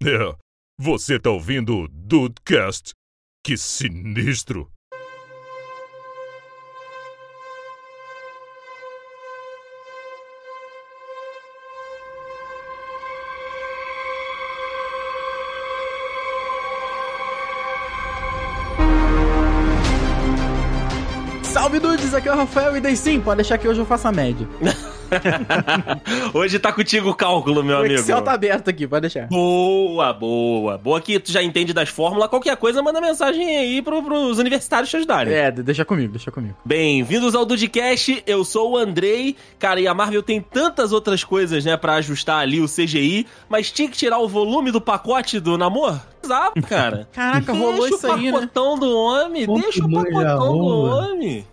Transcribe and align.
É, 0.00 0.32
você 0.78 1.18
tá 1.18 1.28
ouvindo 1.28 1.76
o 1.76 1.88
Dudecast? 1.88 2.92
Que 3.44 3.56
sinistro! 3.56 4.70
Salve 21.42 21.80
dudes, 21.80 22.14
aqui 22.14 22.28
é 22.28 22.32
o 22.32 22.36
Rafael 22.36 22.76
e 22.76 22.80
daí 22.80 22.96
sim, 22.96 23.20
pode 23.20 23.38
deixar 23.38 23.58
que 23.58 23.66
hoje 23.66 23.80
eu 23.80 23.86
faça 23.86 24.08
a 24.10 24.12
média. 24.12 24.46
Hoje 26.34 26.58
tá 26.58 26.72
contigo 26.72 27.10
o 27.10 27.14
cálculo, 27.14 27.62
meu 27.62 27.76
o 27.76 27.80
amigo. 27.80 27.94
Excel 27.94 28.22
tá 28.22 28.32
aberto 28.32 28.68
aqui, 28.68 28.86
pode 28.86 29.02
deixar. 29.02 29.26
Boa, 29.28 30.12
boa. 30.12 30.78
Boa 30.78 31.00
que 31.00 31.18
tu 31.18 31.32
já 31.32 31.42
entende 31.42 31.72
das 31.72 31.88
fórmulas. 31.88 32.28
Qualquer 32.28 32.56
coisa, 32.56 32.82
manda 32.82 33.00
mensagem 33.00 33.56
aí 33.56 33.82
pro, 33.82 34.02
pros 34.02 34.38
universitários 34.38 34.90
te 34.90 34.96
ajudarem. 34.96 35.32
É, 35.32 35.50
deixa 35.50 35.84
comigo, 35.84 36.12
deixa 36.12 36.30
comigo. 36.30 36.56
Bem-vindos 36.64 37.34
ao 37.34 37.44
Dudcast, 37.44 38.22
eu 38.26 38.44
sou 38.44 38.72
o 38.72 38.76
Andrei. 38.76 39.36
Cara, 39.58 39.80
e 39.80 39.86
a 39.86 39.94
Marvel 39.94 40.22
tem 40.22 40.40
tantas 40.40 40.92
outras 40.92 41.24
coisas, 41.24 41.64
né, 41.64 41.76
pra 41.76 41.94
ajustar 41.94 42.40
ali 42.40 42.60
o 42.60 42.66
CGI, 42.66 43.26
mas 43.48 43.70
tinha 43.70 43.88
que 43.88 43.96
tirar 43.96 44.18
o 44.18 44.28
volume 44.28 44.70
do 44.70 44.80
pacote 44.80 45.40
do 45.40 45.56
namoro? 45.56 46.00
Exato, 46.22 46.60
cara. 46.62 47.08
Caraca, 47.12 47.52
rolou 47.52 47.80
deixa 47.80 47.94
isso 47.96 48.06
o 48.08 48.12
aí, 48.12 48.24
né? 48.26 48.32
pacotão 48.32 48.78
do 48.78 48.96
homem, 48.96 49.46
Pô, 49.46 49.58
deixa 49.58 49.84
o 49.84 49.90
pacotão 49.90 50.58
do 50.58 50.66
homem. 50.84 51.46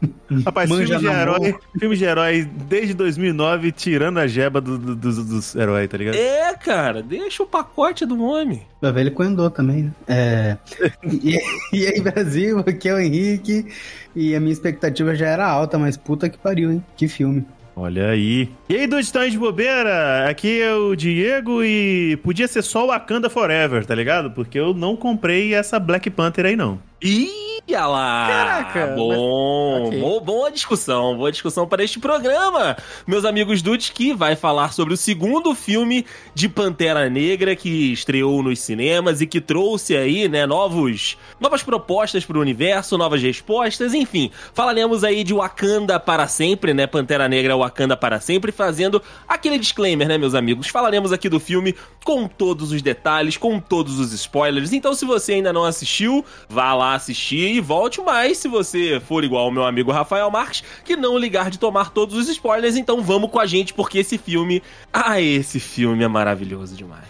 Rapaz, 0.43 0.69
Manja 0.69 0.97
filmes 0.97 1.01
de, 1.01 1.07
herói, 1.15 1.55
filmes 1.79 1.99
de 1.99 2.05
herói 2.05 2.49
desde 2.67 2.93
2009, 2.95 3.71
tirando 3.71 4.17
a 4.17 4.25
jeba 4.27 4.59
do- 4.59 4.77
do- 4.77 4.95
dos, 4.95 5.23
dos 5.25 5.55
heróis, 5.55 5.87
tá 5.87 5.97
ligado? 5.97 6.15
É, 6.15 6.53
cara, 6.55 7.01
deixa 7.03 7.43
o 7.43 7.45
pacote 7.45 8.05
do 8.05 8.21
homem. 8.23 8.63
O 8.81 8.91
velho 8.91 9.11
Coendô 9.11 9.49
também, 9.49 9.83
né? 9.83 9.91
É... 10.07 10.57
e, 11.03 11.37
e 11.71 11.85
aí, 11.87 12.01
Brasil, 12.01 12.59
aqui 12.59 12.89
é 12.89 12.93
o 12.95 12.99
Henrique. 12.99 13.67
E 14.15 14.33
a 14.33 14.39
minha 14.39 14.53
expectativa 14.53 15.13
já 15.13 15.27
era 15.27 15.45
alta, 15.45 15.77
mas 15.77 15.97
puta 15.97 16.29
que 16.29 16.37
pariu, 16.37 16.71
hein? 16.71 16.83
Que 16.95 17.07
filme. 17.07 17.45
Olha 17.75 18.09
aí. 18.09 18.49
E 18.69 18.75
aí, 18.75 18.87
dois 18.87 19.05
estão 19.07 19.27
de 19.27 19.37
bobeira? 19.37 20.29
Aqui 20.29 20.61
é 20.61 20.73
o 20.73 20.95
Diego 20.95 21.61
e 21.61 22.17
podia 22.23 22.47
ser 22.47 22.61
só 22.61 22.85
o 22.85 22.87
Wakanda 22.87 23.29
Forever, 23.29 23.85
tá 23.85 23.93
ligado? 23.93 24.31
Porque 24.31 24.57
eu 24.57 24.73
não 24.73 24.95
comprei 24.95 25.53
essa 25.53 25.77
Black 25.77 26.09
Panther 26.09 26.45
aí, 26.45 26.55
não. 26.55 26.79
Ih, 27.03 27.54
olha 27.67 27.87
lá! 27.87 28.27
Caraca, 28.27 28.87
Bom, 28.95 29.79
mas- 29.79 29.87
ok. 29.89 29.99
bo- 30.01 30.19
boa 30.21 30.51
discussão, 30.51 31.17
boa 31.17 31.31
discussão 31.31 31.67
para 31.67 31.83
este 31.83 31.99
programa, 31.99 32.77
meus 33.07 33.25
amigos 33.25 33.61
Dudes, 33.61 33.89
que 33.89 34.13
vai 34.13 34.35
falar 34.35 34.71
sobre 34.73 34.93
o 34.93 34.97
segundo 34.97 35.53
filme 35.55 36.05
de 36.33 36.47
Pantera 36.47 37.09
Negra 37.09 37.55
que 37.55 37.91
estreou 37.91 38.41
nos 38.43 38.59
cinemas 38.59 39.21
e 39.21 39.27
que 39.27 39.41
trouxe 39.41 39.95
aí, 39.97 40.27
né, 40.29 40.45
novos, 40.45 41.17
novas 41.39 41.63
propostas 41.63 42.23
para 42.23 42.37
o 42.37 42.41
universo, 42.41 42.97
novas 42.97 43.21
respostas, 43.21 43.93
enfim. 43.93 44.29
Falaremos 44.53 45.03
aí 45.03 45.23
de 45.23 45.33
Wakanda 45.33 45.99
para 45.99 46.27
sempre, 46.27 46.73
né, 46.73 46.85
Pantera 46.87 47.27
Negra 47.27 47.55
Wakanda 47.57 47.97
para 47.97 48.19
sempre, 48.19 48.51
fazendo 48.51 49.01
aquele 49.27 49.57
disclaimer, 49.57 50.07
né, 50.07 50.17
meus 50.17 50.35
amigos. 50.35 50.67
Falaremos 50.67 51.11
aqui 51.11 51.27
do 51.29 51.39
filme 51.39 51.75
com 52.03 52.27
todos 52.27 52.71
os 52.71 52.81
detalhes, 52.81 53.37
com 53.37 53.59
todos 53.59 53.99
os 53.99 54.13
spoilers. 54.13 54.71
Então, 54.73 54.93
se 54.93 55.05
você 55.05 55.33
ainda 55.33 55.51
não 55.51 55.63
assistiu, 55.65 56.23
vá 56.47 56.73
lá 56.73 56.93
assistir 56.93 57.54
e 57.57 57.61
volte. 57.61 58.01
Mas, 58.01 58.37
se 58.37 58.47
você 58.47 58.99
for 58.99 59.23
igual 59.23 59.45
ao 59.45 59.51
meu 59.51 59.65
amigo 59.65 59.91
Rafael 59.91 60.29
Marques, 60.31 60.63
que 60.83 60.95
não 60.95 61.17
ligar 61.17 61.49
de 61.49 61.59
tomar 61.59 61.91
todos 61.91 62.15
os 62.15 62.29
spoilers, 62.29 62.75
então 62.75 63.01
vamos 63.01 63.29
com 63.29 63.39
a 63.39 63.45
gente, 63.45 63.73
porque 63.73 63.99
esse 63.99 64.17
filme. 64.17 64.61
Ah, 64.93 65.19
esse 65.21 65.59
filme 65.59 66.03
é 66.03 66.07
maravilhoso 66.07 66.75
demais. 66.75 67.05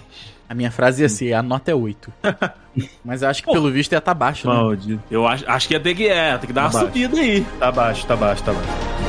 A 0.48 0.54
minha 0.54 0.70
frase 0.70 1.02
ia 1.02 1.10
ser, 1.10 1.34
a 1.34 1.42
nota 1.42 1.72
é 1.72 1.76
8. 1.76 2.14
Mas 3.04 3.22
eu 3.24 3.30
acho 3.30 3.44
que 3.44 3.52
pelo 3.52 3.72
visto 3.72 3.94
ia 3.94 4.02
tá 4.02 4.14
baixo, 4.14 4.48
né? 4.48 4.54
Maldito. 4.54 5.04
Eu 5.10 5.26
acho, 5.28 5.44
acho 5.50 5.68
que 5.68 5.74
ia 5.74 5.80
ter 5.80 5.96
que, 5.96 6.08
é, 6.08 6.38
tem 6.38 6.48
que 6.48 6.54
dar 6.54 6.64
uma 6.64 6.70
Abaixo. 6.70 6.86
subida 6.88 7.20
aí. 7.20 7.46
Tá 7.60 7.72
baixo, 7.72 8.06
tá 8.06 8.16
baixo, 8.16 8.44
tá 8.44 8.54
baixo. 8.54 9.05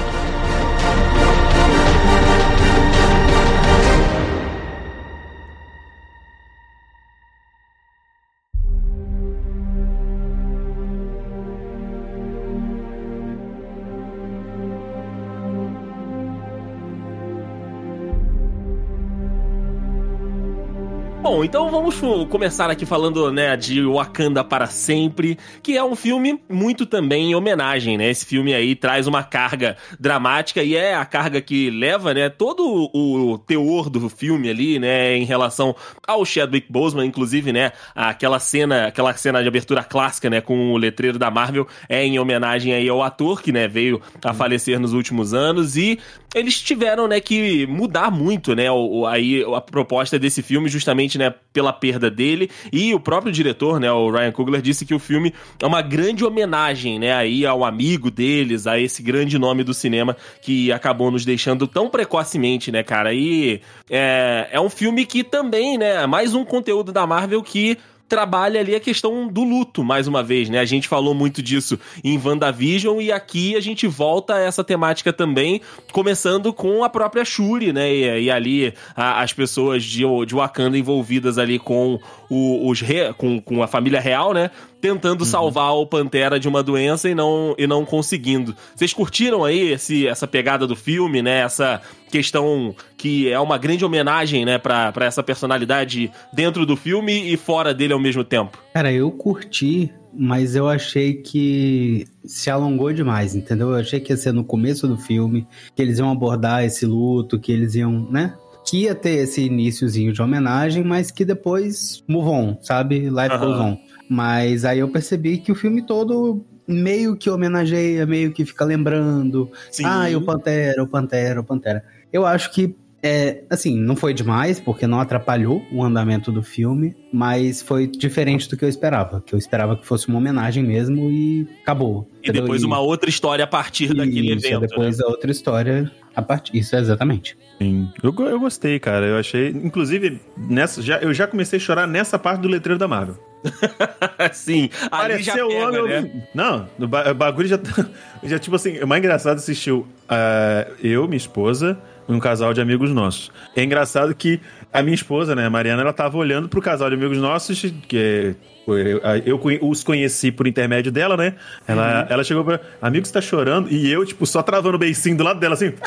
Bom, 21.29 21.43
então 21.43 21.69
vamos 21.69 21.97
começar 22.31 22.71
aqui 22.71 22.87
falando, 22.87 23.33
né, 23.33 23.57
de 23.57 23.83
Wakanda 23.85 24.45
para 24.45 24.67
sempre, 24.69 25.37
que 25.61 25.77
é 25.77 25.83
um 25.83 25.97
filme 25.97 26.41
muito 26.49 26.87
também 26.87 27.33
em 27.33 27.35
homenagem, 27.35 27.99
né? 27.99 28.09
Esse 28.09 28.25
filme 28.25 28.55
aí 28.55 28.77
traz 28.77 29.09
uma 29.09 29.25
carga 29.25 29.77
dramática 29.99 30.63
e 30.63 30.77
é 30.77 30.95
a 30.95 31.05
carga 31.05 31.41
que 31.41 31.69
leva, 31.69 32.15
né, 32.15 32.29
todo 32.29 32.89
o 32.95 33.39
teor 33.39 33.91
do 33.91 34.09
filme 34.09 34.49
ali, 34.49 34.79
né, 34.79 35.17
em 35.17 35.25
relação 35.25 35.75
ao 36.07 36.25
Chadwick 36.25 36.71
Boseman, 36.71 37.07
inclusive, 37.07 37.53
né, 37.53 37.73
aquela 37.93 38.39
cena, 38.39 38.87
aquela 38.87 39.13
cena 39.17 39.43
de 39.43 39.49
abertura 39.49 39.83
clássica, 39.83 40.31
né, 40.31 40.41
com 40.41 40.75
o 40.75 40.77
letreiro 40.77 41.19
da 41.19 41.29
Marvel 41.29 41.67
é 41.89 42.05
em 42.05 42.21
homenagem 42.21 42.73
aí 42.73 42.89
ao 42.89 43.03
ator 43.03 43.43
que, 43.43 43.51
né, 43.51 43.67
veio 43.67 44.01
a 44.25 44.33
falecer 44.33 44.79
nos 44.79 44.93
últimos 44.93 45.35
anos. 45.35 45.77
E 45.77 45.99
eles 46.37 46.63
tiveram, 46.63 47.09
né, 47.09 47.19
que 47.19 47.67
mudar 47.67 48.13
muito, 48.13 48.55
né, 48.55 48.71
o- 48.71 49.05
aí 49.07 49.43
a 49.53 49.61
proposta 49.61 50.21
desse 50.21 50.41
filme 50.41 50.69
justamente, 50.69 51.16
né, 51.19 51.35
pela 51.53 51.73
perda 51.73 52.11
dele. 52.11 52.51
E 52.73 52.95
o 52.95 53.01
próprio 53.01 53.33
diretor, 53.33 53.81
né, 53.81 53.91
o 53.91 54.11
Ryan 54.11 54.33
Coogler 54.33 54.61
disse 54.61 54.85
que 54.85 54.95
o 54.95 54.99
filme 54.99 55.33
é 55.61 55.67
uma 55.67 55.83
grande 55.83 56.25
homenagem, 56.25 56.99
né, 56.99 57.13
aí 57.13 57.47
ao 57.47 57.65
amigo 57.65 58.11
deles, 58.11 58.67
a 58.67 58.79
esse 58.79 59.03
grande 59.03 59.39
nome 59.39 59.65
do 59.65 59.75
cinema 59.75 60.17
que 60.43 60.71
acabou 60.73 61.11
nos 61.11 61.25
deixando 61.25 61.67
tão 61.67 61.89
precocemente, 61.89 62.71
né, 62.71 62.83
cara, 62.83 63.13
e 63.13 63.61
é, 63.91 64.49
é 64.51 64.61
um 64.61 64.71
filme 64.71 65.07
que 65.07 65.25
também, 65.25 65.79
né, 65.79 66.03
é 66.03 66.07
mais 66.07 66.35
um 66.35 66.45
conteúdo 66.45 66.93
da 66.93 67.07
Marvel 67.07 67.43
que 67.43 67.79
trabalha 68.09 68.61
ali 68.61 68.75
a 68.75 68.81
questão 68.81 69.27
do 69.29 69.43
luto, 69.43 69.83
mais 69.83 70.07
uma 70.07 70.23
vez, 70.23 70.49
né? 70.49 70.61
A 70.61 70.65
gente 70.65 70.87
falou 70.87 71.15
muito 71.15 71.43
disso 71.43 71.79
em 72.05 72.17
WandaVision 72.23 73.01
e 73.01 73.11
aqui 73.11 73.57
a 73.57 73.61
gente 73.61 73.87
volta 73.87 74.35
a 74.35 74.41
essa 74.41 74.63
temática 74.63 75.13
também, 75.13 75.61
começando 75.93 76.53
com 76.53 76.85
a 76.85 76.89
própria 76.89 77.25
Shuri, 77.25 77.73
né? 77.73 77.93
E, 77.93 78.25
e 78.25 78.31
ali 78.31 78.73
a- 78.95 79.23
as 79.23 79.33
pessoas 79.33 79.83
de, 79.85 80.03
de 80.27 80.35
Wakanda 80.35 80.79
envolvidas 80.79 81.37
ali 81.39 81.59
com, 81.59 81.99
o- 82.31 82.69
os 82.69 82.81
re- 82.81 83.13
com, 83.15 83.41
com 83.41 83.63
a 83.63 83.67
família 83.67 84.01
real, 84.01 84.33
né? 84.33 84.51
Tentando 84.81 85.25
salvar 85.25 85.75
o 85.75 85.87
Pantera 85.87 86.39
de 86.39 86.47
uma 86.49 86.63
doença 86.63 87.09
e 87.09 87.15
não, 87.15 87.55
e 87.59 87.67
não 87.67 87.85
conseguindo. 87.85 88.55
Vocês 88.75 88.93
curtiram 88.93 89.45
aí 89.45 89.73
esse, 89.73 90.07
essa 90.07 90.27
pegada 90.27 90.67
do 90.67 90.77
filme, 90.77 91.23
né? 91.23 91.41
Essa 91.41 91.81
questão 92.11 92.75
que 92.97 93.31
é 93.31 93.39
uma 93.39 93.59
grande 93.59 93.85
homenagem, 93.85 94.45
né, 94.45 94.59
pra, 94.59 94.93
pra 94.93 95.07
essa 95.07 95.23
personalidade 95.23 96.11
dentro 96.33 96.65
do 96.65 96.77
filme 96.77 97.33
e 97.33 97.37
fora 97.37 97.75
dele 97.75 97.93
ao 97.93 97.99
mesmo 97.99 98.25
tempo. 98.25 98.59
Cara, 98.73 98.93
eu 98.93 99.11
curti, 99.11 99.93
mas 100.15 100.55
eu 100.57 100.69
achei 100.69 101.15
que 101.15 102.07
se 102.25 102.49
alongou 102.51 102.93
demais, 102.93 103.35
entendeu? 103.35 103.71
Eu 103.71 103.77
achei 103.77 104.01
que 104.01 104.13
ia 104.13 104.17
ser 104.17 104.33
no 104.33 104.45
começo 104.45 104.87
do 104.89 104.97
filme, 104.97 105.47
que 105.75 105.83
eles 105.83 105.99
iam 105.99 106.11
abordar 106.11 106.65
esse 106.65 106.87
luto, 106.87 107.39
que 107.39 107.53
eles 107.53 107.75
iam, 107.75 108.09
né? 108.11 108.35
Que 108.65 108.85
ia 108.85 108.95
ter 108.95 109.19
esse 109.19 109.43
iníciozinho 109.43 110.13
de 110.13 110.21
homenagem, 110.21 110.83
mas 110.83 111.11
que 111.11 111.25
depois 111.25 112.03
move 112.09 112.29
on, 112.29 112.59
sabe? 112.63 113.01
Life 113.01 113.33
Aham. 113.33 113.39
goes 113.39 113.61
on. 113.61 113.77
Mas 114.09 114.65
aí 114.65 114.79
eu 114.79 114.89
percebi 114.89 115.39
que 115.39 115.51
o 115.51 115.55
filme 115.55 115.83
todo 115.83 116.45
meio 116.67 117.17
que 117.17 117.31
homenageia, 117.31 118.07
meio 118.07 118.33
que 118.33 118.45
fica 118.45 118.65
lembrando. 118.65 119.51
Sim. 119.71 119.85
Ah, 119.87 120.11
e 120.11 120.17
o 120.17 120.23
Pantera, 120.23 120.83
o 120.83 120.87
Pantera, 120.87 121.41
o 121.41 121.45
Pantera. 121.45 121.85
Eu 122.13 122.27
acho 122.27 122.53
que, 122.53 122.75
é, 123.03 123.45
assim, 123.49 123.79
não 123.79 123.95
foi 123.95 124.13
demais, 124.13 124.59
porque 124.59 124.87
não 124.87 125.01
atrapalhou 125.01 125.63
o 125.71 125.83
andamento 125.83 126.33
do 126.33 126.43
filme, 126.43 126.97
mas 127.13 127.63
foi 127.63 127.87
diferente 127.87 128.49
do 128.49 128.57
que 128.57 128.65
eu 128.65 128.69
esperava. 128.69 129.21
Que 129.21 129.35
eu 129.35 129.39
esperava 129.39 129.77
que 129.77 129.87
fosse 129.87 130.09
uma 130.09 130.19
homenagem 130.19 130.65
mesmo 130.65 131.11
e 131.11 131.47
acabou. 131.63 132.11
E 132.23 132.33
depois 132.33 132.65
uma 132.65 132.81
outra 132.81 133.09
história 133.09 133.45
a 133.45 133.49
partir 133.49 133.95
daquele 133.95 134.35
Isso, 134.35 134.47
evento. 134.47 134.61
depois 134.63 134.99
né? 134.99 135.05
a 135.07 135.11
outra 135.11 135.31
história 135.31 135.91
a 136.17 136.23
partir. 136.23 136.57
Isso, 136.57 136.75
exatamente. 136.75 137.37
Sim. 137.59 137.89
Eu, 138.03 138.13
eu 138.27 138.41
gostei, 138.41 138.79
cara. 138.81 139.05
Eu 139.07 139.19
achei. 139.19 139.49
Inclusive, 139.51 140.21
nessa, 140.37 140.81
já, 140.83 140.99
eu 140.99 141.13
já 141.15 141.27
comecei 141.27 141.59
a 141.59 141.61
chorar 141.61 141.87
nessa 141.87 142.19
parte 142.19 142.41
do 142.41 142.49
letreiro 142.49 142.79
da 142.79 142.89
Marvel. 142.89 143.17
Sim, 144.33 144.71
ali 144.91 145.23
já 145.23 145.35
Pareceu 145.35 145.49
pega, 145.49 145.83
homem. 145.83 146.03
né? 146.03 146.29
Não, 146.35 146.69
o 146.81 146.87
ba- 146.89 147.11
o 147.11 147.15
bagulho 147.15 147.47
já. 147.47 147.59
tá- 147.59 147.87
já 148.25 148.39
tipo 148.39 148.57
assim, 148.57 148.79
o 148.83 148.87
mais 148.87 148.99
engraçado 149.01 149.37
assistiu 149.37 149.87
ah, 150.09 150.67
eu, 150.83 151.05
minha 151.07 151.17
esposa 151.17 151.79
e 152.09 152.13
um 152.13 152.19
casal 152.19 152.53
de 152.53 152.61
amigos 152.61 152.91
nossos. 152.91 153.31
É 153.55 153.63
engraçado 153.63 154.15
que 154.15 154.41
a 154.73 154.83
minha 154.83 154.95
esposa, 154.95 155.35
né, 155.35 155.47
a 155.47 155.51
Mariana, 155.51 155.83
ela 155.83 155.93
tava 155.93 156.17
olhando 156.17 156.49
pro 156.49 156.61
casal 156.61 156.89
de 156.89 156.97
amigos 156.97 157.19
nossos, 157.19 157.61
que 157.87 157.97
é, 157.99 158.35
eu, 158.75 159.01
eu 159.25 159.41
os 159.69 159.85
conheci 159.85 160.31
por 160.33 160.47
intermédio 160.47 160.91
dela, 160.91 161.17
né? 161.17 161.35
Ela, 161.67 162.01
Uhum. 162.03 162.07
ela 162.11 162.25
chegou 162.25 162.45
pra. 162.45 162.61
Amigo, 162.83 163.07
você 163.07 163.13
tá 163.13 163.21
chorando? 163.21 163.71
E 163.71 163.91
eu, 163.91 164.05
tipo, 164.05 164.27
só 164.27 164.43
travando 164.43 164.77
o 164.77 164.79
beicinho 164.79 165.17
do 165.17 165.25
lado 165.25 165.39
dela, 165.41 165.55
assim. 165.55 165.73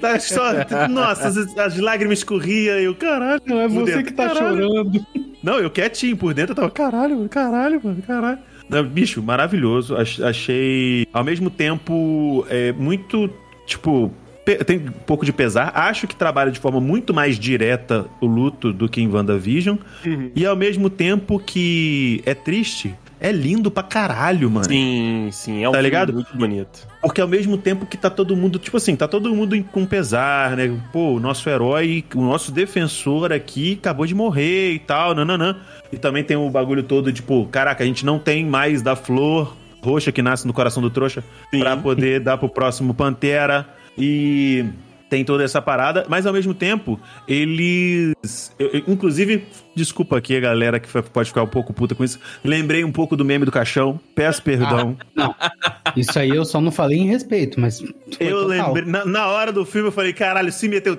Tá 0.00 0.18
só, 0.20 0.52
nossa, 0.88 1.26
as, 1.26 1.36
as 1.58 1.76
lágrimas 1.80 2.18
escorriam 2.18 2.78
e 2.78 2.84
eu, 2.84 2.94
caralho. 2.94 3.42
Não, 3.44 3.60
é 3.60 3.66
você 3.66 3.84
dentro, 3.96 4.04
que 4.04 4.12
tá 4.12 4.28
caralho. 4.28 4.62
chorando. 4.62 5.06
Não, 5.42 5.58
eu 5.58 5.68
quietinho 5.70 6.16
por 6.16 6.32
dentro, 6.32 6.52
eu 6.52 6.56
tava, 6.56 6.70
caralho, 6.70 7.16
mano, 7.16 7.28
caralho, 7.28 7.80
mano, 7.82 8.00
caralho. 8.06 8.38
Bicho, 8.90 9.20
maravilhoso. 9.20 9.96
Ach- 9.96 10.20
Achei, 10.22 11.04
ao 11.12 11.24
mesmo 11.24 11.50
tempo, 11.50 12.46
é, 12.48 12.70
muito, 12.72 13.28
tipo, 13.66 14.12
tem 14.66 14.78
um 14.78 14.90
pouco 14.90 15.24
de 15.24 15.32
pesar. 15.32 15.72
Acho 15.74 16.06
que 16.06 16.16
trabalha 16.16 16.50
de 16.50 16.58
forma 16.58 16.80
muito 16.80 17.14
mais 17.14 17.38
direta 17.38 18.06
o 18.20 18.26
luto 18.26 18.72
do 18.72 18.88
que 18.88 19.00
em 19.00 19.08
WandaVision. 19.08 19.76
E 20.34 20.44
ao 20.44 20.56
mesmo 20.56 20.90
tempo 20.90 21.38
que 21.38 22.22
é 22.26 22.34
triste, 22.34 22.94
é 23.20 23.30
lindo 23.30 23.70
pra 23.70 23.84
caralho, 23.84 24.50
mano. 24.50 24.64
Sim, 24.64 25.28
sim. 25.30 25.62
É 25.62 25.68
um 25.68 25.72
Tá 25.72 25.80
ligado? 25.80 26.12
muito 26.12 26.36
bonito. 26.36 26.88
Porque 27.00 27.20
ao 27.20 27.28
mesmo 27.28 27.56
tempo 27.56 27.86
que 27.86 27.96
tá 27.96 28.10
todo 28.10 28.36
mundo, 28.36 28.58
tipo 28.58 28.76
assim, 28.76 28.96
tá 28.96 29.06
todo 29.06 29.32
mundo 29.32 29.62
com 29.70 29.86
pesar, 29.86 30.56
né? 30.56 30.76
Pô, 30.92 31.12
o 31.14 31.20
nosso 31.20 31.48
herói, 31.48 32.04
o 32.14 32.22
nosso 32.22 32.50
defensor 32.50 33.32
aqui 33.32 33.78
acabou 33.80 34.06
de 34.06 34.14
morrer 34.14 34.72
e 34.72 34.78
tal, 34.80 35.14
nananã. 35.14 35.56
E 35.92 35.96
também 35.96 36.24
tem 36.24 36.36
o 36.36 36.50
bagulho 36.50 36.82
todo, 36.82 37.12
tipo, 37.12 37.46
caraca, 37.46 37.84
a 37.84 37.86
gente 37.86 38.04
não 38.04 38.18
tem 38.18 38.44
mais 38.44 38.82
da 38.82 38.96
flor 38.96 39.56
roxa 39.84 40.10
que 40.12 40.22
nasce 40.22 40.46
no 40.46 40.52
coração 40.52 40.80
do 40.82 40.90
trouxa 40.90 41.24
pra 41.50 41.76
poder 41.76 42.20
dar 42.20 42.38
pro 42.38 42.48
próximo 42.48 42.92
Pantera. 42.94 43.68
E 43.96 44.64
tem 45.10 45.24
toda 45.24 45.44
essa 45.44 45.60
parada, 45.60 46.06
mas 46.08 46.24
ao 46.24 46.32
mesmo 46.32 46.54
tempo, 46.54 46.98
eles. 47.28 48.14
eu- 48.58 48.68
eu- 48.72 48.82
inclusive, 48.88 49.44
desculpa 49.76 50.16
aqui 50.16 50.34
a 50.36 50.40
galera 50.40 50.80
que 50.80 50.88
pode 51.02 51.28
ficar 51.28 51.42
um 51.42 51.46
pouco 51.48 51.72
puta 51.74 51.94
com 51.94 52.02
isso. 52.02 52.18
Lembrei 52.42 52.82
um 52.82 52.90
pouco 52.92 53.14
do 53.16 53.24
meme 53.24 53.44
do 53.44 53.52
caixão. 53.52 54.00
Peço 54.14 54.42
perdão. 54.42 54.96
Não, 55.14 55.34
isso 55.96 56.18
aí 56.18 56.30
eu 56.30 56.44
só 56.46 56.60
não 56.60 56.72
falei 56.72 56.98
em 56.98 57.08
respeito, 57.08 57.60
mas. 57.60 57.80
Eu 58.18 58.48
total. 58.48 58.72
lembrei. 58.72 58.84
Na, 58.90 59.04
na 59.04 59.26
hora 59.26 59.52
do 59.52 59.66
filme 59.66 59.88
eu 59.88 59.92
falei, 59.92 60.12
caralho, 60.14 60.50
se 60.50 60.66
meteu. 60.66 60.98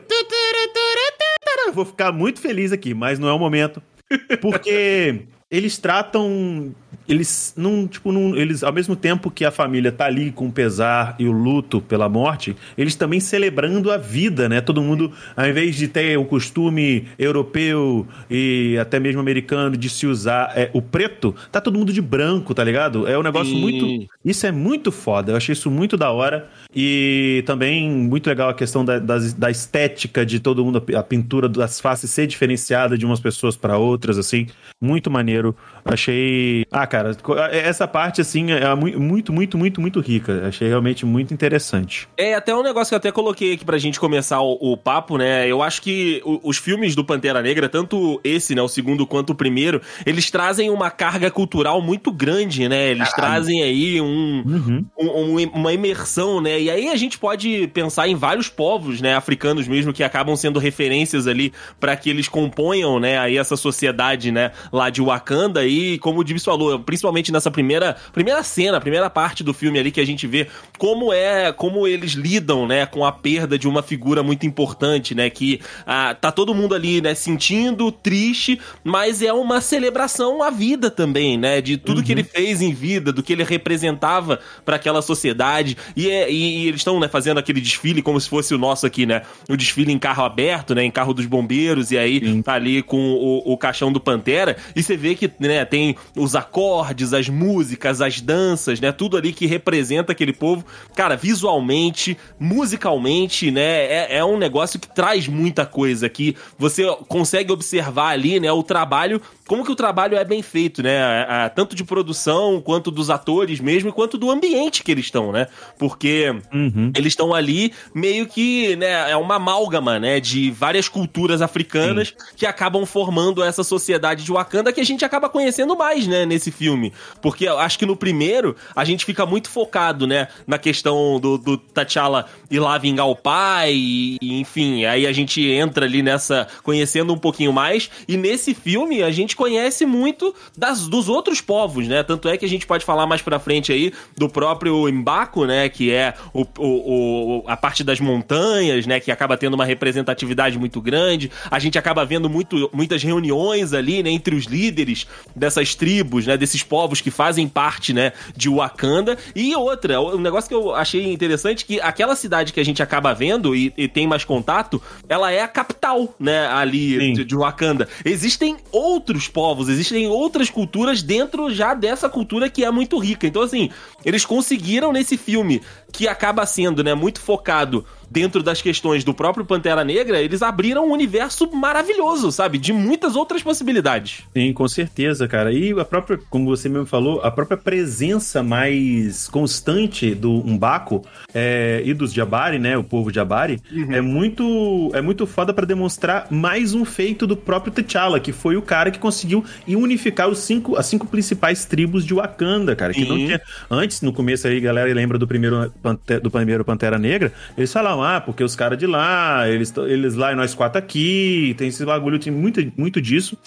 Eu 1.66 1.74
vou 1.74 1.86
ficar 1.86 2.12
muito 2.12 2.40
feliz 2.40 2.72
aqui, 2.72 2.94
mas 2.94 3.18
não 3.18 3.28
é 3.28 3.34
o 3.34 3.40
momento. 3.40 3.81
Porque 4.42 5.22
eles 5.50 5.78
tratam. 5.78 6.74
Eles 7.08 7.54
não, 7.58 7.88
tipo, 7.88 8.12
não, 8.12 8.36
eles, 8.36 8.64
ao 8.64 8.72
mesmo 8.72 8.96
tempo 8.96 9.30
que 9.30 9.44
a 9.44 9.52
família 9.52 9.92
tá 9.92 10.06
ali 10.06 10.32
com 10.32 10.48
o 10.48 10.52
pesar 10.52 11.16
e 11.20 11.26
o 11.28 11.32
luto 11.32 11.82
pela 11.82 12.08
morte, 12.08 12.56
eles 12.78 12.96
também 12.96 13.20
celebrando 13.20 13.92
a 13.92 13.98
vida, 13.98 14.48
né? 14.48 14.62
Todo 14.62 14.82
mundo, 14.82 15.12
ao 15.36 15.48
invés 15.48 15.76
de 15.76 15.88
ter 15.88 16.18
o 16.18 16.26
costume 16.26 17.06
europeu 17.20 18.08
e 18.30 18.78
até 18.80 19.00
mesmo 19.00 19.20
americano 19.20 19.76
de 19.76 19.90
se 19.90 20.08
usar 20.08 20.52
é, 20.56 20.70
o 20.74 20.82
preto, 20.82 21.36
tá 21.52 21.60
todo 21.60 21.78
mundo 21.78 21.92
de 21.92 22.02
branco, 22.02 22.54
tá 22.54 22.64
ligado? 22.64 23.08
É 23.08 23.18
um 23.18 23.24
negócio 23.24 23.54
Sim. 23.54 23.60
muito. 23.62 24.08
Isso 24.24 24.46
é 24.46 24.52
muito 24.52 24.92
foda. 24.92 25.32
Eu 25.32 25.36
achei 25.38 25.54
isso 25.54 25.70
muito 25.70 25.98
da 25.98 26.12
hora. 26.12 26.50
E 26.76 27.44
também 27.46 27.90
muito 27.92 28.28
legal 28.28 28.50
a 28.50 28.54
questão 28.54 28.84
da, 28.84 28.98
das- 28.98 29.34
da 29.34 29.52
estética 29.52 30.26
de 30.26 30.40
todo 30.40 30.64
mundo, 30.66 30.84
a 30.96 31.04
pintura 31.04 31.48
das 31.48 31.80
faces 31.80 32.10
ser 32.10 32.26
diferenciada 32.28 32.98
de 32.98 33.06
umas 33.06 33.20
pessoas 33.20 33.56
para 33.56 33.78
outras, 33.78 34.18
assim. 34.18 34.48
Muito 34.82 35.12
maneiro. 35.12 35.56
Achei. 35.86 36.66
Ah, 36.72 36.88
cara, 36.94 37.18
essa 37.51 37.88
parte, 37.88 38.22
assim, 38.22 38.51
é 38.51 38.75
mu- 38.75 39.00
muito, 39.00 39.34
muito, 39.34 39.57
muito, 39.57 39.81
muito 39.81 40.00
rica. 40.00 40.44
Achei 40.48 40.68
realmente 40.68 41.06
muito 41.06 41.34
interessante. 41.34 42.07
É 42.16 42.36
até 42.36 42.54
um 42.56 42.62
negócio 42.62 42.90
que 42.90 42.94
eu 42.95 42.98
até 42.98 43.12
coloquei 43.12 43.54
aqui 43.54 43.66
pra 43.66 43.78
gente 43.80 44.00
começar 44.00 44.42
o, 44.42 44.57
o 44.62 44.78
papo, 44.78 45.18
né? 45.18 45.48
Eu 45.48 45.63
acho 45.63 45.81
que 45.81 46.22
o- 46.24 46.40
os 46.44 46.57
filmes 46.57 46.95
do 46.95 47.04
Pantera 47.04 47.42
Negra, 47.42 47.68
tanto 47.68 48.22
esse, 48.24 48.54
né, 48.54 48.62
o 48.62 48.68
segundo 48.68 49.07
quanto 49.07 49.31
o 49.31 49.36
primeiro, 49.36 49.81
eles 50.06 50.30
trazem 50.30 50.69
uma 50.69 50.92
carga 50.92 51.31
cultural 51.31 51.81
muito 51.81 52.12
grande, 52.12 52.69
né? 52.69 52.92
Eles 52.92 53.12
trazem 53.13 53.63
aí 53.63 54.00
um, 54.00 54.44
Uhum. 54.45 54.86
um- 55.00 55.36
um- 55.40 55.50
uma 55.54 55.74
imersão, 55.74 56.40
né? 56.42 56.60
E 56.62 56.69
aí 56.69 56.90
a 56.90 56.95
gente 56.95 57.18
pode 57.18 57.68
pensar 57.74 58.07
em 58.07 58.16
vários 58.16 58.50
povos, 58.50 59.01
né, 59.01 59.16
africanos 59.16 59.68
mesmo, 59.68 59.92
que 59.92 60.04
acabam 60.04 60.36
sendo 60.36 60.60
referências 60.60 61.25
ali 61.28 61.51
para 61.80 61.95
que 61.95 62.10
eles 62.10 62.28
componham, 62.28 63.00
né, 63.00 63.18
aí 63.18 63.38
essa 63.38 63.56
sociedade, 63.57 64.31
né, 64.31 64.51
lá 64.72 64.90
de 64.90 65.01
Wakanda 65.01 65.66
e 65.66 65.98
como 66.00 66.19
o 66.19 66.24
Dibs 66.24 66.44
falou, 66.44 66.82
principalmente 66.83 67.31
nessa 67.31 67.50
primeira, 67.50 67.95
primeira 68.12 68.44
cena, 68.44 68.80
primeira 68.80 69.09
parte 69.09 69.44
do 69.44 69.53
filme 69.53 69.80
ali 69.80 69.91
que 69.91 70.01
a 70.01 70.06
gente 70.06 70.27
vê 70.27 70.47
como 70.77 71.12
é, 71.13 71.51
como 71.51 71.88
eles 71.88 72.12
lidam, 72.13 72.68
né, 72.68 72.85
com 72.85 73.06
a 73.06 73.12
perda 73.12 73.57
de 73.57 73.68
uma 73.68 73.81
figura 73.81 74.21
muito 74.24 74.45
importante, 74.45 75.15
né, 75.15 75.30
que 75.30 75.59
ah, 75.85 76.13
tá 76.19 76.31
todo 76.31 76.53
mundo 76.53 76.75
ali, 76.75 77.01
né, 77.01 77.15
sentindo 77.15 77.91
triste, 77.91 78.59
mas 78.83 79.21
é 79.21 79.31
uma 79.33 79.62
celebração 79.62 80.41
à 80.44 80.50
vida 80.50 80.89
também, 80.91 81.38
né, 81.38 81.62
de 81.62 81.77
tudo 81.77 82.03
que 82.03 82.12
ele 82.12 82.24
fez 82.24 82.62
em 82.62 82.74
vida, 82.74 83.12
do 83.12 83.24
que 83.24 83.33
ele 83.33 83.44
representava 83.44 84.39
para 84.65 84.75
aquela 84.75 85.01
sociedade. 85.01 85.77
E, 85.95 86.09
é- 86.09 86.31
e- 86.31 86.63
e 86.63 86.68
eles 86.68 86.81
estão 86.81 87.00
né, 87.00 87.07
fazendo 87.07 87.38
aquele 87.39 87.62
desfile 87.62 88.01
como 88.01 88.19
se 88.19 88.30
fosse 88.30 88.53
o 88.53 88.57
nosso 88.57 88.85
aqui, 88.85 89.06
né? 89.06 89.21
O 89.50 89.56
desfile 89.56 89.91
em 89.91 90.00
carro 90.00 90.24
aberto, 90.24 90.75
né? 90.75 90.83
Em 90.83 90.91
carro 90.91 91.13
dos 91.13 91.25
bombeiros, 91.25 91.91
e 91.91 91.97
aí 91.97 92.41
tá 92.44 92.53
ali 92.53 92.81
com 92.81 92.97
o, 93.13 93.53
o 93.53 93.57
caixão 93.57 93.91
do 93.91 94.00
Pantera. 94.00 94.57
E 94.75 94.81
você 94.83 94.95
vê 94.97 95.15
que 95.15 95.30
né, 95.39 95.63
tem 95.65 95.95
os 96.15 96.35
acordes, 96.35 96.73
as 96.81 97.30
músicas, 97.30 98.02
as 98.02 98.22
danças, 98.22 98.80
né? 98.80 98.92
Tudo 98.92 99.18
ali 99.18 99.34
que 99.34 99.46
representa 99.46 100.12
aquele 100.12 100.34
povo. 100.34 100.66
Cara, 100.96 101.16
visualmente, 101.16 102.18
musicalmente, 102.40 103.52
né? 103.52 103.62
É, 103.62 104.18
é 104.18 104.25
um 104.25 104.38
negócio 104.38 104.80
que 104.80 104.88
traz 104.88 105.28
muita 105.28 105.66
coisa 105.66 106.10
que 106.10 106.36
você 106.58 106.86
consegue 107.08 107.52
observar 107.52 108.10
ali, 108.10 108.40
né? 108.40 108.52
O 108.52 108.64
trabalho, 108.64 109.22
como 109.54 109.64
que 109.64 109.72
o 109.72 109.76
trabalho 109.76 110.18
é 110.18 110.26
bem 110.26 110.42
feito, 110.42 110.82
né? 110.82 110.98
a- 111.04 111.46
a- 111.46 111.50
tanto 111.50 111.76
de 111.76 111.84
produção, 111.84 112.60
quanto 112.60 112.90
dos 112.90 113.12
atores 113.12 113.60
mesmo, 113.60 113.94
quanto 113.94 114.18
do 114.18 114.32
ambiente 114.32 114.82
que 114.84 114.92
eles 114.92 115.06
estão, 115.06 115.32
né? 115.32 115.46
Porque 115.78 116.34
Uhum. 116.52 116.92
eles 116.96 117.12
estão 117.14 117.36
ali 117.36 117.72
meio 117.94 118.26
que, 118.26 118.76
né, 118.78 119.12
é 119.12 119.16
uma 119.16 119.36
amálgama, 119.36 120.00
né, 120.00 120.20
de 120.20 120.50
várias 120.50 120.90
culturas 120.90 121.40
africanas 121.40 122.16
que 122.36 122.48
acabam 122.48 122.84
formando 122.84 123.44
essa 123.44 123.64
sociedade 123.64 124.24
de 124.24 124.32
Wakanda 124.32 124.74
que 124.74 124.82
a 124.82 124.84
gente 124.84 125.06
acaba 125.06 125.30
conhecendo 125.30 125.78
mais, 125.78 126.08
né, 126.08 126.26
nesse 126.26 126.50
filme. 126.50 126.92
Porque 127.22 127.46
eu 127.46 127.60
acho 127.60 127.78
que 127.78 127.86
no 127.86 127.96
primeiro 127.96 128.56
a 128.76 128.84
gente 128.84 129.06
fica 129.06 129.24
muito 129.24 129.52
focado, 129.52 130.08
né, 130.08 130.30
na 130.48 130.58
questão 130.58 131.20
do, 131.20 131.38
do 131.38 131.58
T'Challa 131.60 132.26
ir 132.50 132.60
lá 132.60 132.76
vingar 132.80 133.08
o 133.08 133.16
pai, 133.16 133.72
e, 133.76 134.18
e, 134.20 134.40
enfim, 134.40 134.86
aí 134.86 135.06
a 135.06 135.12
gente 135.12 135.46
entra 135.48 135.86
ali 135.86 136.02
nessa, 136.02 136.48
conhecendo 136.64 137.14
um 137.14 137.18
pouquinho 137.20 137.54
mais, 137.54 137.90
e 138.08 138.18
nesse 138.18 138.54
filme 138.56 139.04
a 139.04 139.12
gente 139.12 139.36
conhece 139.44 139.86
muito 139.86 140.34
das, 140.57 140.88
dos 140.88 141.10
outros 141.10 141.42
povos, 141.42 141.86
né, 141.86 142.01
tanto 142.01 142.30
é 142.30 142.38
que 142.38 142.45
a 142.45 142.50
gente 142.50 142.66
pode 142.66 142.86
falar 142.86 143.06
mais 143.06 143.22
pra 143.22 143.38
frente 143.40 143.74
aí 143.74 143.92
do 144.18 144.30
próprio 144.30 144.88
Embaco, 144.88 145.44
né, 145.45 145.68
que 145.68 145.92
é 145.92 146.13
o, 146.34 146.44
o- 146.57 147.40
o- 147.40 147.44
a 147.45 147.57
parte 147.57 147.84
das 147.84 148.00
montanhas, 148.00 148.86
né, 148.86 149.01
que 149.01 149.12
acaba 149.12 149.36
tendo 149.36 149.56
uma 149.56 149.66
representatividade 149.66 150.57
muito 150.57 150.80
grande. 150.80 151.30
A 151.51 151.60
gente 151.60 151.78
acaba 151.78 152.06
vendo 152.06 152.30
muito, 152.30 152.69
muitas 152.74 153.04
reuniões 153.04 153.74
ali, 153.74 154.01
né, 154.01 154.12
entre 154.12 154.34
os 154.34 154.45
líderes 154.45 155.06
dessas 155.36 155.76
tribos, 155.76 156.26
né, 156.26 156.38
desses 156.38 156.64
povos 156.64 157.02
que 157.02 157.12
fazem 157.12 157.45
parte, 157.50 157.92
né, 157.92 158.14
de 158.38 158.47
Wakanda. 158.47 159.18
E 159.35 159.54
outra, 159.57 160.00
um 160.00 160.19
negócio 160.21 160.47
que 160.47 160.56
eu 160.56 160.73
achei 160.73 161.12
interessante 161.12 161.66
que 161.66 161.81
aquela 161.81 162.16
cidade 162.16 162.54
que 162.54 162.62
a 162.62 162.66
gente 162.66 162.81
acaba 162.81 163.14
vendo 163.14 163.54
e, 163.54 163.73
e 163.78 163.90
tem 163.90 164.07
mais 164.07 164.23
contato, 164.23 164.81
ela 165.09 165.31
é 165.33 165.42
a 165.42 165.47
capital, 165.50 166.16
né, 166.18 166.47
ali 166.47 167.14
de, 167.14 167.26
de 167.26 167.35
Wakanda. 167.35 167.90
Existem 168.06 168.56
outros 168.71 169.22
povos, 169.27 169.69
existem 169.69 170.07
outras 170.07 170.49
culturas 170.49 171.01
dentro 171.01 171.53
já 171.53 171.73
dessa 171.73 172.09
cultura 172.09 172.49
que 172.49 172.63
é 172.63 172.71
muito 172.71 172.97
rica. 172.97 173.27
Então, 173.27 173.42
assim, 173.42 173.69
eles 174.03 174.25
conseguiram 174.25 174.92
nesse 174.92 175.18
filme, 175.18 175.61
que 175.94 176.07
acaba 176.07 176.45
sendo, 176.45 176.83
né, 176.83 176.95
muito 176.95 177.21
focado 177.21 177.85
dentro 178.14 178.44
das 178.44 178.62
questões 178.62 179.04
do 179.04 179.12
próprio 179.12 179.44
Pantera 179.44 179.83
Negra, 179.83 180.21
eles 180.21 180.44
abriram 180.44 180.88
um 180.88 180.92
universo 180.92 181.50
maravilhoso, 181.52 182.31
sabe? 182.31 182.59
De 182.59 182.71
muitas 182.71 183.16
outras 183.16 183.42
possibilidades. 183.42 184.23
Sim, 184.38 184.54
com 184.54 184.68
certeza, 184.68 185.28
cara. 185.28 185.52
E 185.52 185.71
a 185.71 185.83
própria, 185.83 186.19
como 186.30 186.45
você 186.45 186.69
mesmo 186.69 186.85
falou, 186.85 187.21
a 187.21 187.31
própria 187.31 187.57
presença 187.57 188.44
mais 188.44 189.28
constante 189.28 190.14
do 190.14 190.31
Umbaco 190.31 191.04
é, 191.33 191.81
e 191.83 191.92
dos 191.92 192.14
Jabari, 192.14 192.59
né? 192.59 192.78
O 192.78 192.83
povo 192.83 193.12
Jabari, 193.12 193.59
é 193.90 194.00
muito 194.00 194.92
é 194.94 195.02
muito 195.02 195.26
foda 195.26 195.52
pra 195.52 195.66
demonstrar 195.66 196.28
mais 196.30 196.76
um 196.76 196.85
feito 196.85 197.26
do 197.26 197.35
próprio 197.35 197.73
T'Challa, 197.73 198.19
que 198.19 198.31
foi 198.31 198.56
o 198.56 198.62
cara 198.62 198.92
que 198.92 199.00
conseguiu 199.00 199.44
unificar 199.68 200.30
os 200.30 200.38
cinco, 200.38 200.76
as 200.76 200.85
cinco 200.85 201.07
principais 201.07 201.66
tribos 201.66 202.06
de 202.06 202.14
Wakanda, 202.14 202.76
cara. 202.76 202.94
Que 202.94 203.06
não 203.06 203.18
Sim. 203.18 203.26
tinha. 203.26 203.42
Antes, 203.71 204.02
no 204.02 204.14
começo 204.14 204.47
aí, 204.47 204.59
galera 204.59 204.94
lembra 204.94 205.18
do 205.18 205.28
primeiro, 205.28 205.73
Pante- 205.83 206.19
do 206.19 206.31
primeiro 206.31 206.63
Pantera 206.66 206.97
Negra, 206.97 207.31
eles 207.57 207.71
falavam, 207.71 208.04
ah, 208.04 208.21
porque 208.21 208.44
os 208.44 208.56
caras 208.56 208.78
de 208.80 208.87
lá, 208.87 209.47
eles, 209.47 209.71
eles 209.87 210.16
lá 210.16 210.31
e 210.31 210.35
nós 210.35 210.56
quatro 210.56 210.80
aqui, 210.80 211.54
tem 211.57 211.68
esse 211.68 211.85
bagulho, 211.85 212.18
tem 212.18 212.31
muito, 212.33 212.59
muito 212.78 213.02
disso. 213.02 213.37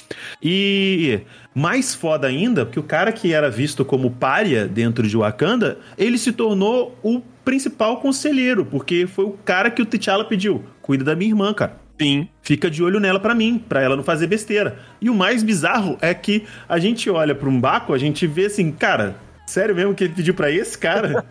E 0.42 1.20
mais 1.54 1.94
foda 1.94 2.26
ainda, 2.26 2.64
porque 2.64 2.78
o 2.78 2.82
cara 2.82 3.10
que 3.10 3.32
era 3.32 3.50
visto 3.50 3.84
como 3.84 4.10
pária 4.10 4.66
dentro 4.68 5.08
de 5.08 5.16
Wakanda, 5.16 5.78
ele 5.96 6.18
se 6.18 6.30
tornou 6.32 6.96
o 7.02 7.20
principal 7.44 7.96
conselheiro, 8.00 8.64
porque 8.64 9.06
foi 9.06 9.24
o 9.24 9.30
cara 9.44 9.70
que 9.70 9.80
o 9.80 9.86
T'Challa 9.86 10.24
pediu, 10.24 10.64
cuida 10.82 11.02
da 11.04 11.16
minha 11.16 11.30
irmã, 11.30 11.52
cara. 11.54 11.84
Sim. 11.98 12.28
Fica 12.42 12.70
de 12.70 12.82
olho 12.82 13.00
nela 13.00 13.18
pra 13.18 13.34
mim, 13.34 13.58
pra 13.66 13.80
ela 13.80 13.96
não 13.96 14.04
fazer 14.04 14.26
besteira. 14.26 14.78
E 15.00 15.08
o 15.08 15.14
mais 15.14 15.42
bizarro 15.42 15.96
é 16.02 16.12
que 16.12 16.44
a 16.68 16.78
gente 16.78 17.08
olha 17.08 17.34
pra 17.34 17.48
um 17.48 17.58
Baco, 17.58 17.94
a 17.94 17.98
gente 17.98 18.26
vê 18.26 18.44
assim, 18.46 18.70
cara, 18.70 19.16
sério 19.46 19.74
mesmo 19.74 19.94
que 19.94 20.04
ele 20.04 20.14
pediu 20.14 20.34
pra 20.34 20.50
esse 20.50 20.76
cara? 20.76 21.24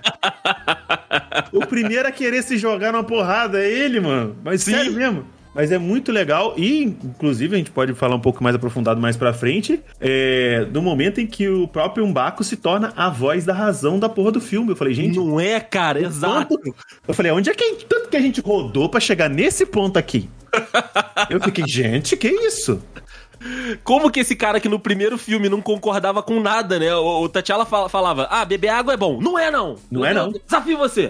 o 1.52 1.66
primeiro 1.66 2.08
a 2.08 2.12
querer 2.12 2.42
se 2.44 2.58
jogar 2.58 2.92
numa 2.92 3.04
porrada 3.04 3.62
é 3.62 3.70
ele, 3.70 4.00
mano. 4.00 4.36
Mas 4.44 4.64
Sim. 4.64 4.72
sério 4.72 4.94
mesmo. 4.94 5.36
Mas 5.56 5.72
é 5.72 5.78
muito 5.78 6.12
legal 6.12 6.54
e, 6.58 6.84
inclusive, 6.84 7.56
a 7.56 7.58
gente 7.58 7.72
pode 7.72 7.94
falar 7.94 8.14
um 8.16 8.20
pouco 8.20 8.44
mais 8.44 8.54
aprofundado 8.54 9.00
mais 9.00 9.16
pra 9.16 9.32
frente, 9.32 9.82
é, 10.02 10.66
do 10.66 10.82
momento 10.82 11.22
em 11.22 11.26
que 11.26 11.48
o 11.48 11.66
próprio 11.66 12.04
Umbaco 12.04 12.44
se 12.44 12.58
torna 12.58 12.92
a 12.94 13.10
voz 13.10 13.46
da 13.46 13.54
razão 13.54 13.98
da 13.98 14.10
porra 14.10 14.34
do 14.34 14.42
filme. 14.42 14.72
Eu 14.72 14.76
falei, 14.76 14.94
gente, 14.94 15.18
Não 15.18 15.40
é, 15.40 15.62
cara, 15.62 16.02
exato. 16.02 16.60
Eu 17.08 17.14
falei, 17.14 17.32
onde 17.32 17.50
é 17.50 17.54
que 17.54 17.86
tanto 17.88 18.10
que 18.10 18.18
a 18.18 18.22
gente 18.22 18.42
rodou 18.42 18.90
pra 18.90 19.00
chegar 19.00 19.30
nesse 19.30 19.66
ponto 19.66 19.98
aqui? 19.98 20.30
Eu 21.30 21.42
fiquei, 21.42 21.66
gente, 21.66 22.18
que 22.18 22.28
isso? 22.28 22.82
Como 23.84 24.10
que 24.10 24.20
esse 24.20 24.36
cara 24.36 24.60
que 24.60 24.70
no 24.70 24.80
primeiro 24.80 25.18
filme 25.18 25.50
não 25.50 25.62
concordava 25.62 26.24
com 26.24 26.40
nada, 26.40 26.80
né? 26.80 26.94
O, 26.96 27.24
o 27.24 27.30
T'Challa 27.30 27.66
falava, 27.66 28.28
ah, 28.30 28.46
beber 28.46 28.70
água 28.70 28.94
é 28.94 28.98
bom. 28.98 29.20
Não 29.22 29.38
é, 29.38 29.52
não. 29.52 29.76
Não 29.92 30.06
é, 30.06 30.14
não. 30.14 30.32
Desafio 30.32 30.78
você. 30.78 31.10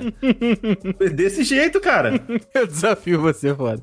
Desse 1.14 1.44
jeito, 1.44 1.80
cara. 1.80 2.20
Eu 2.54 2.68
desafio 2.68 3.22
você, 3.22 3.54
foda. 3.54 3.82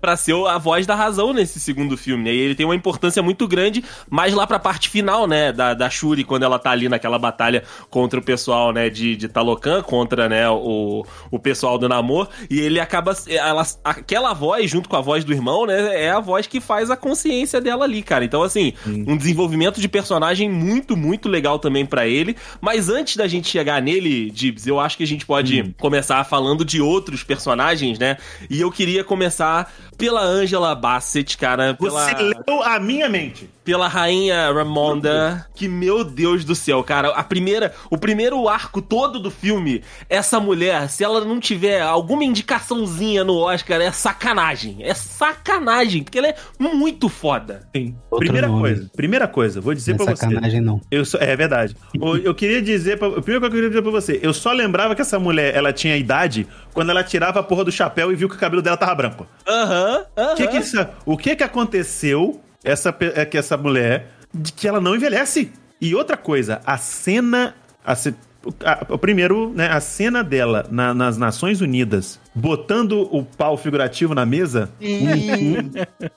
pra 0.00 0.16
ser 0.16 0.34
a 0.46 0.58
voz 0.58 0.86
da 0.86 0.94
razão 0.94 1.32
nesse 1.32 1.58
segundo 1.58 1.96
filme, 1.96 2.24
né? 2.24 2.32
E 2.32 2.38
ele 2.38 2.54
tem 2.54 2.66
uma 2.66 2.74
importância 2.74 3.22
muito 3.22 3.46
grande, 3.48 3.84
mais 4.08 4.34
lá 4.34 4.46
pra 4.46 4.58
parte 4.58 4.88
final, 4.88 5.26
né? 5.26 5.52
Da, 5.52 5.74
da 5.74 5.90
Shuri, 5.90 6.24
quando 6.24 6.44
ela 6.44 6.58
tá 6.58 6.70
ali 6.70 6.88
naquela 6.88 7.18
batalha 7.18 7.64
contra 7.90 8.20
o 8.20 8.22
pessoal, 8.22 8.72
né? 8.72 8.88
De, 8.90 9.16
de 9.16 9.28
Talocan, 9.28 9.82
contra, 9.82 10.28
né? 10.28 10.48
O, 10.48 11.04
o 11.30 11.38
pessoal 11.38 11.78
do 11.78 11.88
Namor. 11.88 12.28
E 12.48 12.60
ele 12.60 12.78
acaba... 12.78 13.16
Ela, 13.26 13.66
aquela 13.82 14.32
voz, 14.32 14.70
junto 14.70 14.88
com 14.88 14.96
a 14.96 15.00
voz 15.00 15.24
do 15.24 15.32
irmão, 15.32 15.66
né? 15.66 16.04
É 16.04 16.10
a 16.10 16.20
voz 16.20 16.46
que 16.46 16.60
faz 16.60 16.90
a 16.90 16.96
consciência 16.96 17.60
dela 17.60 17.87
ali, 17.88 18.02
cara. 18.02 18.24
Então, 18.24 18.42
assim, 18.42 18.72
um 18.86 19.16
desenvolvimento 19.16 19.80
de 19.80 19.88
personagem 19.88 20.48
muito, 20.48 20.96
muito 20.96 21.28
legal 21.28 21.58
também 21.58 21.84
pra 21.84 22.06
ele. 22.06 22.36
Mas 22.60 22.88
antes 22.88 23.16
da 23.16 23.26
gente 23.26 23.48
chegar 23.48 23.82
nele, 23.82 24.30
Dibs, 24.30 24.66
eu 24.66 24.78
acho 24.78 24.96
que 24.96 25.02
a 25.02 25.06
gente 25.06 25.26
pode 25.26 25.74
começar 25.78 26.22
falando 26.24 26.64
de 26.64 26.80
outros 26.80 27.24
personagens, 27.24 27.98
né? 27.98 28.16
E 28.48 28.60
eu 28.60 28.70
queria 28.70 29.02
começar 29.02 29.72
pela 29.96 30.22
Angela 30.22 30.74
Bassett, 30.74 31.36
cara. 31.36 31.74
Pela, 31.74 32.08
Você 32.08 32.22
leu 32.22 32.62
a 32.62 32.78
minha 32.78 33.08
mente. 33.08 33.50
Pela 33.68 33.86
rainha 33.86 34.50
Ramonda. 34.50 35.46
Que, 35.54 35.68
meu 35.68 36.02
Deus 36.02 36.42
do 36.42 36.54
céu, 36.54 36.82
cara. 36.82 37.10
A 37.10 37.22
primeira, 37.22 37.74
o 37.90 37.98
primeiro 37.98 38.48
arco 38.48 38.80
todo 38.80 39.20
do 39.20 39.30
filme, 39.30 39.82
essa 40.08 40.40
mulher, 40.40 40.88
se 40.88 41.04
ela 41.04 41.22
não 41.22 41.38
tiver 41.38 41.82
alguma 41.82 42.24
indicaçãozinha 42.24 43.22
no 43.24 43.36
Oscar, 43.36 43.78
é 43.82 43.92
sacanagem. 43.92 44.78
É 44.80 44.94
sacanagem, 44.94 46.02
porque 46.02 46.16
ela 46.16 46.28
é 46.28 46.36
muito 46.58 47.10
foda. 47.10 47.68
Sim. 47.76 47.94
Outro 48.10 48.24
Primeira 48.24 48.48
nome. 48.48 48.60
coisa, 48.60 48.90
primeira 48.96 49.28
coisa, 49.28 49.60
vou 49.60 49.74
dizer 49.74 49.92
Não 49.96 50.02
é 50.02 50.06
pra 50.06 50.16
você. 50.16 50.24
sacanagem, 50.24 50.60
não. 50.62 50.80
Eu 50.90 51.04
só, 51.04 51.18
é 51.18 51.36
verdade. 51.36 51.76
O- 52.00 52.16
eu 52.16 52.34
queria 52.34 52.62
dizer, 52.62 52.98
pra, 52.98 53.08
o 53.08 53.20
primeiro 53.20 53.40
que 53.42 53.46
eu 53.48 53.50
queria 53.50 53.68
dizer 53.68 53.82
pra 53.82 53.90
você, 53.90 54.18
eu 54.22 54.32
só 54.32 54.50
lembrava 54.50 54.94
que 54.94 55.02
essa 55.02 55.18
mulher, 55.18 55.54
ela 55.54 55.74
tinha 55.74 55.94
idade 55.94 56.46
quando 56.72 56.88
ela 56.88 57.04
tirava 57.04 57.40
a 57.40 57.42
porra 57.42 57.64
do 57.64 57.70
chapéu 57.72 58.10
e 58.10 58.14
viu 58.16 58.30
que 58.30 58.34
o 58.36 58.38
cabelo 58.38 58.62
dela 58.62 58.78
tava 58.78 58.94
branco. 58.94 59.26
Aham, 59.46 60.04
aham. 60.16 60.32
O 60.32 60.36
que 60.36 60.46
que, 60.48 60.56
isso- 60.56 60.86
o 61.04 61.18
que 61.18 61.36
que 61.36 61.44
aconteceu 61.44 62.40
essa, 62.64 62.94
é 63.14 63.24
que 63.24 63.36
essa 63.38 63.56
mulher 63.56 64.08
de 64.34 64.52
que 64.52 64.66
ela 64.68 64.80
não 64.80 64.94
envelhece? 64.94 65.50
E 65.80 65.94
outra 65.94 66.16
coisa, 66.16 66.60
a 66.66 66.76
cena. 66.76 67.54
A, 67.84 67.92
a- 67.92 68.86
o 68.90 68.98
primeiro, 68.98 69.52
né? 69.54 69.68
A 69.68 69.80
cena 69.80 70.22
dela 70.24 70.66
na- 70.70 70.92
nas 70.94 71.16
Nações 71.18 71.60
Unidas, 71.60 72.20
botando 72.34 73.08
o 73.14 73.24
pau 73.24 73.56
figurativo 73.56 74.14
na 74.14 74.24
mesa, 74.26 74.70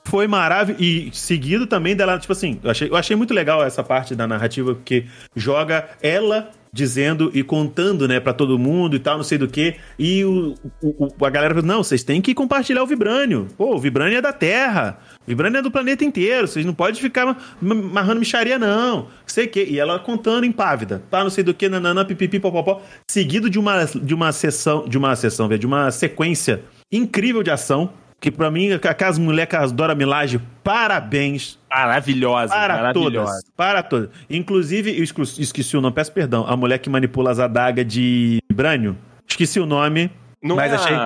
foi 0.04 0.26
maravilhoso. 0.26 0.82
E 0.82 1.10
seguido 1.12 1.66
também 1.66 1.94
dela, 1.96 2.18
tipo 2.18 2.32
assim, 2.32 2.58
eu 2.62 2.70
achei, 2.70 2.88
eu 2.88 2.96
achei 2.96 3.16
muito 3.16 3.34
legal 3.34 3.62
essa 3.64 3.82
parte 3.82 4.14
da 4.14 4.26
narrativa, 4.26 4.74
porque 4.74 5.06
joga 5.34 5.88
ela 6.02 6.50
dizendo 6.74 7.30
e 7.34 7.42
contando, 7.42 8.08
né, 8.08 8.18
pra 8.18 8.32
todo 8.32 8.58
mundo 8.58 8.96
e 8.96 8.98
tal, 8.98 9.16
não 9.18 9.24
sei 9.24 9.36
do 9.36 9.46
que. 9.46 9.76
E 9.98 10.24
o, 10.24 10.54
o- 10.82 11.24
a 11.24 11.28
galera 11.30 11.54
falou: 11.54 11.66
não, 11.68 11.82
vocês 11.84 12.02
têm 12.02 12.20
que 12.22 12.34
compartilhar 12.34 12.82
o 12.82 12.86
Vibrânio. 12.86 13.46
Pô, 13.58 13.74
o 13.74 13.78
Vibrânio 13.78 14.16
é 14.16 14.22
da 14.22 14.32
Terra. 14.32 14.98
O 15.26 15.28
Vibrânio 15.28 15.58
é 15.58 15.62
do 15.62 15.70
planeta 15.70 16.04
inteiro. 16.04 16.48
Vocês 16.48 16.64
não 16.64 16.72
podem 16.72 17.00
ficar 17.00 17.26
ma- 17.26 17.36
ma- 17.60 17.74
marrando 17.74 18.18
micharia, 18.20 18.58
não. 18.58 19.08
Sei 19.26 19.46
que. 19.46 19.62
E 19.64 19.78
ela 19.78 19.98
contando 19.98 20.46
impávida. 20.46 21.02
Tá, 21.10 21.22
não 21.22 21.30
sei 21.30 21.44
do 21.44 21.52
que, 21.52 21.68
nananã, 21.68 22.04
pipipi, 22.04 22.40
popopó. 22.40 22.80
Seguido 23.10 23.50
de 23.50 23.58
uma, 23.58 23.84
de 23.84 24.14
uma 24.14 24.32
sessão, 24.32 24.88
de 24.88 24.96
uma 24.96 25.14
sessão, 25.14 25.48
de 25.48 25.66
uma 25.66 25.90
sequência 25.90 26.62
incrível 26.90 27.42
de 27.42 27.50
ação. 27.50 27.92
Que 28.22 28.30
pra 28.30 28.52
mim, 28.52 28.70
aquelas 28.72 29.18
mulheres 29.18 29.50
que 29.50 29.56
as 29.56 29.72
Dora 29.72 29.96
Milaje, 29.96 30.40
parabéns. 30.62 31.58
Maravilhosa, 31.68 32.54
Para 32.54 32.76
maravilhosa. 32.76 33.32
todas. 33.32 33.50
Para 33.56 33.82
todas. 33.82 34.10
Inclusive, 34.30 34.96
eu 34.96 35.02
esqueci 35.02 35.76
o 35.76 35.80
nome, 35.80 35.92
peço 35.94 36.12
perdão. 36.12 36.46
A 36.46 36.56
mulher 36.56 36.78
que 36.78 36.88
manipula 36.88 37.32
as 37.32 37.40
adagas 37.40 37.84
de 37.84 38.38
Brânio. 38.52 38.96
Esqueci 39.28 39.58
o 39.58 39.66
nome. 39.66 40.08
Não 40.40 40.54
Mas 40.54 40.70
é 40.72 40.74
achei- 40.76 40.96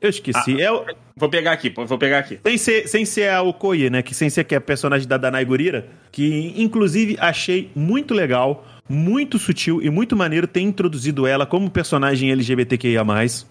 Eu 0.00 0.10
esqueci. 0.10 0.60
É 0.60 0.70
o- 0.70 0.84
Vou 1.16 1.28
pegar 1.30 1.52
aqui, 1.52 1.70
vou 1.74 1.96
pegar 1.98 2.18
aqui. 2.18 2.38
sem, 2.44 2.58
ser, 2.58 2.88
sem 2.88 3.04
ser 3.04 3.30
a 3.30 3.40
Okoye, 3.42 3.88
né? 3.88 4.02
Que 4.02 4.14
sem 4.14 4.28
ser 4.28 4.44
que 4.44 4.54
é 4.54 4.58
a 4.58 4.60
personagem 4.60 5.08
da 5.08 5.16
Danai 5.16 5.44
Gurira. 5.44 5.86
Que, 6.12 6.52
inclusive, 6.56 7.16
achei 7.18 7.70
muito 7.74 8.12
legal, 8.12 8.64
muito 8.88 9.38
sutil 9.38 9.80
e 9.82 9.90
muito 9.90 10.16
maneiro 10.16 10.46
ter 10.46 10.60
introduzido 10.60 11.26
ela 11.26 11.44
como 11.46 11.70
personagem 11.70 12.30
LGBTQIA+. 12.30 13.02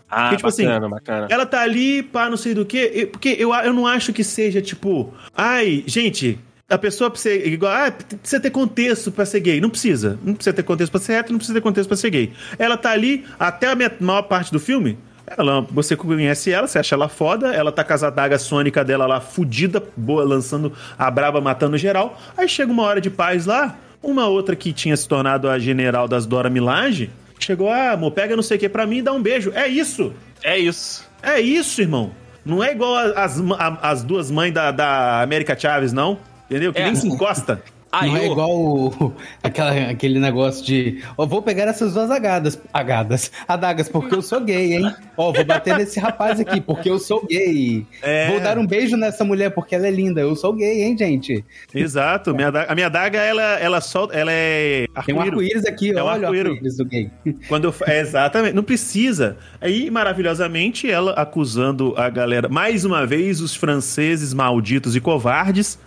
Ah, 0.09 0.21
Porque, 0.21 0.35
tipo 0.37 0.47
assim, 0.47 0.65
bacana, 0.65 0.89
bacana. 0.89 1.27
ela 1.29 1.45
tá 1.45 1.61
ali, 1.61 2.03
pá, 2.03 2.29
não 2.29 2.37
sei 2.37 2.53
do 2.53 2.65
que. 2.65 3.07
Porque 3.11 3.35
eu, 3.37 3.53
eu 3.53 3.73
não 3.73 3.85
acho 3.85 4.13
que 4.13 4.23
seja 4.23 4.61
tipo. 4.61 5.13
Ai, 5.35 5.83
gente. 5.85 6.39
A 6.67 6.79
pessoa 6.79 7.11
precisa. 7.11 7.35
Igual, 7.47 7.71
ah, 7.71 7.91
precisa 7.91 8.39
ter 8.41 8.49
contexto 8.49 9.11
pra 9.11 9.25
ser 9.25 9.39
gay. 9.39 9.61
Não 9.61 9.69
precisa. 9.69 10.17
Não 10.23 10.33
precisa 10.33 10.55
ter 10.55 10.63
contexto 10.63 10.91
pra 10.91 10.99
ser 10.99 11.13
hétero, 11.13 11.33
não 11.33 11.37
precisa 11.37 11.59
ter 11.59 11.61
contexto 11.61 11.87
pra 11.87 11.97
ser 11.97 12.09
gay. 12.09 12.33
Ela 12.57 12.75
tá 12.75 12.89
ali 12.91 13.23
até 13.39 13.67
a 13.71 13.75
maior 13.99 14.23
parte 14.23 14.51
do 14.51 14.59
filme. 14.59 14.97
Ela, 15.27 15.61
você 15.61 15.95
conhece 15.95 16.51
ela, 16.51 16.67
você 16.67 16.77
acha 16.77 16.93
ela 16.95 17.09
foda, 17.09 17.51
ela 17.51 17.71
tá 17.71 17.83
com 17.83 17.93
as 17.93 18.03
adagas 18.03 18.43
sônica 18.43 18.83
dela 18.83 19.07
lá, 19.07 19.19
fudida, 19.19 19.81
boa, 19.97 20.23
lançando 20.23 20.71
a 20.97 21.09
braba, 21.09 21.41
matando 21.41 21.77
geral. 21.77 22.19
Aí 22.37 22.47
chega 22.47 22.71
uma 22.71 22.83
hora 22.83 23.01
de 23.01 23.09
paz 23.09 23.45
lá, 23.47 23.75
uma 24.01 24.27
outra 24.27 24.55
que 24.55 24.71
tinha 24.73 24.95
se 24.95 25.07
tornado 25.07 25.49
a 25.49 25.57
general 25.59 26.07
das 26.07 26.25
Dora 26.25 26.49
Milaje, 26.49 27.09
chegou, 27.39 27.69
ah, 27.69 27.91
amor, 27.91 28.11
pega 28.11 28.35
não 28.35 28.43
sei 28.43 28.57
o 28.57 28.59
que 28.59 28.69
pra 28.69 28.85
mim 28.85 28.97
e 28.97 29.01
dá 29.01 29.11
um 29.11 29.21
beijo. 29.21 29.51
É 29.55 29.67
isso! 29.67 30.13
É 30.43 30.57
isso. 30.57 31.03
É 31.23 31.39
isso, 31.41 31.81
irmão. 31.81 32.11
Não 32.45 32.63
é 32.63 32.71
igual 32.71 32.95
as, 32.95 33.39
a- 33.39 33.79
as 33.81 34.03
duas 34.03 34.29
mães 34.29 34.53
da, 34.53 34.69
da 34.71 35.21
América 35.21 35.57
Chaves, 35.57 35.91
não. 35.91 36.19
Entendeu? 36.49 36.71
Que 36.71 36.79
É. 36.81 36.85
nem 36.85 36.95
se 36.95 37.07
encosta. 37.07 37.61
Aí, 38.01 38.09
não 38.11 38.17
é 38.17 38.21
ô, 38.21 38.31
igual 38.31 38.51
o- 38.51 39.13
aquela, 39.43 39.71
aquele 39.89 40.19
negócio 40.19 40.65
de, 40.65 41.01
ó, 41.17 41.25
vou 41.25 41.41
pegar 41.41 41.63
essas 41.65 41.93
duas 41.93 42.09
agadas, 42.11 42.59
agadas, 42.73 43.31
adagas, 43.47 43.87
porque 43.89 44.13
eu 44.15 44.21
sou 44.21 44.41
gay, 44.41 44.73
hein? 44.75 44.93
Ó, 45.17 45.31
vou 45.31 45.45
bater 45.45 45.77
nesse 45.77 45.99
rapaz 45.99 46.39
aqui, 46.39 46.59
porque 46.61 46.89
eu 46.89 46.99
sou 46.99 47.25
gay. 47.25 47.85
É. 48.01 48.29
Vou 48.29 48.39
dar 48.39 48.57
um 48.57 48.65
beijo 48.67 48.97
nessa 48.97 49.23
mulher, 49.23 49.51
porque 49.51 49.75
ela 49.75 49.87
é 49.87 49.91
linda, 49.91 50.21
eu 50.21 50.35
sou 50.35 50.53
gay, 50.53 50.83
hein, 50.83 50.97
gente? 50.97 51.43
Exato. 51.73 52.33
Minha 52.35 52.51
daga- 52.51 52.71
a 52.71 52.75
minha 52.75 52.89
daga, 52.89 53.19
ela, 53.21 53.59
ela 53.59 53.81
só. 53.81 54.07
Ela 54.11 54.31
é. 54.31 54.87
Tem 55.05 55.15
um 55.15 55.21
arco-íris. 55.21 55.65
aqui, 55.65 55.91
É 55.91 56.01
um 56.01 56.05
olha 56.05 56.29
o 56.29 56.33
arco-íris. 56.33 56.77
do 56.77 56.85
gay. 56.85 57.09
Quando 57.47 57.65
eu, 57.65 57.75
é, 57.87 57.99
exatamente, 58.01 58.53
não 58.53 58.63
precisa. 58.63 59.37
Aí, 59.61 59.89
maravilhosamente, 59.89 60.89
ela 60.89 61.11
acusando 61.13 61.93
a 61.97 62.09
galera, 62.09 62.49
mais 62.49 62.83
uma 62.85 63.05
vez, 63.05 63.41
os 63.41 63.55
franceses 63.55 64.33
malditos 64.33 64.95
e 64.95 64.99
covardes, 65.01 65.77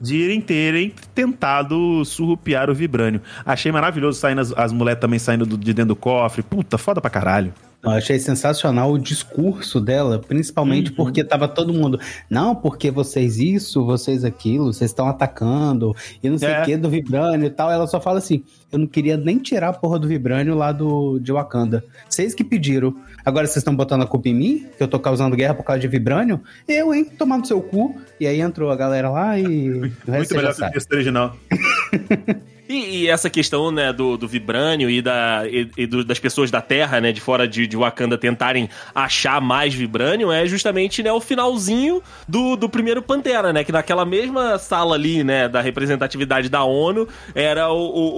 de 0.00 0.14
irem 0.16 0.40
terem 0.40 0.92
tentado 1.14 1.55
surrupiar 2.04 2.68
o 2.70 2.74
Vibrânio. 2.74 3.20
Achei 3.44 3.70
maravilhoso 3.72 4.18
saindo 4.20 4.40
as, 4.40 4.52
as 4.52 4.72
mulheres 4.72 5.00
também 5.00 5.18
saindo 5.18 5.44
do- 5.46 5.56
de 5.58 5.72
dentro 5.72 5.88
do 5.88 5.96
cofre. 5.96 6.42
Puta, 6.42 6.76
foda 6.78 7.00
pra 7.00 7.10
caralho. 7.10 7.52
Eu 7.92 7.98
achei 7.98 8.18
sensacional 8.18 8.92
o 8.92 8.98
discurso 8.98 9.80
dela, 9.80 10.18
principalmente 10.18 10.90
Uhum. 10.90 10.96
porque 10.96 11.22
tava 11.24 11.46
todo 11.48 11.72
mundo, 11.72 11.98
não, 12.28 12.54
porque 12.54 12.90
vocês 12.90 13.38
isso, 13.38 13.84
vocês 13.84 14.24
aquilo, 14.24 14.72
vocês 14.72 14.90
estão 14.90 15.06
atacando, 15.08 15.94
e 16.22 16.28
não 16.28 16.38
sei 16.38 16.48
É. 16.50 16.62
o 16.62 16.64
que 16.64 16.76
do 16.76 16.88
Vibrânio 16.90 17.46
e 17.46 17.50
tal. 17.50 17.70
Ela 17.70 17.86
só 17.86 18.00
fala 18.00 18.18
assim: 18.18 18.42
eu 18.72 18.78
não 18.78 18.86
queria 18.86 19.16
nem 19.16 19.38
tirar 19.38 19.68
a 19.68 19.72
porra 19.72 19.98
do 19.98 20.08
Vibrânio 20.08 20.54
lá 20.54 20.72
do, 20.72 21.18
de 21.18 21.32
Wakanda. 21.32 21.84
Vocês 22.08 22.34
que 22.34 22.42
pediram. 22.44 22.94
Agora 23.24 23.46
vocês 23.46 23.58
estão 23.58 23.74
botando 23.74 24.02
a 24.02 24.06
culpa 24.06 24.28
em 24.28 24.34
mim, 24.34 24.66
que 24.76 24.82
eu 24.82 24.88
tô 24.88 24.98
causando 25.00 25.34
guerra 25.36 25.54
por 25.54 25.64
causa 25.64 25.80
de 25.80 25.88
Vibrânio? 25.88 26.40
Eu, 26.68 26.94
hein? 26.94 27.04
Tomar 27.04 27.38
no 27.38 27.44
seu 27.46 27.60
cu. 27.60 27.94
E 28.20 28.26
aí 28.26 28.40
entrou 28.40 28.70
a 28.70 28.76
galera 28.76 29.10
lá 29.10 29.38
e. 29.38 29.44
Muito 30.06 30.34
melhor 30.34 30.54
que 30.54 30.64
o 30.64 30.70
texto 30.70 30.92
original. 30.92 31.36
E, 32.68 33.02
e 33.02 33.08
essa 33.08 33.30
questão, 33.30 33.70
né, 33.70 33.92
do, 33.92 34.16
do 34.16 34.26
vibrânio 34.26 34.90
e, 34.90 35.00
da, 35.00 35.42
e, 35.48 35.68
e 35.76 35.86
do- 35.86 36.04
das 36.04 36.18
pessoas 36.18 36.50
da 36.50 36.60
Terra, 36.60 37.00
né, 37.00 37.12
de 37.12 37.20
fora 37.20 37.46
de, 37.46 37.66
de 37.66 37.76
Wakanda 37.76 38.18
tentarem 38.18 38.68
achar 38.94 39.40
mais 39.40 39.72
vibrânio 39.74 40.32
é 40.32 40.46
justamente, 40.46 41.02
né, 41.02 41.12
o 41.12 41.20
finalzinho 41.20 42.02
do, 42.28 42.56
do 42.56 42.68
primeiro 42.68 43.00
Pantera, 43.02 43.52
né, 43.52 43.62
que 43.62 43.70
naquela 43.70 44.04
mesma 44.04 44.58
sala 44.58 44.94
ali, 44.96 45.22
né, 45.22 45.48
da 45.48 45.60
representatividade 45.60 46.48
da 46.48 46.64
ONU, 46.64 47.06
era 47.34 47.70
o, 47.70 47.76
o, 47.78 48.08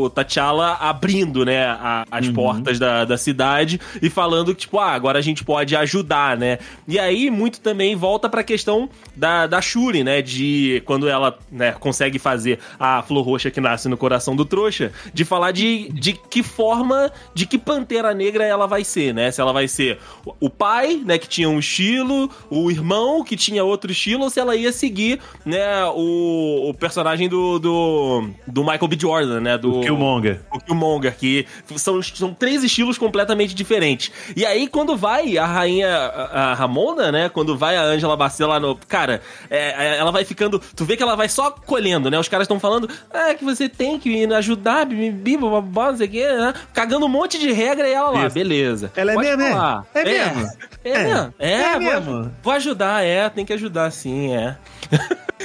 o, 0.00 0.02
o 0.04 0.10
T'Challa 0.10 0.74
abrindo, 0.80 1.44
né, 1.44 1.64
a- 1.66 2.04
as 2.10 2.28
portas 2.28 2.78
da, 2.78 3.04
da 3.04 3.18
cidade 3.18 3.78
e 4.00 4.08
falando 4.08 4.54
que, 4.54 4.62
tipo, 4.62 4.78
ah, 4.78 4.92
agora 4.92 5.18
a 5.18 5.22
gente 5.22 5.44
pode 5.44 5.76
ajudar, 5.76 6.36
né. 6.38 6.58
E 6.88 6.98
aí, 6.98 7.30
muito 7.30 7.60
também 7.60 7.94
volta 7.96 8.28
pra 8.30 8.42
questão 8.42 8.88
da, 9.14 9.46
da 9.46 9.60
Shuri, 9.60 10.02
né, 10.02 10.22
de 10.22 10.82
quando 10.86 11.06
ela, 11.08 11.38
né, 11.52 11.72
consegue 11.72 12.18
fazer 12.18 12.58
a 12.78 13.02
flor 13.02 13.22
roxa 13.24 13.50
que 13.50 13.60
nasce 13.60 13.89
no 13.90 13.96
coração 13.96 14.34
do 14.34 14.44
trouxa, 14.44 14.92
de 15.12 15.24
falar 15.24 15.52
de, 15.52 15.90
de 15.92 16.12
que 16.12 16.42
forma, 16.42 17.12
de 17.34 17.46
que 17.46 17.58
Pantera 17.58 18.14
Negra 18.14 18.44
ela 18.44 18.66
vai 18.66 18.84
ser, 18.84 19.12
né? 19.12 19.30
Se 19.30 19.40
ela 19.40 19.52
vai 19.52 19.68
ser 19.68 19.98
o 20.38 20.48
pai, 20.48 21.02
né, 21.04 21.18
que 21.18 21.28
tinha 21.28 21.48
um 21.48 21.58
estilo, 21.58 22.30
o 22.48 22.70
irmão, 22.70 23.24
que 23.24 23.36
tinha 23.36 23.64
outro 23.64 23.90
estilo, 23.90 24.24
ou 24.24 24.30
se 24.30 24.40
ela 24.40 24.56
ia 24.56 24.72
seguir, 24.72 25.20
né, 25.44 25.84
o, 25.94 26.70
o 26.70 26.74
personagem 26.74 27.28
do, 27.28 27.58
do, 27.58 28.28
do 28.46 28.62
Michael 28.62 28.88
B. 28.88 28.96
Jordan, 28.98 29.40
né? 29.40 29.58
Do 29.58 29.78
O 29.78 29.80
Killmonger. 29.80 30.40
o 30.52 30.60
Killmonger, 30.60 31.16
que 31.16 31.46
são, 31.76 32.02
são 32.02 32.32
três 32.32 32.62
estilos 32.62 32.96
completamente 32.98 33.54
diferentes. 33.54 34.12
E 34.36 34.46
aí, 34.46 34.68
quando 34.68 34.96
vai 34.96 35.36
a 35.36 35.46
rainha 35.46 35.88
a 35.88 36.54
Ramona, 36.54 37.10
né? 37.10 37.28
Quando 37.28 37.56
vai 37.56 37.76
a 37.76 37.82
Angela 37.82 38.16
Bassett 38.16 38.48
lá 38.48 38.60
no. 38.60 38.76
Cara, 38.76 39.20
é, 39.48 39.94
é, 39.94 39.98
ela 39.98 40.10
vai 40.10 40.24
ficando. 40.24 40.60
Tu 40.74 40.84
vê 40.84 40.96
que 40.96 41.02
ela 41.02 41.16
vai 41.16 41.28
só 41.28 41.50
colhendo, 41.50 42.10
né? 42.10 42.18
Os 42.18 42.28
caras 42.28 42.44
estão 42.44 42.60
falando, 42.60 42.88
ah, 43.12 43.34
que 43.34 43.44
você 43.44 43.68
tem 43.80 43.98
que 43.98 44.26
ajudar, 44.34 44.84
bibi, 44.84 45.38
babá, 45.38 45.90
não 45.90 45.96
sei 45.96 46.06
o 46.06 46.10
quê, 46.10 46.26
né? 46.28 46.52
Cagando 46.74 47.06
um 47.06 47.08
monte 47.08 47.38
de 47.38 47.50
regra 47.50 47.88
e 47.88 47.92
ela 47.94 48.10
lá, 48.10 48.26
Isso. 48.26 48.34
beleza. 48.34 48.92
Ela 48.94 49.12
é 49.12 49.14
Pode 49.14 49.26
mesmo, 49.28 49.42
é? 49.42 49.50
falar. 49.52 49.86
É 49.94 50.04
mesmo? 50.04 50.48
É, 50.84 50.90
É. 50.90 51.04
mesmo. 51.04 51.34
É, 51.38 51.52
É 51.54 51.70
vou- 51.72 51.80
mesmo. 51.80 52.32
Vou 52.42 52.52
ajudar, 52.52 53.02
é, 53.02 53.26
tem 53.30 53.46
que 53.46 53.54
ajudar 53.54 53.90
sim, 53.90 54.34
é. 54.36 54.54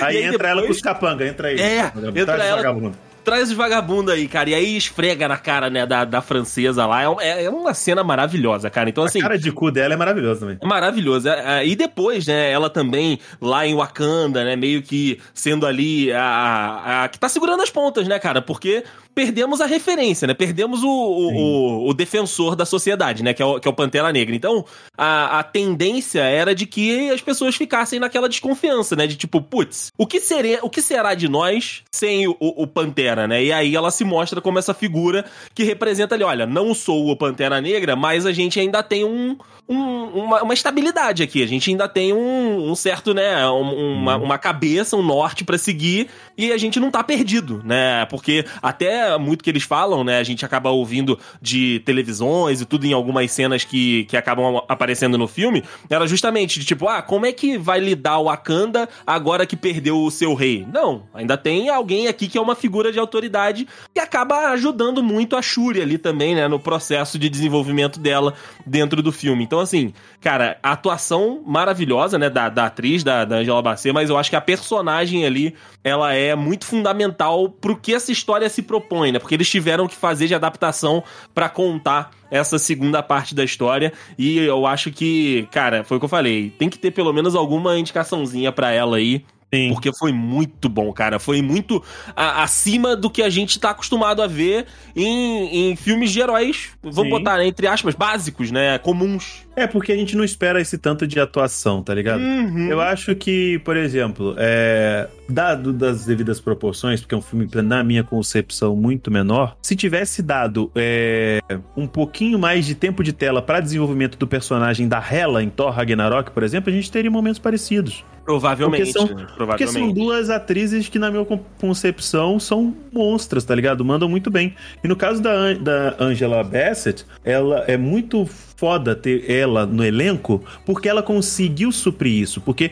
Aí, 0.02 0.18
aí 0.20 0.24
entra 0.26 0.50
ela 0.50 0.56
com 0.58 0.68
depois- 0.68 0.78
os 0.78 0.82
capanga, 0.84 1.26
entra 1.26 1.48
aí. 1.48 1.62
É, 1.62 1.84
Vagabundo. 1.84 2.20
entra 2.20 2.44
ela- 2.44 2.56
vagabundo. 2.58 2.98
Traz 3.26 3.50
os 3.50 3.56
vagabundos 3.58 4.14
aí, 4.14 4.28
cara. 4.28 4.52
E 4.52 4.54
aí 4.54 4.78
esfrega 4.78 5.28
na 5.28 5.38
cara, 5.38 5.70
né, 5.70 5.86
da, 5.86 6.06
da 6.06 6.22
francesa 6.22 6.86
lá. 6.86 7.02
É, 7.04 7.08
é- 7.22 7.44
é 7.46 7.50
uma 7.50 7.74
cena 7.74 8.04
maravilhosa, 8.04 8.70
cara. 8.70 8.88
Então, 8.90 9.04
assim. 9.04 9.20
A 9.20 9.24
cara 9.24 9.38
de 9.38 9.52
cu 9.52 9.72
dela 9.72 9.94
é 9.96 9.98
maravilhosa 9.98 10.42
também. 10.42 10.58
É 10.62 10.66
maravilhoso. 10.66 11.28
É, 11.28 11.62
é, 11.64 11.68
E 11.68 11.76
depois, 11.76 12.28
né, 12.28 12.52
ela 12.52 12.70
também 12.70 13.20
lá 13.42 13.66
em 13.66 13.74
Wakanda, 13.76 14.44
né, 14.46 14.56
meio 14.56 14.82
que 14.84 15.20
sendo 15.34 15.66
ali 15.66 16.12
a, 16.14 16.22
a- 16.24 17.04
a 17.04 17.08
que 17.10 17.20
tá 17.20 17.28
segurando 17.28 17.64
as 17.64 17.70
pontas, 17.70 18.08
né, 18.08 18.20
cara? 18.20 18.42
Porque 18.42 18.84
perdemos 19.16 19.62
a 19.62 19.66
referência, 19.66 20.28
né? 20.28 20.34
Perdemos 20.34 20.84
o, 20.84 20.88
o, 20.90 21.34
o- 21.34 21.90
o 21.90 21.94
defensor 21.94 22.56
da 22.56 22.66
sociedade, 22.66 23.24
né? 23.24 23.34
Que 23.34 23.42
é 23.42 23.46
o, 23.46 23.60
que 23.60 23.68
é 23.68 23.72
o 23.72 23.74
Pantera 23.74 24.12
Negra. 24.12 24.36
Então, 24.36 24.66
a, 24.98 25.40
a 25.40 25.44
tendência 25.44 26.20
era 26.22 26.54
de 26.54 26.66
que 26.66 27.10
as 27.10 27.22
pessoas 27.22 27.56
ficassem 27.56 28.00
naquela 28.00 28.28
desconfiança, 28.28 28.96
né? 28.96 29.08
De 29.08 29.16
tipo, 29.16 29.42
putz, 29.42 29.92
o 29.98 30.06
que, 30.06 30.20
o 30.62 30.70
que 30.70 30.82
será 30.82 31.14
de 31.16 31.28
nós 31.30 31.82
sem 31.92 32.28
o, 32.28 32.36
o 32.40 32.68
Pantera, 32.68 33.28
né? 33.28 33.44
E 33.44 33.52
aí 33.54 33.76
ela 33.76 33.90
se 33.90 34.04
mostra 34.04 34.42
como 34.42 34.60
essa 34.60 34.74
figura 34.74 35.24
que 35.54 35.64
representa 35.64 36.14
ali, 36.16 36.24
olha, 36.24 36.46
não 36.46 36.74
sou 36.76 37.10
o 37.10 37.16
Pantera 37.16 37.62
Negra, 37.62 37.96
mas 37.96 38.26
a 38.26 38.34
gente 38.34 38.60
ainda 38.60 38.84
tem 38.84 39.06
um, 39.06 39.38
um- 39.68 40.06
uma, 40.26 40.44
uma 40.44 40.54
estabilidade 40.54 41.24
aqui. 41.24 41.42
A 41.44 41.48
gente 41.48 41.70
ainda 41.70 41.88
tem 41.88 42.14
um, 42.14 42.70
um 42.70 42.76
certo, 42.76 43.14
né? 43.14 43.48
um- 43.50 43.96
uma, 43.98 44.16
uma 44.18 44.38
cabeça, 44.38 44.96
um 44.96 45.02
norte 45.04 45.44
pra 45.44 45.58
seguir 45.58 46.08
e 46.38 46.52
a 46.52 46.58
gente 46.58 46.80
não 46.80 46.92
tá 46.92 47.04
perdido, 47.04 47.62
né? 47.66 48.06
Porque 48.06 48.46
até 48.62 49.18
muito 49.18 49.44
que 49.44 49.50
eles 49.50 49.64
falam, 49.64 50.04
né? 50.04 50.20
A 50.20 50.24
gente 50.24 50.46
acaba 50.46 50.70
ouvindo 50.70 51.18
de 51.42 51.82
televisões 51.86 52.62
e 52.62 52.66
tudo 52.66 52.86
em 52.86 52.94
algumas 52.94 53.32
cenas 53.32 53.64
que, 53.64 54.06
que 54.06 54.16
acabam 54.18 54.62
aparecendo 54.68 55.18
no 55.18 55.28
filme. 55.28 55.64
Era 55.90 56.06
justamente 56.08 56.60
de 56.60 56.66
tipo, 56.66 56.88
ah, 56.88 57.02
como 57.02 57.26
é 57.26 57.32
que 57.32 57.58
vai 57.58 57.80
lidar 57.80 58.20
o 58.20 58.26
Wakanda 58.26 58.88
agora 59.06 59.46
que 59.46 59.56
perdeu 59.56 60.00
o 60.02 60.12
seu 60.12 60.34
rei? 60.34 60.66
Não, 60.72 61.04
ainda 61.14 61.38
tem 61.38 61.70
alguém 61.70 62.08
aqui 62.08 62.28
que 62.28 62.38
é 62.38 62.42
uma 62.42 62.56
figura 62.56 62.92
de 62.92 63.00
autoridade 63.00 63.68
que 63.94 64.00
acaba 64.00 64.50
ajudando 64.52 65.02
muito 65.02 65.36
a 65.36 65.42
Shuri 65.42 65.82
ali 65.82 65.98
também, 65.98 66.36
né? 66.36 66.48
No 66.48 66.60
processo 66.60 67.18
de 67.18 67.30
desenvolvimento 67.30 68.00
dela 68.00 68.34
dentro 68.66 69.02
do 69.02 69.12
filme. 69.12 69.44
Então, 69.44 69.55
assim, 69.60 69.94
cara, 70.22 70.58
a 70.62 70.72
atuação 70.72 71.42
maravilhosa, 71.46 72.18
né, 72.18 72.30
da, 72.30 72.50
da 72.50 72.66
atriz, 72.66 73.04
da, 73.04 73.26
da 73.26 73.38
Angela 73.38 73.62
Bassett, 73.62 73.94
mas 73.94 74.10
eu 74.10 74.18
acho 74.18 74.30
que 74.30 74.36
a 74.36 74.42
personagem 74.42 75.26
ali, 75.26 75.54
ela 75.84 76.14
é 76.14 76.36
muito 76.36 76.66
fundamental 76.66 77.50
pro 77.50 77.76
que 77.76 77.94
essa 77.94 78.12
história 78.12 78.50
se 78.50 78.62
propõe, 78.62 79.12
né? 79.12 79.20
Porque 79.20 79.36
eles 79.36 79.50
tiveram 79.50 79.88
que 79.88 79.96
fazer 79.96 80.28
de 80.28 80.36
adaptação 80.36 81.04
pra 81.34 81.50
contar 81.50 82.12
essa 82.32 82.58
segunda 82.58 83.02
parte 83.04 83.36
da 83.36 83.44
história 83.44 83.94
e 84.18 84.38
eu 84.40 84.66
acho 84.66 84.92
que, 84.92 85.48
cara, 85.52 85.84
foi 85.84 85.98
o 85.98 86.00
que 86.00 86.06
eu 86.06 86.10
falei, 86.10 86.50
tem 86.58 86.70
que 86.70 86.78
ter 86.80 86.92
pelo 86.92 87.14
menos 87.14 87.36
alguma 87.36 87.78
indicaçãozinha 87.78 88.52
pra 88.52 88.72
ela 88.72 88.98
aí. 88.98 89.24
Sim. 89.54 89.70
Porque 89.70 89.94
foi 89.96 90.12
muito 90.12 90.68
bom, 90.68 90.92
cara. 90.92 91.18
Foi 91.18 91.42
muito 91.42 91.82
a- 92.16 92.44
acima 92.44 92.94
do 92.96 93.10
que 93.10 93.22
a 93.22 93.30
gente 93.30 93.58
tá 93.60 93.70
acostumado 93.70 94.22
a 94.22 94.28
ver 94.28 94.66
em, 94.94 95.70
em 95.72 95.76
filmes 95.78 96.12
de 96.12 96.20
heróis, 96.20 96.72
vamos 96.84 97.10
botar, 97.10 97.38
né, 97.38 97.46
entre 97.48 97.68
aspas, 97.68 97.96
básicos, 97.96 98.52
né? 98.52 98.78
Comuns. 98.80 99.45
É 99.56 99.66
porque 99.68 99.92
a 99.92 99.96
gente 99.96 100.16
não 100.18 100.24
espera 100.24 100.60
esse 100.60 100.78
tanto 100.78 101.08
de 101.08 101.20
atuação, 101.20 101.82
tá 101.82 101.94
ligado? 101.94 102.20
Uhum. 102.22 102.68
Eu 102.70 102.82
acho 102.82 103.16
que, 103.16 103.58
por 103.60 103.78
exemplo, 103.78 104.36
é, 104.38 105.08
dado 105.30 105.72
das 105.72 106.06
devidas 106.06 106.40
proporções, 106.42 107.00
porque 107.02 107.16
é 107.16 107.18
um 107.18 107.22
filme, 107.22 107.48
na 107.64 107.84
minha 107.84 108.04
concepção, 108.04 108.76
muito 108.76 109.10
menor, 109.10 109.56
se 109.62 109.76
tivesse 109.76 110.22
dado 110.22 110.70
é, 110.76 111.40
um 111.76 111.88
pouquinho 111.88 112.38
mais 112.38 112.66
de 112.66 112.76
tempo 112.76 113.04
de 113.04 113.14
tela 113.14 113.42
para 113.42 113.60
desenvolvimento 113.62 114.18
do 114.18 114.28
personagem 114.28 114.88
da 114.88 115.00
Hela 115.00 115.42
em 115.42 115.50
Thor 115.50 115.72
Ragnarok, 115.72 116.32
por 116.32 116.44
exemplo, 116.44 116.70
a 116.70 116.74
gente 116.74 116.92
teria 116.92 117.10
momentos 117.10 117.40
parecidos. 117.40 118.04
Provavelmente. 118.26 118.92
Porque 118.92 119.08
são- 119.08 119.16
né? 119.16 119.22
Porque 119.24 119.36
Provavelmente. 119.36 119.72
são 119.74 119.92
duas 119.94 120.30
atrizes 120.32 120.90
que, 120.90 120.98
na 120.98 121.12
minha 121.12 121.24
con- 121.24 121.40
concepção, 121.62 122.40
são 122.40 122.76
monstras, 122.92 123.44
tá 123.46 123.54
ligado? 123.54 123.86
Mandam 123.86 124.10
muito 124.10 124.32
bem. 124.32 124.56
E 124.84 124.88
no 124.88 124.96
caso 124.96 125.22
da, 125.22 125.32
An- 125.32 125.62
da 125.62 125.96
Angela 126.00 126.44
Bassett, 126.44 127.06
ela 127.24 127.64
é 127.68 127.78
muito 127.78 128.28
foda 128.56 128.96
ter 128.96 129.30
ela 129.30 129.66
no 129.66 129.84
elenco, 129.84 130.44
porque 130.66 130.88
ela 130.90 131.04
conseguiu 131.04 131.72
suprir 131.72 132.22
isso. 132.22 132.40
Porque 132.42 132.72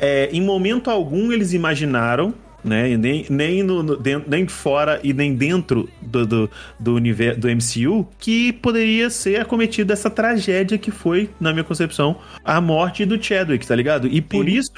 é, 0.00 0.28
em 0.32 0.40
momento 0.40 0.90
algum 0.90 1.32
eles 1.32 1.52
imaginaram. 1.52 2.34
Né? 2.64 2.96
Nem, 2.96 3.26
nem, 3.28 3.60
no, 3.64 3.82
no- 3.82 3.96
dentro- 3.96 4.30
nem 4.30 4.46
fora 4.46 5.00
e 5.02 5.12
nem 5.12 5.34
dentro 5.34 5.88
do, 6.00 6.24
do, 6.24 6.50
do 6.78 6.94
universo 6.94 7.40
do 7.40 7.48
MCU 7.48 8.06
que 8.20 8.52
poderia 8.52 9.10
ser 9.10 9.40
acometida 9.40 9.92
essa 9.92 10.08
tragédia 10.08 10.78
que 10.78 10.92
foi, 10.92 11.28
na 11.40 11.52
minha 11.52 11.64
concepção, 11.64 12.18
a 12.44 12.60
morte 12.60 13.04
do 13.04 13.20
Chadwick, 13.20 13.66
tá 13.66 13.74
ligado? 13.74 14.06
E 14.06 14.20
por 14.20 14.44
Sim. 14.44 14.52
isso, 14.52 14.70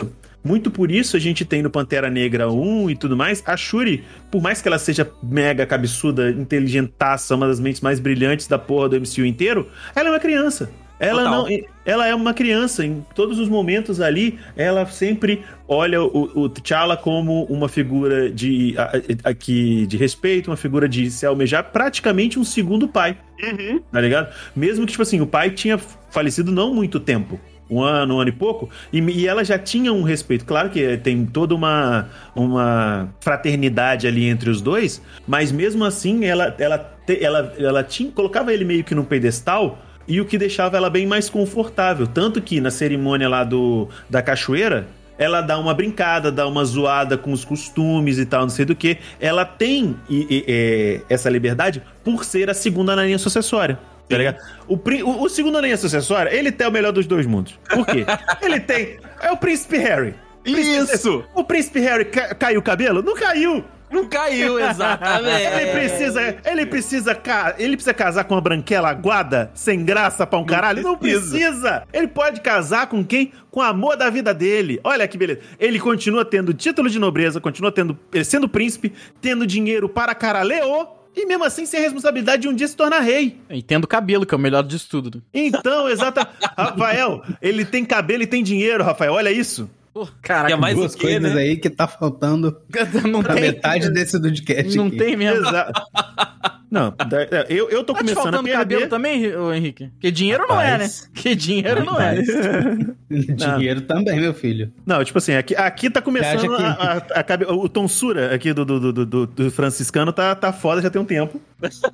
muito 0.44 0.70
por 0.70 0.90
isso 0.90 1.16
a 1.16 1.20
gente 1.20 1.44
tem 1.44 1.62
no 1.62 1.70
Pantera 1.70 2.10
Negra 2.10 2.50
1 2.50 2.90
e 2.90 2.96
tudo 2.96 3.16
mais, 3.16 3.42
a 3.46 3.56
Shuri, 3.56 4.04
por 4.30 4.42
mais 4.42 4.60
que 4.60 4.68
ela 4.68 4.78
seja 4.78 5.10
mega 5.22 5.64
cabeçuda, 5.66 6.30
inteligentaça, 6.30 7.34
uma 7.34 7.46
das 7.48 7.58
mentes 7.58 7.80
mais 7.80 7.98
brilhantes 7.98 8.46
da 8.46 8.58
porra 8.58 8.88
do 8.90 8.96
MCU 9.00 9.24
inteiro, 9.24 9.68
ela 9.94 10.08
é 10.08 10.12
uma 10.12 10.20
criança. 10.20 10.70
Ela 11.00 11.24
Total. 11.24 11.42
não, 11.50 11.58
ela 11.84 12.06
é 12.06 12.14
uma 12.14 12.32
criança 12.32 12.86
em 12.86 13.04
todos 13.16 13.40
os 13.40 13.48
momentos 13.48 14.00
ali. 14.00 14.38
Ela 14.56 14.86
sempre 14.86 15.42
olha 15.66 16.00
o, 16.00 16.30
o 16.42 16.48
T'Challa 16.48 16.96
como 16.96 17.42
uma 17.46 17.68
figura 17.68 18.30
de 18.30 18.74
a- 18.78 18.92
a- 19.24 19.30
aqui 19.30 19.86
de 19.88 19.96
respeito, 19.96 20.50
uma 20.50 20.56
figura 20.56 20.88
de 20.88 21.10
se 21.10 21.26
almejar, 21.26 21.64
praticamente 21.72 22.38
um 22.38 22.44
segundo 22.44 22.86
pai, 22.86 23.18
Uhum. 23.42 23.80
tá 23.90 24.00
ligado? 24.00 24.32
Mesmo 24.54 24.86
que 24.86 24.92
tipo 24.92 25.02
assim 25.02 25.20
o 25.20 25.26
pai 25.26 25.50
tinha 25.50 25.76
falecido 26.10 26.52
não 26.52 26.72
muito 26.72 27.00
tempo. 27.00 27.40
Um 27.70 27.82
ano, 27.82 28.16
um 28.16 28.20
ano 28.20 28.28
e 28.28 28.32
pouco, 28.32 28.68
e, 28.92 28.98
e 29.00 29.26
ela 29.26 29.42
já 29.42 29.58
tinha 29.58 29.92
um 29.92 30.02
respeito. 30.02 30.44
Claro 30.44 30.68
que 30.68 30.98
tem 30.98 31.24
toda 31.24 31.54
uma, 31.54 32.08
uma 32.36 33.08
fraternidade 33.20 34.06
ali 34.06 34.28
entre 34.28 34.50
os 34.50 34.60
dois, 34.60 35.00
mas 35.26 35.50
mesmo 35.50 35.84
assim 35.84 36.24
ela, 36.26 36.54
ela, 36.58 36.94
ela, 37.20 37.54
ela 37.58 37.82
tinha, 37.82 38.10
colocava 38.12 38.52
ele 38.52 38.64
meio 38.64 38.84
que 38.84 38.94
num 38.94 39.04
pedestal 39.04 39.78
e 40.06 40.20
o 40.20 40.26
que 40.26 40.36
deixava 40.36 40.76
ela 40.76 40.90
bem 40.90 41.06
mais 41.06 41.30
confortável. 41.30 42.06
Tanto 42.06 42.42
que 42.42 42.60
na 42.60 42.70
cerimônia 42.70 43.28
lá 43.28 43.42
do, 43.44 43.88
da 44.10 44.20
cachoeira, 44.20 44.86
ela 45.16 45.40
dá 45.40 45.58
uma 45.58 45.72
brincada, 45.72 46.30
dá 46.30 46.46
uma 46.46 46.64
zoada 46.64 47.16
com 47.16 47.32
os 47.32 47.44
costumes 47.44 48.18
e 48.18 48.26
tal, 48.26 48.42
não 48.42 48.50
sei 48.50 48.64
do 48.64 48.74
que. 48.74 48.98
Ela 49.20 49.44
tem 49.44 49.96
e- 50.10 50.26
e- 50.28 50.44
é, 50.46 51.00
essa 51.08 51.30
liberdade 51.30 51.82
por 52.02 52.24
ser 52.24 52.50
a 52.50 52.54
segunda 52.54 52.94
na 52.94 53.04
linha 53.04 53.18
sucessória. 53.18 53.78
Tá 54.08 54.18
ligado? 54.18 54.36
O, 54.68 54.74
o, 54.76 55.22
o 55.22 55.28
segundo 55.28 55.58
linha 55.60 55.76
sucessória, 55.76 56.34
ele 56.34 56.52
tem 56.52 56.66
o 56.66 56.70
melhor 56.70 56.92
dos 56.92 57.06
dois 57.06 57.26
mundos. 57.26 57.58
Por 57.68 57.86
quê? 57.86 58.04
ele 58.42 58.60
tem. 58.60 58.98
É 59.20 59.32
o 59.32 59.36
príncipe 59.36 59.78
Harry. 59.78 60.14
Príncipe- 60.42 60.94
Isso! 60.94 61.24
O 61.34 61.42
príncipe 61.42 61.80
Harry 61.80 62.04
ca- 62.04 62.34
caiu 62.34 62.60
o 62.60 62.62
cabelo? 62.62 63.02
Não 63.02 63.14
caiu! 63.14 63.64
Não 63.90 64.08
caiu, 64.08 64.58
exatamente. 64.60 65.46
Ele 65.46 65.70
precisa, 65.70 66.36
ele 66.44 66.66
precisa, 66.66 67.20
ele 67.58 67.76
precisa 67.76 67.94
casar 67.94 68.24
com 68.24 68.34
uma 68.34 68.40
branquela 68.40 68.90
aguada, 68.90 69.50
sem 69.54 69.84
graça 69.84 70.26
pra 70.26 70.38
um 70.38 70.44
caralho? 70.44 70.82
Não 70.82 70.98
precisa. 70.98 71.30
precisa. 71.38 71.82
Ele 71.92 72.08
pode 72.08 72.40
casar 72.40 72.88
com 72.88 73.04
quem? 73.04 73.32
Com 73.52 73.60
o 73.60 73.62
amor 73.62 73.96
da 73.96 74.10
vida 74.10 74.34
dele. 74.34 74.80
Olha 74.82 75.06
que 75.06 75.16
beleza. 75.16 75.40
Ele 75.60 75.78
continua 75.78 76.24
tendo 76.24 76.52
título 76.52 76.90
de 76.90 76.98
nobreza, 76.98 77.40
continua 77.40 77.70
tendo, 77.70 77.96
eh, 78.12 78.24
sendo 78.24 78.48
príncipe, 78.48 78.92
tendo 79.20 79.46
dinheiro 79.46 79.88
para 79.88 80.12
caralho, 80.14 80.88
e 81.16 81.26
mesmo 81.26 81.44
assim 81.44 81.64
sem 81.66 81.80
a 81.80 81.82
responsabilidade 81.82 82.42
de 82.42 82.48
um 82.48 82.54
dia 82.54 82.66
se 82.68 82.76
tornar 82.76 83.00
rei. 83.00 83.38
E 83.50 83.62
tendo 83.62 83.86
cabelo, 83.86 84.26
que 84.26 84.34
é 84.34 84.36
o 84.36 84.40
melhor 84.40 84.62
disso 84.62 84.88
tudo. 84.90 85.22
Então, 85.32 85.88
exata. 85.90 86.28
Rafael, 86.56 87.22
ele 87.40 87.64
tem 87.64 87.84
cabelo 87.84 88.22
e 88.22 88.26
tem 88.26 88.42
dinheiro, 88.42 88.82
Rafael. 88.84 89.12
Olha 89.12 89.30
isso. 89.30 89.70
Pô, 89.92 90.08
caraca, 90.20 90.52
É 90.52 90.56
mais 90.56 90.74
Duas 90.76 90.92
o 90.94 90.98
quê, 90.98 91.02
coisas 91.06 91.34
né? 91.34 91.40
aí 91.42 91.56
que 91.56 91.70
tá 91.70 91.86
faltando 91.86 92.56
não 93.08 93.22
pra 93.22 93.34
tem. 93.34 93.42
metade 93.44 93.90
desse 93.90 94.20
podcast 94.20 94.76
Não 94.76 94.88
aqui. 94.88 94.96
tem 94.96 95.16
mesmo. 95.16 95.46
Exato. 95.46 95.80
Não, 96.74 96.92
é, 97.30 97.46
eu, 97.48 97.70
eu 97.70 97.84
tô 97.84 97.92
Tá 97.94 98.00
te 98.00 98.02
começando 98.12 98.18
a 98.34 98.38
faltando 98.38 98.48
cabelo 98.50 98.80
perder. 98.80 98.88
também, 98.88 99.36
ô 99.36 99.52
Henrique? 99.54 99.88
Porque 99.90 100.10
dinheiro 100.10 100.44
não 100.48 100.60
é, 100.60 100.64
né? 100.64 100.72
Rapaz. 100.72 101.10
Que 101.14 101.34
dinheiro 101.36 101.84
não 101.84 102.00
é. 102.00 102.14
Dinheiro 103.08 103.82
também, 103.82 104.20
meu 104.20 104.34
filho. 104.34 104.72
Não, 104.84 105.04
tipo 105.04 105.18
assim, 105.18 105.34
aqui, 105.34 105.54
aqui 105.54 105.88
tá 105.88 106.02
começando 106.02 106.56
que- 106.56 106.62
a, 106.62 107.02
a- 107.14 107.50
a 107.50 107.52
o 107.54 107.68
tonsura 107.68 108.34
aqui 108.34 108.52
do, 108.52 108.64
do, 108.64 108.92
do, 108.92 109.06
do- 109.06 109.26
do 109.26 109.50
franciscano 109.50 110.12
tá, 110.12 110.34
tá 110.34 110.52
foda 110.52 110.82
já 110.82 110.90
tem 110.90 111.00
um 111.00 111.04
tempo. 111.04 111.40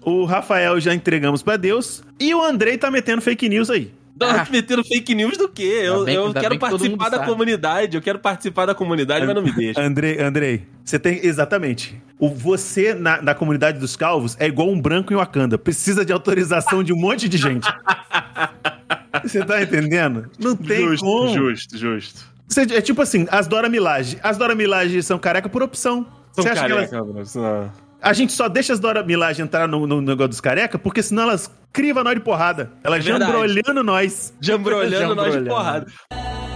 O 0.03 0.25
Rafael 0.25 0.81
já 0.81 0.95
entregamos 0.95 1.43
pra 1.43 1.57
Deus. 1.57 2.03
E 2.19 2.35
o 2.35 2.43
Andrei 2.43 2.79
tá 2.79 2.91
metendo 2.91 3.21
fake 3.21 3.49
news 3.49 3.69
aí. 3.71 3.93
Tá 4.19 4.43
Ah. 4.43 4.47
metendo 4.51 4.85
fake 4.85 5.15
news 5.15 5.39
do 5.39 5.49
quê? 5.49 5.81
Eu, 5.85 6.05
bem- 6.05 6.15
eu 6.17 6.33
quero 6.35 6.51
que 6.51 6.59
participar 6.59 7.09
da 7.09 7.17
sabe. 7.19 7.31
comunidade, 7.31 7.97
eu 7.97 8.03
quero 8.03 8.19
participar 8.19 8.67
da 8.67 8.75
comunidade, 8.75 9.25
mas 9.25 9.35
não 9.35 9.43
me 9.43 9.51
deixa. 9.53 9.81
Andrei, 9.81 10.21
Andrei, 10.21 10.67
você 10.85 10.99
tem. 10.99 11.25
Exatamente. 11.25 12.01
O, 12.19 12.29
você 12.29 12.93
na, 12.93 13.23
na 13.23 13.35
comunidade 13.35 13.79
dos 13.79 13.97
calvos 13.97 14.37
é 14.39 14.47
igual 14.47 14.69
um 14.69 14.79
branco 14.81 15.11
em 15.13 15.17
Wakanda. 15.17 15.57
Precisa 15.57 16.05
de 16.05 16.13
autorização 16.13 16.83
de 16.83 16.93
um 16.93 16.97
monte 16.97 17.29
de 17.29 17.39
gente. 17.39 17.67
Você 19.25 19.45
tá 19.45 19.61
entendendo? 19.63 20.31
Não 20.39 20.55
tem 20.55 20.87
justo, 20.89 21.05
como. 21.05 21.29
justo, 21.35 21.77
justo. 21.77 22.21
Você- 22.47 22.63
é 22.63 22.81
tipo 22.81 23.03
assim, 23.03 23.27
as 23.31 23.47
Dora 23.47 23.69
Milaje. 23.69 24.19
As 24.23 24.37
Dora 24.39 24.55
Milaje 24.55 25.03
são 25.03 25.19
careca 25.19 25.49
por 25.49 25.63
opção. 25.63 26.07
São 26.33 26.45
Você 26.45 26.51
acha 26.51 26.63
que 26.65 26.69
careca, 26.73 26.97
elas, 26.97 27.07
Bruno, 27.09 27.27
senão- 27.27 27.73
A 28.03 28.13
gente 28.13 28.33
só 28.33 28.49
deixa 28.49 28.73
as 28.73 28.81
Dora 28.81 29.03
Milaje 29.03 29.43
entrar 29.43 29.69
no, 29.69 29.87
no 29.87 30.01
negócio 30.01 30.29
dos 30.29 30.41
careca, 30.41 30.79
porque 30.79 31.03
senão 31.03 31.25
elas 31.25 31.51
crivam 31.73 32.03
nós 32.03 32.15
de 32.15 32.21
porrada. 32.21 32.71
Elas 32.83 33.01
É 33.01 33.03
jambrolhando 33.03 33.83
nós. 33.85 34.33
Jambrolhando 34.41 35.15
nós 35.15 35.27
de 35.27 35.33
Jambrolhando. 35.33 35.49
porrada. 35.51 35.87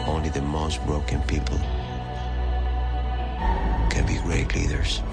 Only 0.09 0.31
the 0.31 0.41
most 0.41 0.81
broken 0.87 1.19
people 1.27 1.59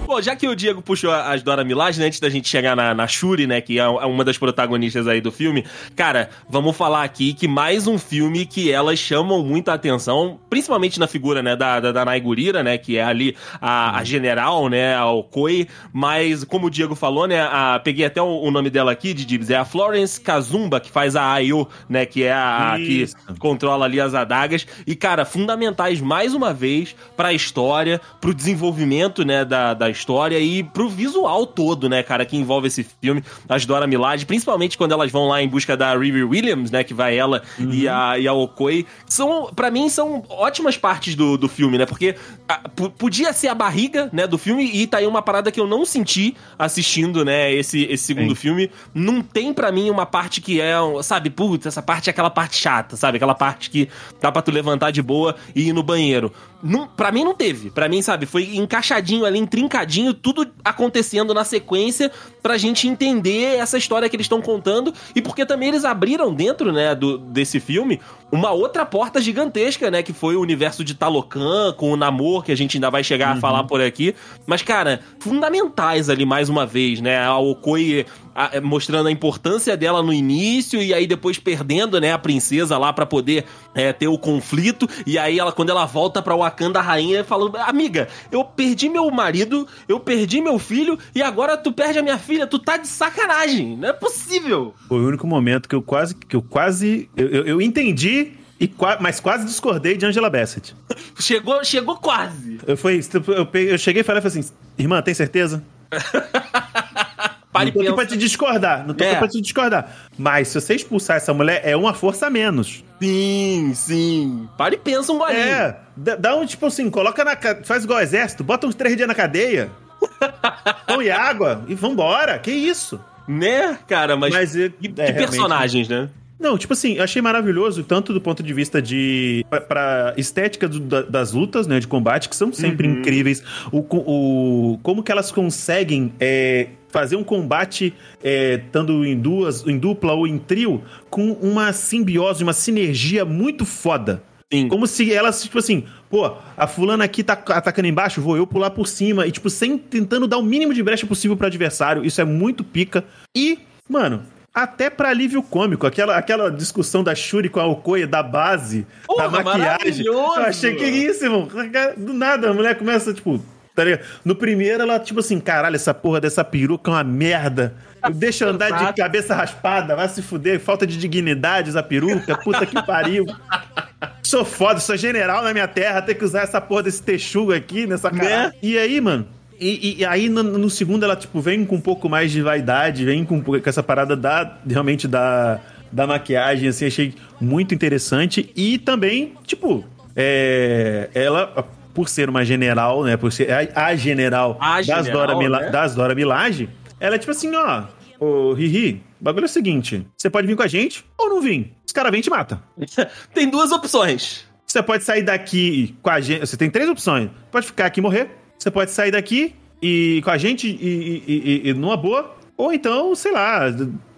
Pô, 0.06 0.20
já 0.22 0.34
que 0.34 0.48
o 0.48 0.56
Diego 0.56 0.80
puxou 0.80 1.10
as 1.10 1.42
Dora 1.42 1.64
Milaje, 1.64 2.00
né, 2.00 2.06
antes 2.06 2.18
da 2.18 2.30
gente 2.30 2.48
chegar 2.48 2.74
na, 2.74 2.94
na 2.94 3.06
Shuri, 3.06 3.46
né, 3.46 3.60
que 3.60 3.78
é 3.78 3.86
uma 3.86 4.24
das 4.24 4.38
protagonistas 4.38 5.06
aí 5.06 5.20
do 5.20 5.30
filme, 5.30 5.64
cara, 5.94 6.30
vamos 6.48 6.76
falar 6.76 7.02
aqui 7.04 7.34
que 7.34 7.46
mais 7.46 7.86
um 7.86 7.98
filme 7.98 8.46
que 8.46 8.72
elas 8.72 8.98
chamam 8.98 9.42
muita 9.42 9.74
atenção, 9.74 10.40
principalmente 10.48 10.98
na 10.98 11.06
figura, 11.06 11.42
né, 11.42 11.54
da, 11.54 11.78
da, 11.78 11.92
da 11.92 12.04
Naigurira, 12.04 12.62
né, 12.62 12.78
que 12.78 12.96
é 12.96 13.04
ali 13.04 13.36
a, 13.60 13.98
a 13.98 14.04
general, 14.04 14.68
né, 14.68 14.94
a 14.94 15.06
Okoi, 15.06 15.68
mas 15.92 16.44
como 16.44 16.66
o 16.66 16.70
Diego 16.70 16.94
falou, 16.94 17.26
né, 17.26 17.42
a, 17.42 17.78
peguei 17.82 18.06
até 18.06 18.22
o, 18.22 18.40
o 18.40 18.50
nome 18.50 18.70
dela 18.70 18.92
aqui, 18.92 19.12
de 19.12 19.24
Dibs, 19.24 19.50
é 19.50 19.56
a 19.56 19.64
Florence 19.64 20.20
Kazumba, 20.20 20.80
que 20.80 20.90
faz 20.90 21.16
a 21.16 21.32
Ayo, 21.32 21.68
né, 21.88 22.06
que 22.06 22.24
é 22.24 22.32
a, 22.32 22.74
a 22.74 22.78
que 22.78 23.06
controla 23.38 23.84
ali 23.84 24.00
as 24.00 24.14
adagas. 24.14 24.66
E, 24.86 24.94
cara, 24.94 25.24
fundamentais 25.24 26.00
mais 26.00 26.34
uma 26.34 26.52
vez 26.54 26.94
pra 27.16 27.32
história, 27.32 28.00
pro 28.20 28.32
desenvolvimento, 28.32 29.11
né, 29.24 29.44
da, 29.44 29.74
da 29.74 29.90
história 29.90 30.38
e 30.38 30.62
pro 30.62 30.88
visual 30.88 31.46
todo, 31.46 31.88
né, 31.88 32.02
cara, 32.02 32.24
que 32.24 32.36
envolve 32.36 32.68
esse 32.68 32.86
filme. 33.00 33.22
As 33.48 33.66
Dora 33.66 33.86
Milaje, 33.86 34.24
principalmente 34.24 34.78
quando 34.78 34.92
elas 34.92 35.12
vão 35.12 35.28
lá 35.28 35.42
em 35.42 35.48
busca 35.48 35.76
da 35.76 35.94
Riri 35.96 36.24
Williams, 36.24 36.70
né, 36.70 36.82
que 36.82 36.94
vai 36.94 37.16
ela 37.16 37.42
e, 37.58 37.86
a, 37.86 38.18
e 38.18 38.26
a 38.26 38.32
Okoi. 38.32 38.86
São, 39.06 39.50
para 39.54 39.70
mim, 39.70 39.88
são 39.90 40.22
ótimas 40.30 40.76
partes 40.78 41.14
do, 41.14 41.36
do 41.36 41.48
filme, 41.48 41.76
né, 41.76 41.84
porque 41.84 42.14
ah, 42.48 42.60
p- 42.68 42.88
podia 42.96 43.32
ser 43.34 43.48
a 43.48 43.54
barriga, 43.54 44.08
né, 44.12 44.26
do 44.26 44.38
filme 44.38 44.64
e 44.64 44.86
tá 44.86 44.98
aí 44.98 45.06
uma 45.06 45.20
parada 45.20 45.52
que 45.52 45.60
eu 45.60 45.66
não 45.66 45.84
senti 45.84 46.34
assistindo, 46.58 47.24
né, 47.24 47.52
esse, 47.52 47.82
esse 47.90 48.04
segundo 48.04 48.30
Sim. 48.30 48.40
filme. 48.40 48.70
Não 48.94 49.20
tem 49.20 49.52
pra 49.52 49.70
mim 49.72 49.90
uma 49.90 50.06
parte 50.06 50.40
que 50.40 50.60
é, 50.60 50.74
sabe, 51.02 51.28
putz, 51.28 51.66
essa 51.66 51.82
parte 51.82 52.08
é 52.08 52.10
aquela 52.10 52.30
parte 52.30 52.56
chata, 52.56 52.96
sabe? 52.96 53.16
Aquela 53.16 53.34
parte 53.34 53.68
que 53.68 53.88
dá 54.20 54.30
pra 54.30 54.40
tu 54.40 54.50
levantar 54.50 54.90
de 54.90 55.02
boa 55.02 55.34
e 55.54 55.68
ir 55.68 55.72
no 55.72 55.82
banheiro. 55.82 56.32
Não, 56.62 56.86
pra 56.86 57.10
mim 57.10 57.24
não 57.24 57.34
teve. 57.34 57.70
Pra 57.70 57.88
mim, 57.88 58.00
sabe, 58.02 58.24
foi 58.24 58.56
encaixadinho 58.56 59.24
ali, 59.24 59.38
intrincadinho, 59.38 60.14
tudo 60.14 60.46
acontecendo 60.64 61.34
na 61.34 61.44
sequência 61.44 62.10
pra 62.42 62.56
gente 62.56 62.86
entender 62.86 63.56
essa 63.56 63.76
história 63.76 64.08
que 64.08 64.14
eles 64.14 64.24
estão 64.24 64.40
contando 64.40 64.94
e 65.14 65.20
porque 65.20 65.44
também 65.44 65.68
eles 65.70 65.84
abriram 65.84 66.32
dentro, 66.32 66.72
né, 66.72 66.94
do, 66.94 67.18
desse 67.18 67.58
filme 67.58 68.00
uma 68.32 68.50
outra 68.50 68.86
porta 68.86 69.20
gigantesca, 69.20 69.90
né, 69.90 70.02
que 70.02 70.14
foi 70.14 70.36
o 70.36 70.40
universo 70.40 70.82
de 70.82 70.94
Talocan 70.94 71.74
com 71.76 71.92
o 71.92 71.96
Namor, 71.96 72.42
que 72.42 72.50
a 72.50 72.56
gente 72.56 72.78
ainda 72.78 72.90
vai 72.90 73.04
chegar 73.04 73.36
a 73.36 73.36
falar 73.36 73.64
por 73.64 73.80
aqui. 73.80 74.14
Mas, 74.46 74.62
cara, 74.62 75.00
fundamentais 75.20 76.08
ali 76.08 76.24
mais 76.24 76.48
uma 76.48 76.64
vez, 76.64 77.00
né? 77.00 77.22
A 77.22 77.36
Okoi 77.36 78.06
a- 78.34 78.60
mostrando 78.60 79.08
a 79.08 79.10
importância 79.12 79.76
dela 79.76 80.02
no 80.02 80.12
início 80.12 80.80
e 80.82 80.92
aí 80.94 81.06
depois 81.06 81.38
perdendo, 81.38 82.00
né, 82.00 82.12
a 82.12 82.18
princesa 82.18 82.78
lá 82.78 82.92
pra 82.92 83.04
poder 83.06 83.44
é, 83.74 83.92
ter 83.92 84.08
o 84.08 84.18
conflito 84.18 84.88
e 85.06 85.18
aí 85.18 85.38
ela 85.38 85.52
quando 85.52 85.70
ela 85.70 85.84
volta 85.86 86.20
pra 86.22 86.34
Wakanda 86.36 86.78
a 86.78 86.82
rainha 86.82 87.24
falando: 87.24 87.56
"Amiga, 87.56 88.08
eu 88.30 88.44
perdi 88.44 88.88
meu 88.88 89.10
marido, 89.10 89.66
eu 89.88 89.98
perdi 90.00 90.40
meu 90.40 90.58
filho 90.58 90.98
e 91.14 91.22
agora 91.22 91.56
tu 91.56 91.72
perde 91.72 91.98
a 91.98 92.02
minha 92.02 92.18
filha, 92.18 92.46
tu 92.46 92.58
tá 92.58 92.76
de 92.76 92.86
sacanagem. 92.88 93.76
Não 93.76 93.88
é 93.88 93.92
possível". 93.92 94.74
Foi 94.88 94.98
o 95.00 95.06
único 95.08 95.26
momento 95.26 95.68
que 95.68 95.74
eu 95.74 95.82
quase. 95.82 96.14
Que 96.14 96.36
eu 96.36 96.42
quase. 96.42 97.08
Eu, 97.16 97.28
eu- 97.28 97.44
eu 97.46 97.60
entendi, 97.62 98.32
e 98.60 98.66
qua- 98.68 98.98
mas 99.00 99.20
quase 99.20 99.44
discordei 99.44 99.96
de 99.96 100.06
Angela 100.06 100.30
Bassett. 100.30 100.74
Chegou, 101.18 101.62
chegou 101.64 101.96
quase. 101.96 102.58
Eu, 102.66 102.76
foi, 102.76 103.00
eu, 103.26 103.60
eu 103.60 103.78
cheguei 103.78 104.00
e 104.00 104.04
falei 104.04 104.22
assim: 104.24 104.44
irmã, 104.78 105.00
tem 105.02 105.14
certeza? 105.14 105.62
Pare 107.52 107.66
não 107.66 107.72
tô 107.72 107.78
aqui 107.80 107.88
pensa. 107.90 107.96
pra 107.96 108.06
te 108.06 108.16
discordar, 108.16 108.86
não 108.86 108.94
tô 108.94 109.04
É. 109.04 109.10
aqui 109.10 109.18
pra 109.18 109.28
te 109.28 109.40
discordar. 109.40 109.94
Mas 110.16 110.48
se 110.48 110.60
você 110.60 110.74
expulsar 110.74 111.18
essa 111.18 111.34
mulher, 111.34 111.60
é 111.64 111.76
uma 111.76 111.92
força 111.92 112.26
a 112.26 112.30
menos. 112.30 112.82
Sim, 113.00 113.72
sim. 113.74 114.48
Para 114.56 114.74
e 114.74 114.78
pensa 114.78 115.12
um 115.12 115.18
golinho. 115.18 115.38
É, 115.38 115.76
dá, 115.96 116.16
dá 116.16 116.34
um 116.36 116.46
tipo 116.46 116.64
assim, 116.66 116.88
coloca 116.88 117.22
na. 117.24 117.36
Faz 117.64 117.84
igual 117.84 117.98
ao 117.98 118.02
exército, 118.02 118.42
bota 118.42 118.66
uns 118.66 118.74
três 118.74 118.96
dias 118.96 119.06
na 119.06 119.14
cadeia. 119.14 119.70
Pão 120.86 121.02
e 121.02 121.10
água 121.10 121.64
e 121.68 121.74
vambora. 121.74 122.38
Que 122.38 122.50
isso? 122.50 122.98
Né, 123.28 123.78
cara, 123.86 124.16
mas, 124.16 124.32
Mas, 124.32 124.56
é, 124.56 124.68
que, 124.68 124.92
é, 124.98 125.12
personagens, 125.12 125.88
né? 125.88 126.08
Não, 126.40 126.58
tipo 126.58 126.72
assim, 126.72 126.94
eu 126.94 127.04
achei 127.04 127.22
maravilhoso, 127.22 127.84
tanto 127.84 128.12
do 128.12 128.20
ponto 128.20 128.42
de 128.42 128.52
vista 128.52 128.82
de. 128.82 129.46
pra, 129.48 129.60
pra 129.60 130.14
estética 130.16 130.68
do- 130.68 130.80
da- 130.80 131.02
das 131.02 131.30
lutas, 131.30 131.68
né, 131.68 131.78
de 131.78 131.86
combate, 131.86 132.28
que 132.28 132.34
são 132.34 132.52
sempre 132.52 132.88
Uhum. 132.88 132.94
incríveis. 132.98 133.44
O, 133.70 133.78
o, 133.78 134.78
como 134.82 135.04
que 135.04 135.12
elas 135.12 135.30
conseguem 135.30 136.12
é, 136.18 136.66
fazer 136.92 137.16
um 137.16 137.24
combate, 137.24 137.92
é, 138.22 138.60
estando 138.64 139.04
em 139.04 139.18
duas, 139.18 139.66
em 139.66 139.78
dupla 139.78 140.12
ou 140.12 140.26
em 140.26 140.38
trio, 140.38 140.82
com 141.10 141.32
uma 141.32 141.72
simbiose, 141.72 142.44
uma 142.44 142.52
sinergia 142.52 143.24
muito 143.24 143.64
foda. 143.64 144.22
Sim. 144.52 144.68
Como 144.68 144.86
se 144.86 145.10
elas, 145.10 145.42
tipo 145.42 145.58
assim, 145.58 145.84
pô, 146.10 146.30
a 146.54 146.66
fulana 146.66 147.04
aqui 147.04 147.24
tá 147.24 147.32
atacando 147.32 147.88
embaixo, 147.88 148.20
vou 148.20 148.36
eu 148.36 148.46
pular 148.46 148.70
por 148.70 148.86
cima. 148.86 149.26
E, 149.26 149.32
tipo, 149.32 149.48
sem 149.48 149.78
tentando 149.78 150.28
dar 150.28 150.36
o 150.36 150.42
mínimo 150.42 150.74
de 150.74 150.82
brecha 150.82 151.06
possível 151.06 151.34
pro 151.34 151.46
adversário. 151.46 152.04
Isso 152.04 152.20
é 152.20 152.24
muito 152.24 152.62
pica. 152.62 153.02
E, 153.34 153.58
mano, 153.88 154.22
até 154.54 154.90
pra 154.90 155.08
alívio 155.08 155.42
cômico, 155.42 155.86
aquela, 155.86 156.18
aquela 156.18 156.50
discussão 156.50 157.02
da 157.02 157.14
Shuri 157.14 157.48
com 157.48 157.60
a 157.60 157.66
Okoye, 157.66 158.04
da 158.04 158.22
base, 158.22 158.86
Porra, 159.06 159.30
da 159.30 159.42
maquiagem. 159.42 160.04
Eu 160.04 160.32
achei 160.34 160.74
que 160.74 160.84
isso, 160.84 161.24
irmão. 161.24 161.48
Do 161.96 162.12
nada, 162.12 162.50
a 162.50 162.52
mulher 162.52 162.76
começa, 162.76 163.14
tipo. 163.14 163.42
Tá 163.74 163.84
ligado? 163.84 164.02
No 164.24 164.34
primeiro, 164.34 164.82
ela, 164.82 164.98
tipo 164.98 165.20
assim, 165.20 165.40
caralho, 165.40 165.76
essa 165.76 165.94
porra 165.94 166.20
dessa 166.20 166.44
peruca 166.44 166.90
é 166.90 166.94
uma 166.94 167.04
merda. 167.04 167.74
Deixa 168.14 168.44
eu 168.44 168.50
andar 168.50 168.70
de 168.70 168.92
cabeça 168.94 169.34
raspada, 169.34 169.96
vai 169.96 170.08
se 170.08 170.20
fuder, 170.20 170.60
falta 170.60 170.86
de 170.86 170.98
dignidade 170.98 171.70
essa 171.70 171.82
peruca, 171.82 172.36
puta 172.38 172.66
que 172.66 172.82
pariu. 172.84 173.24
Sou 174.22 174.44
foda, 174.44 174.80
sou 174.80 174.96
general 174.96 175.44
na 175.44 175.52
minha 175.52 175.68
terra, 175.68 176.00
ter 176.00 176.14
que 176.14 176.24
usar 176.24 176.42
essa 176.42 176.60
porra 176.60 176.84
desse 176.84 177.02
texugo 177.02 177.52
aqui 177.52 177.86
nessa 177.86 178.10
cara. 178.10 178.48
Né? 178.48 178.52
E 178.62 178.78
aí, 178.78 179.00
mano, 179.00 179.26
e, 179.60 179.98
e 179.98 180.04
aí 180.04 180.28
no, 180.28 180.42
no 180.42 180.70
segundo 180.70 181.04
ela, 181.04 181.14
tipo, 181.14 181.40
vem 181.40 181.64
com 181.64 181.76
um 181.76 181.80
pouco 181.80 182.08
mais 182.08 182.32
de 182.32 182.42
vaidade, 182.42 183.04
vem 183.04 183.24
com, 183.24 183.40
com 183.40 183.60
essa 183.64 183.82
parada 183.82 184.16
da, 184.16 184.58
realmente 184.68 185.06
da, 185.06 185.60
da 185.90 186.06
maquiagem, 186.06 186.68
assim, 186.68 186.86
achei 186.86 187.14
muito 187.40 187.74
interessante. 187.74 188.50
E 188.56 188.78
também, 188.78 189.34
tipo, 189.44 189.84
é, 190.16 191.10
ela, 191.14 191.68
por 191.94 192.08
ser 192.08 192.28
uma 192.28 192.44
general, 192.44 193.04
né, 193.04 193.16
por 193.16 193.32
ser 193.32 193.50
a, 193.52 193.86
a 193.86 193.94
general, 193.96 194.56
A 194.60 194.76
das, 194.76 194.86
general, 194.86 195.12
Dora 195.26 195.36
Mila, 195.38 195.60
né? 195.60 195.70
das 195.70 195.94
Dora 195.94 196.14
Milaje, 196.14 196.68
ela 197.00 197.14
é 197.16 197.18
tipo 197.18 197.30
assim, 197.32 197.54
ó, 197.54 197.84
ô 198.20 198.52
Riri, 198.52 199.02
o 199.20 199.24
bagulho 199.24 199.44
é 199.44 199.46
o 199.46 199.48
seguinte, 199.48 200.06
você 200.16 200.28
pode 200.30 200.46
vir 200.46 200.56
com 200.56 200.62
a 200.62 200.66
gente 200.68 201.04
ou 201.18 201.28
não 201.28 201.40
vir. 201.40 201.72
Os 201.86 201.92
caras 201.92 202.10
vêm 202.10 202.20
e 202.20 202.22
te 202.22 202.30
matam. 202.30 202.60
Tem 203.34 203.48
duas 203.50 203.70
opções. 203.72 204.44
Você 204.66 204.82
pode 204.82 205.04
sair 205.04 205.22
daqui 205.22 205.94
com 206.00 206.08
a 206.08 206.18
gente. 206.18 206.40
Você 206.40 206.56
tem 206.56 206.70
três 206.70 206.88
opções. 206.88 207.28
Pode 207.50 207.66
ficar 207.66 207.84
aqui 207.84 208.00
e 208.00 208.02
morrer. 208.02 208.30
Você 208.58 208.70
pode 208.70 208.90
sair 208.90 209.10
daqui 209.10 209.54
e 209.82 210.22
com 210.24 210.30
a 210.30 210.38
gente 210.38 210.66
e, 210.66 211.22
e, 211.26 211.62
e- 211.66 211.68
e 211.68 211.74
numa 211.74 211.94
boa. 211.94 212.34
Ou 212.56 212.72
então, 212.72 213.14
sei 213.14 213.32
lá, 213.32 213.66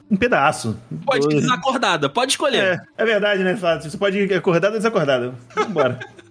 um 0.08 0.16
pedaço. 0.16 0.78
Pode 1.04 1.26
ir 1.26 1.40
desacordada, 1.40 2.08
pode 2.08 2.32
escolher. 2.32 2.80
É, 2.96 3.02
é 3.02 3.04
verdade, 3.04 3.42
né, 3.42 3.56
Fábio? 3.56 3.90
Você 3.90 3.98
pode 3.98 4.16
ir 4.16 4.32
acordado 4.32 4.72
ou 4.74 4.78
desacordado. 4.78 5.34
Vambora. 5.56 5.98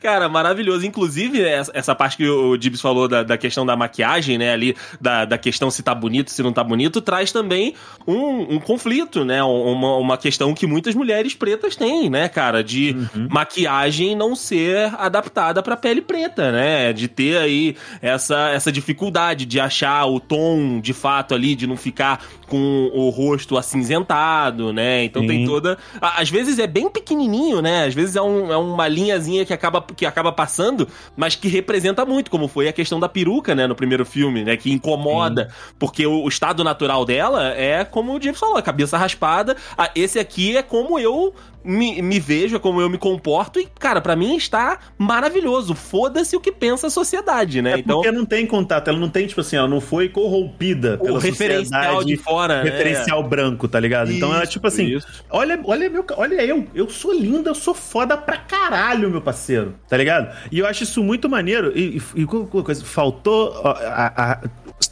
Cara, 0.00 0.28
maravilhoso. 0.28 0.86
Inclusive, 0.86 1.42
essa 1.42 1.72
essa 1.74 1.94
parte 1.94 2.16
que 2.16 2.28
o 2.28 2.56
Dibs 2.56 2.80
falou 2.80 3.06
da, 3.08 3.22
da 3.22 3.36
questão 3.38 3.64
da 3.66 3.76
maquiagem, 3.76 4.38
né? 4.38 4.52
Ali, 4.52 4.76
da, 5.00 5.24
da 5.24 5.38
questão 5.38 5.70
se 5.70 5.82
tá 5.82 5.94
bonito, 5.94 6.30
se 6.30 6.42
não 6.42 6.52
tá 6.52 6.62
bonito, 6.64 7.00
traz 7.00 7.32
também 7.32 7.74
um, 8.06 8.54
um 8.56 8.58
conflito, 8.60 9.24
né? 9.24 9.42
Uma, 9.42 9.96
uma 9.96 10.16
questão 10.18 10.52
que 10.54 10.66
muitas 10.66 10.94
mulheres 10.94 11.34
pretas 11.34 11.76
têm, 11.76 12.08
né, 12.10 12.28
cara? 12.28 12.62
De 12.62 12.96
maquiagem 13.30 14.14
não 14.16 14.34
ser 14.34 14.92
adaptada 14.98 15.62
pra 15.62 15.76
pele 15.76 16.00
preta, 16.00 16.50
né? 16.50 16.92
De 16.92 17.08
ter 17.08 17.36
aí 17.38 17.76
essa, 18.02 18.50
essa 18.50 18.72
dificuldade 18.72 19.44
de 19.46 19.60
achar 19.60 20.04
o 20.06 20.18
tom 20.18 20.80
de 20.80 20.92
fato 20.92 21.34
ali, 21.34 21.54
de 21.54 21.66
não 21.66 21.76
ficar 21.76 22.24
com 22.48 22.90
o 22.94 23.08
rosto 23.10 23.56
acinzentado, 23.56 24.72
né? 24.72 25.04
Então 25.04 25.26
tem 25.26 25.40
Sim. 25.40 25.46
toda. 25.46 25.78
a- 26.00 26.20
Às 26.20 26.30
vezes 26.30 26.58
é 26.58 26.66
bem 26.66 26.88
pequenininho, 26.90 27.60
né? 27.60 27.84
Às 27.84 27.94
vezes 27.94 28.16
é, 28.16 28.22
um- 28.22 28.52
é 28.52 28.56
uma 28.56 28.86
linhazinha 28.88 29.44
que 29.44 29.52
acaba, 29.52 29.84
que 29.94 30.06
acaba 30.06 30.32
passando, 30.32 30.88
mas 31.16 31.34
que 31.34 31.48
representa 31.48 32.04
muito, 32.04 32.30
como 32.30 32.48
foi 32.48 32.68
a 32.68 32.72
questão 32.72 32.98
da 32.98 33.08
peruca, 33.08 33.54
né? 33.54 33.66
No 33.66 33.74
primeiro 33.74 34.04
filme, 34.04 34.44
né? 34.44 34.56
Que 34.56 34.72
incomoda, 34.72 35.50
porque 35.78 36.06
o, 36.06 36.22
o 36.22 36.28
estado 36.28 36.64
natural 36.64 37.04
dela 37.04 37.52
é 37.52 37.84
como 37.84 38.16
o 38.16 38.20
James 38.20 38.38
falou, 38.38 38.56
a 38.56 38.62
cabeça 38.62 38.96
raspada. 38.96 39.56
Ah, 39.76 39.90
esse 39.94 40.18
aqui 40.18 40.56
é 40.56 40.62
como 40.62 40.98
eu 40.98 41.34
me, 41.66 42.00
me 42.00 42.20
vejo, 42.20 42.56
é 42.56 42.58
como 42.58 42.80
eu 42.80 42.88
me 42.88 42.96
comporto, 42.98 43.58
e, 43.60 43.66
cara, 43.78 44.00
pra 44.00 44.14
mim 44.16 44.36
está 44.36 44.78
maravilhoso. 44.96 45.74
Foda-se 45.74 46.36
o 46.36 46.40
que 46.40 46.52
pensa 46.52 46.86
a 46.86 46.90
sociedade, 46.90 47.60
né? 47.60 47.80
É 47.80 47.82
porque 47.82 48.10
não 48.12 48.24
tem 48.24 48.46
contato, 48.46 48.88
ela 48.88 48.98
não 48.98 49.08
tem, 49.08 49.26
tipo 49.26 49.40
assim, 49.40 49.56
ela 49.56 49.68
não 49.68 49.80
foi 49.80 50.08
corrompida 50.08 50.94
o 51.00 51.04
pela 51.04 51.20
referencial 51.20 51.82
sociedade, 51.82 52.06
de 52.06 52.16
fora, 52.16 52.62
né? 52.62 52.70
referencial 52.70 53.22
branco, 53.22 53.66
tá 53.68 53.80
ligado? 53.80 54.12
então 54.12 54.32
ela, 54.32 54.42
Isso, 54.44 54.52
tipo 54.52 54.66
assim, 54.66 54.86
isso. 54.86 55.06
olha, 55.30 55.58
olha, 55.64 55.90
meu, 55.90 56.04
olha 56.16 56.44
eu, 56.44 56.66
eu 56.74 56.88
sou 56.88 57.12
linda, 57.12 57.50
eu 57.50 57.54
sou 57.54 57.74
foda 57.74 58.16
pra 58.16 58.36
caralho, 58.36 59.10
meu 59.10 59.20
parceiro, 59.20 59.74
tá 59.88 59.96
ligado? 59.96 60.34
E 60.50 60.58
eu 60.58 60.66
acho 60.66 60.84
isso 60.84 61.02
muito 61.02 61.28
maneiro. 61.28 61.72
E, 61.76 61.98
e, 62.14 62.22
e 62.22 62.26
coisa, 62.26 62.84
faltou 62.84 63.52
ó, 63.64 63.70
a, 63.70 64.32
a- 64.32 64.40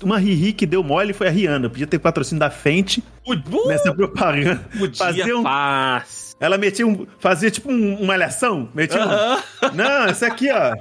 uma 0.02 0.18
Riri 0.18 0.52
que 0.52 0.66
deu 0.66 0.82
mole 0.82 1.12
foi 1.12 1.28
a 1.28 1.30
Rihanna. 1.30 1.68
Podia 1.68 1.86
ter 1.86 1.98
patrocínio 1.98 2.40
da 2.40 2.50
Fenty 2.50 3.02
Uh, 3.26 3.68
nessa 3.68 3.92
propaganda. 3.94 4.62
podia 4.78 4.96
Fazer 4.98 5.34
um, 5.34 5.42
faz. 5.42 6.23
Ela 6.40 6.58
metia 6.58 6.86
um. 6.86 7.06
Fazia 7.18 7.50
tipo 7.50 7.70
um, 7.70 7.94
uma 7.96 8.06
malhação. 8.08 8.68
Metia 8.74 9.00
um. 9.00 9.08
Aham. 9.10 9.38
Não, 9.74 10.06
esse 10.06 10.24
aqui, 10.24 10.50
ó. 10.50 10.74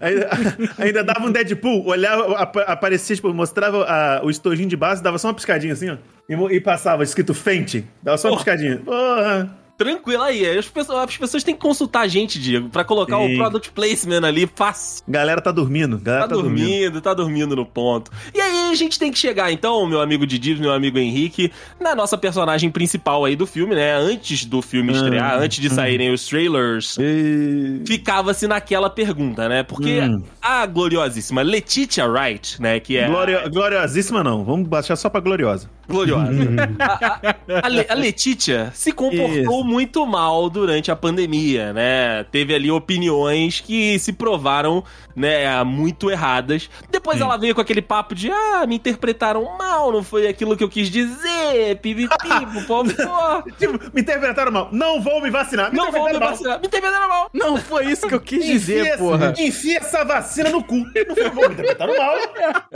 Aí- 0.00 0.26
ainda 0.78 1.04
dava 1.04 1.20
um 1.26 1.30
Deadpool, 1.30 1.86
olhava, 1.86 2.36
ap- 2.36 2.56
aparecia, 2.68 3.14
tipo, 3.14 3.32
mostrava 3.32 3.84
a- 3.84 4.20
o 4.24 4.30
estojinho 4.30 4.68
de 4.68 4.76
base, 4.76 5.02
dava 5.02 5.16
só 5.18 5.28
uma 5.28 5.34
piscadinha 5.34 5.72
assim, 5.72 5.90
ó. 5.90 5.96
E, 6.28 6.56
e 6.56 6.60
passava 6.60 7.02
escrito 7.04 7.32
Fenty. 7.34 7.86
Dava 8.02 8.18
só 8.18 8.28
uma 8.28 8.32
Porra. 8.36 8.44
piscadinha. 8.44 8.78
Porra. 8.84 9.56
Tranquilo 9.80 10.22
aí. 10.22 10.58
As 10.58 10.68
pessoas, 10.68 10.98
as 11.08 11.16
pessoas 11.16 11.42
têm 11.42 11.54
que 11.54 11.60
consultar 11.60 12.00
a 12.02 12.06
gente, 12.06 12.38
Diego, 12.38 12.68
pra 12.68 12.84
colocar 12.84 13.16
Sim. 13.16 13.32
o 13.34 13.36
product 13.38 13.70
placement 13.72 14.26
ali 14.26 14.46
fácil. 14.54 15.02
Galera 15.08 15.40
tá 15.40 15.50
dormindo. 15.50 15.98
Galera 15.98 16.24
Tá 16.28 16.34
tá, 16.34 16.40
dormindo. 16.40 16.66
dormindo, 16.68 17.00
tá 17.00 17.14
dormindo 17.14 17.56
no 17.56 17.64
ponto. 17.64 18.10
E 18.34 18.40
aí 18.40 18.70
a 18.70 18.74
gente 18.74 18.98
tem 18.98 19.10
que 19.10 19.18
chegar, 19.18 19.50
então, 19.50 19.86
meu 19.86 20.02
amigo 20.02 20.26
Didi, 20.26 20.54
meu 20.56 20.70
amigo 20.72 20.98
Henrique, 20.98 21.50
na 21.80 21.94
nossa 21.94 22.18
personagem 22.18 22.70
principal 22.70 23.24
aí 23.24 23.34
do 23.34 23.46
filme, 23.46 23.74
né? 23.74 23.94
Antes 23.94 24.44
do 24.44 24.60
filme 24.60 24.92
estrear, 24.92 25.38
Hum, 25.38 25.42
antes 25.44 25.58
de 25.60 25.70
saírem 25.70 26.12
os 26.12 26.26
trailers, 26.26 26.98
E... 27.00 27.80
ficava-se 27.86 28.46
naquela 28.46 28.90
pergunta, 28.90 29.48
né? 29.48 29.62
Porque 29.62 30.00
Hum. 30.00 30.22
a 30.42 30.66
gloriosíssima 30.66 31.40
Letitia 31.40 32.06
Wright, 32.06 32.60
né? 32.60 32.78
Que 32.80 32.98
é 32.98 33.06
Glorio- 33.06 33.50
Gloriosíssima 33.50 34.22
não. 34.22 34.44
Vamos 34.44 34.68
baixar 34.68 34.96
só 34.96 35.08
pra 35.08 35.20
gloriosa. 35.20 35.70
gloriosa. 35.88 36.30
a, 36.78 36.84
a- 36.84 37.34
a 37.64 37.68
Le- 37.68 37.86
a 37.88 37.94
Letitia 37.94 38.70
se 38.74 38.92
comportou 38.92 39.28
Isso. 39.30 39.50
Muito 39.70 40.04
mal 40.04 40.50
durante 40.50 40.90
a 40.90 40.96
pandemia, 40.96 41.72
né? 41.72 42.24
Teve 42.24 42.54
ali 42.54 42.70
opiniões 42.70 43.60
que 43.60 43.98
se 44.00 44.12
provaram, 44.12 44.82
né, 45.14 45.62
muito 45.64 46.10
erradas. 46.10 46.68
Depois 46.90 47.18
Sim. 47.18 47.24
ela 47.24 47.36
veio 47.36 47.54
com 47.54 47.60
aquele 47.60 47.80
papo 47.80 48.14
de, 48.14 48.30
ah, 48.30 48.64
me 48.66 48.74
interpretaram 48.76 49.44
mal, 49.56 49.92
não 49.92 50.02
foi 50.02 50.26
aquilo 50.26 50.56
que 50.56 50.64
eu 50.64 50.68
quis 50.68 50.90
dizer, 50.90 51.76
pipipi, 51.80 52.08
favor. 52.66 53.44
Tipo, 53.58 53.78
me 53.94 54.00
interpretaram 54.02 54.50
mal. 54.50 54.68
Não 54.72 55.00
vou 55.00 55.20
me 55.22 55.30
vacinar. 55.30 55.70
Me 55.70 55.76
Não 55.76 55.92
vou 55.92 56.06
me 56.06 56.18
mal. 56.18 56.30
vacinar. 56.30 56.60
Me 56.60 56.66
interpretaram 56.66 57.08
mal. 57.08 57.30
Não 57.32 57.56
foi 57.56 57.86
isso 57.86 58.08
que 58.08 58.14
eu 58.14 58.20
quis 58.20 58.38
Enfia 58.40 58.52
dizer, 58.54 58.86
essa- 58.86 58.98
porra. 58.98 59.34
Enfia 59.38 59.78
essa 59.78 60.04
vacina 60.04 60.50
no 60.50 60.64
cu. 60.64 60.76
Não 60.76 61.14
foi 61.14 61.30
bom, 61.30 61.40
me 61.48 61.54
interpretaram 61.54 61.96
mal. 61.96 62.16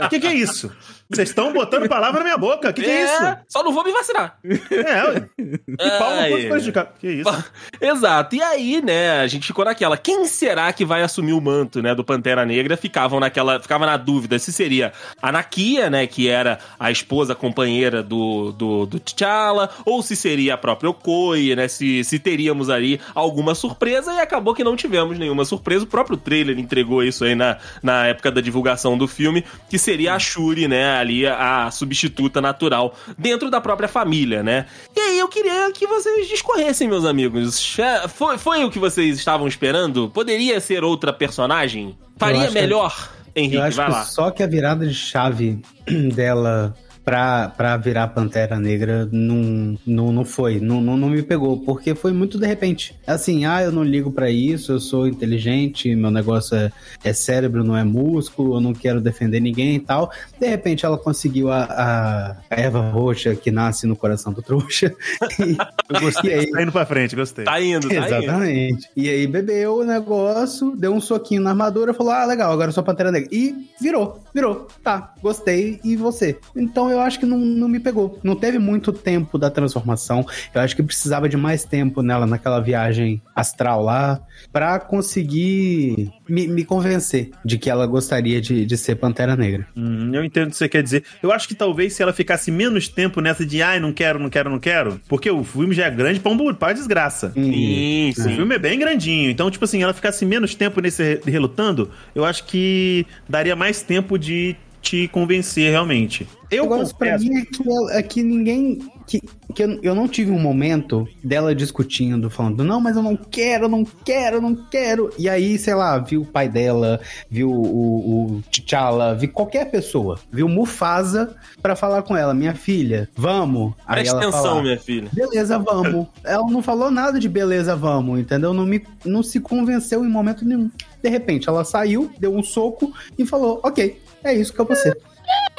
O 0.05 0.09
que, 0.09 0.19
que 0.19 0.27
é 0.27 0.33
isso? 0.33 0.71
Vocês 1.09 1.29
estão 1.29 1.51
botando 1.53 1.87
palavra 1.87 2.19
na 2.19 2.23
minha 2.25 2.37
boca. 2.37 2.69
O 2.69 2.73
que, 2.73 2.81
que 2.81 2.89
é 2.89 3.03
isso? 3.03 3.37
Só 3.47 3.63
não 3.63 3.71
vou 3.71 3.83
me 3.83 3.91
vacinar. 3.91 4.37
É. 4.45 5.25
E 5.37 5.89
pau 5.99 6.09
não 6.11 6.19
Ai, 6.19 6.29
pode 6.31 6.47
prejudicar. 6.47 6.84
Que 6.99 7.07
isso? 7.07 7.45
Exato. 7.79 8.35
E 8.35 8.41
aí, 8.41 8.81
né, 8.81 9.19
a 9.19 9.27
gente 9.27 9.47
ficou 9.47 9.65
naquela. 9.65 9.97
Quem 9.97 10.25
será 10.25 10.71
que 10.73 10.85
vai 10.85 11.01
assumir 11.01 11.33
o 11.33 11.41
manto, 11.41 11.81
né, 11.81 11.93
do 11.93 12.03
Pantera 12.03 12.45
Negra? 12.45 12.77
Ficavam 12.77 13.19
naquela. 13.19 13.59
Ficava 13.59 13.85
na 13.85 13.97
dúvida 13.97 14.37
se 14.39 14.51
seria 14.51 14.93
a 15.21 15.31
Nakia, 15.31 15.89
né, 15.89 16.07
que 16.07 16.27
era 16.27 16.59
a 16.79 16.91
esposa 16.91 17.35
companheira 17.35 18.01
do, 18.03 18.51
do, 18.51 18.85
do 18.85 18.99
T'Challa, 18.99 19.69
ou 19.85 20.01
se 20.01 20.15
seria 20.15 20.53
a 20.53 20.57
própria 20.57 20.89
Okoye, 20.89 21.55
né? 21.55 21.67
Se, 21.67 22.03
se 22.03 22.19
teríamos 22.19 22.69
ali 22.69 22.99
alguma 23.13 23.55
surpresa, 23.55 24.13
e 24.13 24.19
acabou 24.19 24.53
que 24.53 24.63
não 24.63 24.75
tivemos 24.75 25.17
nenhuma 25.17 25.45
surpresa. 25.45 25.83
O 25.83 25.87
próprio 25.87 26.17
trailer 26.17 26.57
entregou 26.59 27.03
isso 27.03 27.23
aí 27.23 27.35
na, 27.35 27.57
na 27.81 28.07
época 28.07 28.31
da 28.31 28.41
divulgação 28.41 28.97
do 28.97 29.07
filme, 29.07 29.43
que 29.69 29.77
seria 29.77 30.13
a 30.13 30.19
Shuri, 30.19 30.67
né? 30.67 30.97
Ali 30.97 31.25
a 31.25 31.69
substituta 31.71 32.41
natural 32.41 32.95
dentro 33.17 33.49
da 33.49 33.61
própria 33.61 33.87
família, 33.87 34.43
né? 34.43 34.65
E 34.95 34.99
aí 34.99 35.19
eu 35.19 35.27
queria 35.27 35.71
que 35.71 35.87
vocês 35.87 36.27
discorressem, 36.27 36.74
meus 36.87 37.05
amigos. 37.05 37.77
Foi, 38.09 38.37
foi 38.37 38.63
o 38.65 38.69
que 38.71 38.77
vocês 38.79 39.17
estavam 39.17 39.47
esperando? 39.47 40.09
Poderia 40.09 40.59
ser 40.59 40.83
outra 40.83 41.13
personagem? 41.13 41.97
Faria 42.17 42.41
acho 42.41 42.47
que- 42.49 42.53
melhor? 42.61 43.09
Henrique, 43.37 43.55
Eu 43.57 43.63
acho 43.63 43.75
vai 43.77 43.85
que 43.87 43.91
lá. 43.91 44.03
só 44.03 44.31
que 44.31 44.41
a 44.43 44.47
virada 44.47 44.87
de 44.87 44.93
chave 44.93 45.61
dela 46.15 46.73
pra, 47.05 47.49
pra 47.49 47.77
virar 47.77 48.07
Pantera 48.07 48.59
Negra 48.59 49.07
não, 49.11 49.77
não, 49.85 50.11
não 50.11 50.25
foi, 50.25 50.59
não, 50.59 50.81
não, 50.81 50.97
não 50.97 51.09
me 51.09 51.21
pegou, 51.21 51.59
porque 51.59 51.93
foi 51.93 52.11
muito 52.11 52.39
de 52.39 52.47
repente. 52.47 52.95
Assim, 53.05 53.45
ah, 53.45 53.61
eu 53.61 53.71
não 53.71 53.83
ligo 53.83 54.11
pra 54.11 54.29
isso, 54.29 54.71
eu 54.71 54.79
sou 54.79 55.07
inteligente, 55.07 55.95
meu 55.95 56.09
negócio 56.09 56.57
é, 56.57 56.71
é 57.03 57.13
cérebro, 57.13 57.63
não 57.63 57.77
é 57.77 57.83
músculo, 57.83 58.55
eu 58.55 58.61
não 58.61 58.73
quero 58.73 58.99
defender 58.99 59.39
ninguém 59.39 59.75
e 59.75 59.79
tal. 59.79 60.11
De 60.39 60.47
repente 60.47 60.85
ela 60.85 60.97
conseguiu 60.97 61.51
a, 61.51 61.63
a, 61.63 62.31
a 62.49 62.59
erva 62.59 62.81
roxa 62.89 63.35
que 63.35 63.51
nasce 63.51 63.85
no 63.85 63.95
coração 63.95 64.33
do 64.33 64.41
trouxa. 64.41 64.93
E, 65.37 65.57
Eu 65.89 65.99
gostei. 66.01 66.33
aí, 66.33 66.51
Tá 66.51 66.61
indo 66.61 66.71
pra 66.71 66.85
frente, 66.85 67.15
gostei. 67.15 67.43
Tá 67.45 67.61
indo, 67.61 67.89
tá 67.89 67.95
indo. 67.95 68.05
Exatamente. 68.05 68.89
E 68.95 69.09
aí 69.09 69.27
bebeu 69.27 69.79
o 69.79 69.83
negócio, 69.83 70.75
deu 70.75 70.93
um 70.93 71.01
soquinho 71.01 71.41
na 71.41 71.49
armadura, 71.49 71.93
falou: 71.93 72.13
Ah, 72.13 72.25
legal, 72.25 72.51
agora 72.51 72.69
eu 72.69 72.73
sou 72.73 72.83
Pantera 72.83 73.11
Negra. 73.11 73.29
E 73.31 73.53
virou, 73.79 74.23
virou. 74.33 74.67
Tá, 74.83 75.13
gostei. 75.21 75.79
E 75.83 75.95
você? 75.95 76.37
Então 76.55 76.89
eu 76.89 76.94
acho 76.99 77.19
que 77.19 77.25
não, 77.25 77.37
não 77.37 77.67
me 77.67 77.79
pegou. 77.79 78.19
Não 78.23 78.35
teve 78.35 78.59
muito 78.59 78.91
tempo 78.91 79.37
da 79.37 79.49
transformação. 79.49 80.25
Eu 80.53 80.61
acho 80.61 80.75
que 80.75 80.83
precisava 80.83 81.27
de 81.29 81.37
mais 81.37 81.63
tempo 81.63 82.01
nela, 82.01 82.25
naquela 82.25 82.59
viagem 82.59 83.21
astral 83.35 83.83
lá, 83.83 84.19
pra 84.51 84.79
conseguir 84.79 86.11
me, 86.27 86.47
me 86.47 86.63
convencer 86.65 87.31
de 87.43 87.57
que 87.57 87.69
ela 87.69 87.85
gostaria 87.87 88.41
de, 88.41 88.65
de 88.65 88.77
ser 88.77 88.95
Pantera 88.95 89.35
Negra. 89.35 89.67
Hum, 89.75 90.11
eu 90.13 90.23
entendo 90.23 90.47
o 90.47 90.49
que 90.51 90.57
você 90.57 90.69
quer 90.69 90.83
dizer. 90.83 91.03
Eu 91.21 91.31
acho 91.31 91.47
que 91.47 91.55
talvez 91.55 91.93
se 91.93 92.01
ela 92.03 92.13
ficasse 92.13 92.51
menos 92.51 92.87
tempo 92.87 93.21
nessa 93.21 93.45
de 93.45 93.61
ai, 93.61 93.79
não 93.79 93.91
quero, 93.93 94.19
não 94.19 94.29
quero, 94.29 94.49
não 94.49 94.59
quero, 94.59 94.99
porque 95.07 95.29
o 95.29 95.43
filme 95.43 95.73
já 95.73 95.85
é 95.85 95.91
grande 95.91 96.19
pra 96.19 96.31
um 96.31 96.53
pra 96.53 96.73
desgraça. 96.73 97.31
Sim, 97.33 98.09
O 98.11 98.21
sim. 98.21 98.35
filme 98.35 98.55
é 98.55 98.59
bem 98.59 98.77
grandinho, 98.77 99.29
então, 99.29 99.49
tipo 99.49 99.63
assim, 99.65 99.81
ela 99.81 99.93
ficasse 99.93 100.25
menos 100.25 100.53
tempo 100.53 100.81
nesse 100.81 101.01
re- 101.03 101.21
relutando, 101.25 101.89
eu 102.13 102.25
acho 102.25 102.43
que 102.45 103.05
daria 103.27 103.55
mais 103.55 103.81
tempo 103.81 104.17
de 104.19 104.55
te 104.85 105.07
convencer 105.07 105.71
realmente. 105.71 106.27
Eu 106.51 106.65
o 106.65 106.69
negócio 106.69 106.95
pra 106.95 107.17
mim 107.17 107.37
é 107.37 107.45
que, 107.45 107.67
ela- 107.67 107.93
é 107.97 108.03
que 108.03 108.21
ninguém. 108.21 108.77
Que, 109.07 109.19
que 109.53 109.63
eu, 109.63 109.79
eu 109.83 109.93
não 109.95 110.07
tive 110.07 110.31
um 110.31 110.39
momento 110.39 111.07
dela 111.23 111.53
discutindo, 111.53 112.27
falando, 112.29 112.63
não, 112.63 112.79
mas 112.81 112.95
eu 112.95 113.03
não 113.03 113.15
quero, 113.15 113.65
eu 113.65 113.69
não 113.69 113.83
quero, 113.85 114.37
eu 114.37 114.41
não 114.41 114.55
quero. 114.55 115.11
E 115.17 115.27
aí, 115.29 115.57
sei 115.59 115.73
lá, 115.75 115.97
viu 115.99 116.21
o 116.21 116.25
pai 116.25 116.47
dela, 116.49 116.99
viu 117.29 117.51
o, 117.51 118.37
o 118.37 118.41
T'Challa, 118.51 119.13
viu 119.15 119.29
qualquer 119.29 119.69
pessoa, 119.69 120.19
viu 120.31 120.47
Mufasa 120.49 121.35
pra 121.61 121.75
falar 121.75 122.01
com 122.03 122.15
ela, 122.15 122.33
minha 122.33 122.55
filha, 122.55 123.07
vamos. 123.15 123.73
Aí 123.85 123.97
Presta 123.97 124.15
ela 124.15 124.21
atenção, 124.23 124.43
fala, 124.43 124.61
minha 124.63 124.79
filha. 124.79 125.09
Beleza, 125.13 125.59
vamos. 125.59 126.07
Ela 126.23 126.45
não 126.49 126.61
falou 126.63 126.89
nada 126.89 127.19
de 127.19 127.29
beleza, 127.29 127.75
vamos, 127.75 128.19
entendeu? 128.19 128.53
Não, 128.53 128.65
me, 128.65 128.81
não 129.03 129.21
se 129.21 129.39
convenceu 129.39 130.03
em 130.03 130.09
momento 130.09 130.43
nenhum. 130.45 130.69
De 131.03 131.09
repente, 131.09 131.47
ela 131.47 131.63
saiu, 131.63 132.09
deu 132.19 132.33
um 132.35 132.41
soco 132.41 132.91
e 133.17 133.23
falou: 133.25 133.59
Ok, 133.63 133.99
é 134.25 134.33
isso 134.33 134.53
que 134.53 134.59
eu 134.59 134.65
vou 134.65 134.75
ser. 134.75 134.97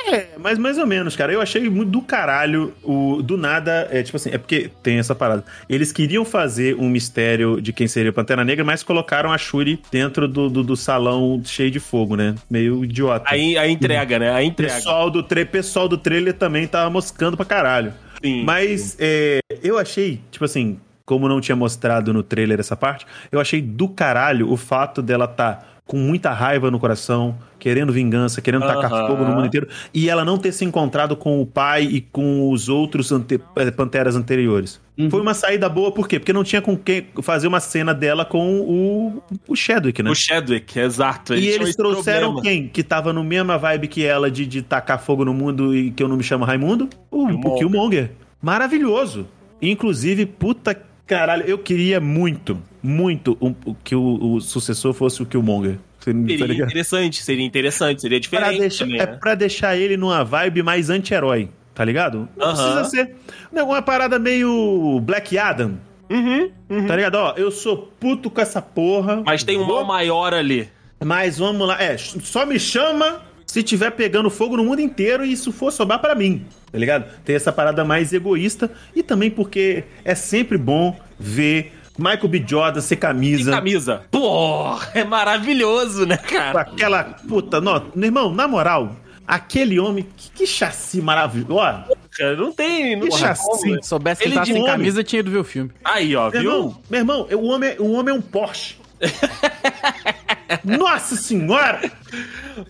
É, 0.09 0.29
mas 0.39 0.57
mais 0.57 0.79
ou 0.79 0.87
menos, 0.87 1.17
cara. 1.17 1.33
Eu 1.33 1.41
achei 1.41 1.69
muito 1.69 1.91
do 1.91 2.01
caralho 2.01 2.73
o 2.83 3.21
do 3.23 3.37
nada. 3.37 3.89
É 3.91 4.03
tipo 4.03 4.17
assim, 4.17 4.31
é 4.31 4.39
porque 4.39 4.71
tem 4.83 4.99
essa 4.99 5.15
parada. 5.15 5.45
Eles 5.69 5.93
queriam 5.93 6.25
fazer 6.25 6.77
um 6.77 6.89
mistério 6.89 7.61
de 7.61 7.73
quem 7.73 7.89
seria 7.89 8.13
Pantera 8.13 8.45
Negra, 8.45 8.65
mas 8.65 8.83
colocaram 8.83 9.33
a 9.33 9.39
Shuri 9.39 9.81
dentro 9.91 10.29
do, 10.29 10.49
do, 10.49 10.63
do 10.63 10.77
salão 10.77 11.41
cheio 11.45 11.71
de 11.71 11.81
fogo, 11.81 12.15
né? 12.15 12.37
Meio 12.49 12.85
idiota. 12.85 13.25
Aí 13.29 13.59
a 13.59 13.67
entrega, 13.67 14.19
né? 14.19 14.31
A 14.31 14.43
entrega. 14.43 14.75
pessoal 14.75 15.11
do, 15.11 15.23
tra 15.23 15.45
pessoal 15.45 15.89
do 15.89 15.99
trailer 15.99 16.35
também 16.35 16.67
tava 16.69 16.89
moscando 16.89 17.37
pra 17.37 17.45
caralho. 17.45 17.93
Sim. 18.23 18.45
Mas 18.45 18.97
é, 19.01 19.41
eu 19.63 19.77
achei, 19.77 20.21
tipo 20.31 20.45
assim, 20.45 20.79
como 21.05 21.29
não 21.29 21.41
tinha 21.41 21.57
mostrado 21.57 22.13
no 22.13 22.23
trailer 22.23 22.61
essa 22.61 22.77
parte, 22.77 23.07
eu 23.31 23.41
achei 23.41 23.61
do 23.61 23.89
caralho 23.89 24.51
o 24.51 24.57
fato 24.57 25.03
dela 25.03 25.27
tá 25.27 25.76
com 25.87 25.97
muita 25.99 26.33
raiva 26.33 26.69
no 26.69 26.81
coração, 26.81 27.37
querendo 27.61 27.93
vingança, 27.93 28.41
querendo 28.43 28.67
tacar 28.67 28.93
Aham. 28.93 29.07
fogo 29.07 29.25
no 29.25 29.31
mundo 29.37 29.47
inteiro, 29.47 29.69
e 29.95 30.11
ela 30.11 30.25
não 30.25 30.37
ter 30.37 30.51
se 30.51 30.65
encontrado 30.65 31.15
com 31.17 31.41
o 31.41 31.47
pai 31.47 31.85
e 31.85 32.01
com 32.01 32.51
os 32.51 32.69
outros 32.69 33.13
ante- 33.13 33.41
eh, 33.55 33.71
panteras 33.71 34.17
anteriores. 34.17 34.81
Uhum. 34.99 35.09
Foi 35.09 35.21
uma 35.21 35.33
saída 35.33 35.69
boa, 35.69 35.93
por 35.93 36.09
quê? 36.09 36.19
Porque 36.19 36.33
não 36.33 36.43
tinha 36.43 36.61
com 36.61 36.77
quem 36.77 37.07
fazer 37.23 37.47
uma 37.47 37.61
cena 37.61 37.95
dela 37.95 38.25
com 38.25 38.61
o, 38.63 39.23
o 39.47 39.55
Chadwick, 39.55 40.03
né? 40.03 40.11
O 40.11 40.15
Chadwick, 40.15 40.77
exato. 40.77 41.35
E 41.35 41.41
tinham 41.43 41.55
eles 41.55 41.77
trouxeram 41.77 42.33
problema. 42.33 42.43
quem? 42.43 42.69
Que 42.69 42.83
tava 42.83 43.13
no 43.13 43.23
mesma 43.23 43.57
vibe 43.57 43.87
que 43.87 44.05
ela 44.05 44.29
de, 44.29 44.45
de 44.45 44.63
tacar 44.63 44.99
fogo 45.01 45.25
no 45.25 45.33
mundo 45.33 45.73
e 45.73 45.93
que 45.93 46.03
eu 46.03 46.09
não 46.09 46.17
me 46.17 46.23
chamo 46.25 46.45
Raimundo? 46.45 46.89
O, 47.11 47.27
o. 47.27 47.59
Killmonger. 47.59 48.11
Maravilhoso. 48.43 49.29
Inclusive, 49.61 50.27
puta 50.27 50.77
caralho, 51.07 51.45
eu 51.47 51.59
queria 51.59 52.01
muito, 52.01 52.59
muito 52.87 53.37
um- 53.41 53.55
que 53.85 53.95
o, 53.95 54.35
o 54.35 54.41
sucessor 54.41 54.93
fosse 54.95 55.23
o 55.23 55.27
Killmonger. 55.27 55.77
Tá 55.99 56.13
Seria 56.13 56.47
ligado? 56.47 56.69
interessante, 56.69 57.23
seria 57.23 57.45
interessante, 57.45 58.01
seria 58.01 58.21
Pra 58.21 58.29
diferente 58.39 58.61
deixar, 58.61 58.85
também, 58.85 59.01
é 59.01 59.07
né? 59.07 59.19
pra 59.21 59.35
deixar 59.35 59.77
ele 59.77 59.97
numa 59.97 60.23
vibe 60.25 60.63
mais 60.63 60.89
anti-herói, 60.89 61.49
tá 61.75 61.85
ligado? 61.85 62.29
Não 62.37 62.47
Aham. 62.47 62.55
precisa 62.55 62.85
ser 62.85 63.17
né, 63.53 63.63
uma 63.63 63.83
parada 63.83 64.19
meio 64.19 65.01
Black 65.03 65.37
Adam, 65.37 65.79
Uhum, 66.09 66.49
uhum. 66.71 66.87
tá 66.87 66.95
ligado? 66.95 67.17
Ó, 67.17 67.35
eu 67.37 67.51
sou 67.51 67.93
puto 67.99 68.31
com 68.31 68.41
essa 68.41 68.63
porra. 68.63 69.21
Mas 69.27 69.43
tem 69.43 69.59
um 69.59 69.67
mal 69.67 69.85
maior 69.85 70.33
ali. 70.33 70.69
Mas 71.05 71.39
vamos 71.39 71.67
lá. 71.67 71.83
É, 71.83 71.99
só 71.99 72.47
me 72.47 72.61
chama 72.61 73.23
se 73.45 73.61
tiver 73.65 73.91
pegando 73.91 74.31
fogo 74.31 74.57
no 74.57 74.65
mundo 74.65 74.81
inteiro 74.81 75.25
e 75.25 75.33
isso 75.33 75.51
for 75.51 75.73
sobrar 75.73 75.99
pra 76.01 76.15
mim. 76.15 76.47
Tá 76.71 76.79
ligado? 76.79 77.07
Tem 77.25 77.35
essa 77.35 77.53
parada 77.53 77.85
mais 77.85 78.13
egoísta 78.13 78.71
e 78.95 79.03
também 79.03 79.29
porque 79.31 79.83
é 80.05 80.15
sempre 80.15 80.57
bom 80.57 80.97
ver 81.19 81.73
Michael 81.99 82.29
B. 82.29 82.45
Jordan 82.47 82.81
ser 82.81 82.95
E 82.95 82.97
camisa. 82.99 83.51
camisa. 83.53 84.03
Pô, 84.11 84.79
é 84.95 85.03
maravilhoso, 85.05 86.05
né, 86.07 86.17
Com 86.17 86.35
cara? 86.37 86.61
aquela 86.63 87.05
puta. 87.29 87.61
Não, 87.61 87.83
meu 87.95 88.07
irmão, 88.09 88.33
na 88.35 88.47
moral, 88.47 88.95
aquele 89.27 89.79
homem, 89.81 90.07
que, 90.17 90.31
que 90.31 90.47
chassi 90.47 91.01
maravilhoso. 91.01 91.55
Ó, 91.55 91.75
Cara, 92.17 92.35
Não 92.37 92.51
tem. 92.53 92.97
Não 92.97 93.09
que 93.09 93.17
chassi. 93.19 93.45
como. 93.45 93.59
Se 93.59 93.89
soubesse 93.89 94.23
que 94.23 94.29
Ele 94.29 94.39
de 94.41 94.47
sem 94.47 94.55
homem. 94.57 94.67
camisa, 94.67 95.05
tinha 95.05 95.21
ido 95.21 95.31
ver 95.31 95.39
o 95.39 95.45
filme. 95.45 95.71
Aí, 95.85 96.17
ó, 96.17 96.31
Meu 96.31 96.41
viu? 96.41 96.51
irmão, 96.51 96.79
meu 96.91 97.01
irmão, 97.01 97.29
o 97.33 97.45
homem, 97.49 97.77
o 97.79 97.93
homem 97.93 98.15
é 98.15 98.19
um 98.19 98.23
Porsche. 98.23 98.77
Nossa 100.65 101.17
senhora! 101.17 101.91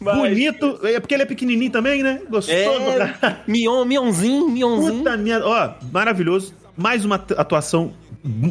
Mas- 0.00 0.16
Bonito. 0.16 0.80
É 0.82 0.98
porque 0.98 1.14
ele 1.14 1.22
é 1.22 1.26
pequenininho 1.26 1.70
também, 1.70 2.02
né? 2.02 2.20
Gostoso. 2.28 2.56
É. 2.58 3.36
Mion, 3.46 3.84
Mionzinho, 3.84 4.48
Mionzinho. 4.48 4.98
Puta 4.98 5.16
merda. 5.16 5.46
Ó, 5.46 5.70
maravilhoso. 5.92 6.54
Mais 6.76 7.04
uma 7.04 7.16
atuação 7.16 7.92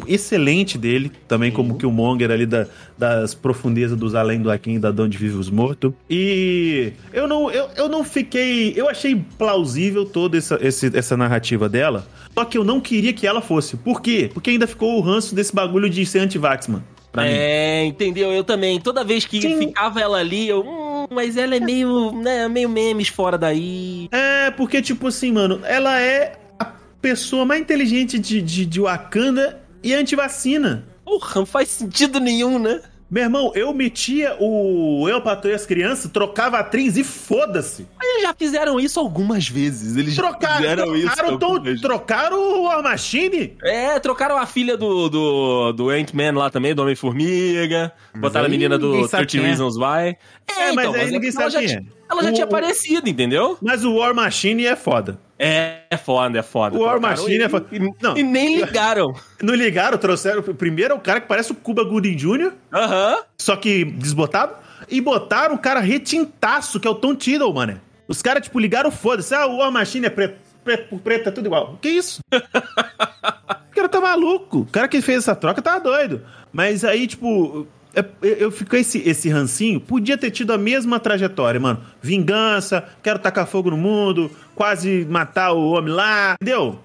excelente 0.06 0.76
dele, 0.78 1.10
também 1.28 1.50
como 1.52 1.76
Killmonger 1.76 2.30
ali 2.30 2.46
da, 2.46 2.66
das 2.96 3.34
profundezas 3.34 3.96
dos 3.98 4.14
além 4.14 4.40
do 4.40 4.50
Aquim, 4.50 4.78
da 4.80 4.90
de 4.90 5.02
onde 5.02 5.16
vive 5.18 5.36
os 5.36 5.50
mortos. 5.50 5.92
E 6.10 6.92
eu 7.12 7.26
não, 7.28 7.50
eu, 7.50 7.68
eu 7.76 7.88
não 7.88 8.02
fiquei. 8.04 8.72
Eu 8.76 8.88
achei 8.88 9.14
plausível 9.38 10.04
toda 10.04 10.36
essa, 10.38 10.58
esse- 10.60 10.96
essa 10.96 11.16
narrativa 11.16 11.68
dela. 11.68 12.06
Só 12.34 12.44
que 12.44 12.58
eu 12.58 12.64
não 12.64 12.80
queria 12.80 13.12
que 13.12 13.26
ela 13.26 13.40
fosse. 13.40 13.76
Por 13.76 14.00
quê? 14.00 14.30
Porque 14.32 14.50
ainda 14.50 14.66
ficou 14.66 14.96
o 14.96 15.00
ranço 15.00 15.34
desse 15.34 15.54
bagulho 15.54 15.88
de 15.88 16.04
ser 16.04 16.18
anti-vax, 16.20 16.68
mano. 16.68 16.84
Mim. 17.16 17.22
É, 17.24 17.84
entendeu? 17.86 18.30
Eu 18.30 18.44
também. 18.44 18.78
Toda 18.78 19.02
vez 19.02 19.24
que 19.24 19.40
Sim. 19.40 19.58
ficava 19.58 19.98
ela 20.00 20.18
ali, 20.18 20.48
eu. 20.48 20.60
Hum, 20.60 21.06
mas 21.10 21.38
ela 21.38 21.56
é 21.56 21.60
meio, 21.60 22.12
né, 22.12 22.46
meio 22.46 22.68
memes 22.68 23.08
fora 23.08 23.38
daí. 23.38 24.06
É, 24.12 24.50
porque, 24.50 24.82
tipo 24.82 25.06
assim, 25.06 25.32
mano, 25.32 25.60
ela 25.64 25.98
é 25.98 26.34
a 26.58 26.66
pessoa 27.00 27.46
mais 27.46 27.62
inteligente 27.62 28.18
de, 28.18 28.42
de, 28.42 28.66
de 28.66 28.80
Wakanda 28.82 29.58
e 29.86 29.94
anti-vacina. 29.94 30.86
Porra, 31.04 31.32
não 31.36 31.46
faz 31.46 31.68
sentido 31.68 32.18
nenhum, 32.20 32.58
né? 32.58 32.80
Meu 33.08 33.22
irmão, 33.22 33.52
eu 33.54 33.72
metia 33.72 34.36
o 34.40 35.08
Eu 35.08 35.22
Patrulho 35.22 35.54
as 35.54 35.64
Crianças, 35.64 36.10
trocava 36.10 36.58
atriz 36.58 36.96
e 36.96 37.04
foda-se. 37.04 37.86
Eles 38.02 38.22
já 38.22 38.34
fizeram 38.34 38.80
isso 38.80 38.98
algumas 38.98 39.48
vezes. 39.48 39.96
Eles 39.96 40.12
já 40.14 40.22
Trocaram, 40.24 40.56
fizeram 40.56 40.96
isso. 40.96 41.06
trocaram, 41.06 41.30
algumas 41.34 41.56
tom- 41.58 41.62
vezes. 41.62 41.80
trocaram 41.80 42.36
o 42.36 42.62
War 42.64 42.82
Machine. 42.82 43.56
É, 43.62 44.00
trocaram 44.00 44.36
a 44.36 44.44
filha 44.44 44.76
do, 44.76 45.08
do, 45.08 45.72
do 45.72 45.90
Ant-Man 45.90 46.32
lá 46.32 46.50
também, 46.50 46.74
do 46.74 46.82
Homem-Formiga. 46.82 47.92
Botaram 48.16 48.46
a 48.46 48.48
menina 48.48 48.76
do 48.76 49.06
sabe 49.06 49.24
30 49.24 49.26
quem 49.26 49.40
é. 49.40 49.44
Reasons 49.44 49.76
Why. 49.76 50.16
É, 50.48 50.72
mas 50.72 50.92
aí 50.92 51.00
é 51.02 51.10
ninguém 51.10 51.30
ela 51.30 51.32
sabe 51.32 51.50
já 51.52 51.58
quem 51.60 51.68
tinha- 51.68 51.80
é. 51.80 51.96
Ela 52.10 52.22
já 52.24 52.30
O- 52.30 52.32
tinha 52.32 52.44
aparecido, 52.44 53.08
entendeu? 53.08 53.56
Mas 53.62 53.84
o 53.84 53.94
War 53.94 54.14
Machine 54.16 54.66
é 54.66 54.74
foda. 54.74 55.20
É, 55.38 55.82
é 55.90 55.96
foda, 55.96 56.38
é 56.38 56.42
foda. 56.42 56.76
O 56.76 56.80
War 56.80 57.00
Machine 57.00 57.42
é 57.42 57.48
foda. 57.48 57.66
E, 57.70 57.78
Não. 58.02 58.16
e 58.16 58.22
nem 58.22 58.56
ligaram. 58.56 59.14
Não 59.42 59.54
ligaram, 59.54 59.98
trouxeram. 59.98 60.42
Primeiro 60.42 60.94
é 60.94 60.96
o 60.96 61.00
cara 61.00 61.20
que 61.20 61.28
parece 61.28 61.52
o 61.52 61.54
Cuba 61.54 61.84
Gooding 61.84 62.16
Jr., 62.16 62.52
Aham. 62.72 63.18
só 63.38 63.54
que 63.56 63.84
desbotado. 63.84 64.54
E 64.88 65.00
botaram 65.00 65.54
o 65.54 65.58
cara 65.58 65.80
retintaço, 65.80 66.78
que 66.80 66.86
é 66.86 66.90
o 66.90 66.94
Tom 66.94 67.14
Tiddle, 67.14 67.52
mano. 67.52 67.80
Os 68.08 68.22
caras, 68.22 68.42
tipo, 68.44 68.58
ligaram 68.58 68.90
foda-se. 68.90 69.34
Ah, 69.34 69.46
o 69.46 69.56
War 69.58 69.70
Machine 69.72 70.06
é 70.06 70.10
preto, 70.10 70.36
preto 70.64 70.88
por 70.88 71.00
preto, 71.00 71.28
é 71.28 71.32
tudo 71.32 71.46
igual. 71.46 71.76
Que 71.82 71.88
isso? 71.88 72.20
o 72.32 73.74
cara 73.74 73.88
tá 73.88 74.00
maluco. 74.00 74.60
O 74.60 74.66
cara 74.66 74.88
que 74.88 75.02
fez 75.02 75.18
essa 75.18 75.34
troca 75.34 75.60
tá 75.60 75.78
doido. 75.78 76.22
Mas 76.52 76.84
aí, 76.84 77.06
tipo, 77.06 77.66
eu, 77.94 78.04
eu 78.22 78.50
fico 78.50 78.76
esse, 78.76 78.98
esse 79.08 79.28
rancinho. 79.28 79.80
Podia 79.80 80.18
ter 80.18 80.30
tido 80.30 80.52
a 80.52 80.58
mesma 80.58 80.98
trajetória, 81.00 81.58
mano. 81.58 81.80
Vingança, 82.02 82.84
quero 83.02 83.18
tacar 83.18 83.46
fogo 83.46 83.70
no 83.70 83.76
mundo, 83.76 84.30
quase 84.54 85.06
matar 85.08 85.52
o 85.52 85.70
homem 85.72 85.92
lá. 85.92 86.34
Entendeu? 86.40 86.78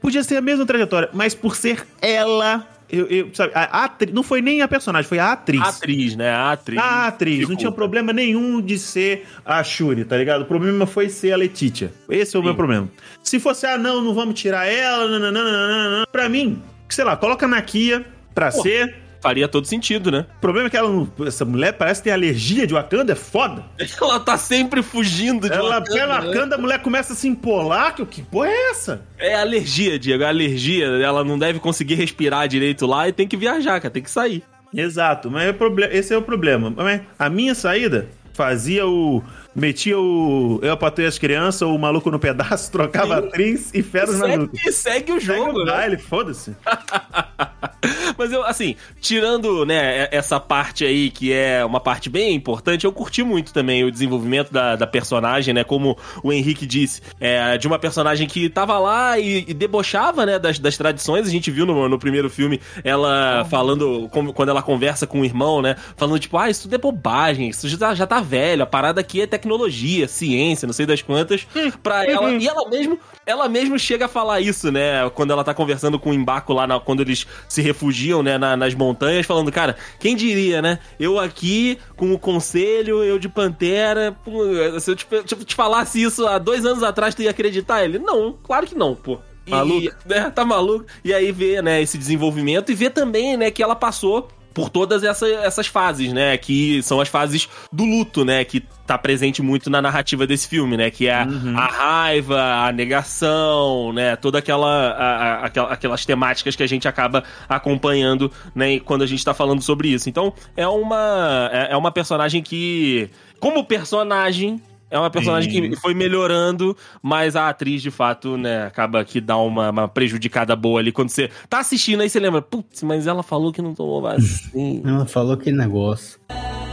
Podia 0.00 0.22
ser 0.22 0.36
a 0.36 0.40
mesma 0.40 0.64
trajetória, 0.66 1.08
mas 1.12 1.34
por 1.34 1.56
ser 1.56 1.86
ela. 2.00 2.66
Eu, 2.90 3.06
eu- 3.08 3.28
sabe, 3.34 3.52
a, 3.54 3.90
não 4.14 4.22
foi 4.22 4.40
nem 4.40 4.62
a 4.62 4.68
personagem, 4.68 5.06
foi 5.06 5.18
a 5.18 5.32
atriz. 5.32 5.60
A 5.60 5.68
atriz, 5.68 6.16
né? 6.16 6.30
A 6.30 6.52
atriz. 6.52 6.78
A 6.78 7.06
atriz, 7.08 7.46
não 7.46 7.54
tinha 7.54 7.70
problema 7.70 8.14
nenhum 8.14 8.62
de 8.62 8.78
ser 8.78 9.26
a 9.44 9.62
Shuri, 9.62 10.06
tá 10.06 10.16
ligado? 10.16 10.42
O 10.42 10.44
problema 10.46 10.86
foi 10.86 11.10
ser 11.10 11.32
a 11.32 11.36
Letitia. 11.36 11.92
Esse 12.08 12.34
é 12.34 12.38
o 12.38 12.42
Sim. 12.42 12.46
meu 12.46 12.54
problema. 12.54 12.88
Se 13.22 13.38
fosse, 13.38 13.66
ah, 13.66 13.76
não, 13.76 14.00
não 14.00 14.14
vamos 14.14 14.40
tirar 14.40 14.66
ela, 14.66 15.18
nananana, 15.18 16.06
pra 16.10 16.30
mim, 16.30 16.62
sei 16.88 17.04
lá, 17.04 17.14
coloca 17.14 17.46
na 17.46 17.60
Kia 17.60 18.06
pra 18.34 18.50
Pô. 18.50 18.62
ser. 18.62 18.94
Faria 19.20 19.48
todo 19.48 19.66
sentido, 19.66 20.10
né? 20.10 20.26
O 20.36 20.40
problema 20.40 20.68
é 20.68 20.70
que 20.70 20.76
ela 20.76 20.88
não, 20.88 21.08
essa 21.26 21.44
mulher 21.44 21.72
parece 21.72 22.02
ter 22.02 22.10
alergia 22.12 22.66
de 22.66 22.74
Wakanda, 22.74 23.12
é 23.12 23.16
foda. 23.16 23.64
Ela 24.00 24.20
tá 24.20 24.38
sempre 24.38 24.82
fugindo 24.82 25.48
de 25.48 25.54
ela 25.54 25.80
Wakanda, 25.80 25.92
pela 25.92 26.20
né? 26.20 26.26
Wakanda, 26.26 26.54
a 26.54 26.58
mulher 26.58 26.80
começa 26.80 27.12
a 27.12 27.16
se 27.16 27.28
empolar, 27.28 27.94
que, 27.94 28.06
que 28.06 28.22
porra 28.22 28.48
é 28.48 28.70
essa? 28.70 29.02
É 29.18 29.34
alergia, 29.34 29.98
Diego, 29.98 30.22
é 30.22 30.26
alergia. 30.26 30.86
Ela 30.86 31.22
não 31.24 31.38
deve 31.38 31.58
conseguir 31.58 31.94
respirar 31.94 32.48
direito 32.48 32.86
lá 32.86 33.08
e 33.08 33.12
tem 33.12 33.26
que 33.28 33.36
viajar, 33.36 33.80
cara, 33.80 33.90
tem 33.90 34.02
que 34.02 34.10
sair. 34.10 34.42
Exato, 34.72 35.30
mas 35.30 35.44
é 35.44 35.50
o 35.50 35.80
esse 35.90 36.14
é 36.14 36.16
o 36.16 36.22
problema. 36.22 36.74
A 37.18 37.28
minha 37.28 37.54
saída 37.54 38.08
fazia 38.38 38.86
o. 38.86 39.22
Metia 39.54 39.98
o. 39.98 40.60
Eu 40.62 40.76
patrulhei 40.76 41.08
as 41.08 41.18
crianças, 41.18 41.62
o 41.62 41.76
maluco 41.76 42.08
no 42.08 42.20
pedaço, 42.20 42.70
trocava 42.72 43.20
Sim. 43.20 43.26
atriz 43.26 43.70
e 43.74 43.82
feras 43.82 44.20
na 44.20 44.26
luta. 44.26 44.56
Segue, 44.56 44.72
segue 44.72 45.12
o 45.12 45.20
Segue 45.20 45.38
jogo, 45.38 45.60
o 45.60 45.64
né? 45.64 45.72
baile, 45.72 45.98
foda-se. 45.98 46.54
Mas 48.18 48.32
eu, 48.32 48.42
assim, 48.44 48.74
tirando, 49.00 49.64
né, 49.64 50.08
essa 50.10 50.40
parte 50.40 50.84
aí, 50.84 51.10
que 51.10 51.32
é 51.32 51.64
uma 51.64 51.78
parte 51.80 52.08
bem 52.10 52.34
importante, 52.34 52.84
eu 52.84 52.92
curti 52.92 53.22
muito 53.22 53.52
também 53.52 53.84
o 53.84 53.90
desenvolvimento 53.92 54.52
da, 54.52 54.74
da 54.76 54.86
personagem, 54.86 55.54
né? 55.54 55.62
Como 55.62 55.96
o 56.22 56.32
Henrique 56.32 56.66
disse, 56.66 57.00
é, 57.20 57.56
de 57.56 57.66
uma 57.66 57.78
personagem 57.78 58.26
que 58.26 58.48
tava 58.48 58.78
lá 58.78 59.18
e, 59.18 59.44
e 59.46 59.54
debochava, 59.54 60.26
né, 60.26 60.38
das, 60.38 60.58
das 60.58 60.76
tradições. 60.76 61.26
A 61.28 61.30
gente 61.30 61.50
viu 61.50 61.64
no, 61.64 61.88
no 61.88 61.98
primeiro 61.98 62.28
filme 62.28 62.60
ela 62.82 63.44
falando, 63.48 64.08
como- 64.10 64.32
quando 64.32 64.48
ela 64.48 64.62
conversa 64.62 65.06
com 65.06 65.20
o 65.20 65.24
irmão, 65.24 65.62
né? 65.62 65.76
Falando, 65.96 66.18
tipo, 66.18 66.36
ah, 66.36 66.50
isso 66.50 66.62
tudo 66.62 66.74
é 66.74 66.78
bobagem, 66.78 67.48
isso 67.48 67.68
já, 67.68 67.94
já 67.94 68.06
tá 68.06 68.20
velho, 68.20 68.62
a 68.62 68.66
parada 68.66 69.00
aqui 69.00 69.20
é 69.20 69.26
tecnologia, 69.26 70.08
ciência, 70.08 70.66
não 70.66 70.72
sei 70.72 70.86
das 70.86 71.02
quantas. 71.02 71.46
Pra 71.82 72.04
ela. 72.04 72.30
E 72.42 72.48
ela 72.48 72.68
mesmo, 72.68 72.98
ela 73.24 73.48
mesmo 73.48 73.78
chega 73.78 74.06
a 74.06 74.08
falar 74.08 74.40
isso, 74.40 74.72
né? 74.72 75.08
Quando 75.14 75.32
ela 75.32 75.44
tá 75.44 75.54
conversando 75.54 75.98
com 75.98 76.10
o 76.10 76.14
Embaco 76.14 76.52
lá, 76.52 76.66
na- 76.66 76.80
quando 76.80 77.00
eles 77.00 77.26
se 77.48 77.67
refugiam, 77.68 78.22
né, 78.22 78.36
na- 78.36 78.56
nas 78.56 78.74
montanhas, 78.74 79.24
falando, 79.24 79.50
cara, 79.52 79.76
quem 80.00 80.16
diria, 80.16 80.60
né? 80.60 80.78
Eu 80.98 81.18
aqui 81.18 81.78
com 81.96 82.12
o 82.12 82.18
conselho, 82.18 83.02
eu 83.04 83.18
de 83.18 83.28
Pantera, 83.28 84.16
pô, 84.24 84.42
se 84.80 84.90
eu 84.90 84.96
te, 84.96 85.06
te, 85.24 85.36
te 85.44 85.54
falasse 85.54 86.02
isso 86.02 86.26
há 86.26 86.38
dois 86.38 86.66
anos 86.66 86.82
atrás, 86.82 87.14
tu 87.14 87.22
ia 87.22 87.30
acreditar? 87.30 87.84
Ele, 87.84 87.98
não, 87.98 88.36
claro 88.42 88.66
que 88.66 88.74
não, 88.74 88.94
pô. 88.94 89.18
E- 89.46 89.50
Maluco. 89.50 89.88
né, 90.04 90.30
tá 90.34 90.44
maluco. 90.44 90.84
E 91.02 91.14
aí 91.14 91.32
vê, 91.32 91.62
né, 91.62 91.80
esse 91.80 91.96
desenvolvimento 91.96 92.70
e 92.70 92.74
vê 92.74 92.90
também, 92.90 93.36
né, 93.36 93.50
que 93.50 93.62
ela 93.62 93.74
passou 93.74 94.28
por 94.58 94.70
todas 94.70 95.04
essa- 95.04 95.28
essas 95.28 95.68
fases, 95.68 96.12
né? 96.12 96.36
Que 96.36 96.82
são 96.82 97.00
as 97.00 97.06
fases 97.08 97.48
do 97.72 97.84
luto, 97.84 98.24
né? 98.24 98.44
Que 98.44 98.58
tá 98.84 98.98
presente 98.98 99.40
muito 99.40 99.70
na 99.70 99.80
narrativa 99.80 100.26
desse 100.26 100.48
filme, 100.48 100.76
né? 100.76 100.90
Que 100.90 101.06
é 101.06 101.14
a- 101.14 101.26
a 101.56 101.66
raiva, 101.66 102.42
a 102.66 102.72
negação, 102.72 103.92
né? 103.92 104.16
Toda 104.16 104.38
aquela, 104.40 104.66
a- 104.68 105.16
a- 105.42 105.44
aquela- 105.46 105.72
aquelas 105.72 106.04
temáticas 106.04 106.56
que 106.56 106.62
a 106.64 106.66
gente 106.66 106.88
acaba 106.88 107.22
acompanhando, 107.48 108.32
né? 108.52 108.80
Quando 108.80 109.02
a 109.02 109.06
gente 109.06 109.24
tá 109.24 109.32
falando 109.32 109.62
sobre 109.62 109.88
isso. 109.90 110.08
Então, 110.08 110.32
é 110.56 110.66
uma, 110.66 111.48
é 111.52 111.68
é 111.72 111.76
uma 111.76 111.92
personagem 111.92 112.42
que, 112.42 113.08
como 113.38 113.62
personagem, 113.64 114.60
É 114.90 114.98
uma 114.98 115.10
personagem 115.10 115.50
Sim. 115.50 115.70
que 115.70 115.76
foi 115.76 115.94
melhorando, 115.94 116.76
mas 117.02 117.36
a 117.36 117.48
atriz, 117.48 117.82
de 117.82 117.90
fato, 117.90 118.36
né, 118.36 118.66
acaba 118.66 119.04
que 119.04 119.20
dá 119.20 119.36
uma, 119.36 119.70
uma 119.70 119.88
prejudicada 119.88 120.56
boa 120.56 120.80
ali. 120.80 120.90
Quando 120.92 121.10
você 121.10 121.30
tá 121.48 121.58
assistindo, 121.58 122.00
aí 122.00 122.08
você 122.08 122.18
lembra, 122.18 122.40
putz, 122.40 122.82
mas 122.82 123.06
ela 123.06 123.22
falou 123.22 123.52
que 123.52 123.60
não 123.60 123.74
tomou 123.74 124.00
vacina. 124.00 124.88
Ela 124.98 125.06
falou 125.06 125.34
aquele 125.34 125.56
negócio. 125.56 126.18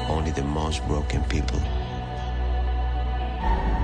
Only 0.09 0.32
the 0.32 0.41
most 0.41 0.82
broken 0.84 1.20
people 1.30 1.59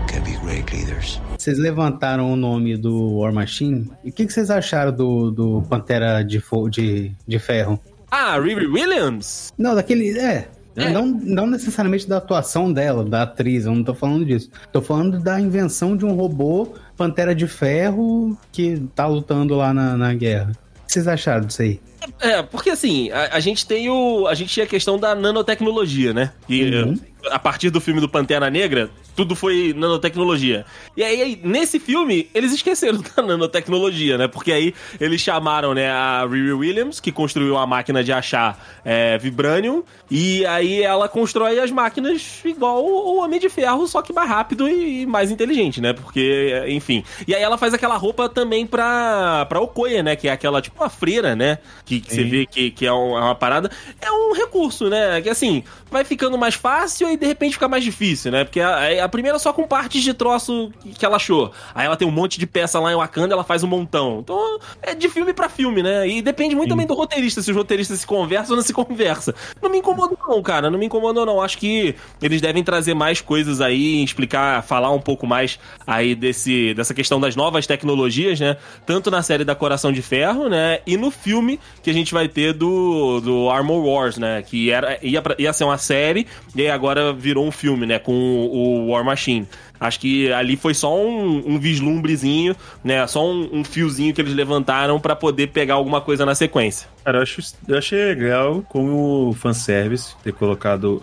can 0.07 0.21
be 0.23 0.37
great 0.43 0.71
leaders. 0.75 1.19
Vocês 1.37 1.57
levantaram 1.57 2.31
o 2.31 2.35
nome 2.35 2.77
do 2.77 3.17
War 3.17 3.33
Machine. 3.33 3.89
E 4.03 4.09
o 4.09 4.13
que, 4.13 4.25
que 4.25 4.33
vocês 4.33 4.49
acharam 4.49 4.91
do, 4.91 5.31
do 5.31 5.61
Pantera 5.63 6.23
de, 6.23 6.41
de, 6.69 7.11
de 7.27 7.39
Ferro? 7.39 7.79
ah, 8.11 8.39
Riri 8.39 8.67
Williams? 8.67 9.51
Não, 9.57 9.73
daquele. 9.73 10.17
É. 10.19 10.47
É. 10.75 10.89
Não, 10.89 11.05
não 11.05 11.47
necessariamente 11.47 12.07
da 12.07 12.17
atuação 12.17 12.71
dela, 12.71 13.03
da 13.03 13.23
atriz, 13.23 13.65
eu 13.65 13.73
não 13.75 13.83
tô 13.83 13.93
falando 13.93 14.25
disso. 14.25 14.49
Tô 14.71 14.81
falando 14.81 15.19
da 15.19 15.39
invenção 15.39 15.97
de 15.97 16.05
um 16.05 16.13
robô 16.13 16.73
Pantera 16.95 17.35
de 17.35 17.47
Ferro 17.47 18.37
que 18.51 18.81
tá 18.95 19.05
lutando 19.07 19.55
lá 19.55 19.73
na, 19.73 19.97
na 19.97 20.13
guerra. 20.13 20.51
O 20.83 20.87
que 20.87 20.93
vocês 20.93 21.07
acharam 21.07 21.45
disso 21.45 21.61
aí? 21.61 21.79
É, 22.19 22.41
porque 22.41 22.69
assim, 22.69 23.11
a, 23.11 23.35
a 23.35 23.39
gente 23.39 23.65
tem 23.65 23.89
o. 23.89 24.27
A 24.27 24.33
gente 24.33 24.51
tinha 24.51 24.65
a 24.65 24.67
questão 24.69 24.97
da 24.99 25.13
nanotecnologia, 25.13 26.13
né? 26.13 26.31
E 26.49 26.63
Uhum. 26.63 26.99
a 27.29 27.37
partir 27.39 27.69
do 27.69 27.79
filme 27.79 28.01
do 28.01 28.09
Pantera 28.09 28.49
Negra, 28.49 28.89
tudo 29.15 29.35
foi 29.35 29.73
nanotecnologia. 29.75 30.65
E 30.95 31.03
aí, 31.03 31.21
aí, 31.21 31.39
nesse 31.43 31.79
filme, 31.79 32.29
eles 32.33 32.51
esqueceram 32.53 32.99
da 33.15 33.21
nanotecnologia, 33.23 34.17
né? 34.17 34.27
Porque 34.27 34.51
aí 34.51 34.73
eles 34.99 35.21
chamaram, 35.21 35.73
né, 35.73 35.89
a 35.91 36.25
Riri 36.29 36.53
Williams, 36.53 36.99
que 36.99 37.11
construiu 37.11 37.57
a 37.57 37.65
máquina 37.67 38.03
de 38.03 38.11
achar 38.11 38.79
é, 38.83 39.17
Vibranium, 39.17 39.83
e 40.09 40.45
aí 40.45 40.81
ela 40.81 41.07
constrói 41.07 41.59
as 41.59 41.71
máquinas 41.71 42.39
igual 42.45 42.83
o 42.83 43.17
Homem 43.23 43.39
de 43.39 43.49
Ferro, 43.49 43.87
só 43.87 44.01
que 44.01 44.11
mais 44.13 44.29
rápido 44.29 44.67
e 44.67 45.05
mais 45.05 45.31
inteligente, 45.31 45.79
né? 45.81 45.93
Porque, 45.93 46.63
enfim. 46.67 47.03
E 47.27 47.33
aí 47.35 47.41
ela 47.41 47.57
faz 47.57 47.73
aquela 47.73 47.95
roupa 47.97 48.27
também 48.27 48.65
pra, 48.65 49.45
pra 49.47 49.59
Okoye, 49.61 50.01
né? 50.03 50.15
Que 50.15 50.27
é 50.27 50.31
aquela, 50.31 50.61
tipo, 50.61 50.81
uma 50.81 50.89
freira, 50.89 51.35
né? 51.35 51.59
Que, 51.85 51.99
que 51.99 52.13
você 52.13 52.23
vê 52.23 52.45
que, 52.45 52.71
que 52.71 52.85
é, 52.85 52.93
um- 52.93 53.17
é 53.17 53.21
uma 53.21 53.35
parada. 53.35 53.69
É 54.01 54.11
um 54.11 54.33
recurso, 54.33 54.89
né? 54.89 55.21
Que 55.21 55.29
assim, 55.29 55.63
vai 55.89 56.03
ficando 56.03 56.37
mais 56.37 56.55
fácil 56.55 57.09
e 57.09 57.17
de 57.17 57.25
repente 57.25 57.53
fica 57.53 57.67
mais 57.67 57.83
difícil, 57.83 58.31
né? 58.31 58.43
Porque 58.43 58.59
a, 58.59 59.00
a 59.01 59.09
primeira 59.09 59.37
só 59.39 59.51
com 59.53 59.67
partes 59.67 60.03
de 60.03 60.13
troço 60.13 60.71
que- 60.97 61.05
ela 61.05 61.15
achou. 61.17 61.51
Aí 61.75 61.85
ela 61.85 61.97
tem 61.97 62.07
um 62.07 62.11
monte 62.11 62.39
de 62.39 62.45
peça 62.47 62.79
lá 62.79 62.91
em 62.91 62.95
Wakanda, 62.95 63.33
ela 63.33 63.43
faz 63.43 63.63
um 63.63 63.67
montão. 63.67 64.19
Então 64.23 64.59
é 64.81 64.93
de 64.95 65.09
filme 65.09 65.33
pra 65.33 65.49
filme, 65.49 65.81
né? 65.83 66.07
E 66.07 66.21
depende 66.21 66.55
muito 66.55 66.69
também 66.69 66.85
do 66.87 66.93
roteirista, 66.93 67.41
se 67.41 67.49
os 67.51 67.57
roteiristas 67.57 67.99
se 67.99 68.07
conversam 68.07 68.51
ou 68.51 68.57
não 68.57 68.63
se 68.63 68.71
conversa. 68.73 69.33
Não 69.61 69.69
me 69.69 69.79
incomodou 69.79 70.17
não, 70.27 70.41
cara. 70.41 70.69
Não 70.69 70.77
me 70.79 70.85
incomodou 70.85 71.25
não. 71.25 71.41
Acho 71.41 71.57
que 71.57 71.95
eles 72.21 72.39
devem 72.41 72.63
trazer 72.63 72.93
mais 72.93 73.19
coisas 73.21 73.59
aí, 73.61 74.03
explicar, 74.03 74.61
falar 74.63 74.91
um 74.91 74.99
pouco 75.01 75.25
mais 75.27 75.59
aí 75.85 76.15
desse, 76.15 76.73
dessa 76.73 76.93
questão 76.93 77.19
das 77.19 77.35
novas 77.35 77.65
tecnologias, 77.67 78.39
né? 78.39 78.57
Tanto 78.85 79.09
na 79.11 79.21
série 79.21 79.43
da 79.43 79.55
Coração 79.55 79.91
de 79.91 80.01
Ferro, 80.01 80.47
né? 80.47 80.79
E 80.85 80.95
no 80.97 81.09
filme 81.11 81.59
que 81.83 81.89
a 81.89 81.93
gente 81.93 82.13
vai 82.13 82.27
ter 82.27 82.53
do, 82.53 83.19
do 83.21 83.49
Armor 83.49 83.83
Wars, 83.85 84.17
né? 84.17 84.41
Que 84.41 84.69
era, 84.71 84.97
ia, 85.01 85.21
pra- 85.21 85.35
ia 85.39 85.51
ser 85.53 85.63
uma 85.63 85.77
série 85.77 86.27
e 86.55 86.67
agora 86.67 87.11
virou 87.13 87.45
um 87.45 87.51
filme, 87.51 87.85
né? 87.85 87.99
Com 87.99 88.13
o 88.13 88.90
War 88.91 89.03
Machine. 89.03 89.47
Acho 89.81 89.99
que 89.99 90.31
ali 90.31 90.55
foi 90.55 90.75
só 90.75 90.95
um, 90.95 91.55
um 91.55 91.59
vislumbrezinho, 91.59 92.55
né? 92.83 93.05
Só 93.07 93.27
um, 93.27 93.49
um 93.51 93.63
fiozinho 93.63 94.13
que 94.13 94.21
eles 94.21 94.35
levantaram 94.35 94.99
pra 94.99 95.15
poder 95.15 95.47
pegar 95.47 95.73
alguma 95.73 95.99
coisa 95.99 96.23
na 96.23 96.35
sequência. 96.35 96.87
Cara, 97.03 97.17
eu, 97.17 97.23
acho, 97.23 97.41
eu 97.67 97.77
achei 97.79 98.13
legal 98.13 98.63
como 98.69 99.33
fanservice 99.33 100.15
ter 100.23 100.33
colocado 100.33 101.01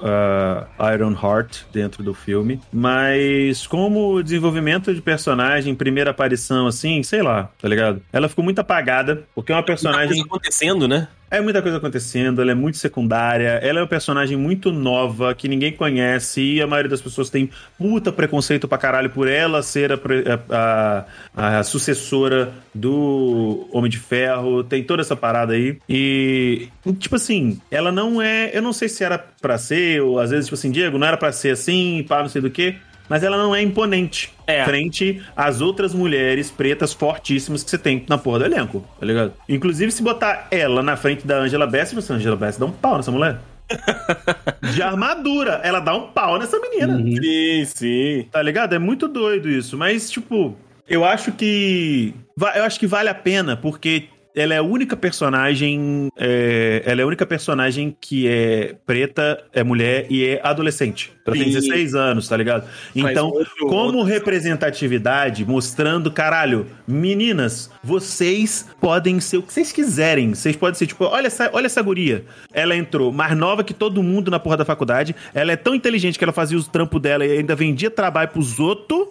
a 0.78 0.94
Iron 0.94 1.12
Heart 1.12 1.62
dentro 1.72 2.04
do 2.04 2.14
filme, 2.14 2.60
mas 2.72 3.66
como 3.66 4.22
desenvolvimento 4.22 4.94
de 4.94 5.02
personagem, 5.02 5.74
primeira 5.74 6.12
aparição, 6.12 6.68
assim, 6.68 7.02
sei 7.02 7.20
lá, 7.20 7.50
tá 7.60 7.66
ligado? 7.66 8.00
Ela 8.12 8.28
ficou 8.28 8.44
muito 8.44 8.60
apagada, 8.60 9.24
porque 9.34 9.50
é 9.50 9.56
uma 9.56 9.62
personagem. 9.64 10.08
coisa 10.08 10.22
acontecendo, 10.22 10.86
né? 10.86 11.08
É 11.30 11.42
muita 11.42 11.60
coisa 11.60 11.76
acontecendo, 11.76 12.40
ela 12.40 12.52
é 12.52 12.54
muito 12.54 12.78
secundária, 12.78 13.60
ela 13.62 13.80
é 13.80 13.82
uma 13.82 13.88
personagem 13.88 14.34
muito 14.34 14.72
nova, 14.72 15.34
que 15.34 15.46
ninguém 15.46 15.72
conhece, 15.72 16.40
e 16.40 16.62
a 16.62 16.66
maioria 16.66 16.88
das 16.88 17.02
pessoas 17.02 17.28
tem 17.28 17.50
puta 17.76 18.10
preconceito 18.10 18.66
pra 18.68 18.78
caralho 18.78 19.10
por 19.10 19.26
ela 19.26 19.62
ser 19.62 19.90
a, 19.92 19.96
a- 20.50 21.04
a- 21.34 21.58
a 21.58 21.62
sucessora 21.62 22.52
do 22.74 23.68
Homem 23.72 23.90
de 23.90 23.98
Ferro, 23.98 24.62
tem 24.62 24.82
toda 24.84 25.02
essa 25.02 25.16
parada 25.16 25.54
aí. 25.54 25.78
E, 25.88 26.68
tipo 26.98 27.16
assim, 27.16 27.60
ela 27.70 27.90
não 27.90 28.20
é. 28.22 28.50
Eu 28.52 28.62
não 28.62 28.72
sei 28.72 28.88
se 28.88 29.02
era 29.02 29.18
pra 29.40 29.58
ser, 29.58 30.00
ou 30.02 30.18
às 30.20 30.30
vezes, 30.30 30.46
tipo 30.46 30.54
assim, 30.54 30.70
Diego, 30.70 30.98
não 30.98 31.06
era 31.06 31.16
pra 31.16 31.32
ser 31.32 31.50
assim, 31.50 32.04
pá, 32.08 32.20
não 32.20 32.28
sei 32.28 32.40
do 32.42 32.50
que. 32.50 32.76
Mas 33.08 33.22
ela 33.22 33.38
não 33.38 33.56
é 33.56 33.62
imponente 33.62 34.30
É. 34.46 34.62
frente 34.66 35.22
às 35.34 35.62
outras 35.62 35.94
mulheres 35.94 36.50
pretas 36.50 36.92
fortíssimas 36.92 37.64
que 37.64 37.70
você 37.70 37.78
tem 37.78 38.04
na 38.06 38.18
porra 38.18 38.40
do 38.40 38.44
elenco, 38.44 38.84
tá 39.00 39.06
ligado? 39.06 39.32
Inclusive, 39.48 39.90
se 39.90 40.02
botar 40.02 40.46
ela 40.50 40.82
na 40.82 40.94
frente 40.94 41.26
da 41.26 41.38
Angela 41.38 41.66
Bassett, 41.66 41.94
você, 41.94 42.12
Angela 42.12 42.36
Bassett 42.36 42.60
dá 42.60 42.66
um 42.66 42.70
pau 42.70 42.98
nessa 42.98 43.10
mulher. 43.10 43.38
De 44.72 44.82
armadura, 44.82 45.60
ela 45.62 45.80
dá 45.80 45.94
um 45.94 46.08
pau 46.08 46.38
nessa 46.38 46.58
menina. 46.58 46.96
Sim, 46.96 47.64
sim. 47.64 48.28
Tá 48.30 48.42
ligado? 48.42 48.74
É 48.74 48.78
muito 48.78 49.08
doido 49.08 49.48
isso. 49.48 49.76
Mas, 49.76 50.10
tipo, 50.10 50.56
eu 50.88 51.04
acho 51.04 51.32
que. 51.32 52.14
Eu 52.54 52.64
acho 52.64 52.78
que 52.78 52.86
vale 52.86 53.08
a 53.08 53.14
pena, 53.14 53.56
porque 53.56 54.08
ela 54.36 54.54
é 54.54 54.58
a 54.58 54.62
única 54.62 54.96
personagem. 54.96 56.08
é, 56.16 56.82
ela 56.86 57.00
é 57.00 57.04
a 57.04 57.06
única 57.06 57.26
personagem 57.26 57.96
que 58.00 58.26
é 58.28 58.76
preta, 58.86 59.42
é 59.52 59.62
mulher 59.64 60.06
e 60.10 60.24
é 60.24 60.40
adolescente. 60.42 61.12
Ela 61.26 61.36
tem 61.36 61.46
Sim. 61.46 61.52
16 61.52 61.94
anos, 61.94 62.28
tá 62.28 62.36
ligado? 62.36 62.64
Então, 62.94 63.28
outro- 63.28 63.66
como 63.68 64.02
representatividade, 64.02 65.44
mostrando, 65.44 66.10
caralho, 66.10 66.66
meninas, 66.86 67.70
vocês 67.82 68.66
podem 68.80 69.20
ser 69.20 69.38
o 69.38 69.42
que 69.42 69.52
vocês 69.52 69.72
quiserem. 69.72 70.34
Vocês 70.34 70.56
podem 70.56 70.74
ser, 70.78 70.86
tipo, 70.86 71.04
olha 71.04 71.26
essa, 71.26 71.50
olha 71.52 71.66
essa 71.66 71.82
guria. 71.82 72.24
Ela 72.52 72.76
entrou 72.76 73.12
mais 73.12 73.36
nova 73.36 73.62
que 73.62 73.74
todo 73.74 74.02
mundo 74.02 74.30
na 74.30 74.38
porra 74.38 74.56
da 74.56 74.64
faculdade. 74.64 75.14
Ela 75.34 75.52
é 75.52 75.56
tão 75.56 75.74
inteligente 75.74 76.18
que 76.18 76.24
ela 76.24 76.32
fazia 76.32 76.56
os 76.56 76.66
trampos 76.68 77.00
dela 77.00 77.24
e 77.26 77.38
ainda 77.38 77.54
vendia 77.54 77.90
trabalho 77.90 78.28
pros 78.30 78.58
outros 78.58 79.08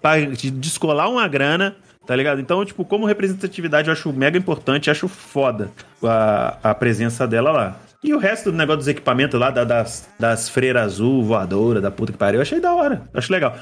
pra 0.00 0.18
de- 0.20 0.50
descolar 0.50 1.08
uma 1.10 1.26
grana. 1.28 1.76
Tá 2.10 2.16
ligado? 2.16 2.40
Então, 2.40 2.64
tipo, 2.64 2.84
como 2.84 3.06
representatividade, 3.06 3.86
eu 3.86 3.92
acho 3.92 4.12
mega 4.12 4.36
importante, 4.36 4.90
acho 4.90 5.06
foda 5.06 5.70
a, 6.02 6.56
a 6.60 6.74
presença 6.74 7.24
dela 7.24 7.52
lá. 7.52 7.76
E 8.02 8.12
o 8.12 8.18
resto 8.18 8.50
do 8.50 8.56
negócio 8.56 8.78
dos 8.78 8.88
equipamentos 8.88 9.38
lá, 9.38 9.48
da- 9.50 9.62
das, 9.62 10.08
das 10.18 10.48
freiras 10.48 10.82
azul, 10.84 11.22
voadora, 11.22 11.80
da 11.80 11.88
puta 11.90 12.10
que 12.10 12.18
pariu, 12.18 12.38
eu 12.38 12.42
achei 12.42 12.58
da 12.58 12.74
hora. 12.74 13.02
Acho 13.14 13.30
legal. 13.30 13.54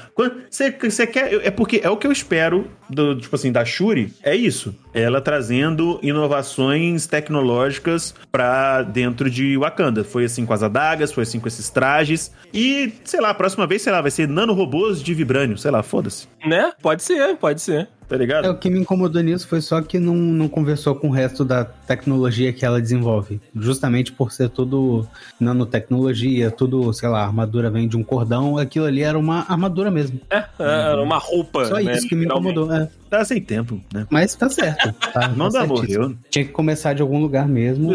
Você 0.49 1.05
quer. 1.05 1.45
É 1.45 1.51
porque 1.51 1.81
é 1.83 1.89
o 1.91 1.97
que 1.97 2.07
eu 2.07 2.11
espero, 2.11 2.65
do, 2.89 3.15
tipo 3.19 3.35
assim, 3.35 3.51
da 3.51 3.63
Shuri, 3.63 4.13
é 4.23 4.35
isso. 4.35 4.73
Ela 4.95 5.21
trazendo 5.21 5.99
inovações 6.01 7.05
tecnológicas 7.05 8.15
pra 8.31 8.81
dentro 8.81 9.29
de 9.29 9.57
Wakanda. 9.57 10.03
Foi 10.03 10.25
assim 10.25 10.43
com 10.45 10.53
as 10.53 10.63
adagas, 10.63 11.11
foi 11.11 11.21
assim 11.23 11.39
com 11.39 11.47
esses 11.47 11.69
trajes. 11.69 12.31
E, 12.53 12.93
sei 13.03 13.21
lá, 13.21 13.29
a 13.29 13.33
próxima 13.35 13.67
vez, 13.67 13.81
sei 13.83 13.91
lá, 13.93 14.01
vai 14.01 14.09
ser 14.09 14.27
nanorobôs 14.27 15.03
de 15.03 15.13
vibrânio. 15.13 15.57
Sei 15.57 15.69
lá, 15.69 15.83
foda-se. 15.83 16.27
Né? 16.45 16.71
Pode 16.81 17.03
ser, 17.03 17.35
pode 17.37 17.61
ser. 17.61 17.87
Tá 18.09 18.17
ligado? 18.17 18.45
É, 18.45 18.49
o 18.49 18.55
que 18.55 18.71
me 18.71 18.79
incomodou 18.79 19.21
nisso 19.21 19.47
foi 19.47 19.61
só 19.61 19.83
que 19.83 19.99
não, 19.99 20.15
não 20.15 20.49
conversou 20.49 20.95
com 20.95 21.09
o 21.09 21.11
resto 21.11 21.45
da 21.45 21.63
tecnologia 21.63 22.51
que 22.51 22.65
ela 22.65 22.81
desenvolve. 22.81 23.39
Justamente 23.55 24.11
por 24.11 24.31
ser 24.31 24.49
tudo 24.49 25.07
nanotecnologia, 25.39 26.49
tudo, 26.49 26.91
sei 26.91 27.07
lá, 27.07 27.19
a 27.19 27.25
armadura 27.27 27.69
vem 27.69 27.87
de 27.87 27.95
um 27.95 28.03
cordão, 28.03 28.57
aquilo 28.57 28.85
ali 28.85 29.03
era 29.03 29.17
uma 29.17 29.45
armadura 29.47 29.91
mesmo. 29.91 30.19
É, 30.27 30.43
era 30.57 31.03
uma 31.03 31.19
roupa. 31.19 31.65
Só 31.65 31.75
né, 31.75 31.93
isso 31.93 32.07
que 32.07 32.15
me 32.15 32.25
incomodou. 32.25 32.73
é. 32.73 32.89
Tá 33.11 33.23
sem 33.23 33.39
tempo, 33.39 33.79
né? 33.93 34.07
Mas 34.09 34.33
tá 34.33 34.49
certo. 34.49 34.91
Tá, 35.13 35.27
Não 35.37 35.49
tá 35.49 35.59
dá, 35.59 35.67
morreu. 35.67 36.15
Tinha 36.31 36.45
que 36.45 36.51
começar 36.51 36.93
de 36.93 37.03
algum 37.03 37.19
lugar 37.19 37.47
mesmo. 37.47 37.93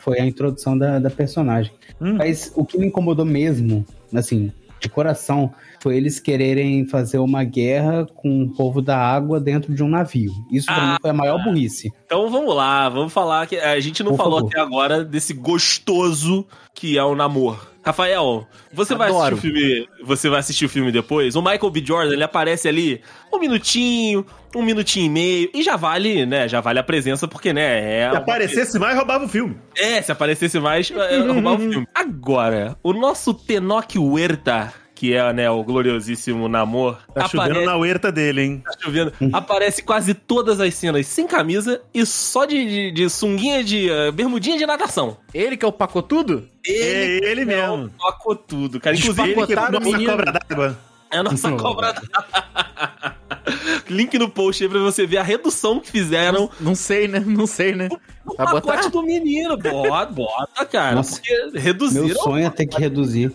Foi 0.00 0.20
a 0.20 0.26
introdução 0.26 0.76
da, 0.76 0.98
da 0.98 1.08
personagem. 1.08 1.72
Hum. 1.98 2.14
Mas 2.14 2.52
o 2.54 2.64
que 2.64 2.76
me 2.76 2.86
incomodou 2.86 3.24
mesmo, 3.24 3.86
assim, 4.14 4.52
de 4.80 4.88
coração, 4.88 5.52
foi 5.82 5.96
eles 5.96 6.20
quererem 6.20 6.86
fazer 6.86 7.18
uma 7.18 7.42
guerra 7.44 8.06
com 8.14 8.42
o 8.42 8.50
povo 8.54 8.82
da 8.82 8.96
água 8.98 9.40
dentro 9.40 9.74
de 9.74 9.82
um 9.82 9.88
navio. 9.88 10.32
Isso 10.50 10.66
pra 10.66 10.76
Ah. 10.76 10.92
mim 10.92 10.96
foi 11.00 11.10
a 11.10 11.14
maior 11.14 11.42
burrice. 11.42 11.92
Então 12.04 12.28
vamos 12.30 12.54
lá, 12.54 12.88
vamos 12.88 13.12
falar 13.12 13.46
que 13.46 13.56
a 13.56 13.78
gente 13.80 14.02
não 14.02 14.10
Por 14.12 14.18
falou 14.18 14.38
favor. 14.40 14.50
até 14.50 14.60
agora 14.60 15.04
desse 15.04 15.32
gostoso 15.32 16.46
que 16.74 16.96
é 16.98 17.02
o 17.04 17.14
namoro. 17.14 17.58
Rafael, 17.86 18.48
você 18.72 18.96
vai 18.96 19.08
Adoro. 19.10 19.36
assistir 19.36 19.48
o 19.48 19.52
filme, 19.52 19.88
você 20.02 20.28
vai 20.28 20.40
assistir 20.40 20.64
o 20.64 20.68
filme 20.68 20.90
depois? 20.90 21.36
O 21.36 21.40
Michael 21.40 21.70
B. 21.70 21.84
Jordan, 21.86 22.14
ele 22.14 22.24
aparece 22.24 22.66
ali 22.66 23.00
um 23.32 23.38
minutinho, 23.38 24.26
um 24.56 24.62
minutinho 24.62 25.06
e 25.06 25.08
meio 25.08 25.50
e 25.54 25.62
já 25.62 25.76
vale, 25.76 26.26
né, 26.26 26.48
já 26.48 26.60
vale 26.60 26.80
a 26.80 26.82
presença 26.82 27.28
porque, 27.28 27.52
né, 27.52 28.00
é 28.00 28.10
Se 28.10 28.16
aparecesse 28.16 28.78
mais, 28.80 28.96
roubava 28.96 29.24
o 29.24 29.28
filme. 29.28 29.56
É, 29.76 30.02
se 30.02 30.10
aparecesse 30.10 30.58
mais, 30.58 30.90
é, 30.90 31.18
roubar 31.18 31.52
o 31.54 31.58
filme. 31.58 31.86
Agora, 31.94 32.76
o 32.82 32.92
nosso 32.92 33.32
Tenoch 33.32 33.96
Huerta, 33.96 34.72
que 34.96 35.12
é, 35.14 35.30
né, 35.32 35.50
o 35.50 35.62
gloriosíssimo 35.62 36.48
Namor, 36.48 36.96
Tá 37.14 37.28
chovendo 37.28 37.60
na 37.66 37.76
huerta 37.76 38.10
dele, 38.10 38.40
hein? 38.40 38.62
Tá 38.64 38.72
chovendo. 38.82 39.12
Aparece 39.30 39.82
quase 39.82 40.14
todas 40.14 40.58
as 40.58 40.74
cenas 40.74 41.06
sem 41.06 41.26
camisa 41.26 41.82
e 41.92 42.04
só 42.06 42.46
de, 42.46 42.64
de, 42.64 42.92
de 42.92 43.10
sunguinha 43.10 43.62
de 43.62 43.90
eh, 43.90 44.10
bermudinha 44.10 44.56
de 44.56 44.64
natação. 44.64 45.18
Ele 45.34 45.54
que 45.56 45.64
é 45.66 45.68
o 45.68 45.72
pacotudo? 45.72 46.48
É 46.66 47.18
ele 47.22 47.42
é 47.42 47.44
mesmo. 47.44 47.84
o 47.84 47.88
Tocou 47.90 48.34
tudo, 48.34 48.80
cara. 48.80 48.96
Inclusive, 48.96 49.22
Ele 49.32 49.46
que 49.46 49.54
come 49.54 49.76
o 49.76 49.80
uma 49.80 49.80
menino. 49.80 50.10
cobra 50.10 50.32
d'água. 50.32 50.78
É 51.10 51.18
a 51.18 51.22
nossa 51.22 51.52
cobra 51.52 51.92
d'água. 51.92 53.16
Link 53.90 54.18
no 54.18 54.28
post 54.28 54.64
aí 54.64 54.68
pra 54.70 54.78
você 54.80 55.06
ver 55.06 55.18
a 55.18 55.22
redução 55.22 55.78
que 55.78 55.90
fizeram 55.90 56.50
Não 56.58 56.74
sei, 56.74 57.06
né? 57.06 57.20
Não 57.24 57.46
sei, 57.46 57.74
né? 57.74 57.88
no 58.24 58.34
Vai 58.34 58.46
pacote 58.46 58.76
botar? 58.76 58.88
do 58.88 59.02
menino. 59.02 59.56
Bota, 59.56 60.06
bota, 60.12 60.64
cara. 60.66 60.96
Nossa, 60.96 61.12
porque 61.20 61.58
reduziram. 61.58 62.06
Meu 62.06 62.16
sonho 62.16 62.46
é 62.46 62.50
ter 62.50 62.66
que 62.66 62.80
reduzir. 62.80 63.30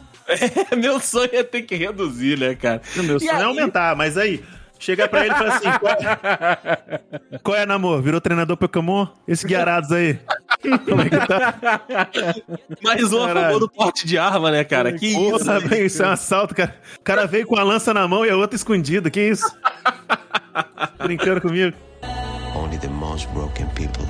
É, 0.71 0.75
meu 0.77 0.99
sonho 0.99 1.29
é 1.33 1.43
ter 1.43 1.61
que 1.63 1.75
reduzir, 1.75 2.37
né, 2.37 2.55
cara? 2.55 2.81
O 2.97 3.03
meu 3.03 3.17
E 3.17 3.19
sonho 3.21 3.31
é 3.31 3.35
aí- 3.35 3.43
aumentar, 3.43 3.95
mas 3.95 4.17
aí. 4.17 4.43
Chega 4.79 5.07
pra 5.07 5.23
ele 5.25 5.35
e 5.35 5.37
fala 5.37 5.53
assim: 5.53 5.69
qual 5.79 5.93
é, 5.93 7.37
qual 7.43 7.57
é 7.57 7.65
namor? 7.67 8.01
Virou 8.01 8.19
treinador 8.19 8.57
Pokémon? 8.57 9.05
Esse 9.27 9.45
Guiarados 9.45 9.91
aí. 9.91 10.17
Como 10.89 11.01
é 11.01 11.09
que 11.09 11.17
tá? 11.27 11.53
Mais 12.83 13.13
um 13.13 13.23
a 13.23 13.29
favor 13.29 13.59
do 13.59 13.69
porte 13.69 14.07
de 14.07 14.17
arma, 14.17 14.49
né, 14.49 14.63
cara? 14.63 14.91
Que 14.93 15.07
isso? 15.07 15.19
Porra, 15.45 15.59
bem, 15.61 15.85
isso 15.85 16.01
é 16.03 16.07
um 16.07 16.11
assalto, 16.11 16.55
cara. 16.55 16.75
O 16.99 17.03
cara 17.03 17.27
veio 17.27 17.45
com 17.45 17.55
a 17.59 17.63
lança 17.63 17.93
na 17.93 18.07
mão 18.07 18.25
e 18.25 18.29
a 18.31 18.35
outra 18.35 18.55
escondida. 18.55 19.09
Que 19.11 19.21
isso? 19.29 19.45
Brincando 20.97 21.41
comigo. 21.41 21.75
Only 22.55 22.77
the 22.79 22.87
most 22.87 23.27
broken 23.33 23.67
people 23.75 24.05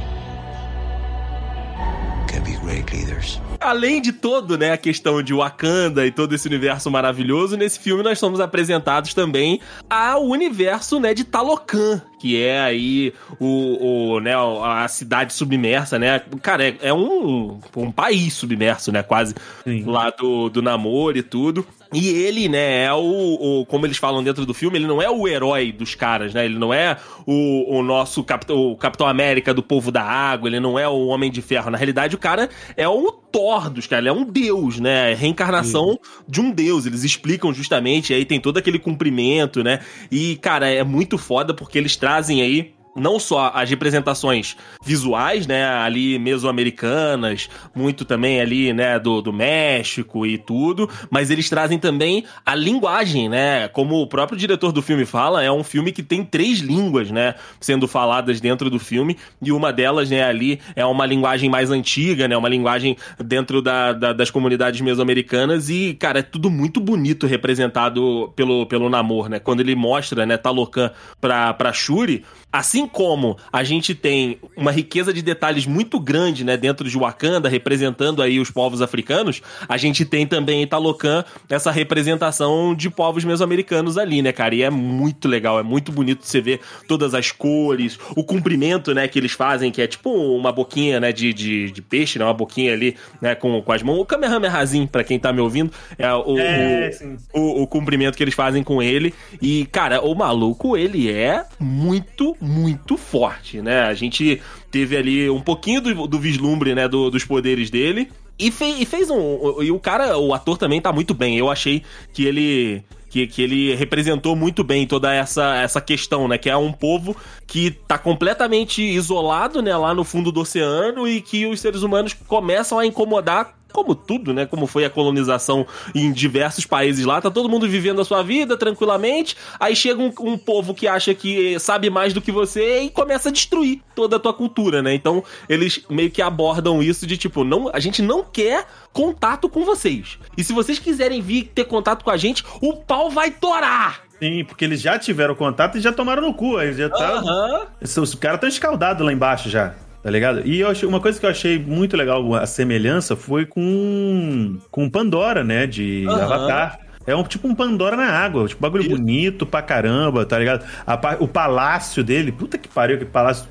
Além 3.60 4.02
de 4.02 4.12
todo, 4.12 4.58
né, 4.58 4.72
a 4.72 4.78
questão 4.78 5.22
de 5.22 5.34
Wakanda 5.34 6.06
e 6.06 6.12
todo 6.12 6.34
esse 6.34 6.48
universo 6.48 6.90
maravilhoso, 6.90 7.56
nesse 7.56 7.80
filme 7.80 8.04
nós 8.04 8.18
somos 8.18 8.40
apresentados 8.40 9.14
também 9.14 9.60
ao 9.90 10.26
universo, 10.26 11.00
né, 11.00 11.14
de 11.14 11.24
Talocan, 11.24 12.02
que 12.20 12.42
é 12.42 12.60
aí 12.60 13.14
o, 13.40 14.16
o 14.16 14.20
né, 14.20 14.34
a 14.36 14.88
cidade 14.88 15.34
submersa, 15.34 16.00
né? 16.00 16.22
Cara, 16.42 16.68
é, 16.68 16.78
é 16.82 16.94
um, 16.94 17.60
um 17.76 17.92
país 17.92 18.34
submerso, 18.34 18.92
né, 18.92 19.04
quase 19.04 19.36
Sim. 19.64 19.84
lá 19.86 20.10
do, 20.10 20.50
do 20.50 20.62
namoro 20.62 21.18
e 21.18 21.24
tudo. 21.24 21.66
E 21.94 22.08
ele, 22.10 22.48
né, 22.48 22.86
é 22.86 22.94
o, 22.94 23.62
o- 23.62 23.66
Como 23.66 23.86
eles 23.86 23.98
falam 23.98 24.24
dentro 24.24 24.46
do 24.46 24.54
filme, 24.54 24.78
ele 24.78 24.88
não 24.88 25.02
é 25.02 25.10
o 25.10 25.28
herói 25.28 25.72
dos 25.72 25.94
caras, 25.94 26.34
né? 26.34 26.46
Ele 26.46 26.58
não 26.58 26.74
é 26.74 26.98
o, 27.26 27.78
o 27.78 27.84
nosso 27.84 28.24
Capitão, 28.24 28.58
o 28.58 28.78
Capitão 28.78 29.06
América 29.08 29.54
do 29.54 29.62
povo 29.62 29.92
da 29.92 30.02
água, 30.04 30.48
ele 30.48 30.60
não 30.60 30.80
é 30.80 30.88
o 30.88 31.08
Homem 31.08 31.30
de 31.30 31.42
Ferro. 31.42 31.70
Na 31.70 31.78
realidade, 31.78 32.16
o 32.16 32.20
cara 32.20 32.50
é 32.78 32.88
o 32.88 33.12
Thor 33.12 33.70
dos 33.70 33.88
caras, 33.88 34.04
ele 34.04 34.10
é 34.10 34.14
um 34.14 34.24
deus, 34.24 34.80
né? 34.80 35.12
É 35.12 35.16
reencarnação 35.16 36.00
de 36.28 36.40
um 36.42 36.52
deus. 36.52 36.86
Eles 36.86 37.04
explicam 37.04 37.54
justamente, 37.54 38.14
aí 38.14 38.24
tem 38.26 38.40
todo 38.40 38.58
aquele 38.58 38.80
cumprimento, 38.80 39.64
né? 39.64 39.80
E, 40.12 40.38
cara, 40.38 40.70
é 40.70 40.84
muito 40.84 41.18
foda 41.18 41.54
porque 41.54 41.78
eles 41.78 41.96
trazem 41.96 42.42
aí 42.42 42.74
não 42.96 43.20
só 43.20 43.52
as 43.54 43.70
representações 43.70 44.56
visuais, 44.84 45.48
né, 45.48 45.66
ali 45.66 46.20
mesoamericanas, 46.20 47.50
muito 47.76 48.06
também 48.06 48.42
ali, 48.42 48.74
né, 48.74 49.00
do, 49.00 49.22
do 49.22 49.32
México 49.34 50.26
e 50.26 50.38
tudo, 50.38 50.90
mas 51.10 51.30
eles 51.32 51.50
trazem 51.50 51.80
também 51.80 52.26
a 52.46 52.56
linguagem, 52.56 53.30
né, 53.30 53.68
como 53.70 54.02
o 54.02 54.08
próprio 54.08 54.38
diretor 54.38 54.72
do 54.72 54.82
filme 54.82 55.06
fala, 55.06 55.44
é 55.44 55.52
um 55.52 55.64
filme 55.64 55.92
que 55.92 56.04
tem 56.04 56.24
três 56.24 56.60
línguas, 56.60 57.10
né, 57.12 57.36
sendo 57.60 57.88
faladas 57.88 58.42
dentro 58.42 58.70
do 58.70 58.80
filme, 58.80 59.18
e 59.42 59.52
uma 59.52 59.72
delas, 59.72 60.10
né, 60.10 60.24
ali 60.24 60.60
é 60.76 60.86
uma 60.86 61.06
linguagem 61.06 61.50
mais 61.50 61.72
antiga, 61.72 62.28
né, 62.28 62.36
uma 62.36 62.50
linguagem 62.50 62.98
dentro 63.24 63.62
da, 63.62 63.94
da- 63.94 64.14
das 64.14 64.30
comunidades 64.30 64.82
mesoamericanas 64.82 65.70
e, 65.70 65.94
cara, 65.94 66.20
é 66.20 66.24
tudo 66.24 66.50
muito 66.50 66.80
bonito 66.80 67.26
representado 67.26 68.32
pelo, 68.36 68.66
pelo 68.66 68.90
Namor, 68.90 69.30
né, 69.30 69.40
quando 69.40 69.62
ele 69.62 69.76
mostra, 69.76 70.26
né, 70.26 70.38
Talocan 70.38 70.92
pra, 71.20 71.54
pra 71.54 71.72
Shuri, 71.74 72.24
Assim 72.54 72.81
como 72.88 73.38
a 73.52 73.64
gente 73.64 73.94
tem 73.96 74.38
uma 74.56 74.72
riqueza 74.72 75.14
de 75.14 75.22
detalhes 75.22 75.66
muito 75.66 76.00
grande, 76.00 76.44
né, 76.44 76.58
dentro 76.58 76.90
de 76.90 76.98
Wakanda, 76.98 77.48
representando 77.50 78.22
aí 78.22 78.40
os 78.40 78.50
povos 78.52 78.82
africanos, 78.82 79.42
a 79.68 79.78
gente 79.78 80.06
tem 80.06 80.26
também 80.28 80.62
em 80.62 80.68
Talocan 80.68 81.24
essa 81.50 81.72
representação 81.72 82.74
de 82.76 82.90
povos 82.90 83.24
mesoamericanos 83.24 83.98
ali, 83.98 84.22
né, 84.22 84.32
cara? 84.32 84.56
E 84.56 84.62
é 84.64 84.70
muito 84.70 85.28
legal, 85.28 85.60
é 85.60 85.64
muito 85.64 85.92
bonito 85.92 86.26
você 86.26 86.42
ver 86.42 86.60
todas 86.88 87.14
as 87.14 87.32
cores, 87.32 87.98
o 88.16 88.24
comprimento, 88.24 88.94
né, 88.94 89.08
que 89.08 89.18
eles 89.20 89.32
fazem, 89.32 89.72
que 89.72 89.82
é 89.82 89.88
tipo 89.88 90.10
uma 90.12 90.52
boquinha, 90.52 91.00
né, 91.00 91.12
de, 91.12 91.34
de, 91.34 91.72
de 91.72 91.82
peixe, 91.82 92.18
né, 92.20 92.26
uma 92.26 92.34
boquinha 92.34 92.74
ali, 92.74 92.96
né, 93.22 93.36
com, 93.36 93.62
com 93.62 93.72
as 93.72 93.82
mãos. 93.84 94.00
O 94.00 94.06
Kamehamehazinho, 94.06 94.88
pra 94.88 95.04
quem 95.04 95.20
tá 95.20 95.32
me 95.32 95.40
ouvindo, 95.42 95.72
é 95.98 96.12
o, 96.14 96.38
É, 96.40 96.90
o- 97.34 97.40
o, 97.42 97.62
o 97.64 97.68
cumprimento 97.68 98.16
que 98.18 98.24
eles 98.24 98.34
fazem 98.34 98.64
com 98.64 98.82
ele. 98.82 99.14
E, 99.42 99.66
cara, 99.72 100.02
o 100.02 100.14
maluco, 100.16 100.76
ele 100.78 101.12
é 101.12 101.44
muito, 101.60 102.36
muito 102.42 102.71
forte, 102.98 103.62
né? 103.62 103.82
A 103.84 103.94
gente 103.94 104.42
teve 104.70 104.96
ali 104.98 105.30
um 105.30 105.42
pouquinho 105.42 105.82
do, 105.82 106.08
do 106.08 106.20
vislumbre, 106.20 106.74
né, 106.76 106.88
do- 106.88 107.10
dos 107.10 107.24
poderes 107.26 107.70
dele. 107.70 108.10
E, 108.40 108.50
fe- 108.52 108.76
e 108.80 108.86
fez 108.86 109.10
um. 109.10 109.62
E 109.62 109.72
o 109.72 109.80
cara, 109.80 110.18
o 110.18 110.34
ator 110.34 110.58
também 110.58 110.82
tá 110.82 110.92
muito 110.92 111.14
bem. 111.14 111.38
Eu 111.38 111.50
achei 111.50 111.84
que 112.14 112.26
ele. 112.26 112.84
Que, 113.10 113.28
que 113.28 113.42
ele 113.42 113.76
representou 113.76 114.38
muito 114.38 114.64
bem 114.64 114.88
toda 114.88 115.14
essa, 115.14 115.58
essa 115.58 115.82
questão, 115.82 116.30
né? 116.30 116.38
Que 116.38 116.50
é 116.50 116.56
um 116.56 116.72
povo 116.72 117.14
que 117.46 117.70
tá 117.70 117.98
completamente 117.98 118.82
isolado, 118.82 119.62
né? 119.62 119.76
Lá 119.76 119.94
no 119.94 120.06
fundo 120.06 120.32
do 120.32 120.40
oceano 120.40 121.06
e 121.06 121.20
que 121.20 121.46
os 121.46 121.60
seres 121.60 121.82
humanos 121.84 122.14
começam 122.26 122.80
a 122.80 122.86
incomodar 122.86 123.54
como 123.72 123.96
tudo, 123.96 124.34
né? 124.34 124.46
Como 124.46 124.68
foi 124.68 124.86
a 124.86 124.90
colonização 124.90 125.66
em 125.96 126.12
diversos 126.12 126.66
países 126.66 127.06
lá, 127.06 127.22
tá 127.22 127.32
todo 127.32 127.50
mundo 127.50 127.68
vivendo 127.68 128.02
a 128.02 128.06
sua 128.06 128.22
vida 128.22 128.58
tranquilamente. 128.58 129.36
Aí 129.60 129.76
chega 129.76 130.02
um, 130.02 130.12
um 130.22 130.38
povo 130.38 130.74
que 130.74 130.88
acha 130.88 131.14
que 131.14 131.60
sabe 131.60 131.90
mais 131.90 132.14
do 132.14 132.22
que 132.22 132.32
você 132.32 132.82
e 132.84 132.90
começa 132.90 133.30
a 133.30 133.32
destruir 133.32 133.82
toda 133.96 134.16
a 134.18 134.20
tua 134.20 134.34
cultura, 134.34 134.82
né? 134.82 134.94
Então 134.94 135.24
eles 135.48 135.84
meio 135.90 136.12
que 136.12 136.22
abordam 136.22 136.82
isso 136.82 137.08
de 137.08 137.18
tipo, 137.18 137.44
não, 137.44 137.70
a 137.74 137.80
gente 137.80 138.02
não 138.02 138.24
quer 138.24 138.66
contato 138.94 139.50
com 139.50 139.64
vocês. 139.64 140.18
E 140.38 140.44
se 140.44 140.54
vocês 140.54 140.80
quiserem 140.80 141.22
vir 141.22 141.52
ter 141.56 141.66
contato 141.66 142.04
com 142.04 142.12
a 142.12 142.18
gente, 142.18 142.44
o 142.62 142.76
pau 142.76 143.10
vai 143.10 143.32
torar. 143.32 144.02
Sim, 144.22 144.46
porque 144.46 144.64
eles 144.64 144.80
já 144.80 145.00
tiveram 145.00 145.34
contato 145.34 145.78
e 145.78 145.82
já 145.82 145.92
tomaram 145.92 146.22
no 146.22 146.34
cu. 146.34 146.60
Eles 146.62 146.78
já 146.78 146.90
tá... 146.90 147.10
Aham. 147.14 147.68
Os 147.82 147.98
os 147.98 148.16
caras 148.16 148.36
estão 148.38 148.50
escaldados 148.50 149.04
lá 149.04 149.12
embaixo 149.12 149.50
já. 149.50 149.74
Tá 150.04 150.10
ligado? 150.10 150.42
E 150.46 150.60
eu 150.60 150.70
achei, 150.70 150.88
uma 150.88 151.00
coisa 151.00 151.20
que 151.20 151.26
eu 151.26 151.30
achei 151.30 151.60
muito 151.60 151.96
legal, 151.96 152.34
a 152.34 152.48
semelhança, 152.48 153.16
foi 153.16 153.46
com, 153.46 154.58
com 154.72 154.90
Pandora, 154.90 155.44
né? 155.44 155.68
De 155.68 156.06
Aham. 156.08 156.24
Avatar. 156.24 156.80
É 157.06 157.16
um 157.16 157.24
tipo 157.24 157.48
um 157.48 157.56
Pandora 157.56 157.96
na 157.96 158.08
água, 158.08 158.48
tipo 158.48 158.62
bagulho 158.62 158.88
bonito 158.88 159.46
pra 159.46 159.62
caramba, 159.62 160.26
tá 160.26 160.38
ligado? 160.38 160.66
A 160.86 161.00
o 161.20 161.28
palácio 161.28 162.04
dele, 162.04 162.32
puta 162.32 162.58
que 162.58 162.70
pariu, 162.70 162.98
que 162.98 163.06
palácio 163.06 163.48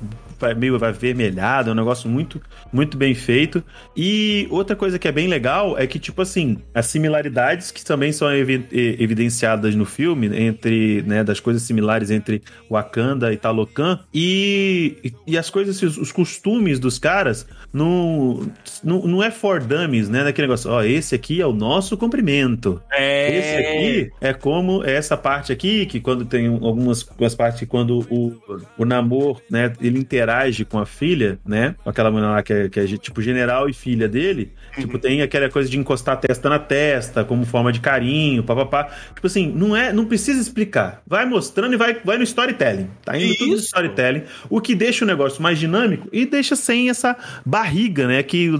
meio 0.57 0.83
avermelhado, 0.83 1.69
é 1.69 1.73
um 1.73 1.75
negócio 1.75 2.09
muito, 2.09 2.41
muito 2.71 2.97
bem 2.97 3.13
feito. 3.13 3.63
E 3.95 4.47
outra 4.49 4.75
coisa 4.75 4.97
que 4.99 5.07
é 5.07 5.11
bem 5.11 5.27
legal 5.27 5.77
é 5.77 5.85
que, 5.87 5.99
tipo 5.99 6.21
assim, 6.21 6.57
as 6.73 6.85
similaridades 6.87 7.71
que 7.71 7.83
também 7.83 8.11
são 8.11 8.31
evi- 8.33 8.67
evidenciadas 8.71 9.75
no 9.75 9.85
filme, 9.85 10.27
entre, 10.37 11.03
né, 11.03 11.23
das 11.23 11.39
coisas 11.39 11.63
similares 11.63 12.11
entre 12.11 12.41
Wakanda 12.69 13.31
e 13.31 13.37
Talocan, 13.37 13.99
e, 14.13 15.13
e 15.25 15.37
as 15.37 15.49
coisas, 15.49 15.81
os, 15.81 15.97
os 15.97 16.11
costumes 16.11 16.79
dos 16.79 16.97
caras, 16.99 17.47
não, 17.73 18.51
não, 18.83 19.07
não 19.07 19.23
é 19.23 19.31
for 19.31 19.61
dummies, 19.61 20.09
né? 20.09 20.23
Daquele 20.23 20.47
negócio, 20.47 20.69
ó, 20.69 20.83
esse 20.83 21.15
aqui 21.15 21.41
é 21.41 21.45
o 21.45 21.53
nosso 21.53 21.95
cumprimento. 21.97 22.81
É. 22.91 23.37
Esse 23.37 23.55
aqui 23.55 24.11
é 24.19 24.33
como 24.33 24.83
essa 24.83 25.15
parte 25.15 25.51
aqui, 25.51 25.85
que 25.85 25.99
quando 25.99 26.25
tem 26.25 26.47
algumas, 26.47 27.07
algumas 27.09 27.35
partes 27.35 27.59
que 27.59 27.65
quando 27.65 27.99
o, 28.09 28.35
o 28.77 28.85
Namor, 28.85 29.41
né, 29.49 29.71
ele 29.81 29.99
interage 29.99 30.30
com 30.65 30.79
a 30.79 30.85
filha, 30.85 31.39
né, 31.45 31.75
com 31.83 31.89
aquela 31.89 32.11
mulher 32.11 32.27
lá 32.27 32.43
que 32.43 32.53
é, 32.53 32.69
que 32.69 32.79
é 32.79 32.85
tipo 32.85 33.21
general 33.21 33.69
e 33.69 33.73
filha 33.73 34.07
dele, 34.07 34.51
tipo, 34.75 34.97
tem 34.97 35.21
aquela 35.21 35.49
coisa 35.49 35.69
de 35.69 35.77
encostar 35.77 36.15
a 36.15 36.17
testa 36.17 36.49
na 36.49 36.59
testa, 36.59 37.23
como 37.23 37.45
forma 37.45 37.71
de 37.71 37.79
carinho, 37.79 38.43
papapá. 38.43 38.89
Tipo 39.13 39.27
assim, 39.27 39.51
não 39.51 39.75
é, 39.75 39.91
não 39.91 40.05
precisa 40.05 40.39
explicar. 40.39 41.01
Vai 41.05 41.25
mostrando 41.25 41.73
e 41.73 41.77
vai, 41.77 41.99
vai 42.03 42.17
no 42.17 42.23
storytelling. 42.23 42.89
Tá 43.03 43.17
indo 43.17 43.35
tudo 43.35 43.49
no 43.49 43.55
Isso. 43.55 43.65
storytelling, 43.65 44.23
o 44.49 44.61
que 44.61 44.75
deixa 44.75 45.05
o 45.05 45.07
negócio 45.07 45.41
mais 45.41 45.59
dinâmico 45.59 46.07
e 46.11 46.25
deixa 46.25 46.55
sem 46.55 46.89
essa 46.89 47.17
barriga, 47.45 48.07
né, 48.07 48.23
que, 48.23 48.51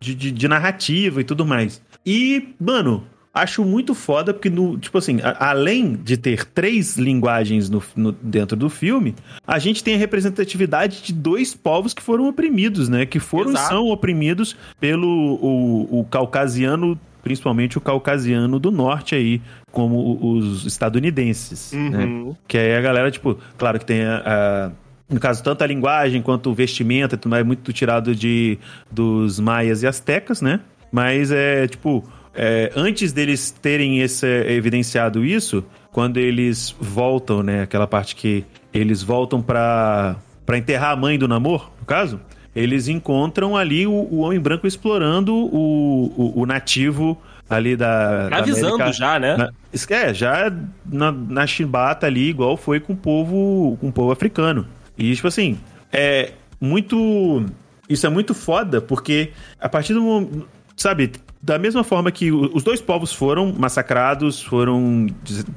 de, 0.00 0.14
de, 0.14 0.30
de 0.30 0.48
narrativa 0.48 1.20
e 1.20 1.24
tudo 1.24 1.46
mais. 1.46 1.82
E, 2.04 2.54
mano, 2.58 3.06
acho 3.32 3.64
muito 3.64 3.94
foda, 3.94 4.34
porque, 4.34 4.50
no, 4.50 4.76
tipo 4.78 4.98
assim, 4.98 5.20
a- 5.22 5.50
além 5.50 5.94
de 5.94 6.16
ter 6.16 6.44
três 6.44 6.96
linguagens 6.96 7.70
no, 7.70 7.82
no- 7.94 8.12
dentro 8.12 8.56
do 8.56 8.68
filme, 8.68 9.14
a 9.46 9.58
gente 9.58 9.84
tem 9.84 9.94
a 9.94 9.98
representatividade 9.98 11.02
de 11.02 11.12
dois 11.12 11.54
povos 11.54 11.94
que 11.94 12.02
foram 12.02 12.28
oprimidos, 12.28 12.88
né? 12.88 13.06
Que 13.06 13.20
foram 13.20 13.50
e 13.50 13.54
Exato. 13.54 13.68
são 13.68 13.86
oprimidos 13.88 14.56
pelo 14.80 15.06
o, 15.08 16.00
o 16.00 16.04
caucasiano, 16.04 16.98
principalmente 17.22 17.78
o 17.78 17.80
caucasiano 17.80 18.58
do 18.58 18.70
norte 18.70 19.14
aí, 19.14 19.40
como 19.70 20.18
os 20.36 20.66
estadunidenses, 20.66 21.72
né? 21.72 22.04
Uhum. 22.04 22.34
Que 22.48 22.58
aí 22.58 22.74
a 22.74 22.80
galera, 22.80 23.10
tipo, 23.10 23.38
claro 23.56 23.78
que 23.78 23.84
tem 23.84 24.04
a. 24.04 24.22
a- 24.26 24.70
no 25.12 25.18
caso, 25.18 25.42
tanto 25.42 25.62
a 25.62 25.66
linguagem 25.66 26.22
quanto 26.22 26.50
o 26.50 26.54
vestimento, 26.54 27.16
tudo 27.16 27.30
mais, 27.30 27.40
é 27.40 27.44
muito 27.44 27.72
tirado 27.72 28.14
de, 28.14 28.56
dos 28.90 29.40
maias 29.40 29.82
e 29.82 29.86
astecas, 29.88 30.40
né? 30.40 30.60
Mas 30.92 31.32
é, 31.32 31.66
tipo, 31.66 32.04
é, 32.34 32.70
antes 32.76 33.12
deles 33.12 33.50
terem 33.50 34.00
esse, 34.00 34.26
evidenciado 34.26 35.24
isso, 35.24 35.64
quando 35.90 36.18
eles 36.18 36.74
voltam, 36.80 37.42
né? 37.42 37.62
Aquela 37.62 37.86
parte 37.86 38.14
que 38.14 38.44
eles 38.72 39.02
voltam 39.02 39.42
pra, 39.42 40.16
pra 40.46 40.56
enterrar 40.58 40.92
a 40.92 40.96
mãe 40.96 41.18
do 41.18 41.26
namoro, 41.26 41.64
no 41.80 41.84
caso, 41.86 42.20
eles 42.54 42.88
encontram 42.88 43.56
ali 43.56 43.86
o, 43.86 43.90
o 43.92 44.18
homem 44.18 44.38
branco 44.40 44.66
explorando 44.66 45.34
o, 45.34 46.12
o, 46.36 46.40
o 46.42 46.46
nativo 46.46 47.20
ali 47.48 47.74
da. 47.76 48.28
da 48.28 48.36
Avisando 48.38 48.74
América- 48.76 48.92
já, 48.92 49.18
né? 49.18 49.36
na- 49.36 49.50
é, 49.90 50.14
já 50.14 50.52
na, 50.86 51.10
na 51.12 51.46
chimbata 51.46 52.06
ali, 52.06 52.28
igual 52.28 52.56
foi 52.56 52.78
com 52.80 52.92
o 52.92 52.96
povo, 52.96 53.76
com 53.80 53.88
o 53.88 53.92
povo 53.92 54.12
africano. 54.12 54.66
E, 54.96 55.14
tipo 55.14 55.26
assim, 55.28 55.58
é 55.92 56.32
muito. 56.60 57.44
Isso 57.88 58.06
é 58.06 58.10
muito 58.10 58.34
foda, 58.34 58.80
porque 58.80 59.30
a 59.60 59.68
partir 59.68 59.94
do 59.94 60.02
momento. 60.02 60.48
Sabe, 60.76 61.10
da 61.42 61.58
mesma 61.58 61.82
forma 61.82 62.10
que 62.10 62.30
os 62.30 62.62
dois 62.62 62.82
povos 62.82 63.12
foram 63.12 63.52
massacrados, 63.52 64.42
foram, 64.42 65.06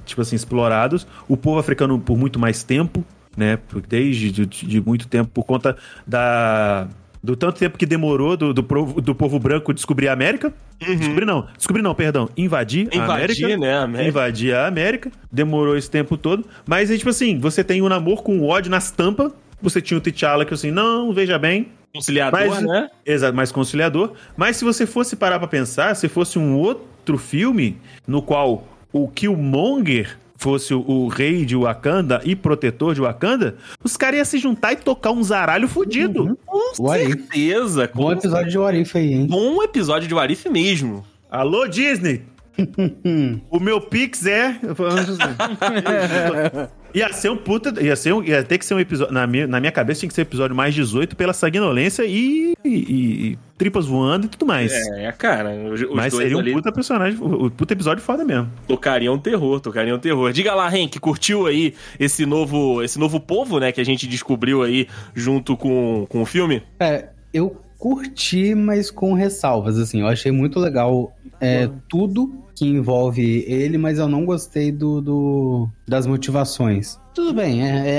tipo 0.06 0.22
assim, 0.22 0.36
explorados, 0.36 1.06
o 1.28 1.36
povo 1.36 1.60
africano 1.60 2.00
por 2.00 2.18
muito 2.18 2.40
mais 2.40 2.64
tempo, 2.64 3.04
né? 3.36 3.60
Desde 3.88 4.32
de, 4.32 4.46
de 4.46 4.82
muito 4.82 5.08
tempo, 5.08 5.30
por 5.34 5.44
conta 5.44 5.76
da. 6.08 6.88
Do 7.22 7.38
tanto 7.38 7.58
tempo 7.58 7.78
que 7.78 7.86
demorou 7.86 8.36
do, 8.36 8.54
do, 8.54 8.62
povo, 8.62 9.00
do 9.00 9.16
povo 9.16 9.40
branco 9.40 9.74
descobrir 9.74 10.10
a 10.10 10.14
América. 10.14 10.54
Descobrir 10.78 11.26
não, 11.26 11.48
descobrir 11.56 11.82
não, 11.82 11.96
perdão. 11.96 12.30
Invadir, 12.36 12.90
a 12.92 12.98
Invadir, 12.98 13.46
América 13.46 13.58
né, 13.58 13.74
a 13.74 13.84
América. 13.84 14.10
invadir 14.10 14.54
a 14.54 14.68
América, 14.68 15.12
demorou 15.32 15.78
esse 15.78 15.90
tempo 15.90 16.18
todo, 16.18 16.46
mas 16.66 16.92
é 16.92 16.98
tipo 16.98 17.10
assim, 17.10 17.40
você 17.40 17.64
tem 17.64 17.82
o 17.82 17.88
namoro 17.88 18.22
com 18.22 18.40
o 18.40 18.48
ódio 18.50 18.70
nas 18.70 18.92
tampas, 18.92 19.32
você 19.62 19.82
tinha 19.82 19.98
o 19.98 20.02
T'Challa 20.02 20.44
que 20.44 20.54
assim, 20.54 20.70
não, 20.70 21.14
veja 21.14 21.40
bem, 21.40 21.70
Conciliador, 21.96 22.50
mas, 22.50 22.64
né? 22.64 22.90
Exato, 23.06 23.36
mais 23.36 23.52
conciliador, 23.52 24.14
mas 24.36 24.58
se 24.58 24.66
você 24.66 24.84
fosse 24.84 25.16
parar 25.16 25.38
pra 25.38 25.48
pensar, 25.48 25.96
se 25.96 26.10
fosse 26.10 26.40
um 26.40 26.58
outro 26.58 27.20
filme 27.20 27.78
no 28.08 28.20
qual 28.20 28.68
o 28.92 29.08
Killmonger 29.08 30.18
fosse 30.36 30.74
o, 30.74 30.82
o 30.82 31.08
rei 31.08 31.46
de 31.46 31.56
Wakanda 31.56 32.20
e 32.26 32.36
protetor 32.36 32.96
de 32.96 33.02
Wakanda, 33.02 33.58
os 33.84 33.96
caras 33.96 34.18
iam 34.18 34.26
se 34.26 34.40
juntar 34.40 34.74
e 34.74 34.78
tocar 34.78 35.12
um 35.12 35.22
zaralho 35.22 35.68
fudido. 35.68 36.36
Com 36.44 36.84
What 36.84 37.04
If. 37.04 37.10
certeza. 37.10 37.88
com 37.88 38.00
Bom 38.00 38.12
episódio 38.12 38.50
de 38.50 38.58
What 38.58 38.82
If 38.82 38.96
aí, 38.96 39.14
hein? 39.14 39.28
Bom 39.28 39.62
episódio 39.62 40.08
de 40.08 40.16
Warif 40.16 40.50
mesmo. 40.50 41.06
Alô, 41.30 41.68
Disney! 41.68 42.24
o 43.52 43.60
meu 43.60 43.80
Pix 43.80 44.26
é. 44.26 44.60
ia 46.94 47.12
ser 47.12 47.30
um 47.30 47.38
puta. 47.38 47.74
Ia, 47.82 47.96
ser 47.96 48.14
um, 48.14 48.24
ia 48.24 48.44
ter 48.44 48.58
que 48.58 48.66
ser 48.66 48.74
um 48.74 48.80
episódio. 48.80 49.14
Na 49.14 49.26
minha, 49.26 49.48
na 49.48 49.60
minha 49.60 49.72
cabeça 49.72 50.02
tinha 50.02 50.08
que 50.08 50.14
ser 50.14 50.22
um 50.22 50.24
episódio 50.24 50.56
mais 50.56 50.74
18 50.74 51.16
pela 51.16 51.34
sanguinolência 51.34 52.04
e, 52.06 52.54
e, 52.64 52.70
e 52.70 53.40
tripas 53.58 53.86
voando 53.86 54.26
e 54.26 54.30
tudo 54.30 54.46
mais. 54.46 54.72
É, 54.72 55.12
cara. 55.12 55.52
Os, 55.52 55.82
os 55.82 55.96
Mas 55.96 56.12
dois 56.12 56.24
seria 56.24 56.38
um 56.38 56.40
ali 56.40 56.54
puta 56.54 56.72
personagem, 56.72 57.18
o 57.22 57.50
puta 57.50 57.74
episódio 57.74 58.04
foda 58.04 58.24
mesmo. 58.24 58.52
tocariam 58.68 59.18
terror, 59.18 59.60
tocariam 59.60 59.98
terror. 60.00 60.32
Diga 60.32 60.54
lá, 60.54 60.76
Henk, 60.76 61.00
curtiu 61.00 61.48
aí 61.48 61.74
esse 62.00 62.26
novo, 62.26 62.84
esse 62.84 63.00
novo 63.00 63.20
povo, 63.20 63.60
né, 63.60 63.72
que 63.72 63.82
a 63.82 63.86
gente 63.86 64.08
descobriu 64.08 64.64
aí 64.64 64.88
junto 65.14 65.56
com, 65.58 66.06
com 66.10 66.22
o 66.22 66.26
filme? 66.26 66.64
É, 66.80 67.10
eu 67.34 67.58
curti, 67.84 68.56
mas 68.56 68.90
com 68.90 69.14
ressalvas, 69.14 69.78
assim. 69.78 70.00
Eu 70.00 70.08
achei 70.08 70.32
muito 70.32 70.58
legal 70.58 71.14
é, 71.42 71.70
tudo 71.90 72.42
que 72.56 72.66
envolve 72.66 73.44
ele, 73.46 73.78
mas 73.78 74.00
eu 74.00 74.08
não 74.08 74.24
gostei 74.26 74.72
do, 74.72 75.02
do- 75.02 75.70
das 75.86 76.08
motivações. 76.08 76.98
Tudo 77.14 77.34
bem, 77.34 77.62
é, 77.62 77.68
é- 77.68 77.90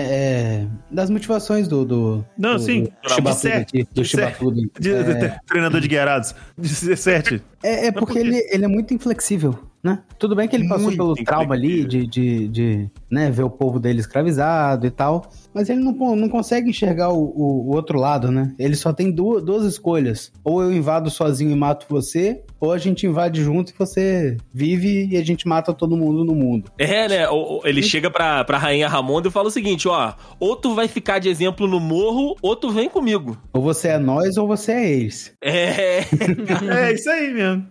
é 0.62 0.66
das 0.90 1.10
motivações 1.10 1.68
do... 1.68 1.84
do 1.84 2.24
Não, 2.38 2.54
do, 2.54 2.60
sim, 2.62 2.84
do 3.02 3.10
Shibatudo 3.10 3.42
17, 3.42 3.60
aqui, 3.60 3.82
do 3.92 4.00
17. 4.02 4.08
Shibatudo. 4.08 4.70
De- 4.80 4.90
É, 4.94 5.02
de- 5.02 5.40
Treinador 5.46 5.80
de 5.82 5.88
guerrados. 5.88 6.34
17. 6.56 7.42
É, 7.62 7.86
é 7.88 7.92
porque 7.92 8.06
por 8.06 8.12
quê? 8.14 8.18
ele, 8.20 8.36
ele 8.50 8.64
é 8.64 8.68
muito 8.68 8.94
inflexível, 8.94 9.58
né? 9.84 10.02
Tudo 10.18 10.34
bem 10.34 10.48
que 10.48 10.56
ele 10.56 10.66
passou 10.66 10.86
Muito 10.86 10.96
pelo 10.96 11.14
trauma 11.14 11.54
ali 11.54 11.84
de, 11.84 12.06
de, 12.06 12.48
de 12.48 12.90
né, 13.10 13.30
ver 13.30 13.42
o 13.42 13.50
povo 13.50 13.78
dele 13.78 14.00
escravizado 14.00 14.86
e 14.86 14.90
tal, 14.90 15.30
mas 15.52 15.68
ele 15.68 15.80
não, 15.80 16.16
não 16.16 16.28
consegue 16.30 16.70
enxergar 16.70 17.10
o, 17.10 17.22
o, 17.22 17.68
o 17.68 17.74
outro 17.74 17.98
lado, 18.00 18.32
né? 18.32 18.54
Ele 18.58 18.74
só 18.76 18.94
tem 18.94 19.12
duas, 19.12 19.44
duas 19.44 19.66
escolhas. 19.66 20.32
Ou 20.42 20.62
eu 20.62 20.72
invado 20.72 21.10
sozinho 21.10 21.50
e 21.50 21.54
mato 21.54 21.84
você, 21.86 22.42
ou 22.64 22.72
a 22.72 22.78
gente 22.78 23.06
invade 23.06 23.42
junto 23.42 23.70
e 23.70 23.74
você 23.78 24.36
vive 24.52 25.06
e 25.10 25.16
a 25.16 25.24
gente 25.24 25.46
mata 25.46 25.72
todo 25.72 25.96
mundo 25.96 26.24
no 26.24 26.34
mundo. 26.34 26.70
É, 26.78 27.08
né? 27.08 27.26
Ele 27.64 27.82
chega 27.82 28.10
pra, 28.10 28.44
pra 28.44 28.58
rainha 28.58 28.88
Ramonda 28.88 29.28
e 29.28 29.30
fala 29.30 29.48
o 29.48 29.50
seguinte, 29.50 29.86
ó, 29.88 30.12
ou 30.40 30.56
tu 30.56 30.74
vai 30.74 30.88
ficar 30.88 31.18
de 31.18 31.28
exemplo 31.28 31.66
no 31.66 31.78
morro, 31.80 32.36
ou 32.42 32.56
tu 32.56 32.70
vem 32.70 32.88
comigo. 32.88 33.36
Ou 33.52 33.62
você 33.62 33.88
é 33.88 33.98
nós 33.98 34.36
ou 34.36 34.46
você 34.46 34.72
é 34.72 34.92
eles. 34.92 35.32
É, 35.42 36.00
É 36.88 36.92
isso 36.92 37.08
aí 37.10 37.32
mesmo. 37.32 37.66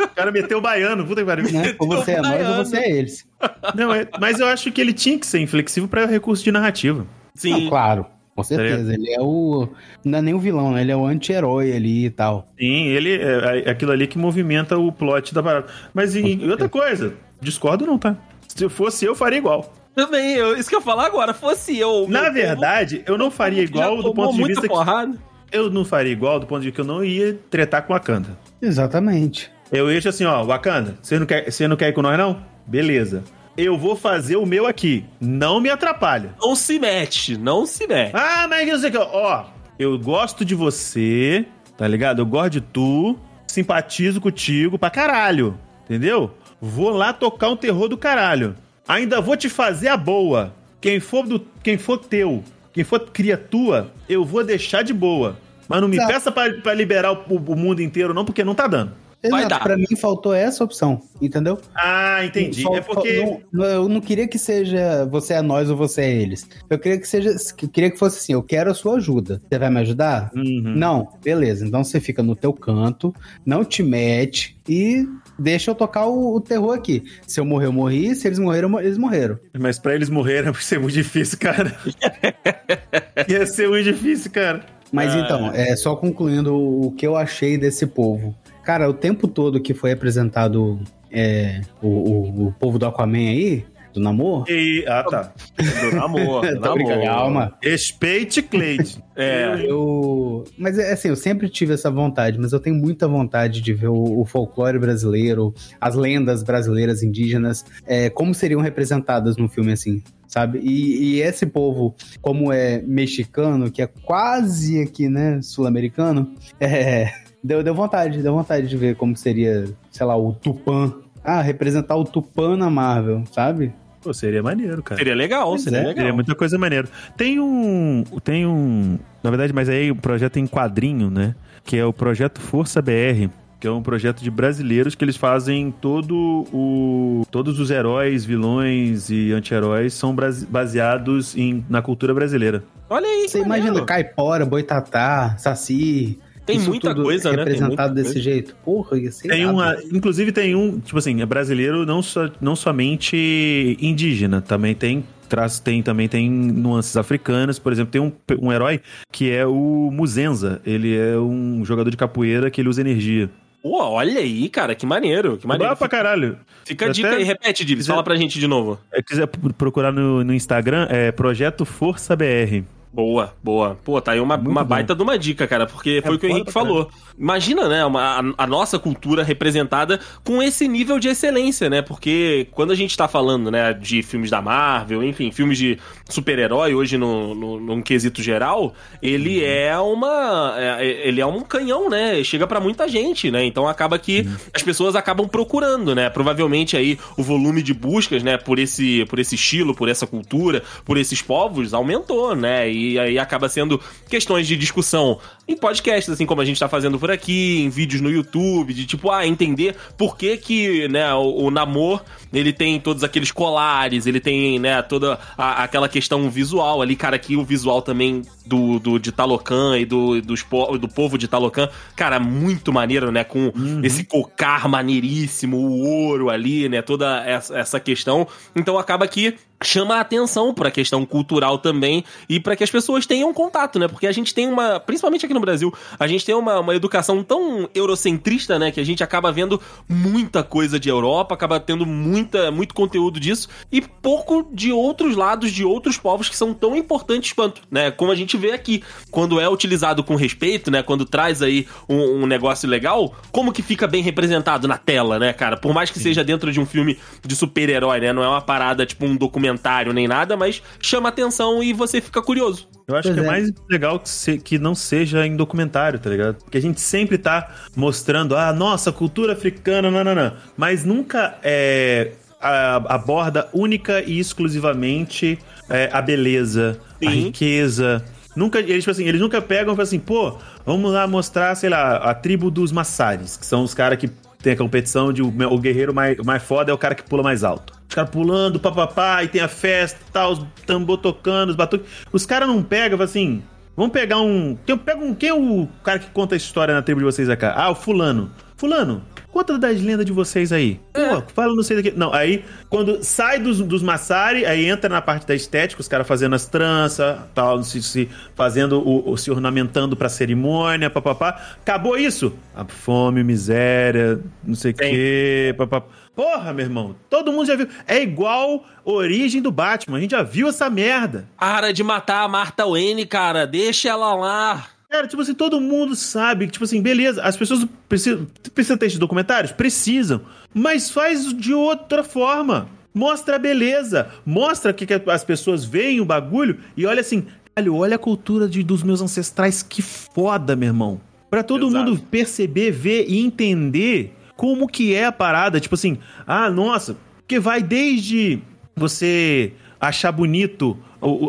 O 0.00 0.08
cara 0.14 0.30
meteu 0.32 0.58
o 0.58 0.60
baiano, 0.60 1.06
puta 1.06 1.20
que 1.20 1.26
pariu. 1.26 1.50
Né? 1.52 1.74
Ou 1.78 1.86
você 1.88 2.12
é 2.12 2.20
nós 2.22 2.48
ou 2.48 2.64
você 2.64 2.76
é 2.78 2.90
eles. 2.90 3.26
Não, 3.74 3.92
é- 3.94 4.06
mas 4.20 4.40
eu 4.40 4.46
acho 4.46 4.70
que 4.72 4.80
ele 4.80 4.92
tinha 4.92 5.18
que 5.18 5.26
ser 5.26 5.40
inflexível 5.40 5.88
pra 5.88 6.06
recurso 6.06 6.42
de 6.44 6.50
narrativa. 6.52 7.06
sim. 7.34 7.50
Não, 7.64 7.68
claro. 7.68 8.06
Com 8.38 8.44
certeza, 8.44 8.94
ele 8.94 9.10
é 9.10 9.20
o. 9.20 9.68
Não 10.04 10.20
é 10.20 10.22
nem 10.22 10.32
o 10.32 10.38
vilão, 10.38 10.70
né? 10.70 10.82
Ele 10.82 10.92
é 10.92 10.96
o 10.96 11.04
anti-herói 11.04 11.72
ali 11.72 12.04
e 12.04 12.10
tal. 12.10 12.46
Sim, 12.56 12.86
ele 12.86 13.16
é, 13.16 13.64
é 13.66 13.70
aquilo 13.70 13.90
ali 13.90 14.06
que 14.06 14.16
movimenta 14.16 14.78
o 14.78 14.92
plot 14.92 15.34
da 15.34 15.42
parada. 15.42 15.66
Mas 15.92 16.14
e, 16.14 16.36
e 16.36 16.48
outra 16.48 16.68
coisa, 16.68 17.14
discordo 17.40 17.84
não, 17.84 17.98
tá? 17.98 18.16
Se 18.46 18.62
eu 18.62 18.70
fosse 18.70 19.04
eu, 19.04 19.16
faria 19.16 19.38
igual. 19.38 19.74
Também, 19.92 20.36
eu, 20.36 20.56
isso 20.56 20.68
que 20.68 20.76
eu 20.76 20.78
ia 20.78 20.84
falar 20.84 21.06
agora, 21.06 21.34
fosse 21.34 21.76
eu. 21.76 22.06
Na 22.08 22.20
povo 22.20 22.32
verdade, 22.34 23.02
eu 23.06 23.18
não 23.18 23.28
faria 23.28 23.60
igual 23.60 24.00
do 24.00 24.14
ponto 24.14 24.36
de 24.36 24.44
vista 24.44 24.62
que 24.62 24.68
porrada. 24.68 25.18
eu 25.50 25.68
não 25.68 25.84
faria 25.84 26.12
igual 26.12 26.38
do 26.38 26.46
ponto 26.46 26.60
de 26.60 26.68
vista 26.68 26.76
que 26.76 26.88
eu 26.88 26.94
não 26.94 27.04
ia 27.04 27.36
tretar 27.50 27.82
com 27.82 27.92
Wakanda. 27.92 28.38
Exatamente. 28.62 29.50
Eu 29.72 29.90
ia 29.90 29.98
assim, 29.98 30.24
ó, 30.24 30.44
Wakanda, 30.44 30.96
você 31.02 31.18
não 31.18 31.26
quer, 31.26 31.50
você 31.50 31.66
não 31.66 31.76
quer 31.76 31.88
ir 31.88 31.92
com 31.92 32.02
nós 32.02 32.16
não? 32.16 32.40
Beleza. 32.64 33.24
Eu 33.58 33.76
vou 33.76 33.96
fazer 33.96 34.36
o 34.36 34.46
meu 34.46 34.68
aqui. 34.68 35.04
Não 35.20 35.60
me 35.60 35.68
atrapalha. 35.68 36.32
Não 36.40 36.54
se 36.54 36.78
mete, 36.78 37.36
não 37.36 37.66
se 37.66 37.88
mete. 37.88 38.12
Ah, 38.14 38.46
mas 38.48 38.68
eu 38.68 38.78
sei 38.78 38.88
que, 38.88 38.96
ó, 38.96 39.46
eu 39.76 39.98
gosto 39.98 40.44
de 40.44 40.54
você, 40.54 41.44
tá 41.76 41.88
ligado? 41.88 42.22
Eu 42.22 42.26
gosto 42.26 42.50
de 42.52 42.60
tu, 42.60 43.18
simpatizo 43.48 44.20
contigo 44.20 44.78
pra 44.78 44.90
caralho, 44.90 45.58
entendeu? 45.84 46.32
Vou 46.60 46.90
lá 46.90 47.12
tocar 47.12 47.48
um 47.48 47.56
terror 47.56 47.88
do 47.88 47.98
caralho. 47.98 48.54
Ainda 48.86 49.20
vou 49.20 49.36
te 49.36 49.48
fazer 49.48 49.88
a 49.88 49.96
boa. 49.96 50.54
Quem 50.80 51.00
for 51.00 51.26
do, 51.26 51.44
quem 51.60 51.76
for 51.76 51.98
teu, 51.98 52.44
quem 52.72 52.84
for 52.84 53.00
cria 53.10 53.36
tua, 53.36 53.90
eu 54.08 54.24
vou 54.24 54.44
deixar 54.44 54.82
de 54.82 54.94
boa. 54.94 55.36
Mas 55.68 55.80
não 55.80 55.88
me 55.88 55.96
Exato. 55.96 56.12
peça 56.12 56.30
pra, 56.30 56.48
pra 56.54 56.72
liberar 56.74 57.10
o, 57.12 57.34
o 57.34 57.56
mundo 57.56 57.82
inteiro 57.82 58.14
não, 58.14 58.24
porque 58.24 58.44
não 58.44 58.54
tá 58.54 58.68
dando. 58.68 58.92
Vai 59.20 59.40
Exato, 59.40 59.48
dar. 59.48 59.62
pra 59.64 59.76
mim 59.76 59.96
faltou 60.00 60.32
essa 60.32 60.62
opção, 60.62 61.02
entendeu? 61.20 61.58
Ah, 61.74 62.24
entendi. 62.24 62.62
Fal- 62.62 62.76
É 62.76 62.80
porque 62.80 63.40
não- 63.52 63.64
eu 63.64 63.88
não 63.88 64.00
queria 64.00 64.28
que 64.28 64.38
seja 64.38 65.04
você 65.06 65.34
é 65.34 65.42
nós 65.42 65.68
ou 65.68 65.76
você 65.76 66.02
é 66.02 66.10
eles. 66.22 66.46
Eu 66.70 66.78
queria 66.78 66.98
que 67.00 67.08
seja. 67.08 67.30
Eu 67.60 67.68
queria 67.68 67.90
que 67.90 67.98
fosse 67.98 68.18
assim, 68.18 68.32
eu 68.34 68.42
quero 68.44 68.70
a 68.70 68.74
sua 68.74 68.96
ajuda. 68.96 69.42
Você 69.50 69.58
vai 69.58 69.70
me 69.70 69.80
ajudar? 69.80 70.30
Uhum. 70.36 70.74
Não, 70.76 71.08
beleza. 71.24 71.66
Então 71.66 71.82
você 71.82 71.98
fica 71.98 72.22
no 72.22 72.36
teu 72.36 72.52
canto, 72.52 73.12
não 73.44 73.64
te 73.64 73.82
mete 73.82 74.56
e 74.68 75.04
deixa 75.36 75.72
eu 75.72 75.74
tocar 75.74 76.06
o, 76.06 76.36
o 76.36 76.40
terror 76.40 76.74
aqui. 76.76 77.02
Se 77.26 77.40
eu 77.40 77.44
morrer, 77.44 77.66
eu 77.66 77.72
morri. 77.72 78.14
Se 78.14 78.28
eles 78.28 78.38
morreram, 78.38 78.78
eles 78.78 78.98
morreram. 78.98 79.36
Mas 79.58 79.80
pra 79.80 79.96
eles 79.96 80.08
morrerem 80.08 80.50
vai 80.52 80.62
ser 80.62 80.78
muito 80.78 80.94
difícil, 80.94 81.38
cara. 81.40 81.74
Ia 83.28 83.46
ser 83.46 83.68
muito 83.68 83.84
difícil, 83.84 84.30
cara. 84.30 84.64
Mas 84.92 85.12
Ah. 85.14 85.18
então, 85.18 85.50
é 85.52 85.76
só 85.76 85.94
concluindo 85.96 86.54
o 86.56 86.92
que 86.92 87.06
eu 87.06 87.16
achei 87.16 87.58
desse 87.58 87.86
povo. 87.86 88.34
Cara, 88.68 88.86
o 88.86 88.92
tempo 88.92 89.26
todo 89.26 89.62
que 89.62 89.72
foi 89.72 89.92
apresentado 89.92 90.78
é, 91.10 91.62
o, 91.80 91.88
o, 91.88 92.48
o 92.48 92.52
povo 92.52 92.78
do 92.78 92.84
Aquaman 92.84 93.30
aí, 93.30 93.64
do 93.94 93.98
Namor. 93.98 94.44
E, 94.46 94.84
ah, 94.86 95.02
tá. 95.04 95.32
Do 95.56 95.96
namoro, 95.96 96.46
do 96.54 96.60
namoro. 96.60 97.02
calma. 97.02 97.56
Respeite 97.62 98.42
Cleide. 98.42 99.02
É, 99.20 99.64
Eu. 99.66 100.44
Mas 100.56 100.78
é 100.78 100.92
assim, 100.92 101.08
eu 101.08 101.16
sempre 101.16 101.48
tive 101.48 101.72
essa 101.72 101.90
vontade, 101.90 102.38
mas 102.38 102.52
eu 102.52 102.60
tenho 102.60 102.76
muita 102.76 103.08
vontade 103.08 103.60
de 103.60 103.72
ver 103.72 103.88
o, 103.88 104.20
o 104.20 104.24
folclore 104.24 104.78
brasileiro, 104.78 105.52
as 105.80 105.96
lendas 105.96 106.44
brasileiras 106.44 107.02
indígenas, 107.02 107.64
é, 107.84 108.10
como 108.10 108.32
seriam 108.32 108.60
representadas 108.60 109.36
num 109.36 109.48
filme 109.48 109.72
assim, 109.72 110.00
sabe? 110.28 110.60
E, 110.62 111.16
e 111.16 111.20
esse 111.22 111.46
povo, 111.46 111.96
como 112.20 112.52
é 112.52 112.80
mexicano, 112.82 113.72
que 113.72 113.82
é 113.82 113.88
quase 113.88 114.80
aqui, 114.82 115.08
né, 115.08 115.40
sul-americano, 115.42 116.32
é, 116.60 117.10
deu, 117.42 117.62
deu 117.62 117.74
vontade, 117.74 118.22
deu 118.22 118.34
vontade 118.34 118.66
de 118.66 118.76
ver 118.76 118.96
como 118.96 119.16
seria, 119.16 119.64
sei 119.90 120.06
lá, 120.06 120.16
o 120.16 120.32
Tupã. 120.32 120.92
Ah, 121.24 121.42
representar 121.42 121.96
o 121.96 122.04
Tupã 122.04 122.56
na 122.56 122.70
Marvel, 122.70 123.24
sabe? 123.32 123.72
Pô, 124.00 124.14
seria 124.14 124.42
maneiro, 124.42 124.82
cara. 124.82 124.96
seria 124.98 125.14
legal, 125.14 125.48
Pois 125.48 125.62
seria 125.62 125.78
é. 125.78 125.82
legal. 125.82 125.96
Seria 125.96 126.12
muita 126.12 126.34
coisa 126.34 126.56
maneira. 126.56 126.88
Tem 127.16 127.40
um. 127.40 128.04
Tem 128.22 128.46
um. 128.46 128.98
Na 129.22 129.28
verdade, 129.30 129.52
mas 129.52 129.68
aí 129.68 129.90
o 129.90 129.96
projeto 129.96 130.38
em 130.38 130.46
quadrinho, 130.46 131.10
né? 131.10 131.34
Que 131.64 131.76
é 131.76 131.84
o 131.84 131.92
projeto 131.92 132.40
Força 132.40 132.80
BR. 132.80 133.28
Que 133.60 133.66
é 133.66 133.70
um 133.72 133.82
projeto 133.82 134.22
de 134.22 134.30
brasileiros 134.30 134.94
que 134.94 135.04
eles 135.04 135.16
fazem 135.16 135.72
todo 135.72 136.46
o. 136.52 137.26
Todos 137.28 137.58
os 137.58 137.72
heróis, 137.72 138.24
vilões 138.24 139.10
e 139.10 139.32
anti-heróis 139.32 139.92
são 139.94 140.14
baseados 140.48 141.36
em, 141.36 141.64
na 141.68 141.82
cultura 141.82 142.14
brasileira. 142.14 142.62
Olha 142.88 143.06
aí, 143.06 143.28
Você 143.28 143.40
imagina 143.40 143.84
Caipora, 143.84 144.46
Boitatá, 144.46 145.34
Saci. 145.38 146.20
Tem 146.48 146.56
isso 146.56 146.68
muita 146.70 146.88
tudo 146.94 147.02
coisa, 147.04 147.30
né? 147.30 147.36
Representado 147.38 147.68
muita 147.68 147.88
desse 147.90 148.04
coisa. 148.14 148.20
jeito. 148.20 148.56
Porra, 148.64 148.98
ia 148.98 149.12
ser 149.12 149.28
Tem 149.28 149.46
uma. 149.46 149.76
Inclusive 149.92 150.32
tem 150.32 150.54
um, 150.54 150.80
tipo 150.80 150.98
assim, 150.98 151.22
é 151.22 151.26
brasileiro 151.26 151.86
não, 151.86 152.02
só, 152.02 152.28
não 152.40 152.56
somente 152.56 153.76
indígena, 153.80 154.40
também 154.40 154.74
tem. 154.74 155.04
Traz, 155.28 155.60
tem, 155.60 155.82
também 155.82 156.08
tem 156.08 156.30
nuances 156.30 156.96
africanas, 156.96 157.58
por 157.58 157.70
exemplo, 157.70 157.92
tem 157.92 158.00
um, 158.00 158.10
um 158.40 158.50
herói 158.50 158.80
que 159.12 159.30
é 159.30 159.44
o 159.46 159.90
Muzenza. 159.92 160.58
Ele 160.64 160.96
é 160.96 161.18
um 161.18 161.62
jogador 161.66 161.90
de 161.90 161.98
capoeira 161.98 162.50
que 162.50 162.62
ele 162.62 162.68
usa 162.70 162.80
energia. 162.80 163.28
Pô, 163.62 163.76
olha 163.82 164.20
aí, 164.20 164.48
cara, 164.48 164.74
que 164.74 164.86
maneiro, 164.86 165.36
que 165.36 165.46
maneiro. 165.46 165.64
Bravo 165.66 165.78
pra 165.80 165.88
caralho. 165.88 166.38
Fica 166.64 166.86
a 166.86 166.88
dica 166.88 167.10
aí, 167.10 167.24
repete, 167.24 167.62
Divis, 167.62 167.84
quiser- 167.84 167.92
fala 167.92 168.02
pra 168.02 168.16
gente 168.16 168.38
de 168.40 168.46
novo. 168.46 168.78
Se 168.94 169.02
quiser 169.02 169.26
procurar 169.26 169.92
no, 169.92 170.24
no 170.24 170.32
Instagram, 170.32 170.86
é 170.88 171.12
Projeto 171.12 171.66
Força 171.66 172.16
BR. 172.16 172.62
Boa, 172.92 173.34
boa. 173.44 173.78
Pô, 173.84 174.00
tá 174.00 174.12
aí 174.12 174.20
uma, 174.20 174.36
Muito 174.36 174.50
uma 174.50 174.62
bom. 174.64 174.70
baita 174.70 174.94
de 174.94 175.02
uma 175.02 175.18
dica, 175.18 175.46
cara, 175.46 175.66
porque 175.66 176.00
foi 176.04 176.16
o 176.16 176.18
que 176.18 176.26
o 176.26 176.30
Henrique 176.30 176.50
falou. 176.50 176.88
Imagina, 177.18 177.68
né, 177.68 177.84
uma- 177.84 178.20
a, 178.36 178.44
a 178.44 178.46
nossa 178.46 178.78
cultura 178.78 179.22
representada 179.22 180.00
com 180.24 180.42
esse 180.42 180.66
nível 180.66 180.98
de 180.98 181.08
excelência, 181.08 181.68
né? 181.68 181.82
Porque 181.82 182.46
quando 182.52 182.70
a 182.70 182.74
gente 182.74 182.96
tá 182.96 183.06
falando, 183.06 183.50
né, 183.50 183.74
de 183.74 184.02
filmes 184.02 184.30
da 184.30 184.40
Marvel, 184.40 185.02
enfim, 185.04 185.30
filmes 185.30 185.58
de 185.58 185.78
super-herói 186.08 186.74
hoje 186.74 186.96
no, 186.96 187.34
no, 187.34 187.60
num 187.60 187.82
quesito 187.82 188.22
geral, 188.22 188.72
ele 189.02 189.44
é 189.44 189.76
uma. 189.78 190.54
é- 190.56 191.08
ele 191.08 191.20
é 191.20 191.26
um 191.26 191.40
canhão, 191.42 191.90
né? 191.90 192.22
Chega 192.24 192.46
pra 192.46 192.58
muita 192.60 192.88
gente, 192.88 193.30
né? 193.30 193.44
Então 193.44 193.68
acaba 193.68 193.98
que 193.98 194.26
as 194.54 194.62
pessoas 194.62 194.96
acabam 194.96 195.28
procurando, 195.28 195.94
né? 195.94 196.08
Provavelmente 196.08 196.76
aí 196.76 196.98
o 197.16 197.22
volume 197.22 197.62
de 197.62 197.74
buscas, 197.74 198.22
né, 198.22 198.36
por 198.38 198.58
esse, 198.58 199.04
por 199.06 199.18
esse 199.18 199.34
estilo, 199.34 199.74
por 199.74 199.88
essa 199.88 200.06
cultura, 200.06 200.62
por 200.84 200.96
esses 200.96 201.20
povos, 201.20 201.74
aumentou, 201.74 202.34
né? 202.34 202.70
E 202.70 202.77
aí 202.98 203.18
acaba 203.18 203.48
sendo 203.48 203.80
questões 204.08 204.46
de 204.46 204.56
discussão 204.56 205.18
em 205.46 205.56
podcasts, 205.56 206.12
assim 206.12 206.26
como 206.26 206.40
a 206.40 206.44
gente 206.44 206.60
tá 206.60 206.68
fazendo 206.68 206.98
por 206.98 207.10
aqui, 207.10 207.62
em 207.62 207.70
vídeos 207.70 208.02
no 208.02 208.10
YouTube, 208.10 208.74
de 208.74 208.86
tipo, 208.86 209.10
ah, 209.10 209.26
entender 209.26 209.74
por 209.96 210.16
que 210.16 210.36
que, 210.36 210.88
né, 210.88 211.12
o, 211.14 211.44
o 211.44 211.50
Namor, 211.50 212.02
ele 212.32 212.52
tem 212.52 212.78
todos 212.80 213.02
aqueles 213.04 213.30
colares, 213.30 214.06
ele 214.06 214.20
tem, 214.20 214.58
né, 214.58 214.82
toda 214.82 215.18
a- 215.36 215.62
aquela 215.64 215.88
questão 215.88 216.28
visual 216.30 216.82
ali, 216.82 216.96
cara, 216.96 217.16
aqui 217.16 217.36
o 217.36 217.44
visual 217.44 217.82
também 217.82 218.22
do, 218.46 218.78
do 218.78 218.98
de 218.98 219.12
Talocan 219.12 219.78
e 219.78 219.84
do, 219.84 220.20
dos, 220.22 220.44
do 220.80 220.88
povo 220.88 221.16
de 221.18 221.28
Talocan, 221.28 221.68
cara, 221.96 222.18
muito 222.18 222.72
maneiro, 222.72 223.10
né, 223.12 223.24
com 223.24 223.52
esse 223.82 224.04
cocar 224.04 224.68
maneiríssimo, 224.68 225.56
o 225.56 225.80
ouro 225.86 226.30
ali, 226.30 226.68
né, 226.68 226.82
toda 226.82 227.22
essa, 227.24 227.56
essa 227.58 227.80
questão. 227.80 228.26
Então 228.54 228.78
acaba 228.78 229.06
que 229.06 229.34
chama 229.60 229.96
a 229.96 230.00
atenção 230.00 230.54
para 230.54 230.68
a 230.68 230.70
questão 230.70 231.04
cultural 231.04 231.58
também 231.58 232.04
e 232.28 232.38
para 232.38 232.54
que 232.54 232.62
as 232.62 232.70
pessoas 232.70 233.06
tenham 233.06 233.34
contato, 233.34 233.76
né? 233.76 233.88
Porque 233.88 234.06
a 234.06 234.12
gente 234.12 234.32
tem 234.32 234.46
uma, 234.46 234.78
principalmente 234.78 235.24
aqui 235.24 235.34
no 235.34 235.40
Brasil, 235.40 235.74
a 235.98 236.06
gente 236.06 236.24
tem 236.24 236.32
uma, 236.32 236.60
uma 236.60 236.76
educação 236.76 237.24
tão 237.24 237.68
eurocentrista, 237.74 238.56
né? 238.56 238.70
Que 238.70 238.78
a 238.78 238.84
gente 238.84 239.02
acaba 239.02 239.32
vendo 239.32 239.60
muita 239.88 240.44
coisa 240.44 240.78
de 240.78 240.88
Europa, 240.88 241.34
acaba 241.34 241.58
tendo 241.58 241.84
muita, 242.18 242.50
muito 242.50 242.74
conteúdo 242.74 243.18
disso 243.20 243.48
e 243.70 243.80
pouco 243.80 244.48
de 244.52 244.72
outros 244.72 245.16
lados 245.16 245.50
de 245.50 245.64
outros 245.64 245.96
povos 245.96 246.28
que 246.28 246.36
são 246.36 246.52
tão 246.52 246.76
importantes 246.76 247.32
quanto, 247.32 247.62
né? 247.70 247.90
Como 247.90 248.10
a 248.10 248.14
gente 248.14 248.36
vê 248.36 248.52
aqui, 248.52 248.82
quando 249.10 249.40
é 249.40 249.48
utilizado 249.48 250.02
com 250.02 250.14
respeito, 250.14 250.70
né? 250.70 250.82
Quando 250.82 251.04
traz 251.04 251.42
aí 251.42 251.66
um, 251.88 252.22
um 252.22 252.26
negócio 252.26 252.68
legal, 252.68 253.14
como 253.32 253.52
que 253.52 253.62
fica 253.62 253.86
bem 253.86 254.02
representado 254.02 254.68
na 254.68 254.76
tela, 254.78 255.18
né, 255.18 255.32
cara? 255.32 255.56
Por 255.56 255.72
mais 255.72 255.90
que 255.90 255.98
seja 255.98 256.24
dentro 256.24 256.52
de 256.52 256.60
um 256.60 256.66
filme 256.66 256.98
de 257.24 257.36
super-herói, 257.36 258.00
né? 258.00 258.12
Não 258.12 258.22
é 258.22 258.28
uma 258.28 258.42
parada 258.42 258.84
tipo 258.84 259.06
um 259.06 259.16
documentário 259.16 259.92
nem 259.92 260.08
nada, 260.08 260.36
mas 260.36 260.62
chama 260.80 261.08
atenção 261.08 261.62
e 261.62 261.72
você 261.72 262.00
fica 262.00 262.22
curioso. 262.22 262.77
Eu 262.88 262.96
acho 262.96 263.08
Pois 263.08 263.14
que 263.14 263.20
é, 263.20 263.24
é. 263.24 263.26
mais 263.26 263.52
legal 263.70 264.00
que, 264.00 264.08
se- 264.08 264.38
que 264.38 264.58
não 264.58 264.74
seja 264.74 265.26
em 265.26 265.36
documentário, 265.36 265.98
tá 265.98 266.08
ligado? 266.08 266.36
Porque 266.36 266.56
a 266.56 266.62
gente 266.62 266.80
sempre 266.80 267.18
tá 267.18 267.54
mostrando, 267.76 268.34
ah, 268.34 268.50
nossa, 268.52 268.90
cultura 268.90 269.34
africana, 269.34 269.90
nananã. 269.90 270.32
Mas 270.56 270.86
nunca 270.86 271.36
é, 271.42 272.12
a- 272.40 272.76
aborda 272.94 273.46
única 273.52 274.00
e 274.00 274.18
exclusivamente 274.18 275.38
é, 275.68 275.90
a 275.92 276.00
beleza, 276.00 276.80
a 277.04 277.10
Sim. 277.10 277.24
riqueza. 277.24 278.02
Nunca, 278.34 278.58
eles, 278.60 278.78
tipo 278.84 278.90
assim, 278.90 279.04
eles 279.06 279.20
nunca 279.20 279.42
pegam 279.42 279.74
e 279.74 279.76
falam 279.76 279.82
assim, 279.82 279.98
pô, 279.98 280.38
vamos 280.64 280.90
lá 280.92 281.06
mostrar, 281.06 281.54
sei 281.56 281.68
lá, 281.68 281.96
a 281.96 282.14
tribo 282.14 282.50
dos 282.50 282.72
Massares, 282.72 283.36
que 283.36 283.44
são 283.44 283.62
os 283.64 283.74
caras 283.74 283.98
que 283.98 284.08
tem 284.42 284.52
a 284.52 284.56
competição 284.56 285.12
de 285.12 285.22
o, 285.22 285.58
guerreiro 285.58 285.92
mais, 285.92 286.16
mais 286.18 286.42
foda 286.42 286.70
é 286.70 286.74
o 286.74 286.78
cara 286.78 286.94
que 286.94 287.02
pula 287.02 287.22
mais 287.22 287.42
alto. 287.42 287.72
Os 287.88 287.94
caras 287.94 288.10
pulando, 288.10 288.60
papapá, 288.60 289.24
e 289.24 289.28
tem 289.28 289.40
a 289.40 289.48
festa 289.48 289.98
tal, 290.12 290.32
os 290.32 290.46
tambor 290.66 290.98
tocando, 290.98 291.50
os 291.50 291.56
batuques. 291.56 291.88
Os 292.12 292.24
caras 292.24 292.48
não 292.48 292.62
pegam, 292.62 293.00
assim, 293.00 293.42
vamos 293.76 293.92
pegar 293.92 294.20
um... 294.20 294.56
Quem, 294.64 294.78
pega 294.78 295.00
um... 295.00 295.14
Quem 295.14 295.28
é 295.30 295.34
o 295.34 295.68
cara 295.82 295.98
que 295.98 296.10
conta 296.10 296.34
a 296.34 296.36
história 296.36 296.74
na 296.74 296.82
tribo 296.82 297.00
de 297.00 297.06
vocês 297.06 297.28
acá? 297.28 297.54
Ah, 297.56 297.70
o 297.70 297.74
fulano. 297.74 298.30
Fulano, 298.56 299.02
conta 299.38 299.58
das 299.58 299.80
lendas 299.80 300.04
de 300.04 300.12
vocês 300.12 300.52
aí. 300.52 300.80
Pô, 300.92 301.22
fala 301.34 301.54
não 301.54 301.62
sei 301.62 301.76
daqui. 301.76 301.92
Não, 301.96 302.12
aí 302.12 302.44
quando 302.68 303.02
sai 303.02 303.38
dos, 303.38 303.60
dos 303.60 303.82
Massari, 303.82 304.44
aí 304.44 304.66
entra 304.66 304.88
na 304.88 305.00
parte 305.00 305.26
da 305.26 305.34
estética, 305.34 305.80
os 305.80 305.88
caras 305.88 306.06
fazendo 306.06 306.34
as 306.34 306.46
tranças, 306.46 307.18
tal, 307.34 307.62
se, 307.62 307.82
se 307.82 308.08
fazendo 308.34 308.80
o, 308.80 309.10
o- 309.12 309.16
se 309.16 309.30
ornamentando 309.30 309.96
pra 309.96 310.08
cerimônia, 310.08 310.90
papapá. 310.90 311.40
Acabou 311.60 311.96
isso? 311.96 312.34
A 312.54 312.64
fome, 312.64 313.22
miséria, 313.24 314.20
não 314.44 314.54
sei 314.54 314.72
o 314.72 314.74
quê, 314.74 315.54
papapá. 315.56 315.86
Porra, 316.14 316.52
meu 316.52 316.64
irmão, 316.64 316.96
todo 317.08 317.30
mundo 317.30 317.46
já 317.46 317.54
viu. 317.54 317.68
É 317.86 318.02
igual 318.02 318.64
origem 318.84 319.40
do 319.40 319.52
Batman, 319.52 319.98
a 319.98 320.00
gente 320.00 320.10
já 320.10 320.22
viu 320.22 320.48
essa 320.48 320.68
merda. 320.68 321.28
Para 321.38 321.72
de 321.72 321.84
matar 321.84 322.24
a 322.24 322.28
Marta 322.28 322.66
Wayne, 322.66 323.06
cara. 323.06 323.46
Deixa 323.46 323.88
ela 323.88 324.14
lá. 324.14 324.66
Cara, 324.90 325.06
tipo 325.06 325.20
assim, 325.20 325.34
todo 325.34 325.60
mundo 325.60 325.94
sabe 325.94 326.46
que, 326.46 326.52
tipo 326.52 326.64
assim, 326.64 326.80
beleza, 326.80 327.22
as 327.22 327.36
pessoas 327.36 327.66
precisam, 327.86 328.26
precisam 328.54 328.78
ter 328.78 328.86
esses 328.86 328.98
documentários? 328.98 329.52
Precisam. 329.52 330.22
Mas 330.54 330.88
faz 330.88 331.30
de 331.34 331.52
outra 331.52 332.02
forma. 332.02 332.68
Mostra 332.94 333.36
a 333.36 333.38
beleza. 333.38 334.08
Mostra 334.24 334.72
que, 334.72 334.86
que 334.86 334.94
as 335.10 335.22
pessoas 335.22 335.62
veem 335.62 336.00
o 336.00 336.06
bagulho 336.06 336.58
e 336.74 336.86
olha 336.86 337.02
assim, 337.02 337.26
caralho, 337.54 337.74
olha 337.74 337.96
a 337.96 337.98
cultura 337.98 338.48
de, 338.48 338.62
dos 338.62 338.82
meus 338.82 339.02
ancestrais, 339.02 339.62
que 339.62 339.82
foda, 339.82 340.56
meu 340.56 340.68
irmão. 340.68 341.00
Pra 341.28 341.42
todo 341.42 341.68
Exato. 341.68 341.90
mundo 341.90 342.02
perceber, 342.10 342.70
ver 342.70 343.04
e 343.08 343.20
entender 343.20 344.16
como 344.36 344.66
que 344.66 344.94
é 344.94 345.04
a 345.04 345.12
parada. 345.12 345.60
Tipo 345.60 345.74
assim, 345.74 345.98
ah, 346.26 346.48
nossa, 346.48 346.96
que 347.26 347.38
vai 347.38 347.62
desde 347.62 348.40
você 348.74 349.52
achar 349.78 350.12
bonito 350.12 350.78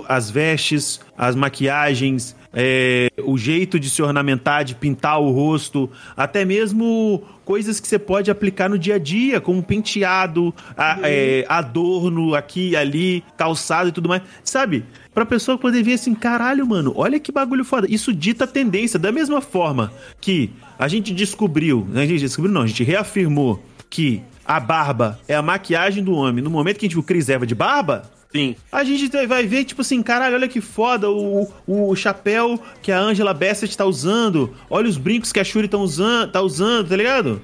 as 0.08 0.30
vestes, 0.32 1.02
as 1.18 1.36
maquiagens, 1.36 2.36
é, 2.54 3.10
o 3.24 3.38
jeito 3.38 3.80
de 3.80 3.90
se 3.90 4.02
ornamentar, 4.02 4.64
de 4.64 4.76
pintar 4.76 5.20
o 5.22 5.30
rosto, 5.32 5.90
até 6.18 6.44
mesmo 6.46 7.24
coisas 7.46 7.80
que 7.80 7.88
você 7.88 7.98
pode 8.00 8.30
aplicar 8.30 8.70
no 8.70 8.78
dia 8.78 8.96
a 8.96 9.00
dia, 9.00 9.40
como 9.42 9.62
penteado, 9.64 10.54
a- 10.78 11.00
é, 11.04 11.46
adorno 11.50 12.36
aqui 12.36 12.70
e 12.70 12.76
ali, 12.76 13.24
calçado 13.38 13.90
e 13.90 13.92
tudo 13.92 14.08
mais, 14.10 14.22
sabe? 14.44 14.84
Pra 15.14 15.26
pessoa 15.26 15.58
poder 15.58 15.84
ver 15.84 15.94
assim, 15.94 16.14
caralho, 16.14 16.66
mano, 16.68 16.94
olha 16.96 17.20
que 17.20 17.32
bagulho 17.32 17.66
foda. 17.66 17.88
Isso 17.90 18.14
dita 18.14 18.46
tendência, 18.48 19.00
da 19.00 19.12
mesma 19.12 19.42
forma 19.42 19.92
que 20.22 20.52
a 20.78 20.88
gente 20.88 21.14
descobriu, 21.14 21.88
a 21.96 22.06
gente 22.06 22.20
descobriu 22.20 22.54
não, 22.54 22.62
a 22.62 22.68
gente 22.68 22.84
reafirmou 22.84 23.64
que 23.90 24.22
a 24.46 24.60
barba 24.60 25.20
é 25.28 25.36
a 25.36 25.42
maquiagem 25.42 26.04
do 26.04 26.14
homem. 26.14 26.44
No 26.44 26.50
momento 26.50 26.78
que 26.80 26.86
a 26.86 26.88
gente 26.88 26.96
viu 26.96 27.02
o 27.02 27.06
Chris 27.06 27.30
Evans 27.30 27.48
de 27.48 27.56
barba, 27.56 28.04
Sim. 28.32 28.56
a 28.72 28.84
gente 28.84 29.10
vai 29.26 29.46
ver, 29.48 29.66
tipo 29.66 29.82
assim, 29.82 30.04
caralho, 30.04 30.36
olha 30.36 30.48
que 30.48 30.62
foda 30.62 31.10
o, 31.10 31.52
o 31.66 31.96
chapéu 31.96 32.62
que 32.82 32.92
a 32.92 33.00
Angela 33.00 33.34
Bassett 33.34 33.76
tá 33.76 33.86
usando. 33.86 34.56
Olha 34.70 34.88
os 34.88 34.98
brincos 34.98 35.32
que 35.32 35.40
a 35.40 35.44
Shuri 35.44 35.68
tá 35.68 35.78
usando, 35.78 36.32
tá 36.32 36.42
usando, 36.42 36.90
tá 36.90 36.96
ligado? 36.96 37.42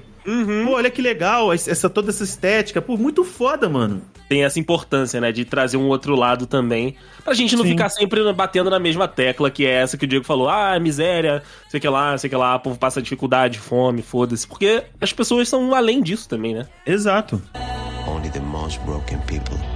Pô, 0.64 0.72
olha 0.72 0.90
que 0.90 1.00
legal, 1.00 1.52
essa, 1.52 1.88
toda 1.88 2.10
essa 2.10 2.24
estética. 2.24 2.82
Pô, 2.82 2.96
muito 2.96 3.22
foda, 3.24 3.68
mano. 3.68 4.02
Tem 4.28 4.44
essa 4.44 4.58
importância, 4.58 5.20
né? 5.20 5.30
De 5.30 5.44
trazer 5.44 5.76
um 5.76 5.86
outro 5.86 6.16
lado 6.16 6.46
também. 6.46 6.96
Pra 7.24 7.32
gente 7.32 7.54
não 7.54 7.62
Sim. 7.62 7.70
ficar 7.70 7.88
sempre 7.88 8.32
batendo 8.32 8.68
na 8.68 8.80
mesma 8.80 9.06
tecla, 9.06 9.50
que 9.52 9.64
é 9.64 9.70
essa 9.70 9.96
que 9.96 10.04
o 10.04 10.08
Diego 10.08 10.24
falou. 10.24 10.48
Ah, 10.48 10.78
miséria, 10.80 11.44
sei 11.68 11.78
que 11.78 11.88
lá, 11.88 12.18
sei 12.18 12.28
que 12.28 12.34
lá, 12.34 12.56
o 12.56 12.60
povo 12.60 12.76
passa 12.76 13.00
dificuldade, 13.00 13.60
fome, 13.60 14.02
foda-se. 14.02 14.48
Porque 14.48 14.82
as 15.00 15.12
pessoas 15.12 15.48
são 15.48 15.72
além 15.72 16.02
disso 16.02 16.28
também, 16.28 16.54
né? 16.54 16.66
Exato. 16.84 17.40
Only 18.08 18.30
the 18.30 18.40
most 18.40 18.80
broken 18.80 19.18
people 19.26 19.75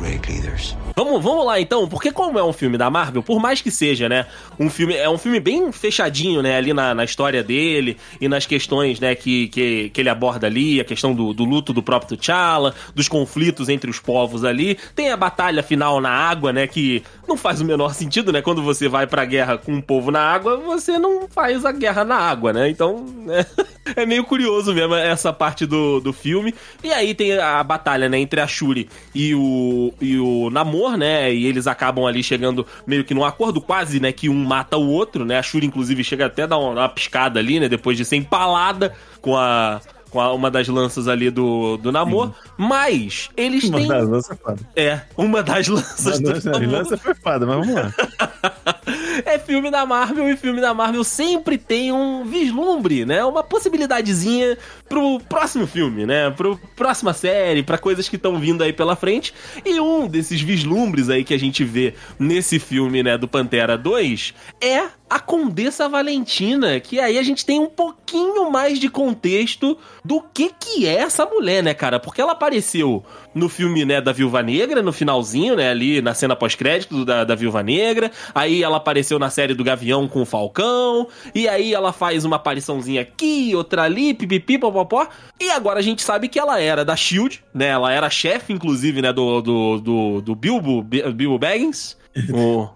great 0.00 0.26
leaders. 0.30 0.89
Vamos, 0.96 1.22
vamos 1.22 1.46
lá 1.46 1.60
então, 1.60 1.88
porque 1.88 2.10
como 2.10 2.38
é 2.38 2.44
um 2.44 2.52
filme 2.52 2.76
da 2.76 2.90
Marvel, 2.90 3.22
por 3.22 3.40
mais 3.40 3.62
que 3.62 3.70
seja, 3.70 4.08
né, 4.08 4.26
um 4.58 4.68
filme, 4.68 4.94
é 4.94 5.08
um 5.08 5.16
filme 5.16 5.38
bem 5.38 5.70
fechadinho, 5.72 6.42
né, 6.42 6.56
ali 6.56 6.72
na, 6.72 6.94
na 6.94 7.04
história 7.04 7.42
dele 7.42 7.96
e 8.20 8.28
nas 8.28 8.44
questões, 8.44 8.98
né, 8.98 9.14
que, 9.14 9.48
que, 9.48 9.90
que 9.90 10.00
ele 10.00 10.08
aborda 10.08 10.46
ali, 10.46 10.80
a 10.80 10.84
questão 10.84 11.14
do, 11.14 11.32
do 11.32 11.44
luto 11.44 11.72
do 11.72 11.82
próprio 11.82 12.16
T'Challa, 12.16 12.74
dos 12.94 13.08
conflitos 13.08 13.68
entre 13.68 13.90
os 13.90 14.00
povos 14.00 14.44
ali, 14.44 14.76
tem 14.94 15.10
a 15.10 15.16
batalha 15.16 15.62
final 15.62 16.00
na 16.00 16.10
água, 16.10 16.52
né, 16.52 16.66
que 16.66 17.02
não 17.26 17.36
faz 17.36 17.60
o 17.60 17.64
menor 17.64 17.94
sentido, 17.94 18.32
né, 18.32 18.42
quando 18.42 18.62
você 18.62 18.88
vai 18.88 19.06
pra 19.06 19.24
guerra 19.24 19.58
com 19.58 19.72
um 19.72 19.80
povo 19.80 20.10
na 20.10 20.20
água, 20.20 20.56
você 20.56 20.98
não 20.98 21.28
faz 21.28 21.64
a 21.64 21.72
guerra 21.72 22.04
na 22.04 22.16
água, 22.16 22.52
né, 22.52 22.68
então, 22.68 23.06
né, 23.24 23.46
é 23.94 24.04
meio 24.04 24.24
curioso 24.24 24.74
mesmo 24.74 24.94
essa 24.94 25.32
parte 25.32 25.66
do, 25.66 26.00
do 26.00 26.12
filme, 26.12 26.54
e 26.82 26.92
aí 26.92 27.14
tem 27.14 27.38
a 27.38 27.62
batalha, 27.62 28.08
né, 28.08 28.18
entre 28.18 28.40
a 28.40 28.46
Shuri 28.46 28.88
e 29.14 29.34
o, 29.34 29.94
e 30.00 30.18
o 30.18 30.50
Namor, 30.50 30.79
né? 30.96 31.32
E 31.34 31.46
eles 31.46 31.66
acabam 31.66 32.06
ali 32.06 32.22
chegando 32.22 32.66
meio 32.86 33.04
que 33.04 33.12
num 33.14 33.24
acordo 33.24 33.60
quase, 33.60 34.00
né? 34.00 34.12
Que 34.12 34.28
um 34.28 34.44
mata 34.44 34.76
o 34.76 34.88
outro, 34.88 35.24
né? 35.24 35.38
A 35.38 35.42
Shuri, 35.42 35.66
inclusive, 35.66 36.02
chega 36.04 36.26
até 36.26 36.42
a 36.44 36.46
dar 36.46 36.58
uma, 36.58 36.70
uma 36.70 36.88
piscada 36.88 37.38
ali, 37.40 37.58
né? 37.60 37.68
Depois 37.68 37.96
de 37.96 38.04
ser 38.04 38.16
empalada 38.16 38.94
com 39.20 39.36
a. 39.36 39.80
Com 40.10 40.20
a- 40.20 40.32
uma 40.32 40.50
das 40.50 40.66
lanças 40.66 41.06
ali 41.06 41.30
do, 41.30 41.76
do 41.76 41.92
Namor. 41.92 42.32
Mas 42.56 43.28
eles 43.36 43.62
Uma 43.64 43.78
têm. 43.78 43.86
das 43.86 44.08
lanças 44.08 44.30
é 44.32 44.34
foda. 44.42 44.60
É, 44.74 45.00
uma 45.16 45.40
das 45.40 45.68
lanças 45.68 46.18
Uma 46.18 46.26
do 46.26 46.32
das 46.32 46.44
Namor. 46.46 46.68
lanças 46.68 47.00
foi 47.00 47.14
foda, 47.14 47.46
mas 47.46 47.56
vamos 47.58 47.74
lá. 47.76 47.94
É 49.24 49.38
filme 49.38 49.70
da 49.70 49.84
Marvel 49.84 50.28
e 50.28 50.36
filme 50.36 50.60
da 50.60 50.72
Marvel 50.72 51.04
sempre 51.04 51.58
tem 51.58 51.92
um 51.92 52.24
vislumbre, 52.24 53.04
né? 53.04 53.24
Uma 53.24 53.42
possibilidadezinha 53.42 54.56
pro 54.88 55.20
próximo 55.20 55.66
filme, 55.66 56.06
né? 56.06 56.30
Pro 56.30 56.58
próxima 56.76 57.12
série, 57.12 57.62
pra 57.62 57.78
coisas 57.78 58.08
que 58.08 58.16
estão 58.16 58.38
vindo 58.38 58.62
aí 58.62 58.72
pela 58.72 58.96
frente. 58.96 59.34
E 59.64 59.80
um 59.80 60.06
desses 60.06 60.40
vislumbres 60.40 61.08
aí 61.08 61.24
que 61.24 61.34
a 61.34 61.38
gente 61.38 61.64
vê 61.64 61.94
nesse 62.18 62.58
filme, 62.58 63.02
né, 63.02 63.16
do 63.16 63.28
Pantera 63.28 63.76
2 63.76 64.34
é 64.60 64.88
a 65.08 65.18
Condessa 65.18 65.88
Valentina, 65.88 66.78
que 66.78 67.00
aí 67.00 67.18
a 67.18 67.22
gente 67.22 67.44
tem 67.44 67.58
um 67.58 67.68
pouquinho 67.68 68.48
mais 68.50 68.78
de 68.78 68.88
contexto 68.88 69.76
do 70.04 70.22
que 70.22 70.52
que 70.58 70.86
é 70.86 70.94
essa 70.94 71.26
mulher, 71.26 71.62
né, 71.64 71.74
cara? 71.74 71.98
Porque 71.98 72.20
ela 72.20 72.32
apareceu 72.32 73.04
no 73.34 73.48
filme, 73.48 73.84
né, 73.84 74.00
da 74.00 74.12
Viúva 74.12 74.42
Negra, 74.42 74.82
no 74.82 74.92
finalzinho, 74.92 75.56
né, 75.56 75.70
ali 75.70 76.00
na 76.02 76.14
cena 76.14 76.34
pós-crédito 76.34 77.04
da, 77.04 77.24
da 77.24 77.34
Viúva 77.34 77.62
Negra, 77.62 78.10
aí 78.34 78.62
ela 78.62 78.76
apareceu 78.76 79.18
na 79.18 79.30
série 79.30 79.54
do 79.54 79.64
Gavião 79.64 80.08
com 80.08 80.22
o 80.22 80.26
Falcão, 80.26 81.06
e 81.34 81.48
aí 81.48 81.72
ela 81.72 81.92
faz 81.92 82.24
uma 82.24 82.36
apariçãozinha 82.36 83.02
aqui, 83.02 83.52
outra 83.54 83.82
ali, 83.82 84.14
pipipi, 84.14 84.58
popopó, 84.58 85.08
e 85.40 85.50
agora 85.50 85.78
a 85.78 85.82
gente 85.82 86.02
sabe 86.02 86.28
que 86.28 86.38
ela 86.38 86.60
era 86.60 86.84
da 86.84 86.96
SHIELD, 86.96 87.42
né, 87.54 87.68
ela 87.68 87.92
era 87.92 88.10
chefe, 88.10 88.52
inclusive, 88.52 89.00
né, 89.00 89.12
do, 89.12 89.40
do, 89.40 89.80
do, 89.80 90.20
do 90.20 90.34
Bilbo, 90.34 90.82
Bilbo 90.82 91.38
Baggins, 91.38 91.99
o... 92.34 92.68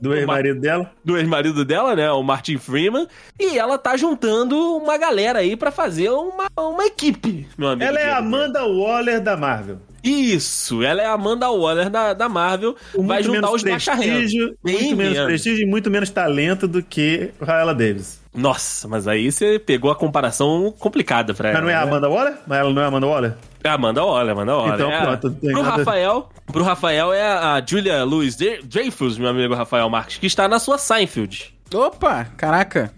Do 0.00 0.14
ex-marido 0.14 0.60
dela? 0.60 0.90
do 1.04 1.16
ex-marido 1.16 1.64
dela, 1.64 1.94
né? 1.94 2.10
O 2.10 2.22
Martin 2.22 2.58
Freeman. 2.58 3.06
E 3.38 3.58
ela 3.58 3.78
tá 3.78 3.96
juntando 3.96 4.56
uma 4.76 4.96
galera 4.96 5.38
aí 5.38 5.56
pra 5.56 5.70
fazer 5.70 6.10
uma, 6.10 6.48
uma 6.56 6.84
equipe, 6.84 7.46
meu 7.56 7.68
amigo. 7.68 7.88
Ela 7.88 8.00
é 8.00 8.10
a. 8.10 8.18
Amanda 8.18 8.64
Waller 8.66 9.20
da 9.20 9.36
Marvel. 9.36 9.78
Isso, 10.02 10.82
ela 10.82 11.00
é 11.00 11.06
a 11.06 11.12
Amanda 11.12 11.50
Waller 11.50 11.88
da, 11.88 12.12
da 12.12 12.28
Marvel. 12.28 12.76
Com 12.92 13.06
vai 13.06 13.22
muito 13.22 13.34
juntar 13.34 13.48
menos 13.48 13.54
os 13.54 13.62
Bem 14.62 14.74
muito 14.74 14.96
menos 14.96 15.12
menos. 15.14 15.26
prestígio 15.26 15.62
e 15.62 15.66
muito 15.66 15.90
menos 15.90 16.10
talento 16.10 16.68
do 16.68 16.82
que 16.82 17.30
Raela 17.40 17.74
Davis. 17.74 18.20
Nossa, 18.34 18.86
mas 18.88 19.08
aí 19.08 19.30
você 19.30 19.58
pegou 19.58 19.90
a 19.90 19.96
comparação 19.96 20.74
complicada 20.78 21.32
pra 21.32 21.50
ela. 21.50 21.58
Mas 21.58 21.64
não 21.64 21.70
é 21.70 21.74
a 21.74 21.84
né? 21.84 21.90
Amanda 21.90 22.08
Waller? 22.08 22.34
Mas 22.46 22.58
ela 22.58 22.70
não 22.70 22.82
é 22.82 22.84
a 22.84 22.88
Amanda 22.88 23.06
Waller? 23.06 23.34
É 23.64 23.70
a 23.70 23.74
Amanda 23.74 24.04
Waller, 24.04 24.32
Amanda 24.32 24.54
Waller. 24.56 24.74
Então, 24.74 24.92
é. 24.92 25.00
pronto, 25.00 25.28
não 25.30 25.34
tem 25.36 25.52
Pro 25.52 25.62
nada- 25.62 25.76
Rafael, 25.78 26.28
pro 26.52 26.62
Rafael 26.62 27.12
é 27.14 27.22
a 27.22 27.64
Julia 27.66 28.04
Louis 28.04 28.36
Dreyfus, 28.36 29.16
meu 29.16 29.30
amigo 29.30 29.54
Rafael 29.54 29.88
Marques, 29.88 30.18
que 30.18 30.26
está 30.26 30.46
na 30.46 30.58
sua 30.58 30.76
Seinfeld. 30.76 31.54
Opa, 31.72 32.26
caraca. 32.36 32.92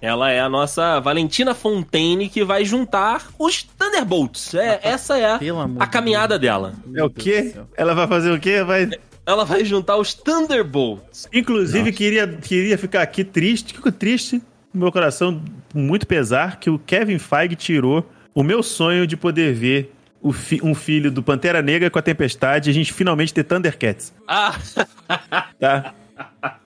Ela 0.00 0.30
é 0.30 0.40
a 0.40 0.48
nossa 0.48 1.00
Valentina 1.00 1.54
Fontaine 1.54 2.28
que 2.28 2.44
vai 2.44 2.64
juntar 2.64 3.30
os 3.36 3.64
Thunderbolts. 3.64 4.54
É, 4.54 4.78
essa 4.84 5.18
é 5.18 5.24
a, 5.24 5.40
a 5.80 5.86
caminhada 5.88 6.38
dela. 6.38 6.72
É 6.94 7.02
o 7.02 7.10
quê? 7.10 7.52
Ela 7.76 7.92
vai 7.92 8.06
fazer 8.06 8.30
o 8.30 8.38
quê? 8.38 8.62
Vai... 8.62 8.90
Ela 9.26 9.44
vai 9.44 9.64
juntar 9.64 9.96
os 9.96 10.14
Thunderbolts. 10.14 11.28
Inclusive, 11.32 11.90
queria, 11.90 12.28
queria 12.28 12.78
ficar 12.78 13.02
aqui 13.02 13.24
triste, 13.24 13.74
fico 13.74 13.90
triste, 13.90 14.40
no 14.72 14.82
meu 14.82 14.92
coração, 14.92 15.42
com 15.72 15.80
muito 15.80 16.06
pesar, 16.06 16.60
que 16.60 16.70
o 16.70 16.78
Kevin 16.78 17.18
Feige 17.18 17.56
tirou 17.56 18.08
o 18.32 18.44
meu 18.44 18.62
sonho 18.62 19.04
de 19.04 19.16
poder 19.16 19.52
ver 19.52 19.92
fi- 20.30 20.60
um 20.62 20.74
filho 20.74 21.10
do 21.10 21.22
Pantera 21.22 21.62
Negra 21.62 21.88
com 21.88 21.98
a 21.98 22.02
Tempestade 22.02 22.68
e 22.68 22.70
a 22.70 22.74
gente 22.74 22.92
finalmente 22.92 23.32
ter 23.32 23.42
Thundercats, 23.44 24.12
Ah, 24.28 24.54
tá? 25.58 25.94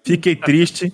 Fiquei 0.05 0.35
triste. 0.37 0.93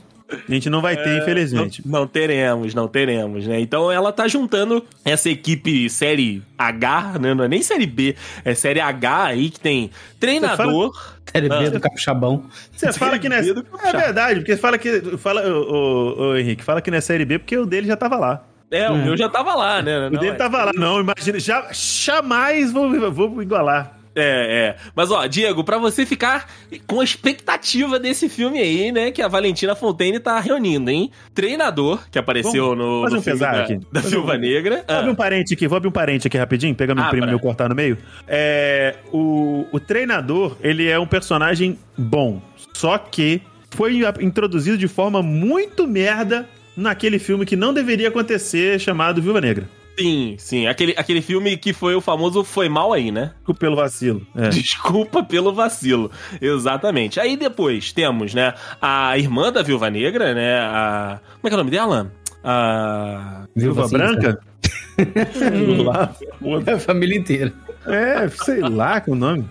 A 0.49 0.51
gente 0.51 0.71
não 0.71 0.81
vai 0.81 0.97
ter, 0.97 1.19
infelizmente. 1.21 1.83
não, 1.85 2.01
não 2.01 2.07
teremos, 2.07 2.73
não 2.73 2.89
teremos, 2.89 3.47
né? 3.47 3.61
Então 3.61 3.93
ela 3.93 4.11
tá 4.11 4.27
juntando 4.27 4.83
essa 5.05 5.29
equipe 5.29 5.91
série 5.91 6.43
H, 6.57 7.19
né? 7.21 7.35
Não 7.35 7.45
é 7.45 7.49
nem 7.49 7.61
série 7.63 7.85
B, 7.87 8.17
é 8.43 8.55
série 8.55 8.81
H 8.81 9.25
aí 9.25 9.51
que 9.51 9.61
tem 9.61 9.91
treinador. 10.19 10.91
Série 11.31 11.49
B 11.51 11.55
Ah. 11.55 11.71
do 11.71 11.81
Capixabão. 11.81 12.45
Você 12.75 12.93
fala 12.95 13.19
que 13.19 13.29
não 13.29 13.37
é... 13.37 13.43
Série 13.43 13.55
B 13.55 13.63
do 13.63 13.79
É 13.85 13.93
verdade, 13.93 14.41
porque 14.41 14.57
fala 14.57 14.79
que... 14.79 15.19
Fala, 15.19 15.43
ô, 15.47 15.61
ô, 15.61 16.23
ô, 16.31 16.37
Henrique, 16.37 16.63
fala 16.65 16.81
que 16.81 16.91
não 16.91 16.97
é 16.97 17.01
Série 17.03 17.27
B 17.27 17.39
porque 17.39 17.57
o 17.59 17.67
dele 17.67 17.87
já 17.87 17.97
tava 17.97 18.17
lá. 18.17 18.43
É, 18.73 18.91
o 18.91 18.97
meu 18.97 19.16
já 19.16 19.29
tava 19.29 19.55
lá, 19.55 19.81
né? 19.83 20.09
O 20.09 20.11
Não, 20.11 20.20
dele 20.20 20.33
é- 20.33 20.37
tava 20.37 20.64
lá. 20.64 20.73
Não, 20.75 21.01
imagina, 21.01 21.39
já, 21.39 21.68
jamais 21.73 22.73
vou, 22.73 22.91
vou 23.12 23.43
igualar. 23.43 23.99
É, 24.14 24.77
é. 24.79 24.91
Mas, 24.95 25.11
ó, 25.11 25.27
Diego, 25.27 25.64
pra 25.64 25.79
você 25.79 26.05
ficar 26.05 26.47
com 26.87 27.01
a 27.01 27.05
expectativa 27.05 27.99
desse 27.99 28.29
filme 28.29 28.59
aí, 28.59 28.93
né, 28.93 29.11
que 29.11 29.23
a 29.23 29.29
Valentina 29.29 29.75
Fontaine 29.75 30.20
tá 30.20 30.39
reunindo, 30.39 30.91
hein? 30.91 31.11
Treinador, 31.35 31.99
que 32.11 32.18
apareceu 32.18 32.77
Vamos 32.77 32.79
no, 32.79 33.09
no 33.09 33.18
um 33.18 33.23
filme 33.23 33.41
da, 33.41 33.62
aqui. 33.62 33.81
da 33.91 34.01
um- 34.01 34.37
Negra. 34.39 34.85
Vou 34.87 34.97
abrir 34.99 35.09
um 35.09 35.12
Ah, 35.12 35.16
parente 35.16 35.55
aqui, 35.55 35.66
vou 35.66 35.77
abrir 35.79 35.89
um 35.89 35.93
parente 35.93 36.27
aqui 36.27 36.37
rapidinho, 36.37 36.75
pega 36.75 36.95
meu 36.95 37.05
Ah, 37.05 37.09
primo 37.09 37.23
pra- 37.23 37.31
meu 37.31 37.41
cortar 37.41 37.70
no 37.70 37.75
meio. 37.75 37.97
É, 38.29 38.97
o, 39.11 39.66
o 39.73 39.81
treinador, 39.81 40.57
ele 40.62 40.87
é 40.89 40.99
um 40.99 41.07
personagem 41.07 41.79
bom, 41.97 42.43
só 42.75 42.99
que 42.99 43.41
foi 43.70 44.03
introduzido 44.20 44.77
de 44.77 44.89
forma 44.89 45.23
muito 45.23 45.87
merda 45.89 46.47
naquele 46.77 47.18
filme 47.18 47.47
que 47.47 47.57
não 47.57 47.73
deveria 47.73 48.09
acontecer, 48.09 48.79
chamado 48.81 49.20
Viúva 49.20 49.41
Negra. 49.41 49.68
sim, 49.99 50.37
sim. 50.39 50.66
Aquele, 50.66 50.95
aquele 50.97 51.20
filme 51.23 51.57
que 51.57 51.73
foi 51.73 51.95
o 51.95 52.01
famoso 52.01 52.43
Foi 52.43 52.68
Mal 52.68 52.93
Aí, 52.93 53.11
né? 53.11 53.33
Pelo 53.59 53.77
vacilo. 53.77 54.27
É. 54.35 54.49
Desculpa 54.49 55.23
pelo 55.23 55.53
vacilo. 55.53 56.11
Exatamente. 56.41 57.20
Aí 57.20 57.37
depois 57.37 57.93
temos, 57.93 58.35
né, 58.35 58.55
a 58.81 59.16
irmã 59.18 59.53
da 59.53 59.62
Viúva 59.62 59.91
Negra, 59.91 60.35
né, 60.35 60.59
a... 60.61 61.20
Como 61.41 61.47
é 61.47 61.49
que 61.49 61.55
é 61.55 61.57
o 61.57 61.59
nome 61.59 61.70
dela? 61.70 62.12
A... 62.43 63.45
Viúva. 63.55 63.89
Branca? 63.89 64.41
É 66.66 66.73
a 66.73 66.79
família 66.79 67.16
inteira. 67.16 67.53
É, 67.87 68.29
sei 68.29 68.61
lá 68.61 69.01
que 69.01 69.11
é 69.11 69.12
o 69.12 69.16
nome. 69.16 69.49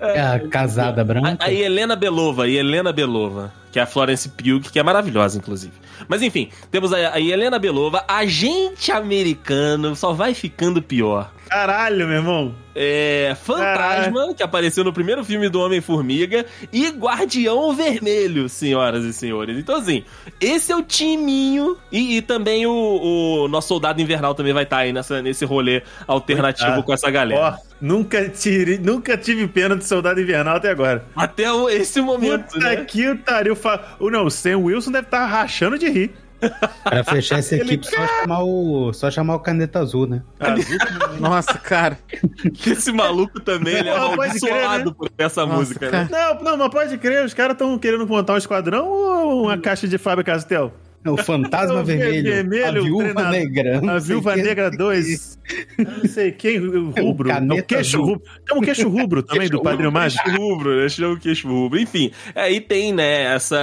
É 0.00 0.20
a 0.20 0.48
casada 0.48 1.04
branca. 1.04 1.36
A, 1.40 1.46
a 1.46 1.52
Helena 1.52 1.94
Belova, 1.94 2.44
a 2.44 2.48
Helena 2.48 2.92
Belova, 2.92 3.52
que 3.70 3.78
é 3.78 3.82
a 3.82 3.86
Florence 3.86 4.28
Pugh, 4.28 4.60
que 4.60 4.78
é 4.78 4.82
maravilhosa, 4.82 5.38
inclusive. 5.38 5.72
Mas 6.06 6.22
enfim, 6.22 6.50
temos 6.70 6.92
a, 6.92 7.14
a 7.14 7.20
Helena 7.20 7.58
Belova, 7.58 8.04
agente 8.06 8.92
americano, 8.92 9.96
só 9.96 10.12
vai 10.12 10.34
ficando 10.34 10.82
pior. 10.82 11.32
Caralho, 11.48 12.06
meu 12.06 12.16
irmão. 12.16 12.54
É, 12.74 13.34
Fantasma, 13.42 14.34
que 14.34 14.42
apareceu 14.42 14.84
no 14.84 14.92
primeiro 14.92 15.24
filme 15.24 15.48
do 15.48 15.60
Homem-Formiga, 15.60 16.44
e 16.72 16.88
Guardião 16.90 17.74
Vermelho, 17.74 18.48
senhoras 18.48 19.04
e 19.04 19.12
senhores. 19.12 19.58
Então, 19.58 19.76
assim, 19.76 20.04
esse 20.40 20.70
é 20.70 20.76
o 20.76 20.82
timinho. 20.82 21.76
E, 21.90 22.18
e 22.18 22.22
também 22.22 22.66
o, 22.66 23.44
o 23.44 23.48
nosso 23.48 23.68
Soldado 23.68 24.00
Invernal 24.00 24.34
também 24.34 24.52
vai 24.52 24.64
estar 24.64 24.78
aí 24.78 24.92
nessa, 24.92 25.22
nesse 25.22 25.44
rolê 25.44 25.82
alternativo 26.06 26.66
Coitado. 26.66 26.82
com 26.84 26.92
essa 26.92 27.10
galera. 27.10 27.58
Nunca, 27.80 28.28
tive, 28.28 28.78
nunca 28.78 29.16
tive 29.16 29.46
pena 29.48 29.76
de 29.76 29.84
Soldado 29.84 30.20
Invernal 30.20 30.56
até 30.56 30.70
agora. 30.70 31.04
Até 31.16 31.50
o- 31.52 31.68
esse 31.68 32.00
momento, 32.00 32.52
Puta 32.52 32.58
né? 32.68 32.76
que 32.84 33.14
pariu. 33.16 33.54
Fa... 33.56 33.80
O 33.98 34.10
Não, 34.10 34.26
o 34.26 34.30
Sam 34.30 34.58
Wilson 34.58 34.90
deve 34.92 35.06
estar 35.06 35.26
rachando 35.26 35.78
de 35.78 35.88
rir. 35.88 36.12
Pra 36.84 37.02
fechar 37.02 37.40
essa 37.40 37.56
Ele- 37.56 37.64
equipe, 37.64 37.84
só 37.86 38.06
chamar 38.06 38.44
o, 38.44 38.92
só 38.92 39.10
chamar 39.10 39.34
o 39.34 39.40
Caneta 39.40 39.80
Azul, 39.80 40.06
né? 40.06 40.22
Nossa, 41.18 41.54
cara. 41.58 41.98
Que 42.54 42.70
esse 42.70 42.92
maluco 42.92 43.40
também 43.40 43.74
ele 43.74 43.88
é 43.88 43.96
amaldiçoado 43.96 44.90
né? 44.90 44.96
por 44.96 45.10
essa 45.18 45.44
Nossa, 45.44 45.58
música, 45.58 45.90
cara. 45.90 46.04
né? 46.04 46.08
Não, 46.40 46.42
não, 46.44 46.56
mas 46.56 46.68
pode 46.70 46.96
crer, 46.98 47.24
os 47.24 47.34
caras 47.34 47.54
estão 47.54 47.76
querendo 47.76 48.06
montar 48.06 48.34
um 48.34 48.36
esquadrão 48.36 48.86
ou 48.86 49.42
uma 49.46 49.58
caixa 49.58 49.88
de 49.88 49.98
Fábio 49.98 50.24
Castel? 50.24 50.72
O 51.06 51.16
Fantasma 51.16 51.80
O 51.80 51.84
Vermelho, 51.84 52.24
vermelho, 52.32 52.66
a 52.66 52.72
Viúva 52.72 53.30
Negra. 53.30 53.80
A 53.94 53.98
Viúva 53.98 54.36
Negra 54.36 54.70
2. 54.70 55.38
Não 55.78 56.08
sei 56.08 56.32
quem, 56.32 56.58
o 56.58 56.90
rubro. 56.98 57.30
É 57.30 57.38
o 57.40 57.62
queixo 57.62 57.96
azul. 57.96 58.06
rubro. 58.06 58.22
Tem 58.46 58.56
um 58.58 58.60
queixo 58.60 58.88
rubro 58.88 59.22
também 59.22 59.48
do 59.48 59.62
Padrinho 59.62 59.92
Mágico. 59.92 60.24
Queixo 60.24 60.38
rubro, 60.42 60.76
né? 60.82 60.88
Chama 60.88 61.14
o 61.14 61.18
queixo 61.18 61.48
rubro. 61.48 61.78
Enfim, 61.80 62.10
aí 62.34 62.60
tem, 62.60 62.92
né, 62.92 63.34
essa, 63.34 63.58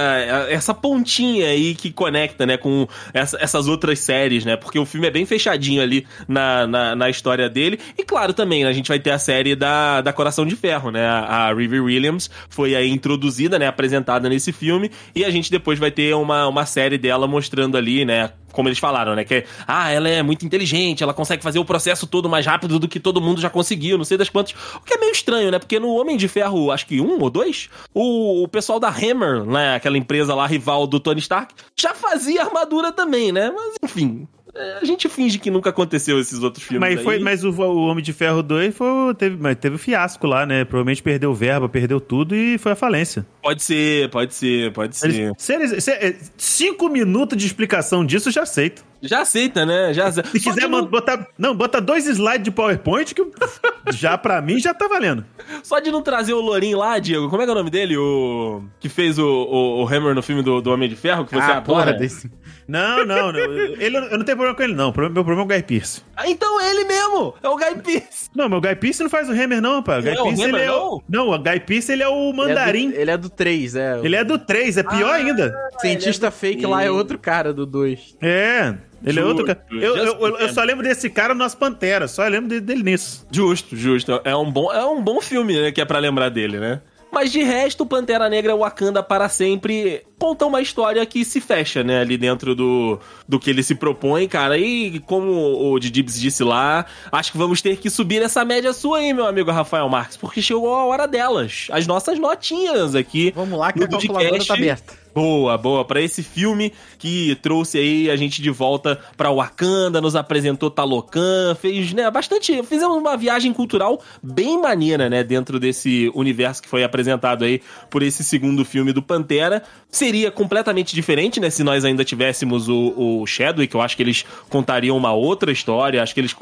essa 0.48 0.74
pontinha 0.74 1.46
aí 1.48 1.74
que 1.74 1.92
conecta, 1.92 2.44
né, 2.46 2.56
com 2.56 2.88
essa- 3.14 3.38
essas 3.40 3.68
outras 3.68 3.98
séries, 4.00 4.44
né? 4.44 4.56
Porque 4.56 4.78
o 4.78 4.86
filme 4.86 5.06
é 5.06 5.10
bem 5.10 5.24
fechadinho 5.26 5.80
ali 5.82 6.06
na, 6.26 6.66
na, 6.66 6.96
na 6.96 7.10
história 7.10 7.48
dele. 7.48 7.78
E 7.96 8.02
claro, 8.02 8.32
também, 8.32 8.64
né, 8.64 8.70
a 8.70 8.72
gente 8.72 8.88
vai 8.88 8.98
ter 8.98 9.10
a 9.10 9.18
série 9.18 9.54
da, 9.54 10.00
da 10.00 10.12
Coração 10.12 10.44
de 10.46 10.56
Ferro, 10.56 10.90
né? 10.90 11.06
A, 11.06 11.48
a 11.48 11.54
Riri 11.54 11.78
Williams 11.80 12.28
foi 12.48 12.74
aí 12.74 12.90
introduzida, 12.90 13.58
né, 13.58 13.66
apresentada 13.68 14.28
nesse 14.28 14.52
filme. 14.52 14.90
E 15.14 15.24
a 15.24 15.30
gente 15.30 15.50
depois 15.50 15.78
vai 15.78 15.90
ter 15.90 16.14
uma, 16.14 16.48
uma 16.48 16.66
série 16.66 16.98
dela 16.98 17.25
mostrando 17.26 17.76
ali, 17.76 18.04
né, 18.04 18.32
como 18.52 18.68
eles 18.68 18.78
falaram, 18.78 19.14
né? 19.14 19.22
Que, 19.22 19.44
ah, 19.66 19.90
ela 19.90 20.08
é 20.08 20.22
muito 20.22 20.46
inteligente, 20.46 21.02
ela 21.02 21.12
consegue 21.12 21.42
fazer 21.42 21.58
o 21.58 21.64
processo 21.64 22.06
todo 22.06 22.28
mais 22.28 22.46
rápido 22.46 22.78
do 22.78 22.88
que 22.88 22.98
todo 22.98 23.20
mundo 23.20 23.40
já 23.40 23.50
conseguiu, 23.50 23.98
não 23.98 24.04
sei 24.04 24.16
das 24.16 24.30
quantas. 24.30 24.54
O 24.76 24.80
que 24.80 24.94
é 24.94 24.98
meio 24.98 25.12
estranho, 25.12 25.50
né? 25.50 25.58
Porque 25.58 25.78
no 25.78 25.90
Homem 25.90 26.16
de 26.16 26.26
Ferro, 26.26 26.72
acho 26.72 26.86
que 26.86 27.00
um 27.00 27.20
ou 27.20 27.28
dois, 27.28 27.68
o, 27.92 28.42
o 28.42 28.48
pessoal 28.48 28.80
da 28.80 28.88
Hammer, 28.88 29.44
né? 29.44 29.76
Aquela 29.76 29.98
empresa 29.98 30.34
lá 30.34 30.46
rival 30.46 30.86
do 30.86 30.98
Tony 30.98 31.20
Stark, 31.20 31.54
já 31.78 31.94
fazia 31.94 32.42
armadura 32.42 32.90
também, 32.92 33.30
né? 33.30 33.52
Mas 33.54 33.74
enfim. 33.82 34.26
é, 34.54 34.78
A 34.80 34.84
gente 34.86 35.06
finge 35.08 35.38
que 35.38 35.50
nunca 35.50 35.68
aconteceu 35.68 36.18
esses 36.18 36.42
outros 36.42 36.64
filmes. 36.64 36.88
Mas, 36.88 37.02
foi, 37.02 37.16
aí. 37.16 37.22
mas 37.22 37.44
o, 37.44 37.50
o 37.50 37.86
Homem 37.86 38.02
de 38.02 38.14
Ferro 38.14 38.42
2 38.42 38.74
foi, 38.74 39.14
teve, 39.14 39.54
teve 39.56 39.76
o 39.76 39.78
fiasco 39.78 40.26
lá, 40.26 40.46
né? 40.46 40.64
Provavelmente 40.64 41.02
perdeu 41.02 41.34
verba, 41.34 41.68
perdeu 41.68 42.00
tudo 42.00 42.34
e 42.34 42.56
foi 42.56 42.72
a 42.72 42.76
falência. 42.76 43.26
Pode 43.46 43.62
ser, 43.62 44.10
pode 44.10 44.34
ser, 44.34 44.72
pode 44.72 44.96
ser. 44.96 45.06
Eles- 45.06 45.32
se 45.38 45.54
eles- 45.54 45.84
se- 45.84 45.90
é, 45.92 46.16
cinco 46.36 46.88
minutos 46.88 47.38
de 47.38 47.46
explicação 47.46 48.04
disso, 48.04 48.28
eu 48.28 48.32
já 48.32 48.42
aceito. 48.42 48.84
Já 49.00 49.20
aceita, 49.20 49.64
né? 49.64 49.94
Já 49.94 50.06
aceita. 50.06 50.30
Se 50.30 50.40
Só 50.40 50.52
quiser 50.52 50.68
não- 50.68 50.84
botar. 50.84 51.28
Não, 51.38 51.54
bota 51.54 51.80
dois 51.80 52.06
slides 52.08 52.42
de 52.42 52.50
PowerPoint 52.50 53.14
que 53.14 53.24
já 53.92 54.18
pra 54.18 54.42
mim 54.42 54.58
já 54.58 54.74
tá 54.74 54.88
valendo. 54.88 55.24
Só 55.62 55.78
de 55.78 55.92
não 55.92 56.02
trazer 56.02 56.32
o 56.32 56.40
Lourinho 56.40 56.78
lá, 56.78 56.98
Diego. 56.98 57.28
Como 57.30 57.40
é 57.40 57.44
que 57.44 57.50
é 57.50 57.54
o 57.54 57.56
nome 57.56 57.70
dele? 57.70 57.96
O. 57.96 58.64
Que 58.80 58.88
fez 58.88 59.16
o, 59.16 59.24
o, 59.24 59.82
o 59.84 59.86
Hammer 59.86 60.12
no 60.12 60.22
filme 60.22 60.42
do, 60.42 60.60
do 60.60 60.72
Homem 60.72 60.88
de 60.88 60.96
Ferro, 60.96 61.24
que 61.24 61.30
você 61.32 61.38
ah, 61.40 61.58
adora. 61.58 61.62
porra, 61.62 61.92
desse... 61.92 62.28
Não, 62.66 63.04
não, 63.06 63.30
não. 63.30 63.38
Ele, 63.38 63.96
eu 63.96 64.18
não 64.18 64.24
tenho 64.24 64.36
problema 64.36 64.54
com 64.56 64.62
ele, 64.64 64.74
não. 64.74 64.86
Meu 64.86 64.92
problema 65.24 65.42
é 65.42 65.44
o 65.44 65.46
Guy 65.46 65.62
Pearce. 65.62 66.02
Ah, 66.16 66.28
então 66.28 66.60
ele 66.60 66.82
mesmo! 66.84 67.32
É 67.40 67.48
o 67.48 67.56
Guy 67.56 67.76
Pearce! 67.76 68.28
Não, 68.34 68.48
mas 68.48 68.58
o 68.58 68.60
Guy 68.60 68.74
Pearce 68.74 69.02
não 69.04 69.10
faz 69.10 69.28
o 69.28 69.32
Hammer, 69.32 69.60
não, 69.62 69.82
pá. 69.84 69.98
O 69.98 70.02
Guy 70.02 70.14
Não 70.14 70.18
é 70.18 70.22
o 70.24 70.32
ele 70.32 70.42
Hammer, 70.42 70.60
é 70.62 70.72
o. 70.72 71.02
Não, 71.08 71.28
o 71.30 71.38
Guy 71.38 71.60
Pearce, 71.60 71.92
ele 71.92 72.02
é 72.02 72.08
o 72.08 72.32
mandarim. 72.32 72.90
Ele 72.92 73.10
é 73.10 73.16
do, 73.16 73.30
3, 73.36 73.76
é. 73.76 74.00
Ele 74.02 74.16
é 74.16 74.24
do 74.24 74.38
3, 74.38 74.78
é 74.78 74.82
pior 74.82 75.12
ainda. 75.14 75.54
O 75.76 75.80
cientista 75.80 76.30
fake 76.30 76.64
lá 76.66 76.82
é 76.82 76.90
outro 76.90 77.18
cara 77.18 77.52
do 77.52 77.64
2. 77.66 78.16
É. 78.22 78.74
Ele 79.04 79.20
é 79.20 79.22
Justo, 79.22 79.28
outro 79.28 79.46
cara. 79.46 79.62
Eu, 79.70 79.96
eu, 79.96 80.04
eu- 80.20 80.38
eu 80.38 80.48
só 80.48 80.62
lembro 80.64 80.82
desse 80.82 81.08
cara 81.10 81.34
no 81.34 81.44
As 81.44 81.54
Panteras, 81.54 82.10
só 82.12 82.26
lembro 82.26 82.48
dele, 82.48 82.60
dele 82.62 82.82
nisso. 82.82 83.26
Justo, 83.30 83.76
justo. 83.76 84.20
É 84.24 84.34
um 84.34 84.50
bom, 84.50 84.72
é 84.72 84.84
um 84.84 85.00
bom 85.02 85.20
filme, 85.20 85.60
né? 85.60 85.70
Que 85.70 85.80
é 85.80 85.84
pra 85.84 85.98
lembrar 85.98 86.28
dele, 86.30 86.58
né? 86.58 86.80
Mas 87.12 87.30
de 87.30 87.42
resto, 87.42 87.86
Pantera 87.86 88.28
Negra 88.28 88.54
Wakanda 88.56 89.02
para 89.02 89.28
sempre 89.28 90.02
conta 90.18 90.46
uma 90.46 90.60
história 90.60 91.04
que 91.04 91.24
se 91.24 91.40
fecha, 91.40 91.82
né? 91.82 92.00
Ali 92.00 92.16
dentro 92.16 92.54
do, 92.54 92.98
do 93.28 93.38
que 93.38 93.50
ele 93.50 93.62
se 93.62 93.74
propõe, 93.74 94.26
cara. 94.26 94.58
E 94.58 94.98
como 95.00 95.72
o 95.72 95.78
Didibs 95.78 96.18
disse 96.20 96.42
lá, 96.42 96.86
acho 97.12 97.32
que 97.32 97.38
vamos 97.38 97.60
ter 97.62 97.76
que 97.76 97.90
subir 97.90 98.22
essa 98.22 98.44
média 98.44 98.72
sua 98.72 98.98
aí, 98.98 99.12
meu 99.12 99.26
amigo 99.26 99.50
Rafael 99.50 99.88
Marques, 99.88 100.16
porque 100.16 100.40
chegou 100.40 100.74
a 100.74 100.84
hora 100.84 101.06
delas. 101.06 101.68
As 101.70 101.86
nossas 101.86 102.18
notinhas 102.18 102.94
aqui. 102.94 103.32
Vamos 103.34 103.58
lá 103.58 103.72
que 103.72 103.82
a 103.82 103.88
calculadora 103.88 104.44
tá 104.44 104.54
aberta. 104.54 105.06
Boa, 105.16 105.56
boa. 105.56 105.82
Pra 105.82 105.98
esse 105.98 106.22
filme 106.22 106.74
que 106.98 107.38
trouxe 107.40 107.78
aí 107.78 108.10
a 108.10 108.16
gente 108.16 108.42
de 108.42 108.50
volta 108.50 109.00
pra 109.16 109.32
Wakanda, 109.32 109.98
nos 109.98 110.14
apresentou 110.14 110.70
Talocan, 110.70 111.54
fez, 111.54 111.94
né, 111.94 112.10
bastante. 112.10 112.62
Fizemos 112.64 112.98
uma 112.98 113.16
viagem 113.16 113.50
cultural 113.50 113.98
bem 114.22 114.60
maneira, 114.60 115.08
né, 115.08 115.24
dentro 115.24 115.58
desse 115.58 116.12
universo 116.14 116.62
que 116.62 116.68
foi 116.68 116.84
apresentado 116.84 117.46
aí 117.46 117.62
por 117.88 118.02
esse 118.02 118.22
segundo 118.22 118.62
filme 118.62 118.92
do 118.92 119.02
Pantera. 119.02 119.62
Seria 120.06 120.30
completamente 120.30 120.94
diferente, 120.94 121.40
né, 121.40 121.50
se 121.50 121.64
nós 121.64 121.84
ainda 121.84 122.04
tivéssemos 122.04 122.68
o, 122.68 122.94
o 123.22 123.26
Chadwick. 123.26 123.74
Eu 123.74 123.80
acho 123.80 123.96
que 123.96 124.02
eles 124.04 124.24
contariam 124.48 124.96
uma 124.96 125.12
outra 125.12 125.50
história, 125.50 126.00
acho 126.00 126.14
que 126.14 126.20
eles 126.20 126.34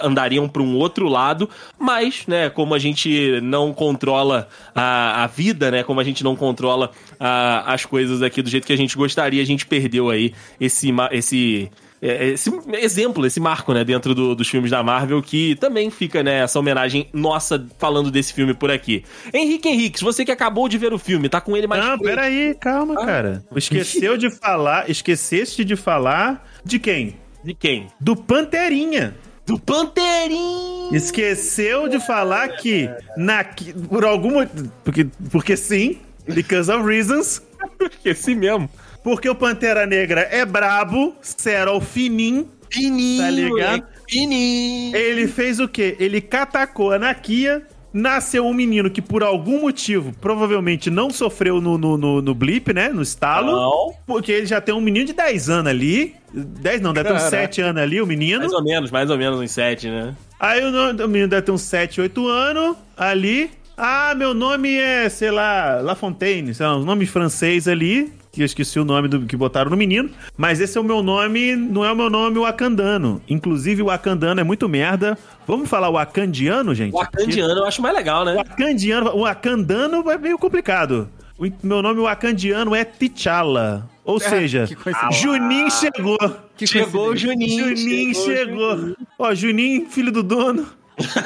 andariam 0.00 0.48
pra 0.48 0.60
um 0.60 0.74
outro 0.76 1.06
lado, 1.08 1.48
mas, 1.78 2.26
né, 2.26 2.50
como 2.50 2.74
a 2.74 2.78
gente 2.80 3.40
não 3.40 3.72
controla 3.72 4.48
a, 4.74 5.22
a 5.22 5.26
vida, 5.28 5.70
né, 5.70 5.84
como 5.84 6.00
a 6.00 6.04
gente 6.04 6.24
não 6.24 6.34
controla 6.34 6.90
a- 7.20 7.72
as 7.72 7.86
coisas 7.86 8.22
aqui 8.22 8.42
do 8.42 8.50
jeito 8.50 8.66
que 8.66 8.72
a 8.72 8.76
gente 8.76 8.96
gostaria, 8.96 9.40
a 9.40 9.46
gente 9.46 9.64
perdeu 9.66 10.10
aí 10.10 10.34
esse, 10.60 10.92
esse, 11.12 11.70
esse 12.02 12.50
exemplo, 12.80 13.24
esse 13.24 13.38
marco, 13.38 13.72
né, 13.72 13.84
dentro 13.84 14.14
do- 14.14 14.34
dos 14.34 14.48
filmes 14.48 14.70
da 14.70 14.82
Marvel, 14.82 15.22
que 15.22 15.54
também 15.56 15.88
fica, 15.90 16.22
né, 16.22 16.40
essa 16.40 16.58
homenagem 16.58 17.08
nossa 17.12 17.64
falando 17.78 18.10
desse 18.10 18.32
filme 18.34 18.52
por 18.54 18.70
aqui. 18.70 19.04
Henrique 19.32 19.68
Henriques, 19.68 20.02
você 20.02 20.24
que 20.24 20.32
acabou 20.32 20.68
de 20.68 20.76
ver 20.78 20.92
o 20.92 20.98
filme, 20.98 21.28
tá 21.28 21.40
com 21.40 21.56
ele 21.56 21.66
mais 21.68 21.84
Não, 21.84 21.98
peraí, 21.98 22.54
calma, 22.60 22.94
Ah. 23.00 23.06
cara. 23.06 23.44
Esqueceu 23.54 24.16
de 24.16 24.30
falar, 24.30 24.90
esqueceste 24.90 25.64
de 25.64 25.76
falar 25.76 26.44
de 26.64 26.78
quem? 26.78 27.16
De 27.44 27.54
quem? 27.54 27.86
Do 28.00 28.16
Panterinha. 28.16 29.14
Do 29.46 29.58
Panterinho! 29.58 30.94
Esqueceu 30.94 31.88
de 31.88 31.98
falar 32.00 32.48
que 32.56 32.88
na, 33.16 33.42
que- 33.44 33.72
por 33.72 34.04
algum 34.04 34.44
porque, 34.84 35.06
porque 35.30 35.56
sim, 35.56 35.98
because 36.26 36.70
of 36.70 36.84
reasons, 36.86 37.42
Esqueci 37.80 38.34
mesmo. 38.34 38.68
Porque 39.02 39.28
o 39.28 39.34
Pantera 39.34 39.86
Negra 39.86 40.28
é 40.30 40.44
brabo, 40.44 41.14
Serol 41.20 41.80
finim, 41.80 42.46
Fininho, 42.70 43.22
Tá 43.22 43.30
ligado? 43.30 43.84
Fininho. 44.08 44.96
ele 44.96 45.28
fez 45.28 45.60
o 45.60 45.68
quê? 45.68 45.96
Ele 46.00 46.20
catacou 46.20 46.92
a 46.92 46.98
Nakia, 46.98 47.62
nasceu 47.92 48.46
um 48.46 48.54
menino 48.54 48.90
que 48.90 49.02
por 49.02 49.22
algum 49.22 49.60
motivo 49.60 50.12
provavelmente 50.20 50.88
não 50.88 51.10
sofreu 51.10 51.60
no, 51.60 51.76
no, 51.76 51.98
no, 51.98 52.22
no 52.22 52.34
blip, 52.34 52.72
né? 52.72 52.88
No 52.88 53.02
estalo. 53.02 53.52
Não. 53.52 53.94
Porque 54.06 54.32
ele 54.32 54.46
já 54.46 54.60
tem 54.60 54.74
um 54.74 54.80
menino 54.80 55.04
de 55.06 55.12
10 55.12 55.50
anos 55.50 55.70
ali. 55.70 56.14
10 56.32 56.80
não, 56.80 56.94
deve 56.94 57.08
ter 57.08 57.14
uns 57.14 57.24
Caraca. 57.24 57.42
7 57.42 57.60
anos 57.60 57.82
ali, 57.82 58.00
o 58.00 58.06
menino. 58.06 58.40
Mais 58.40 58.52
ou 58.52 58.64
menos, 58.64 58.90
mais 58.90 59.10
ou 59.10 59.18
menos 59.18 59.38
uns 59.38 59.50
sete, 59.50 59.88
né? 59.88 60.14
Aí 60.40 60.64
o, 60.64 61.04
o 61.04 61.08
menino 61.08 61.28
deve 61.28 61.42
ter 61.42 61.52
uns 61.52 61.62
7, 61.62 62.00
8 62.00 62.26
anos 62.28 62.76
ali. 62.96 63.50
Ah, 63.76 64.14
meu 64.14 64.32
nome 64.32 64.74
é, 64.76 65.08
sei 65.08 65.30
lá, 65.30 65.80
La 65.82 65.94
Fontaine, 65.94 66.54
sei 66.54 66.64
lá, 66.64 66.76
um 66.76 66.84
nome 66.84 67.04
francês 67.06 67.66
ali, 67.68 68.12
que 68.32 68.40
eu 68.40 68.46
esqueci 68.46 68.80
o 68.80 68.84
nome 68.84 69.08
do 69.08 69.26
que 69.26 69.36
botaram 69.36 69.70
no 69.70 69.76
menino. 69.76 70.08
Mas 70.38 70.58
esse 70.58 70.78
é 70.78 70.80
o 70.80 70.84
meu 70.84 71.02
nome, 71.02 71.54
não 71.54 71.84
é 71.84 71.92
o 71.92 71.96
meu 71.96 72.08
nome 72.08 72.38
wakandano. 72.38 73.22
Inclusive 73.28 73.82
o 73.82 73.86
wakandano 73.86 74.40
é 74.40 74.44
muito 74.44 74.66
merda. 74.68 75.18
Vamos 75.46 75.68
falar 75.68 75.90
wakandiano, 75.90 76.74
gente? 76.74 76.94
O 76.94 76.96
Wakandiano 76.96 77.60
eu 77.60 77.66
acho 77.66 77.82
mais 77.82 77.94
legal, 77.94 78.24
né? 78.24 78.32
O 78.32 78.36
wakandiano, 78.38 79.10
o 79.10 79.20
wakandano 79.20 80.10
é 80.10 80.16
meio 80.16 80.38
complicado. 80.38 81.10
O 81.38 81.46
meu 81.62 81.82
nome 81.82 82.00
wakandiano 82.00 82.74
é 82.74 82.84
T'Challa. 82.84 83.88
Ou 84.04 84.18
seja, 84.18 84.66
que 84.66 84.74
coincidência. 84.74 85.22
Juninho 85.22 85.70
chegou. 85.70 86.18
Que 86.56 86.66
Chegou 86.66 87.10
o. 87.10 87.16
Juninho. 87.16 87.76
Juninho 87.76 88.14
chegou. 88.14 88.96
Ó, 89.18 89.34
Juninho, 89.34 89.88
filho 89.90 90.10
do 90.10 90.22
dono. 90.22 90.66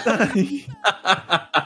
Tá 0.04 0.28
aí. 0.34 0.64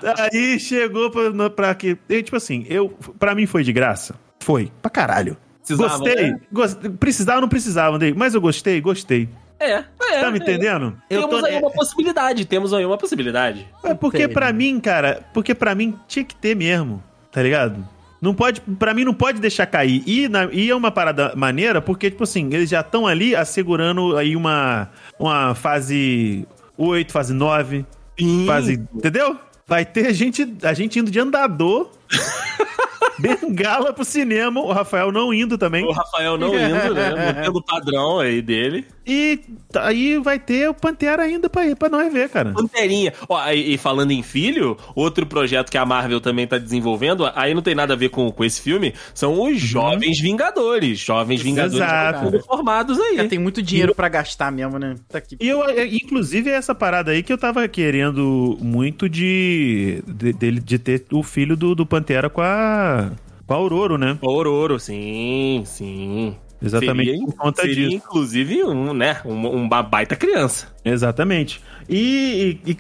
Tá 0.01 0.31
aí, 0.33 0.59
chegou 0.59 1.11
pra, 1.11 1.51
pra 1.51 1.75
que. 1.75 1.95
Tipo 2.23 2.37
assim, 2.37 2.65
eu, 2.71 2.89
pra 3.19 3.35
mim 3.35 3.45
foi 3.45 3.63
de 3.63 3.71
graça. 3.71 4.15
Foi. 4.41 4.71
Pra 4.83 4.91
caralho. 4.91 5.37
Precisava, 5.65 5.99
gostei. 5.99 6.31
né? 6.33 6.41
Gost- 6.53 6.89
Precisava 6.99 7.37
ou 7.39 7.43
não 7.43 7.49
precisava, 7.49 7.97
Andrei? 7.97 8.13
Mas 8.17 8.35
eu 8.35 8.41
gostei, 8.41 8.81
gostei. 8.81 9.29
É, 9.59 9.73
é. 9.73 9.85
Tá 10.21 10.31
me 10.31 10.39
é. 10.39 10.43
entendendo? 10.43 10.97
Eu 11.09 11.23
Temos 11.29 11.41
tô- 11.41 11.47
aí 11.47 11.59
uma 11.59 11.71
possibilidade, 11.71 12.45
temos 12.47 12.73
aí 12.73 12.85
uma 12.85 12.97
possibilidade. 12.99 13.69
É 13.85 13.95
porque 13.95 14.27
pra 14.27 14.53
mim, 14.53 14.81
cara, 14.81 15.23
porque 15.35 15.55
pra 15.55 15.75
mim 15.75 15.95
tinha 16.09 16.25
que 16.25 16.35
ter 16.35 16.57
mesmo, 16.57 17.03
tá 17.31 17.43
ligado? 17.43 17.87
Não 18.23 18.35
pode, 18.35 18.61
pra 18.63 18.93
mim 18.95 19.05
não 19.05 19.15
pode 19.15 19.39
deixar 19.41 19.67
cair. 19.67 20.03
E, 20.07 20.29
na- 20.29 20.49
e 20.51 20.71
é 20.71 20.75
uma 20.75 20.91
parada 20.91 21.35
maneira, 21.37 21.81
porque, 21.81 22.11
tipo 22.11 22.25
assim, 22.25 22.49
eles 22.53 22.69
já 22.71 22.81
estão 22.81 23.07
ali 23.07 23.37
assegurando 23.37 24.17
aí 24.17 24.35
uma, 24.35 24.89
uma 25.19 25.55
fase 25.55 26.47
8, 26.77 27.13
fase 27.13 27.33
9, 27.35 27.85
Sim. 28.19 28.47
fase. 28.47 28.83
Entendeu? 28.95 29.37
Vai 29.67 29.85
ter 29.85 30.13
gente, 30.15 30.57
a 30.63 30.73
gente 30.75 30.99
indo 30.99 31.11
de 31.11 31.21
andador, 31.21 31.91
bengala 33.21 33.93
pro 33.93 34.05
cinema, 34.05 34.61
o 34.61 34.73
Rafael 34.73 35.13
não 35.13 35.33
indo 35.33 35.57
também. 35.59 35.85
O 35.85 35.93
Rafael 35.93 36.37
não 36.39 36.49
indo, 36.55 36.95
né? 36.95 37.35
Mantendo 37.35 37.59
o 37.59 37.63
padrão 37.63 38.19
aí 38.21 38.41
dele. 38.43 38.85
E 39.07 39.41
aí 39.77 40.19
vai 40.19 40.39
ter 40.39 40.69
o 40.69 40.75
Pantera 40.75 41.23
ainda 41.23 41.49
pra, 41.51 41.67
ir, 41.67 41.75
pra 41.75 41.89
nós 41.89 42.13
ver, 42.13 42.29
cara. 42.29 42.53
Panterinha. 42.53 43.13
Ó, 43.29 43.51
e, 43.51 43.75
e 43.75 43.79
falando 43.79 44.13
em 44.13 44.23
filho, 44.23 44.77
outro 44.95 45.27
projeto 45.27 45.69
que 45.71 45.79
a 45.79 45.85
Marvel 45.85 46.21
também 46.21 46.47
tá 46.47 46.59
desenvolvendo, 46.59 47.29
aí 47.35 47.53
não 47.53 47.63
tem 47.63 47.75
nada 47.75 47.95
a 47.95 47.97
ver 47.97 48.11
com, 48.11 48.31
com 48.31 48.45
esse 48.45 48.61
filme, 48.61 48.95
são 49.13 49.43
os 49.43 49.59
Jovens 49.61 50.21
Vingadores. 50.21 50.99
Jovens 51.01 51.43
Vingadores 51.43 51.75
Exato. 51.77 52.41
formados 52.45 53.01
aí. 53.01 53.17
Já 53.17 53.27
tem 53.27 53.39
muito 53.39 53.61
dinheiro 53.63 53.95
pra 53.95 54.09
gastar 54.09 54.53
mesmo, 54.53 54.79
né? 54.79 54.95
Tá 55.09 55.19
aqui. 55.19 55.37
E 55.41 55.49
eu, 55.49 55.65
é, 55.69 55.87
inclusive, 55.87 56.49
é 56.51 56.55
essa 56.55 56.75
parada 56.75 57.11
aí 57.11 57.23
que 57.23 57.33
eu 57.33 57.39
tava 57.39 57.67
querendo 57.67 58.57
muito 58.61 59.09
de 59.09 60.03
de, 60.07 60.33
dele- 60.33 60.61
de 60.61 60.79
ter 60.79 61.05
o 61.13 61.23
filho 61.23 61.57
do, 61.57 61.75
do 61.75 61.85
Pantera 61.85 62.31
com 62.31 62.41
a 62.43 63.10
com 63.51 63.55
a 63.55 63.57
Aurora, 63.57 63.99
né? 63.99 64.17
Ororo, 64.23 64.79
sim, 64.79 65.65
sim. 65.67 66.37
Exatamente 66.63 67.11
Seria, 67.11 67.25
por 67.27 67.35
conta 67.35 67.63
seria, 67.63 67.89
disso. 67.89 67.97
inclusive, 67.97 68.63
um, 68.63 68.95
né, 68.95 69.21
um, 69.25 69.49
uma 69.65 69.83
baita 69.83 70.15
criança. 70.15 70.69
Exatamente. 70.85 71.61
E, 71.89 72.61
e, 72.65 72.71
e- 72.71 72.77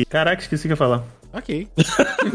e- 0.00 0.04
Caraca, 0.06 0.42
esqueci 0.42 0.62
o 0.62 0.66
que 0.66 0.72
eu 0.72 0.72
ia 0.72 0.76
falar. 0.76 1.04
Ok. 1.34 1.66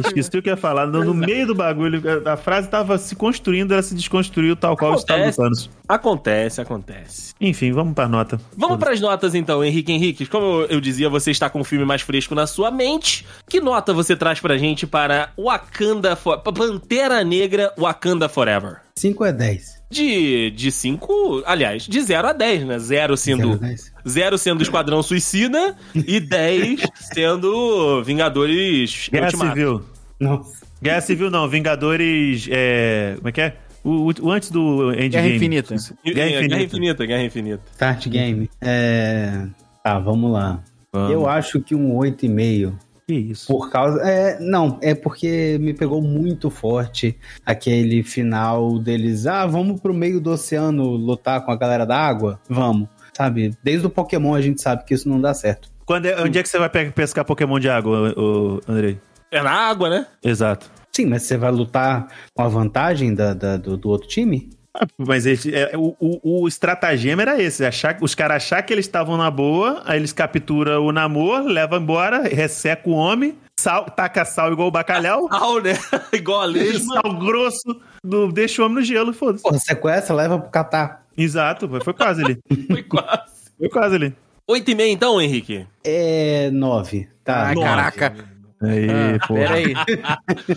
Esqueci 0.06 0.38
o 0.38 0.42
que 0.42 0.50
eu 0.50 0.54
ia 0.54 0.58
falar. 0.58 0.86
No, 0.86 1.04
no 1.06 1.14
meio 1.14 1.48
do 1.48 1.56
bagulho, 1.56 2.02
a, 2.26 2.34
a 2.34 2.38
frase 2.38 2.68
tava 2.68 2.98
se 2.98 3.16
construindo, 3.16 3.72
ela 3.72 3.82
se 3.82 3.96
desconstruiu 3.96 4.56
tal 4.56 4.76
qual 4.76 4.92
o 4.92 4.96
estado 4.96 5.18
do 5.20 5.22
Acontece. 5.22 5.38
Thanos. 5.38 5.70
Acontece, 5.88 6.62
acontece. 6.62 7.34
Enfim, 7.40 7.72
vamos 7.72 7.94
pra 7.94 8.08
nota. 8.08 8.40
Vamos 8.58 8.78
para 8.78 8.92
as 8.92 9.00
notas 9.00 9.34
então, 9.34 9.64
Henrique 9.64 9.92
Henrique. 9.92 10.26
Como 10.26 10.46
eu- 10.64 10.66
eu 10.68 10.82
dizia, 10.82 11.10
você 11.10 11.32
está 11.32 11.50
com 11.50 11.62
o 11.62 11.64
filme 11.64 11.86
mais 11.86 12.02
fresco 12.02 12.36
na 12.36 12.46
sua 12.46 12.70
mente. 12.72 13.26
Que 13.48 13.62
nota 13.62 13.94
você 13.94 14.16
traz 14.16 14.40
pra 14.40 14.58
gente 14.58 14.86
para 14.86 15.32
Wakanda 15.38 16.16
For... 16.16 16.38
Pantera 16.42 17.24
Negra 17.24 17.74
Wakanda 17.78 18.28
Forever? 18.28 18.82
5 18.98 19.24
é 19.26 19.32
10. 19.32 19.79
De, 19.92 20.52
de 20.52 20.72
5, 20.72 21.44
aliás, 21.48 21.84
de 21.84 22.00
0 22.02 22.28
a 22.28 22.34
10, 22.34 22.64
né? 22.66 22.78
0 22.78 22.80
Zero 22.80 23.14
a 23.14 23.18
sendo 23.18 23.58
10. 23.58 23.94
0 24.08 24.38
sendo 24.38 24.62
Esquadrão 24.62 25.02
Suicida 25.02 25.76
e 25.96 26.20
10 26.20 26.82
sendo 27.14 28.04
Vingadores 28.04 29.10
Guerra 29.12 29.26
Ultimato. 29.26 29.50
Civil. 29.50 29.82
Nossa. 30.20 30.60
Guerra 30.82 31.02
Civil 31.02 31.32
não, 31.32 31.50
Vingadores. 31.50 32.48
É, 32.52 33.14
como 33.18 33.30
é 33.30 33.32
que 33.32 33.42
é? 33.42 33.56
O, 33.84 33.90
o- 34.12 34.14
o 34.28 34.32
antes 34.32 34.52
do 34.52 34.92
Endgame. 34.92 35.10
Guerra 35.10 35.28
Infinita. 35.30 35.76
Guerra 35.76 36.30
Infinita. 36.30 36.48
Guerra 36.48 36.64
Infinita, 36.64 37.06
Guerra 37.06 37.24
Infinita. 37.24 37.62
Start 37.72 38.08
game. 38.10 38.50
É... 38.62 39.48
Tá, 39.84 39.98
vamos 39.98 40.32
lá. 40.32 40.62
Vamos. 40.94 41.12
Eu 41.12 41.28
acho 41.28 41.60
que 41.62 41.74
um 41.74 41.96
8,5 41.96 42.74
Que 43.10 43.16
isso. 43.16 43.48
Por 43.48 43.72
causa. 43.72 44.00
É, 44.08 44.40
não, 44.40 44.78
é 44.84 44.94
porque 44.94 45.58
me 45.60 45.74
pegou 45.74 46.00
muito 46.00 46.52
forte 46.52 47.18
aquele 47.44 48.04
final 48.04 48.78
deles. 48.78 49.26
Ah, 49.26 49.48
vamos 49.48 49.82
pro 49.82 49.96
meio 49.96 50.22
do 50.22 50.30
oceano 50.30 50.84
lutar 50.92 51.44
com 51.44 51.52
a 51.52 51.56
galera 51.56 51.88
da 51.88 51.98
água? 51.98 52.40
Vamos. 52.48 52.88
Sabe? 53.18 53.52
Desde 53.64 53.88
o 53.88 53.90
Pokémon 53.90 54.36
a 54.36 54.42
gente 54.42 54.62
sabe 54.62 54.86
que 54.86 54.94
isso 54.94 55.10
não 55.10 55.20
dá 55.20 55.34
certo. 55.34 55.72
Quando 55.88 56.06
é- 56.06 56.22
onde 56.22 56.38
é 56.38 56.44
que 56.44 56.50
você 56.50 56.60
vai 56.60 56.70
pe- 56.70 56.92
pescar 56.92 57.26
Pokémon 57.26 57.58
de 57.60 57.68
água, 57.68 58.14
ô, 58.16 58.62
Andrei? 58.68 59.00
É 59.32 59.42
na 59.42 59.54
água, 59.54 59.90
né? 59.90 60.06
Exato. 60.24 60.70
Sim, 60.96 61.08
mas 61.08 61.24
você 61.24 61.36
vai 61.36 61.52
lutar 61.52 62.10
com 62.36 62.44
a 62.44 62.48
vantagem 62.48 63.16
da, 63.16 63.34
da- 63.34 63.58
do, 63.58 63.76
do 63.76 63.90
outro 63.90 64.08
time? 64.08 64.52
Mas 64.98 65.26
esse- 65.26 65.54
é, 65.54 65.72
o, 65.76 65.96
o, 66.00 66.44
o 66.44 66.48
estratagema 66.48 67.22
era 67.24 67.42
esse: 67.42 67.66
achar, 67.66 67.98
os 68.02 68.14
caras 68.16 68.38
achar 68.38 68.62
que 68.62 68.72
eles 68.74 68.86
estavam 68.86 69.18
na 69.18 69.30
boa, 69.32 69.82
aí 69.86 69.98
eles 70.00 70.14
capturam 70.14 70.86
o 70.86 70.92
namoro, 70.92 71.46
levam 71.48 71.80
embora, 71.80 72.22
resseca 72.24 72.88
o 72.90 72.94
homem, 72.94 73.36
sal, 73.60 73.86
taca 73.86 74.24
sal 74.26 74.54
igual 74.54 74.68
o 74.68 74.72
bacalhau, 74.72 75.28
Sal, 75.32 75.62
né? 75.62 75.74
Igual 76.14 76.42
a 76.42 76.46
lesma. 76.46 77.02
sal 77.02 77.14
grosso, 77.18 77.82
do, 78.04 78.32
deixa 78.32 78.62
o 78.62 78.66
homem 78.66 78.78
no 78.78 78.84
gelo, 78.84 79.12
foda-se. 79.12 79.44
Porra, 79.44 79.58
sequestra, 79.60 80.16
leva 80.16 80.38
pro 80.40 80.50
Catar. 80.52 81.04
Exato, 81.18 81.68
foi- 81.68 81.84
foi 81.84 81.94
quase 81.94 82.24
ali. 82.24 82.40
Foi 82.68 82.84
quase. 82.84 83.24
Foi 83.58 83.70
quase 83.70 83.96
ali. 83.96 84.16
Oito 84.48 84.72
e 84.72 84.76
meia 84.76 84.92
então, 84.92 85.22
Henrique? 85.22 85.68
É 85.84 86.50
nove. 86.52 87.08
Tá. 87.24 87.50
Ah, 87.50 87.54
nove. 87.54 87.68
caraca. 87.68 88.14
Aí, 88.62 88.88
Ah, 88.90 89.28
porra. 89.28 89.40
pera 89.40 89.54
aí. 89.54 89.74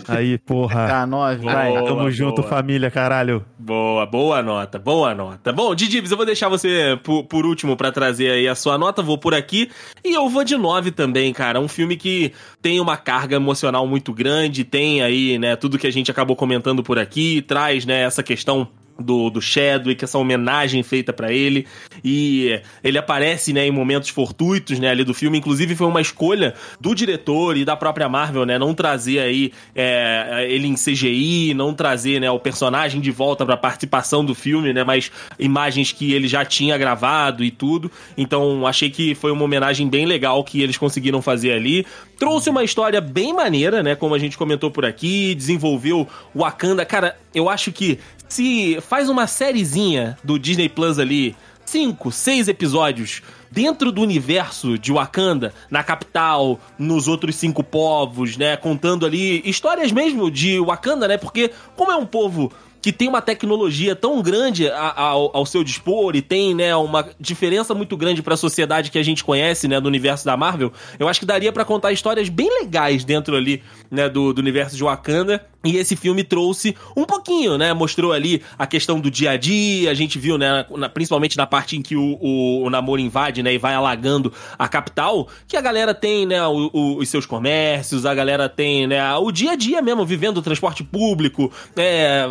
Aí, 0.09 0.37
porra. 0.37 0.87
Tá, 0.87 1.05
nove, 1.07 1.43
vai. 1.43 1.69
Boa, 1.69 1.85
Tamo 1.85 2.11
junto, 2.11 2.41
boa. 2.41 2.47
família, 2.49 2.91
caralho. 2.91 3.45
Boa, 3.57 4.05
boa 4.05 4.41
nota, 4.41 4.77
boa 4.77 5.15
nota. 5.15 5.53
Bom, 5.53 5.73
Didibs, 5.73 6.11
eu 6.11 6.17
vou 6.17 6.25
deixar 6.25 6.49
você 6.49 6.99
por, 7.01 7.23
por 7.23 7.45
último 7.45 7.77
pra 7.77 7.91
trazer 7.91 8.29
aí 8.31 8.47
a 8.47 8.55
sua 8.55 8.77
nota, 8.77 9.01
vou 9.01 9.17
por 9.17 9.33
aqui. 9.33 9.69
E 10.03 10.13
eu 10.13 10.27
vou 10.27 10.43
de 10.43 10.57
9 10.57 10.91
também, 10.91 11.31
cara. 11.31 11.59
Um 11.61 11.67
filme 11.69 11.95
que 11.95 12.33
tem 12.61 12.79
uma 12.79 12.97
carga 12.97 13.37
emocional 13.37 13.87
muito 13.87 14.11
grande, 14.13 14.63
tem 14.65 15.01
aí, 15.01 15.37
né, 15.39 15.55
tudo 15.55 15.77
que 15.77 15.87
a 15.87 15.91
gente 15.91 16.11
acabou 16.11 16.35
comentando 16.35 16.83
por 16.83 16.99
aqui, 16.99 17.41
traz, 17.41 17.85
né, 17.85 18.01
essa 18.03 18.21
questão 18.21 18.67
do, 18.99 19.29
do 19.29 19.41
Chadwick, 19.41 20.03
essa 20.03 20.17
homenagem 20.17 20.83
feita 20.83 21.11
pra 21.11 21.31
ele. 21.31 21.65
E 22.03 22.59
ele 22.83 22.97
aparece, 22.97 23.53
né, 23.53 23.65
em 23.65 23.71
momentos 23.71 24.09
fortuitos, 24.09 24.79
né, 24.79 24.89
ali 24.89 25.03
do 25.03 25.13
filme. 25.13 25.37
Inclusive 25.37 25.75
foi 25.75 25.87
uma 25.87 26.01
escolha 26.01 26.53
do 26.79 26.93
diretor 26.93 27.57
e 27.57 27.65
da 27.65 27.75
própria 27.75 28.07
Marvel, 28.07 28.45
né, 28.45 28.57
não 28.59 28.73
trazer 28.73 29.19
aí 29.19 29.51
é, 29.75 30.45
ele 30.49 30.67
em 30.67 30.75
CGI, 30.75 31.53
não 31.53 31.73
trazer, 31.73 32.19
né, 32.19 32.29
o 32.29 32.39
personagem 32.39 33.01
de 33.01 33.11
volta 33.11 33.45
pra 33.45 33.57
participação 33.57 34.23
do 34.23 34.35
filme, 34.35 34.73
né, 34.73 34.83
mas 34.83 35.11
imagens 35.39 35.91
que 35.91 36.13
ele 36.13 36.27
já 36.27 36.45
tinha 36.45 36.77
gravado 36.77 37.43
e 37.43 37.51
tudo. 37.51 37.91
Então 38.17 38.65
achei 38.67 38.89
que 38.89 39.15
foi 39.15 39.31
uma 39.31 39.43
homenagem 39.43 39.87
bem 39.89 40.05
legal 40.05 40.43
que 40.43 40.61
eles 40.61 40.77
conseguiram 40.77 41.21
fazer 41.21 41.53
ali. 41.53 41.85
Trouxe 42.17 42.49
uma 42.49 42.63
história 42.63 43.01
bem 43.01 43.33
maneira, 43.33 43.81
né, 43.81 43.95
como 43.95 44.13
a 44.13 44.19
gente 44.19 44.37
comentou 44.37 44.69
por 44.69 44.85
aqui, 44.85 45.33
desenvolveu 45.35 46.07
Wakanda. 46.35 46.85
Cara, 46.85 47.17
eu 47.33 47.49
acho 47.49 47.71
que 47.71 47.99
se 48.27 48.79
faz 48.81 49.09
uma 49.09 49.27
sériezinha 49.27 50.17
do 50.23 50.39
Disney 50.39 50.69
Plus 50.69 50.99
ali, 50.99 51.35
cinco, 51.65 52.11
seis 52.11 52.47
episódios 52.47 53.21
dentro 53.51 53.91
do 53.91 54.01
universo 54.01 54.79
de 54.79 54.91
Wakanda, 54.91 55.53
na 55.69 55.83
capital, 55.83 56.59
nos 56.77 57.07
outros 57.07 57.35
cinco 57.35 57.63
povos, 57.63 58.35
né, 58.35 58.57
contando 58.57 59.05
ali 59.05 59.47
histórias 59.47 59.91
mesmo 59.91 60.31
de 60.31 60.59
Wakanda, 60.59 61.07
né, 61.07 61.17
porque 61.17 61.51
como 61.75 61.91
é 61.91 61.95
um 61.95 62.05
povo 62.05 62.51
que 62.83 62.91
tem 62.91 63.07
uma 63.07 63.21
tecnologia 63.21 63.95
tão 63.95 64.21
grande 64.21 64.67
a- 64.69 64.93
ao, 65.33 65.45
seu 65.45 65.63
dispor 65.63 66.17
e 66.17 66.21
tem, 66.21 66.53
né, 66.53 66.75
uma 66.75 67.07
diferença 67.17 67.73
muito 67.73 67.95
grande 67.95 68.21
pra 68.21 68.35
sociedade 68.35 68.91
que 68.91 68.99
a 68.99 69.03
gente 69.03 69.23
conhece, 69.23 69.69
né, 69.69 69.79
do 69.79 69.87
universo 69.87 70.25
da 70.25 70.35
Marvel, 70.35 70.73
eu 70.99 71.07
acho 71.07 71.21
que 71.21 71.25
daria 71.25 71.51
pra 71.53 71.63
contar 71.63 71.93
histórias 71.93 72.27
bem 72.27 72.49
legais 72.61 73.05
dentro 73.05 73.37
ali, 73.37 73.63
né, 73.89 74.09
do, 74.09 74.33
do 74.33 74.39
universo 74.39 74.75
de 74.75 74.83
Wakanda. 74.83 75.45
E 75.65 75.77
esse 75.77 75.95
filme 75.95 76.25
trouxe 76.25 76.75
um 76.93 77.05
pouquinho, 77.05 77.57
né, 77.57 77.71
mostrou 77.73 78.11
ali 78.11 78.41
a 78.59 78.67
questão 78.67 78.99
do 78.99 79.09
dia 79.09 79.31
a 79.31 79.37
dia, 79.37 79.89
a 79.91 79.93
gente 79.93 80.19
viu, 80.19 80.37
né, 80.37 80.65
na- 80.75 80.89
principalmente 80.89 81.37
na 81.37 81.47
parte 81.47 81.77
em 81.77 81.81
que 81.81 81.95
o, 81.95 82.17
o, 82.19 82.63
o 82.65 82.69
namoro 82.69 82.99
invade, 82.99 83.41
né, 83.41 83.53
e 83.53 83.57
vai 83.57 83.73
alagando 83.73 84.33
a 84.59 84.67
capital, 84.67 85.25
que 85.47 85.55
a 85.55 85.61
galera 85.61 85.93
tem, 85.93 86.25
né, 86.25 86.45
o- 86.45 86.97
os 86.97 87.07
seus 87.07 87.25
comércios, 87.25 88.05
a 88.05 88.13
galera 88.13 88.49
tem, 88.49 88.87
né, 88.87 89.15
o 89.15 89.31
dia 89.31 89.51
a 89.51 89.55
dia 89.55 89.81
mesmo, 89.81 90.05
vivendo 90.05 90.39
o 90.39 90.41
transporte 90.41 90.83
público, 90.83 91.49
é, 91.77 92.25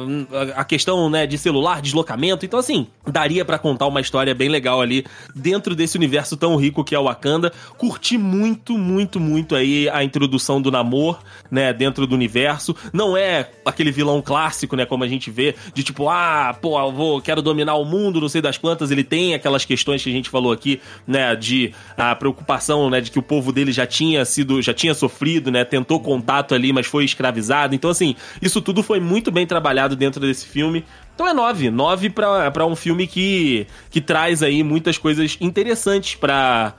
a- 0.57 0.65
questão, 0.65 1.09
né, 1.11 1.27
de 1.27 1.37
celular, 1.39 1.81
deslocamento. 1.83 2.45
Então, 2.45 2.59
assim, 2.59 2.87
daria 3.07 3.45
pra 3.45 3.59
contar 3.59 3.87
uma 3.87 4.01
história 4.01 4.35
bem 4.35 4.49
legal 4.49 4.81
ali 4.81 5.05
dentro 5.35 5.75
desse 5.75 5.97
universo 5.97 6.37
tão 6.37 6.57
rico 6.57 6.83
que 6.85 6.95
é 6.95 6.99
o 6.99 7.05
Wakanda. 7.05 7.53
Curti 7.79 8.17
muito, 8.19 8.77
muito, 8.79 9.19
muito 9.21 9.55
aí 9.55 9.89
a 9.91 10.03
introdução 10.05 10.61
do 10.61 10.71
Namor, 10.71 11.19
né, 11.51 11.73
dentro 11.73 12.07
do 12.07 12.15
universo. 12.15 12.75
Não 12.93 13.17
é 13.17 13.51
aquele 13.65 13.91
vilão 13.93 14.21
clássico, 14.23 14.77
né, 14.77 14.85
como 14.87 15.05
a 15.05 15.09
gente 15.09 15.31
vê, 15.31 15.55
de 15.75 15.83
tipo, 15.83 16.09
ah, 16.09 16.57
pô, 16.61 16.79
eu 16.79 16.93
vou, 16.93 17.21
quero 17.21 17.43
dominar 17.43 17.75
o 17.75 17.85
mundo, 17.85 18.21
não 18.21 18.29
sei 18.29 18.41
das 18.41 18.57
quantas. 18.59 18.91
Ele 18.91 19.05
tem 19.05 19.35
aquelas 19.35 19.65
questões 19.65 20.03
que 20.03 20.11
a 20.11 20.13
gente 20.13 20.31
falou 20.31 20.53
aqui, 20.53 20.81
né, 21.07 21.35
de 21.37 21.73
a 21.97 22.15
preocupação, 22.15 22.89
né, 22.91 23.01
de 23.01 23.11
que 23.11 23.19
o 23.19 23.23
povo 23.23 23.53
dele 23.53 23.73
já 23.73 23.87
tinha 23.87 24.25
sido, 24.25 24.61
já 24.63 24.73
tinha 24.75 24.95
sofrido, 24.95 25.51
né, 25.51 25.65
tentou 25.65 26.01
contato 26.01 26.55
ali, 26.55 26.73
mas 26.73 26.87
foi 26.87 27.05
escravizado. 27.05 27.75
Então, 27.75 27.91
assim, 27.91 28.15
isso 28.41 28.61
tudo 28.61 28.83
foi 28.83 29.01
muito 29.01 29.31
bem 29.31 29.47
trabalhado 29.47 29.95
dentro 29.97 30.21
desse 30.33 30.47
filme. 30.47 30.85
Então 31.15 31.29
é 31.29 31.35
9. 31.35 31.71
9 31.71 32.11
pra, 32.11 32.51
pra 32.51 32.67
um 32.67 32.75
filme 32.75 33.07
que, 33.07 33.67
que 33.91 34.01
traz 34.01 34.43
aí 34.43 34.63
muitas 34.63 34.97
coisas 34.97 35.37
interessantes 35.41 36.17
pra 36.17 36.75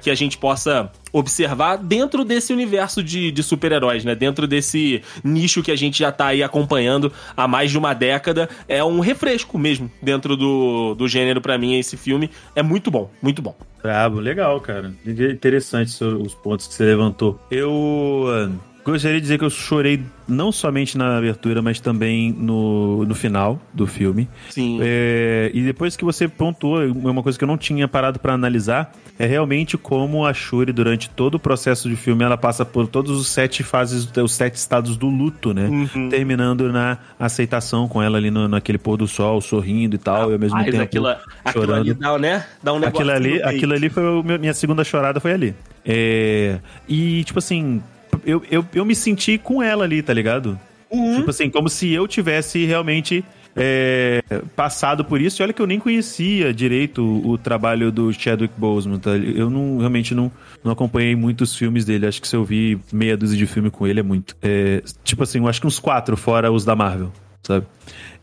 que 0.00 0.10
a 0.10 0.14
gente 0.14 0.36
possa 0.36 0.90
observar 1.12 1.76
dentro 1.76 2.24
desse 2.24 2.52
universo 2.52 3.02
de, 3.02 3.30
de 3.30 3.42
super-heróis, 3.42 4.04
né? 4.04 4.14
Dentro 4.14 4.46
desse 4.46 5.02
nicho 5.22 5.62
que 5.62 5.70
a 5.70 5.76
gente 5.76 5.98
já 5.98 6.10
tá 6.10 6.26
aí 6.26 6.42
acompanhando 6.42 7.12
há 7.36 7.46
mais 7.46 7.70
de 7.70 7.78
uma 7.78 7.94
década. 7.94 8.48
É 8.68 8.82
um 8.82 9.00
refresco 9.00 9.56
mesmo 9.56 9.90
dentro 10.02 10.36
do, 10.36 10.94
do 10.94 11.06
gênero 11.06 11.40
pra 11.40 11.56
mim, 11.56 11.78
esse 11.78 11.96
filme. 11.96 12.30
É 12.54 12.62
muito 12.62 12.90
bom, 12.90 13.10
muito 13.22 13.40
bom. 13.40 13.54
Brabo, 13.82 14.18
legal, 14.18 14.60
cara. 14.60 14.92
Interessante 15.06 16.02
os 16.02 16.34
pontos 16.34 16.66
que 16.66 16.74
você 16.74 16.84
levantou. 16.84 17.40
Eu 17.50 18.50
gostaria 18.92 19.16
de 19.16 19.22
dizer 19.22 19.38
que 19.38 19.44
eu 19.44 19.50
chorei 19.50 20.02
não 20.28 20.50
somente 20.50 20.96
na 20.96 21.16
abertura, 21.16 21.62
mas 21.62 21.80
também 21.80 22.32
no, 22.32 23.04
no 23.04 23.14
final 23.14 23.60
do 23.72 23.86
filme. 23.86 24.28
Sim. 24.50 24.78
É, 24.82 25.50
e 25.54 25.62
depois 25.62 25.96
que 25.96 26.04
você 26.04 26.28
pontuou, 26.28 26.82
é 26.82 26.86
uma 26.86 27.22
coisa 27.22 27.38
que 27.38 27.44
eu 27.44 27.48
não 27.48 27.58
tinha 27.58 27.86
parado 27.88 28.18
pra 28.18 28.34
analisar 28.34 28.92
é 29.18 29.26
realmente 29.26 29.78
como 29.78 30.26
a 30.26 30.34
Shuri, 30.34 30.72
durante 30.72 31.08
todo 31.08 31.36
o 31.36 31.38
processo 31.38 31.88
de 31.88 31.96
filme, 31.96 32.22
ela 32.22 32.36
passa 32.36 32.64
por 32.64 32.86
todos 32.86 33.18
os 33.18 33.28
sete 33.28 33.62
fases, 33.62 34.08
os 34.16 34.32
sete 34.32 34.56
estados 34.56 34.96
do 34.96 35.08
luto, 35.08 35.54
né? 35.54 35.66
Uhum. 35.66 36.08
Terminando 36.10 36.70
na 36.70 36.98
aceitação 37.18 37.88
com 37.88 38.02
ela 38.02 38.18
ali 38.18 38.30
no, 38.30 38.46
naquele 38.46 38.78
pôr 38.78 38.96
do 38.96 39.08
sol, 39.08 39.40
sorrindo 39.40 39.96
e 39.96 39.98
tal, 39.98 40.30
e 40.30 40.34
ao 40.34 40.38
mesmo 40.38 40.56
Mas 40.56 40.66
tempo 40.66 40.82
aquilo, 40.82 41.08
aquilo 41.08 41.64
chorando. 41.64 41.80
ali 41.80 41.94
dá, 41.94 42.18
né? 42.18 42.46
Dá 42.62 42.72
um 42.72 42.78
negócio 42.78 43.10
Aquilo 43.10 43.10
ali, 43.10 43.42
aquilo 43.42 43.72
ali 43.72 43.88
foi 43.88 44.22
minha 44.38 44.54
segunda 44.54 44.84
chorada 44.84 45.18
foi 45.18 45.32
ali. 45.32 45.54
É, 45.84 46.58
e 46.88 47.24
tipo 47.24 47.38
assim, 47.38 47.80
eu, 48.24 48.42
eu, 48.50 48.64
eu 48.74 48.84
me 48.84 48.94
senti 48.94 49.38
com 49.38 49.62
ela 49.62 49.84
ali, 49.84 50.02
tá 50.02 50.12
ligado? 50.12 50.58
Uhum. 50.90 51.16
Tipo 51.16 51.30
assim, 51.30 51.50
como 51.50 51.68
se 51.68 51.92
eu 51.92 52.06
tivesse 52.06 52.64
realmente 52.64 53.24
é, 53.56 54.22
passado 54.54 55.04
por 55.04 55.20
isso. 55.20 55.40
E 55.40 55.42
olha 55.42 55.52
que 55.52 55.62
eu 55.62 55.66
nem 55.66 55.80
conhecia 55.80 56.52
direito 56.52 57.02
o, 57.02 57.30
o 57.30 57.38
trabalho 57.38 57.90
do 57.90 58.12
Chadwick 58.12 58.54
Boseman, 58.56 58.98
tá? 58.98 59.16
Eu 59.16 59.48
não, 59.48 59.78
realmente 59.78 60.14
não, 60.14 60.30
não 60.62 60.70
acompanhei 60.70 61.16
muitos 61.16 61.56
filmes 61.56 61.84
dele. 61.84 62.06
Acho 62.06 62.20
que 62.20 62.28
se 62.28 62.36
eu 62.36 62.44
vi 62.44 62.78
meia 62.92 63.16
dúzia 63.16 63.36
de 63.36 63.46
filme 63.46 63.70
com 63.70 63.86
ele 63.86 64.00
é 64.00 64.02
muito. 64.02 64.36
É, 64.42 64.82
tipo 65.02 65.22
assim, 65.22 65.38
eu 65.38 65.48
acho 65.48 65.60
que 65.60 65.66
uns 65.66 65.78
quatro, 65.78 66.16
fora 66.16 66.52
os 66.52 66.64
da 66.64 66.76
Marvel, 66.76 67.10
sabe? 67.42 67.66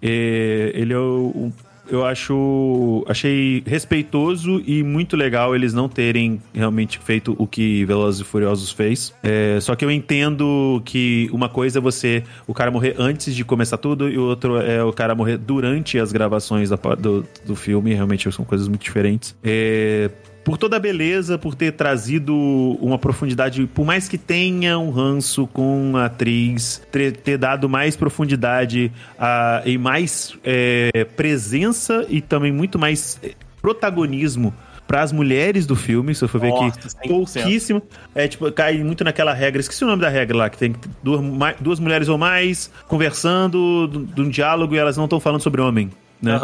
É, 0.01 0.71
ele 0.75 0.93
é 0.93 0.97
o, 0.97 1.51
eu 1.87 2.05
acho 2.05 3.03
achei 3.07 3.63
respeitoso 3.65 4.61
e 4.65 4.83
muito 4.83 5.15
legal 5.15 5.55
eles 5.55 5.73
não 5.73 5.89
terem 5.89 6.41
realmente 6.53 6.99
feito 6.99 7.35
o 7.37 7.45
que 7.45 7.85
Velozes 7.85 8.21
e 8.21 8.23
Furiosos 8.23 8.71
fez. 8.71 9.13
É, 9.23 9.59
só 9.61 9.75
que 9.75 9.83
eu 9.83 9.91
entendo 9.91 10.81
que 10.85 11.29
uma 11.31 11.49
coisa 11.49 11.79
é 11.79 11.81
você 11.81 12.23
o 12.47 12.53
cara 12.53 12.71
morrer 12.71 12.95
antes 12.97 13.35
de 13.35 13.43
começar 13.43 13.77
tudo 13.77 14.09
e 14.09 14.17
o 14.17 14.23
outro 14.23 14.57
é 14.57 14.83
o 14.83 14.93
cara 14.93 15.13
morrer 15.15 15.37
durante 15.37 15.99
as 15.99 16.11
gravações 16.11 16.69
da 16.69 16.77
do, 16.95 17.25
do 17.45 17.55
filme. 17.55 17.93
Realmente 17.93 18.31
são 18.31 18.45
coisas 18.45 18.67
muito 18.67 18.83
diferentes. 18.83 19.35
É, 19.43 20.09
por 20.43 20.57
toda 20.57 20.75
a 20.75 20.79
beleza, 20.79 21.37
por 21.37 21.55
ter 21.55 21.71
trazido 21.73 22.35
uma 22.81 22.97
profundidade, 22.97 23.65
por 23.67 23.85
mais 23.85 24.09
que 24.09 24.17
tenha 24.17 24.77
um 24.77 24.89
ranço 24.89 25.47
com 25.47 25.93
a 25.95 26.05
atriz, 26.05 26.81
ter, 26.91 27.15
ter 27.15 27.37
dado 27.37 27.69
mais 27.69 27.95
profundidade 27.95 28.91
a, 29.17 29.61
e 29.65 29.77
mais 29.77 30.37
é, 30.43 31.05
presença 31.15 32.05
e 32.09 32.21
também 32.21 32.51
muito 32.51 32.77
mais 32.77 33.19
é, 33.23 33.31
protagonismo 33.61 34.53
para 34.85 35.01
as 35.01 35.13
mulheres 35.13 35.65
do 35.65 35.75
filme, 35.75 36.13
se 36.13 36.23
eu 36.23 36.27
for 36.27 36.41
ver 36.41 36.49
Nossa, 36.49 36.77
aqui, 36.77 36.87
100%. 36.87 37.07
pouquíssimo. 37.07 37.81
É, 38.13 38.27
tipo, 38.27 38.51
cai 38.51 38.77
muito 38.83 39.03
naquela 39.03 39.33
regra, 39.33 39.61
esqueci 39.61 39.83
o 39.83 39.87
nome 39.87 40.01
da 40.01 40.09
regra 40.09 40.37
lá, 40.37 40.49
que 40.49 40.57
tem 40.57 40.75
duas, 41.01 41.21
duas 41.59 41.79
mulheres 41.79 42.09
ou 42.09 42.17
mais 42.17 42.69
conversando, 42.87 43.87
de 44.13 44.21
um 44.21 44.29
diálogo 44.29 44.75
e 44.75 44.77
elas 44.77 44.97
não 44.97 45.05
estão 45.05 45.19
falando 45.19 45.41
sobre 45.41 45.61
homem. 45.61 45.89
Né? 46.23 46.39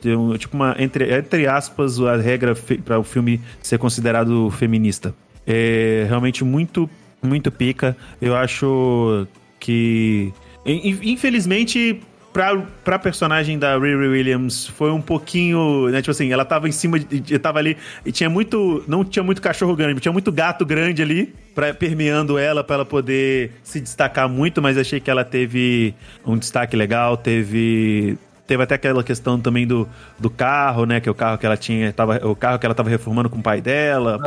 Tenho, 0.00 0.36
Tipo 0.38 0.56
uma, 0.56 0.76
entre, 0.78 1.12
entre 1.16 1.46
aspas, 1.46 1.98
a 2.00 2.16
regra 2.16 2.54
para 2.84 2.98
o 2.98 3.02
filme 3.02 3.40
ser 3.62 3.78
considerado 3.78 4.50
feminista. 4.50 5.14
É 5.46 6.04
realmente 6.08 6.44
muito 6.44 6.88
Muito 7.22 7.50
pica. 7.50 7.96
Eu 8.20 8.34
acho 8.36 9.26
que. 9.58 10.32
in- 10.64 10.98
Infelizmente, 11.02 12.00
pra, 12.32 12.56
pra 12.84 12.98
personagem 12.98 13.58
da 13.58 13.76
Riri 13.78 14.08
Williams, 14.08 14.66
foi 14.68 14.90
um 14.90 15.00
pouquinho. 15.02 15.88
Né, 15.90 16.00
tipo 16.00 16.10
assim, 16.12 16.32
ela 16.32 16.44
tava 16.44 16.68
em 16.68 16.72
cima. 16.72 16.98
De, 16.98 17.20
de- 17.20 17.38
tava 17.38 17.58
ali. 17.58 17.76
E 18.06 18.10
tinha 18.12 18.30
muito. 18.30 18.82
Não 18.88 19.04
tinha 19.04 19.22
muito 19.22 19.42
cachorro 19.42 19.76
grande, 19.76 20.00
tinha 20.00 20.12
muito 20.12 20.30
gato 20.32 20.64
grande 20.64 21.02
ali. 21.02 21.34
Pra, 21.54 21.74
permeando 21.74 22.38
ela 22.38 22.62
pra 22.64 22.76
ela 22.76 22.84
poder 22.86 23.50
se 23.62 23.80
destacar 23.80 24.28
muito, 24.28 24.62
mas 24.62 24.78
achei 24.78 25.00
que 25.00 25.10
ela 25.10 25.24
teve 25.24 25.94
um 26.24 26.38
destaque 26.38 26.74
legal, 26.76 27.16
teve. 27.16 28.16
Teve 28.50 28.64
até 28.64 28.74
aquela 28.74 29.04
questão 29.04 29.38
também 29.38 29.64
do, 29.64 29.88
do 30.18 30.28
carro, 30.28 30.84
né? 30.84 30.98
Que 30.98 31.08
é 31.08 31.12
o 31.12 31.14
carro 31.14 31.38
que 31.38 31.46
ela 31.46 31.56
tinha. 31.56 31.92
Tava, 31.92 32.16
o 32.26 32.34
carro 32.34 32.58
que 32.58 32.66
ela 32.66 32.74
tava 32.74 32.90
reformando 32.90 33.30
com 33.30 33.38
o 33.38 33.42
pai 33.42 33.60
dela. 33.60 34.18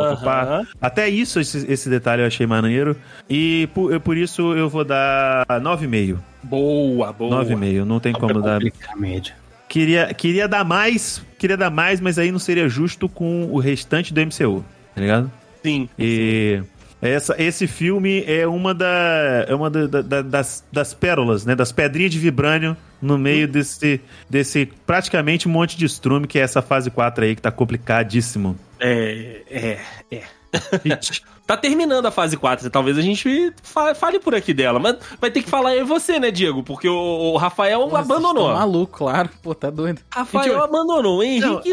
Até 0.81 1.09
isso, 1.09 1.41
esse, 1.41 1.69
esse 1.69 1.89
detalhe 1.89 2.21
eu 2.21 2.27
achei 2.27 2.47
maneiro. 2.47 2.95
E 3.29 3.67
por, 3.73 3.91
eu- 3.91 3.99
por 3.99 4.15
isso 4.15 4.53
eu 4.53 4.69
vou 4.69 4.85
dar 4.85 5.45
9,5. 5.61 6.17
Boa, 6.41 7.11
boa. 7.11 7.43
9,5. 7.43 7.83
Não 7.83 7.99
tem 7.99 8.13
como 8.13 8.41
dar. 8.41 8.61
A 8.87 8.95
média. 8.95 9.35
Queria, 9.67 10.13
queria 10.13 10.47
dar 10.47 10.63
mais, 10.63 11.21
queria 11.37 11.57
dar 11.57 11.69
mais, 11.69 11.99
mas 11.99 12.17
aí 12.17 12.31
não 12.31 12.39
seria 12.39 12.69
justo 12.69 13.09
com 13.09 13.43
o 13.51 13.59
restante 13.59 14.13
do 14.13 14.21
MCU, 14.21 14.63
tá 14.95 15.01
ligado? 15.01 15.29
Sim. 15.61 15.89
E 15.99 16.61
essa, 17.09 17.35
esse 17.41 17.67
filme 17.67 18.23
é 18.25 18.47
uma, 18.47 18.73
da, 18.73 19.45
é 19.47 19.53
uma 19.55 19.69
da- 19.69 19.87
da- 19.87 20.01
da- 20.01 20.21
das, 20.21 20.63
das 20.71 20.93
pérolas, 20.93 21.45
né? 21.45 21.55
Das 21.55 21.71
pedrinhas 21.71 22.11
de 22.11 22.19
vibrânio 22.19 22.77
no 23.01 23.17
meio 23.17 23.47
desse, 23.47 23.99
desse 24.29 24.65
praticamente 24.85 25.47
um 25.47 25.51
monte 25.51 25.77
de 25.77 25.85
estrume 25.85 26.27
que 26.27 26.39
é 26.39 26.41
essa 26.41 26.61
fase 26.61 26.89
4 26.89 27.25
aí, 27.25 27.35
que 27.35 27.41
tá 27.41 27.51
complicadíssimo. 27.51 28.55
É, 28.79 29.41
é, 29.49 29.79
é. 30.11 30.23
tá 31.45 31.57
terminando 31.57 32.05
a 32.05 32.11
fase 32.11 32.37
4, 32.37 32.69
talvez 32.69 32.97
a 32.97 33.01
gente 33.01 33.51
fa- 33.61 33.93
fale 33.95 34.19
por 34.19 34.33
aqui 34.33 34.53
dela, 34.53 34.79
mas 34.79 34.97
vai 35.19 35.29
ter 35.29 35.41
que 35.43 35.49
falar 35.49 35.75
e 35.75 35.83
você, 35.83 36.19
né, 36.19 36.31
Diego? 36.31 36.63
Porque 36.63 36.87
o, 36.87 36.93
o 37.33 37.37
Rafael 37.37 37.87
vocês 37.89 38.05
abandonou. 38.09 38.45
tão 38.47 38.53
maluco, 38.55 38.97
claro. 38.99 39.29
Pô, 39.41 39.53
tá 39.53 39.69
doido. 39.69 40.01
Rafael 40.09 40.43
Gente, 40.45 40.53
eu- 40.55 40.63
abandonou, 40.63 41.19
o 41.19 41.23
Henrique. 41.23 41.69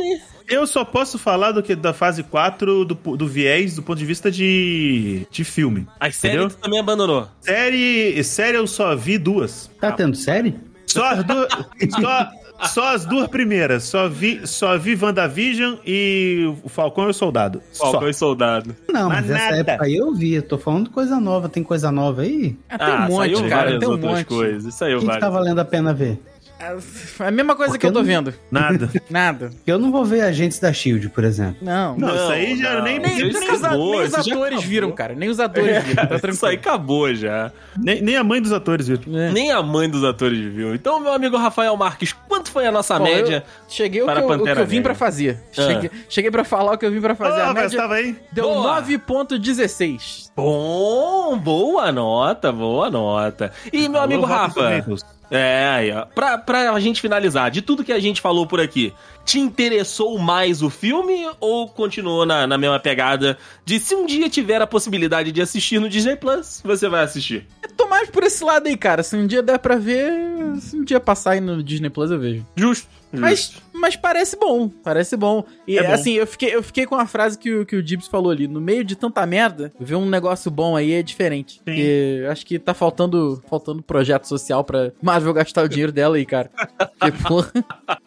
Eu 0.49 0.67
só 0.67 0.85
posso 0.85 1.17
falar 1.17 1.53
do 1.53 1.63
que 1.63 1.77
da 1.77 1.93
fase 1.95 2.25
4 2.25 2.85
do, 2.85 2.95
do 3.17 3.27
viés 3.29 3.77
do 3.77 3.83
ponto 3.85 3.97
de 3.99 4.05
vista 4.05 4.33
de, 4.33 5.25
de 5.31 5.45
filme. 5.45 5.87
As 6.01 6.17
séries 6.17 6.57
também 6.57 6.81
abandonou. 6.81 7.29
Série, 7.41 8.25
série 8.25 8.57
eu 8.57 8.67
só 8.67 8.97
vi 8.97 9.17
duas. 9.17 9.71
Tá 9.81 9.93
tendo 9.93 10.17
série? 10.17 10.59
Só 10.87 11.05
as 11.05 11.23
duas. 11.25 11.49
só, 12.01 12.29
só 12.69 12.95
as 12.95 13.05
duas 13.07 13.29
primeiras. 13.29 13.85
Só 13.85 14.09
vi, 14.09 14.47
só 14.47 14.77
vi 14.79 14.95
WandaVision 15.01 15.77
e 15.87 16.53
o 16.63 16.69
Falcão 16.69 17.07
e 17.07 17.11
o 17.11 17.15
Soldado. 17.15 17.61
Falcão 17.73 18.01
Só. 18.03 18.09
e 18.09 18.15
Soldado. 18.15 18.77
Não, 18.93 19.09
Mas 19.09 19.27
mas 19.27 19.31
essa 19.31 19.45
nada. 19.57 19.73
época 19.73 19.85
aí 19.87 19.97
eu 19.97 20.15
vi. 20.15 20.35
Eu 20.35 20.43
tô 20.43 20.59
falando 20.59 20.91
coisa 20.91 21.21
nova. 21.21 21.49
Tem 21.49 21.63
coisa 21.63 21.91
nova 21.91 22.23
aí? 22.23 22.57
Ah, 22.69 22.79
tem 22.79 22.95
um 22.95 22.99
monte, 23.01 23.17
saiu 23.17 23.49
cara. 23.49 23.57
várias 23.65 23.79
Tem 23.81 23.89
um 23.89 23.93
outras 23.93 24.13
monte. 24.13 24.25
coisas. 24.27 24.75
Isso 24.75 24.85
aí, 24.85 24.95
O 24.95 25.01
que, 25.01 25.09
que 25.09 25.19
tá 25.19 25.31
valendo 25.31 25.59
a 25.61 25.65
pena 25.65 25.93
ver? 25.95 26.21
É 26.61 27.25
a 27.27 27.31
mesma 27.31 27.57
coisa 27.57 27.73
Porque 27.73 27.79
que 27.81 27.87
eu 27.87 27.93
tô 27.93 28.01
não- 28.01 28.07
vendo. 28.07 28.35
Nada. 28.51 28.91
Nada. 29.09 29.51
Eu 29.67 29.79
não 29.79 29.91
vou 29.91 30.05
ver 30.05 30.21
Agentes 30.21 30.59
da 30.59 30.73
Shield, 30.73 31.09
por 31.09 31.25
exemplo. 31.25 31.57
Não. 31.63 31.97
Não, 31.97 32.09
isso 32.15 32.31
aí 32.31 32.57
já 32.59 32.75
não. 32.75 32.83
nem, 32.83 32.99
Nem, 32.99 33.17
nem 33.33 33.49
acabou, 33.49 33.97
nem 33.97 34.03
os 34.05 34.15
atores 34.15 34.63
viram, 34.63 34.93
cara. 34.93 35.15
Nem 35.15 35.29
os 35.31 35.41
atores 35.41 35.83
viram. 35.85 35.95
Tá 35.97 36.07
tranquilo. 36.07 36.35
Isso 36.41 36.47
aí 36.47 36.57
acabou 36.57 37.15
já. 37.15 37.51
nem, 37.79 38.03
nem 38.03 38.17
a 38.17 38.23
mãe 38.25 38.43
dos 38.43 38.53
atores 38.53 38.89
viu. 38.89 38.99
É. 39.15 39.31
Nem 39.31 39.51
a 39.51 39.63
mãe 39.63 39.89
dos 39.89 40.05
atores 40.05 40.39
viu. 40.53 40.75
Então, 40.75 41.01
meu 41.01 41.13
amigo 41.13 41.37
Rafael 41.37 41.75
Marques, 41.77 42.13
quanto 42.29 42.51
foi 42.51 42.67
a 42.67 42.73
nossa 42.73 42.99
Bom, 42.99 43.05
média? 43.05 43.45
eu 43.47 43.53
cheguei 43.69 44.03
o 44.03 44.07
que, 44.07 44.11
para 44.13 44.21
eu, 44.21 44.27
o 44.27 44.31
que 44.31 44.39
Pantera 44.39 44.61
eu 44.61 44.67
vim 44.67 44.83
pra 44.83 44.95
fazer. 44.95 45.43
Ah. 45.57 45.63
Cheguei, 45.63 45.91
cheguei 46.09 46.31
pra 46.31 46.45
falar 46.45 46.73
o 46.75 46.79
que 46.79 46.85
eu 46.85 46.91
vim 46.93 47.01
pra 47.01 47.15
fazer. 47.15 47.41
Ô, 47.41 47.45
a 47.45 47.47
mas 47.55 47.55
média 47.55 47.79
tava 47.79 47.95
aí? 47.95 48.17
deu 48.33 48.45
Boa. 48.45 48.83
9.16. 48.83 50.31
Bom, 50.37 51.39
boa 51.39 51.91
nota, 51.93 52.53
boa 52.53 52.91
nota. 52.91 53.51
E 53.73 53.89
meu 53.89 54.01
amigo 54.01 54.25
Rafa. 54.25 54.85
É, 55.31 55.69
aí, 55.69 55.93
ó, 55.93 56.05
pra, 56.07 56.37
pra 56.37 56.79
gente 56.81 57.01
finalizar, 57.01 57.51
de 57.51 57.63
tudo 57.63 57.85
que 57.85 57.93
a 57.93 58.01
gente 58.01 58.21
falou 58.21 58.47
por 58.47 58.61
aqui, 58.61 58.93
te 59.25 59.39
interessou 59.39 60.19
mais 60.19 60.61
o 60.63 60.69
filme 60.69 61.29
ou 61.39 61.69
continuou 61.69 62.27
na, 62.27 62.47
na 62.47 62.59
mesma 62.59 62.81
pegada 62.81 63.39
de 63.65 63.79
se 63.79 63.95
um 63.95 64.07
dia 64.07 64.29
tiver 64.29 64.61
a 64.61 64.67
possibilidade 64.67 65.31
de 65.31 65.41
assistir 65.41 65.81
no 65.81 65.89
Disney 65.89 66.17
Plus, 66.17 66.61
você 66.65 66.89
vai 66.89 67.05
assistir? 67.05 67.47
Eu 67.63 67.71
tô 67.77 67.87
mais 67.87 68.11
por 68.11 68.25
esse 68.25 68.43
lado 68.43 68.67
aí, 68.67 68.77
cara. 68.77 69.03
Se 69.03 69.17
um 69.17 69.27
dia 69.27 69.43
der 69.43 69.59
pra 69.59 69.77
ver, 69.77 70.13
se 70.61 70.77
um 70.77 70.85
dia 70.85 70.99
passar 70.99 71.33
aí 71.33 71.41
no 71.41 71.63
Disney 71.63 71.91
Plus, 71.91 72.11
eu 72.11 72.19
vejo. 72.19 72.45
Justo. 72.57 72.89
Mas, 73.13 73.55
mas 73.81 73.97
parece 73.97 74.37
bom, 74.37 74.69
parece 74.69 75.17
bom. 75.17 75.45
E 75.67 75.79
É 75.79 75.83
bom. 75.87 75.93
assim, 75.93 76.13
eu 76.13 76.27
fiquei, 76.27 76.55
eu 76.55 76.63
fiquei 76.63 76.87
com 76.87 76.95
a 76.95 77.07
frase 77.07 77.39
que, 77.39 77.51
o- 77.53 77.67
que 77.67 77.77
o 77.77 77.87
Gibbs 77.87 78.07
falou 78.07 78.31
ali. 78.31 78.47
No 78.47 78.61
meio 78.61 78.85
de 78.85 78.95
tanta 78.97 79.25
merda, 79.27 79.73
ver 79.81 79.95
um 79.97 80.07
negócio 80.09 80.51
bom 80.51 80.77
aí 80.77 80.93
é 80.93 81.03
diferente. 81.03 81.61
Porque 81.65 82.25
acho 82.31 82.45
que 82.47 82.59
tá 82.59 82.75
faltando, 82.75 83.43
faltando 83.49 83.83
projeto 83.83 84.27
social 84.27 84.63
pra 84.63 84.93
Marvel 85.03 85.33
gastar 85.33 85.65
o 85.65 85.69
dinheiro 85.69 85.91
dela 85.93 86.17
aí, 86.17 86.27
cara. 86.27 86.51
Porque, 87.01 87.19
porra, 87.27 87.53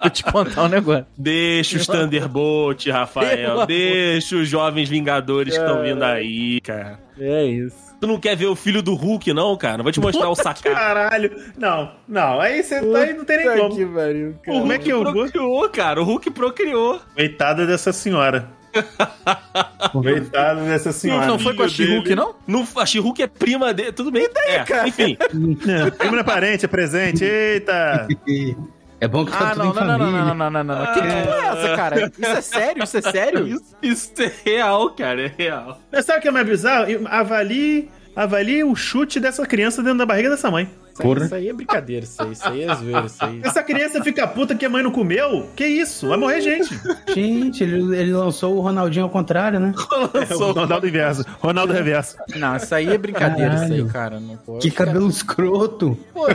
vou 0.01 0.09
te 0.11 0.23
contar 0.23 0.63
um 0.63 0.69
negócio. 0.69 1.05
Deixa 1.17 1.77
os 1.77 1.87
Thunderbolt, 1.87 2.87
Rafael. 2.87 3.65
Deixa 3.67 4.35
os 4.35 4.47
jovens 4.47 4.87
Vingadores 4.89 5.55
que 5.55 5.59
estão 5.59 5.81
vindo 5.81 6.03
aí, 6.03 6.61
cara. 6.61 6.99
É 7.19 7.43
isso. 7.45 7.82
Tu 8.03 8.07
não 8.07 8.19
quer 8.19 8.35
ver 8.35 8.47
o 8.47 8.55
filho 8.55 8.83
do 8.83 8.95
Hulk, 8.95 9.31
não, 9.33 9.55
cara? 9.55 9.81
Vou 9.81 9.89
te 9.89 10.01
mostrar 10.01 10.27
o 10.27 10.35
sacar. 10.35 10.73
Caralho. 10.73 11.41
Não, 11.57 11.89
não. 12.05 12.41
Aí 12.41 12.61
você 12.61 12.75
aí 12.75 13.13
não 13.13 13.23
tem 13.23 13.37
nem 13.37 13.57
como. 13.57 13.73
que 13.73 13.85
pariu, 13.85 14.35
O 14.45 14.51
Como 14.51 14.73
é 14.73 14.77
que 14.77 14.93
procriou, 14.93 15.69
cara. 15.69 16.01
O 16.01 16.03
Hulk 16.03 16.31
procriou. 16.31 16.99
Coitada 17.15 17.65
dessa 17.65 17.93
senhora. 17.93 18.49
Coitada 19.93 20.65
dessa 20.65 20.91
senhora. 20.91 21.27
Não 21.27 21.39
foi 21.39 21.55
com 21.55 21.63
a 21.63 21.69
She-Hulk, 21.69 22.13
não? 22.13 22.35
não? 22.45 22.67
A 22.75 22.85
She-Hulk 22.85 23.21
é 23.21 23.27
prima 23.27 23.73
dele. 23.73 23.93
Tudo 23.93 24.11
bem. 24.11 24.27
é, 24.47 24.85
enfim. 24.85 25.17
Não, 25.33 25.89
primo 25.91 26.11
não 26.11 26.19
é 26.19 26.23
parente, 26.23 26.65
é 26.65 26.67
presente. 26.67 27.23
Eita. 27.23 28.05
É 29.03 29.07
bom 29.09 29.25
que 29.25 29.31
tá 29.33 29.49
Ah, 29.49 29.53
tudo 29.53 29.63
não, 29.65 29.71
em 29.71 29.75
não, 29.75 29.83
não, 29.83 29.85
não, 29.85 29.97
família. 29.99 30.21
não, 30.23 30.35
não, 30.35 30.49
não, 30.49 30.63
não, 30.63 30.75
não. 30.79 30.93
Que 30.93 30.99
porra 31.01 31.13
é 31.13 31.47
essa, 31.47 31.75
cara? 31.75 31.99
Isso 32.17 32.25
é 32.25 32.41
sério? 32.41 32.83
Isso 32.83 32.97
é 32.97 33.01
sério? 33.01 33.47
Isso, 33.51 33.75
isso 33.81 34.13
é 34.21 34.31
real, 34.45 34.89
cara. 34.91 35.25
É 35.25 35.31
real. 35.37 35.77
Mas 35.91 36.05
sabe 36.05 36.19
o 36.19 36.21
que 36.21 36.27
é 36.29 36.31
mais 36.31 36.47
bizarro? 36.47 36.85
Avalie, 37.09 37.89
avalie 38.15 38.63
o 38.63 38.73
chute 38.75 39.19
dessa 39.19 39.45
criança 39.45 39.83
dentro 39.83 39.97
da 39.97 40.05
barriga 40.05 40.29
dessa 40.29 40.49
mãe. 40.49 40.69
Isso 40.93 41.01
aí, 41.01 41.07
Porra. 41.07 41.25
isso 41.25 41.35
aí 41.35 41.49
é 41.49 41.53
brincadeira, 41.53 42.03
isso 42.05 42.21
aí, 42.21 42.31
isso 42.31 42.47
aí 42.47 42.61
é 42.63 42.75
zoeira, 42.75 43.05
isso 43.07 43.25
aí. 43.25 43.39
Essa 43.43 43.63
criança 43.63 44.03
fica 44.03 44.27
puta 44.27 44.53
que 44.55 44.63
a 44.65 44.69
mãe 44.69 44.83
não 44.83 44.91
comeu? 44.91 45.49
Que 45.55 45.65
isso? 45.65 46.07
Vai 46.07 46.17
morrer 46.17 46.41
gente. 46.41 46.69
Gente, 47.13 47.63
ele, 47.63 47.97
ele 47.97 48.13
lançou 48.13 48.55
o 48.55 48.61
Ronaldinho 48.61 49.05
ao 49.05 49.09
contrário, 49.09 49.59
né? 49.59 49.73
É 50.29 50.35
o 50.35 50.51
Ronaldo 50.51 50.87
Inverso. 50.87 51.25
Ronaldo 51.39 51.73
Reverso. 51.73 52.15
Não, 52.35 52.55
isso 52.55 52.73
aí 52.75 52.87
é 52.89 52.97
brincadeira, 52.97 53.55
isso 53.55 53.63
aí, 53.63 53.69
Caralho. 53.69 53.87
cara. 53.91 54.19
Não 54.19 54.37
pode. 54.37 54.59
Que 54.59 54.71
cabelo 54.75 55.09
escroto. 55.09 55.97
Pô, 56.13 56.25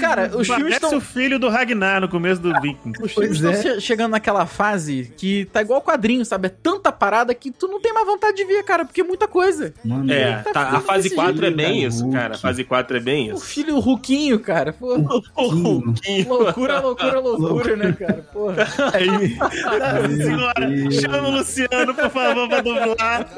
cara, 0.00 0.26
os 0.36 0.46
filmes 0.46 0.62
Parece 0.64 0.84
estão. 0.84 0.98
o 0.98 1.00
filho 1.00 1.38
do 1.38 1.48
Ragnar 1.48 2.00
no 2.00 2.08
começo 2.08 2.40
do 2.40 2.52
Vikings. 2.60 3.02
Os 3.02 3.12
Pois 3.12 3.30
filmes 3.30 3.36
estão 3.36 3.52
é. 3.52 3.74
che- 3.76 3.80
chegando 3.80 4.12
naquela 4.12 4.46
fase 4.46 5.12
que 5.16 5.44
tá 5.52 5.62
igual 5.62 5.80
quadrinho, 5.80 6.24
sabe? 6.24 6.46
É 6.48 6.50
tanta 6.50 6.90
parada 6.90 7.34
que 7.34 7.50
tu 7.50 7.68
não 7.68 7.80
tem 7.80 7.92
mais 7.92 8.06
vontade 8.06 8.36
de 8.36 8.44
ver, 8.44 8.62
cara, 8.64 8.84
porque 8.84 9.00
é 9.00 9.04
muita 9.04 9.28
coisa. 9.28 9.72
Mano, 9.84 10.12
É, 10.12 10.42
tá, 10.52 10.62
a 10.70 10.80
fase 10.80 11.04
desse 11.04 11.14
4 11.14 11.46
é 11.46 11.50
bem 11.50 11.84
isso, 11.84 12.10
cara. 12.10 12.34
A 12.34 12.38
fase 12.38 12.64
4 12.64 12.96
é 12.96 13.00
bem 13.00 13.32
O 13.32 13.36
isso. 13.36 13.44
filho 13.44 13.78
Ruquinho, 13.92 14.40
cara. 14.40 14.72
Pô, 14.72 14.94
O 15.36 15.48
Hulk. 15.48 16.24
loucura, 16.28 16.80
loucura, 16.80 17.20
loucura, 17.20 17.76
né, 17.76 17.92
cara? 17.92 18.24
Porra. 18.32 18.66
Aí, 18.92 19.36
Nossa 19.38 20.16
senhora, 20.16 20.90
chama 20.90 21.28
o 21.28 21.30
Luciano, 21.32 21.94
por 21.94 22.10
favor, 22.10 22.48
pra 22.48 22.60
dublar. 22.62 23.28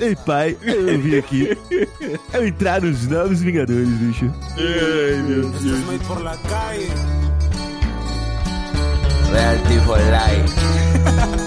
Ei, 0.00 0.16
pai, 0.26 0.56
eu 0.62 0.98
vim 0.98 1.18
aqui. 1.18 1.56
Eu 2.32 2.46
entrar 2.46 2.80
nos 2.80 3.06
Novos 3.08 3.42
Vingadores, 3.42 3.88
bicho. 3.88 4.32
Real 9.32 9.58
tipo 9.68 9.92
light. 9.92 11.41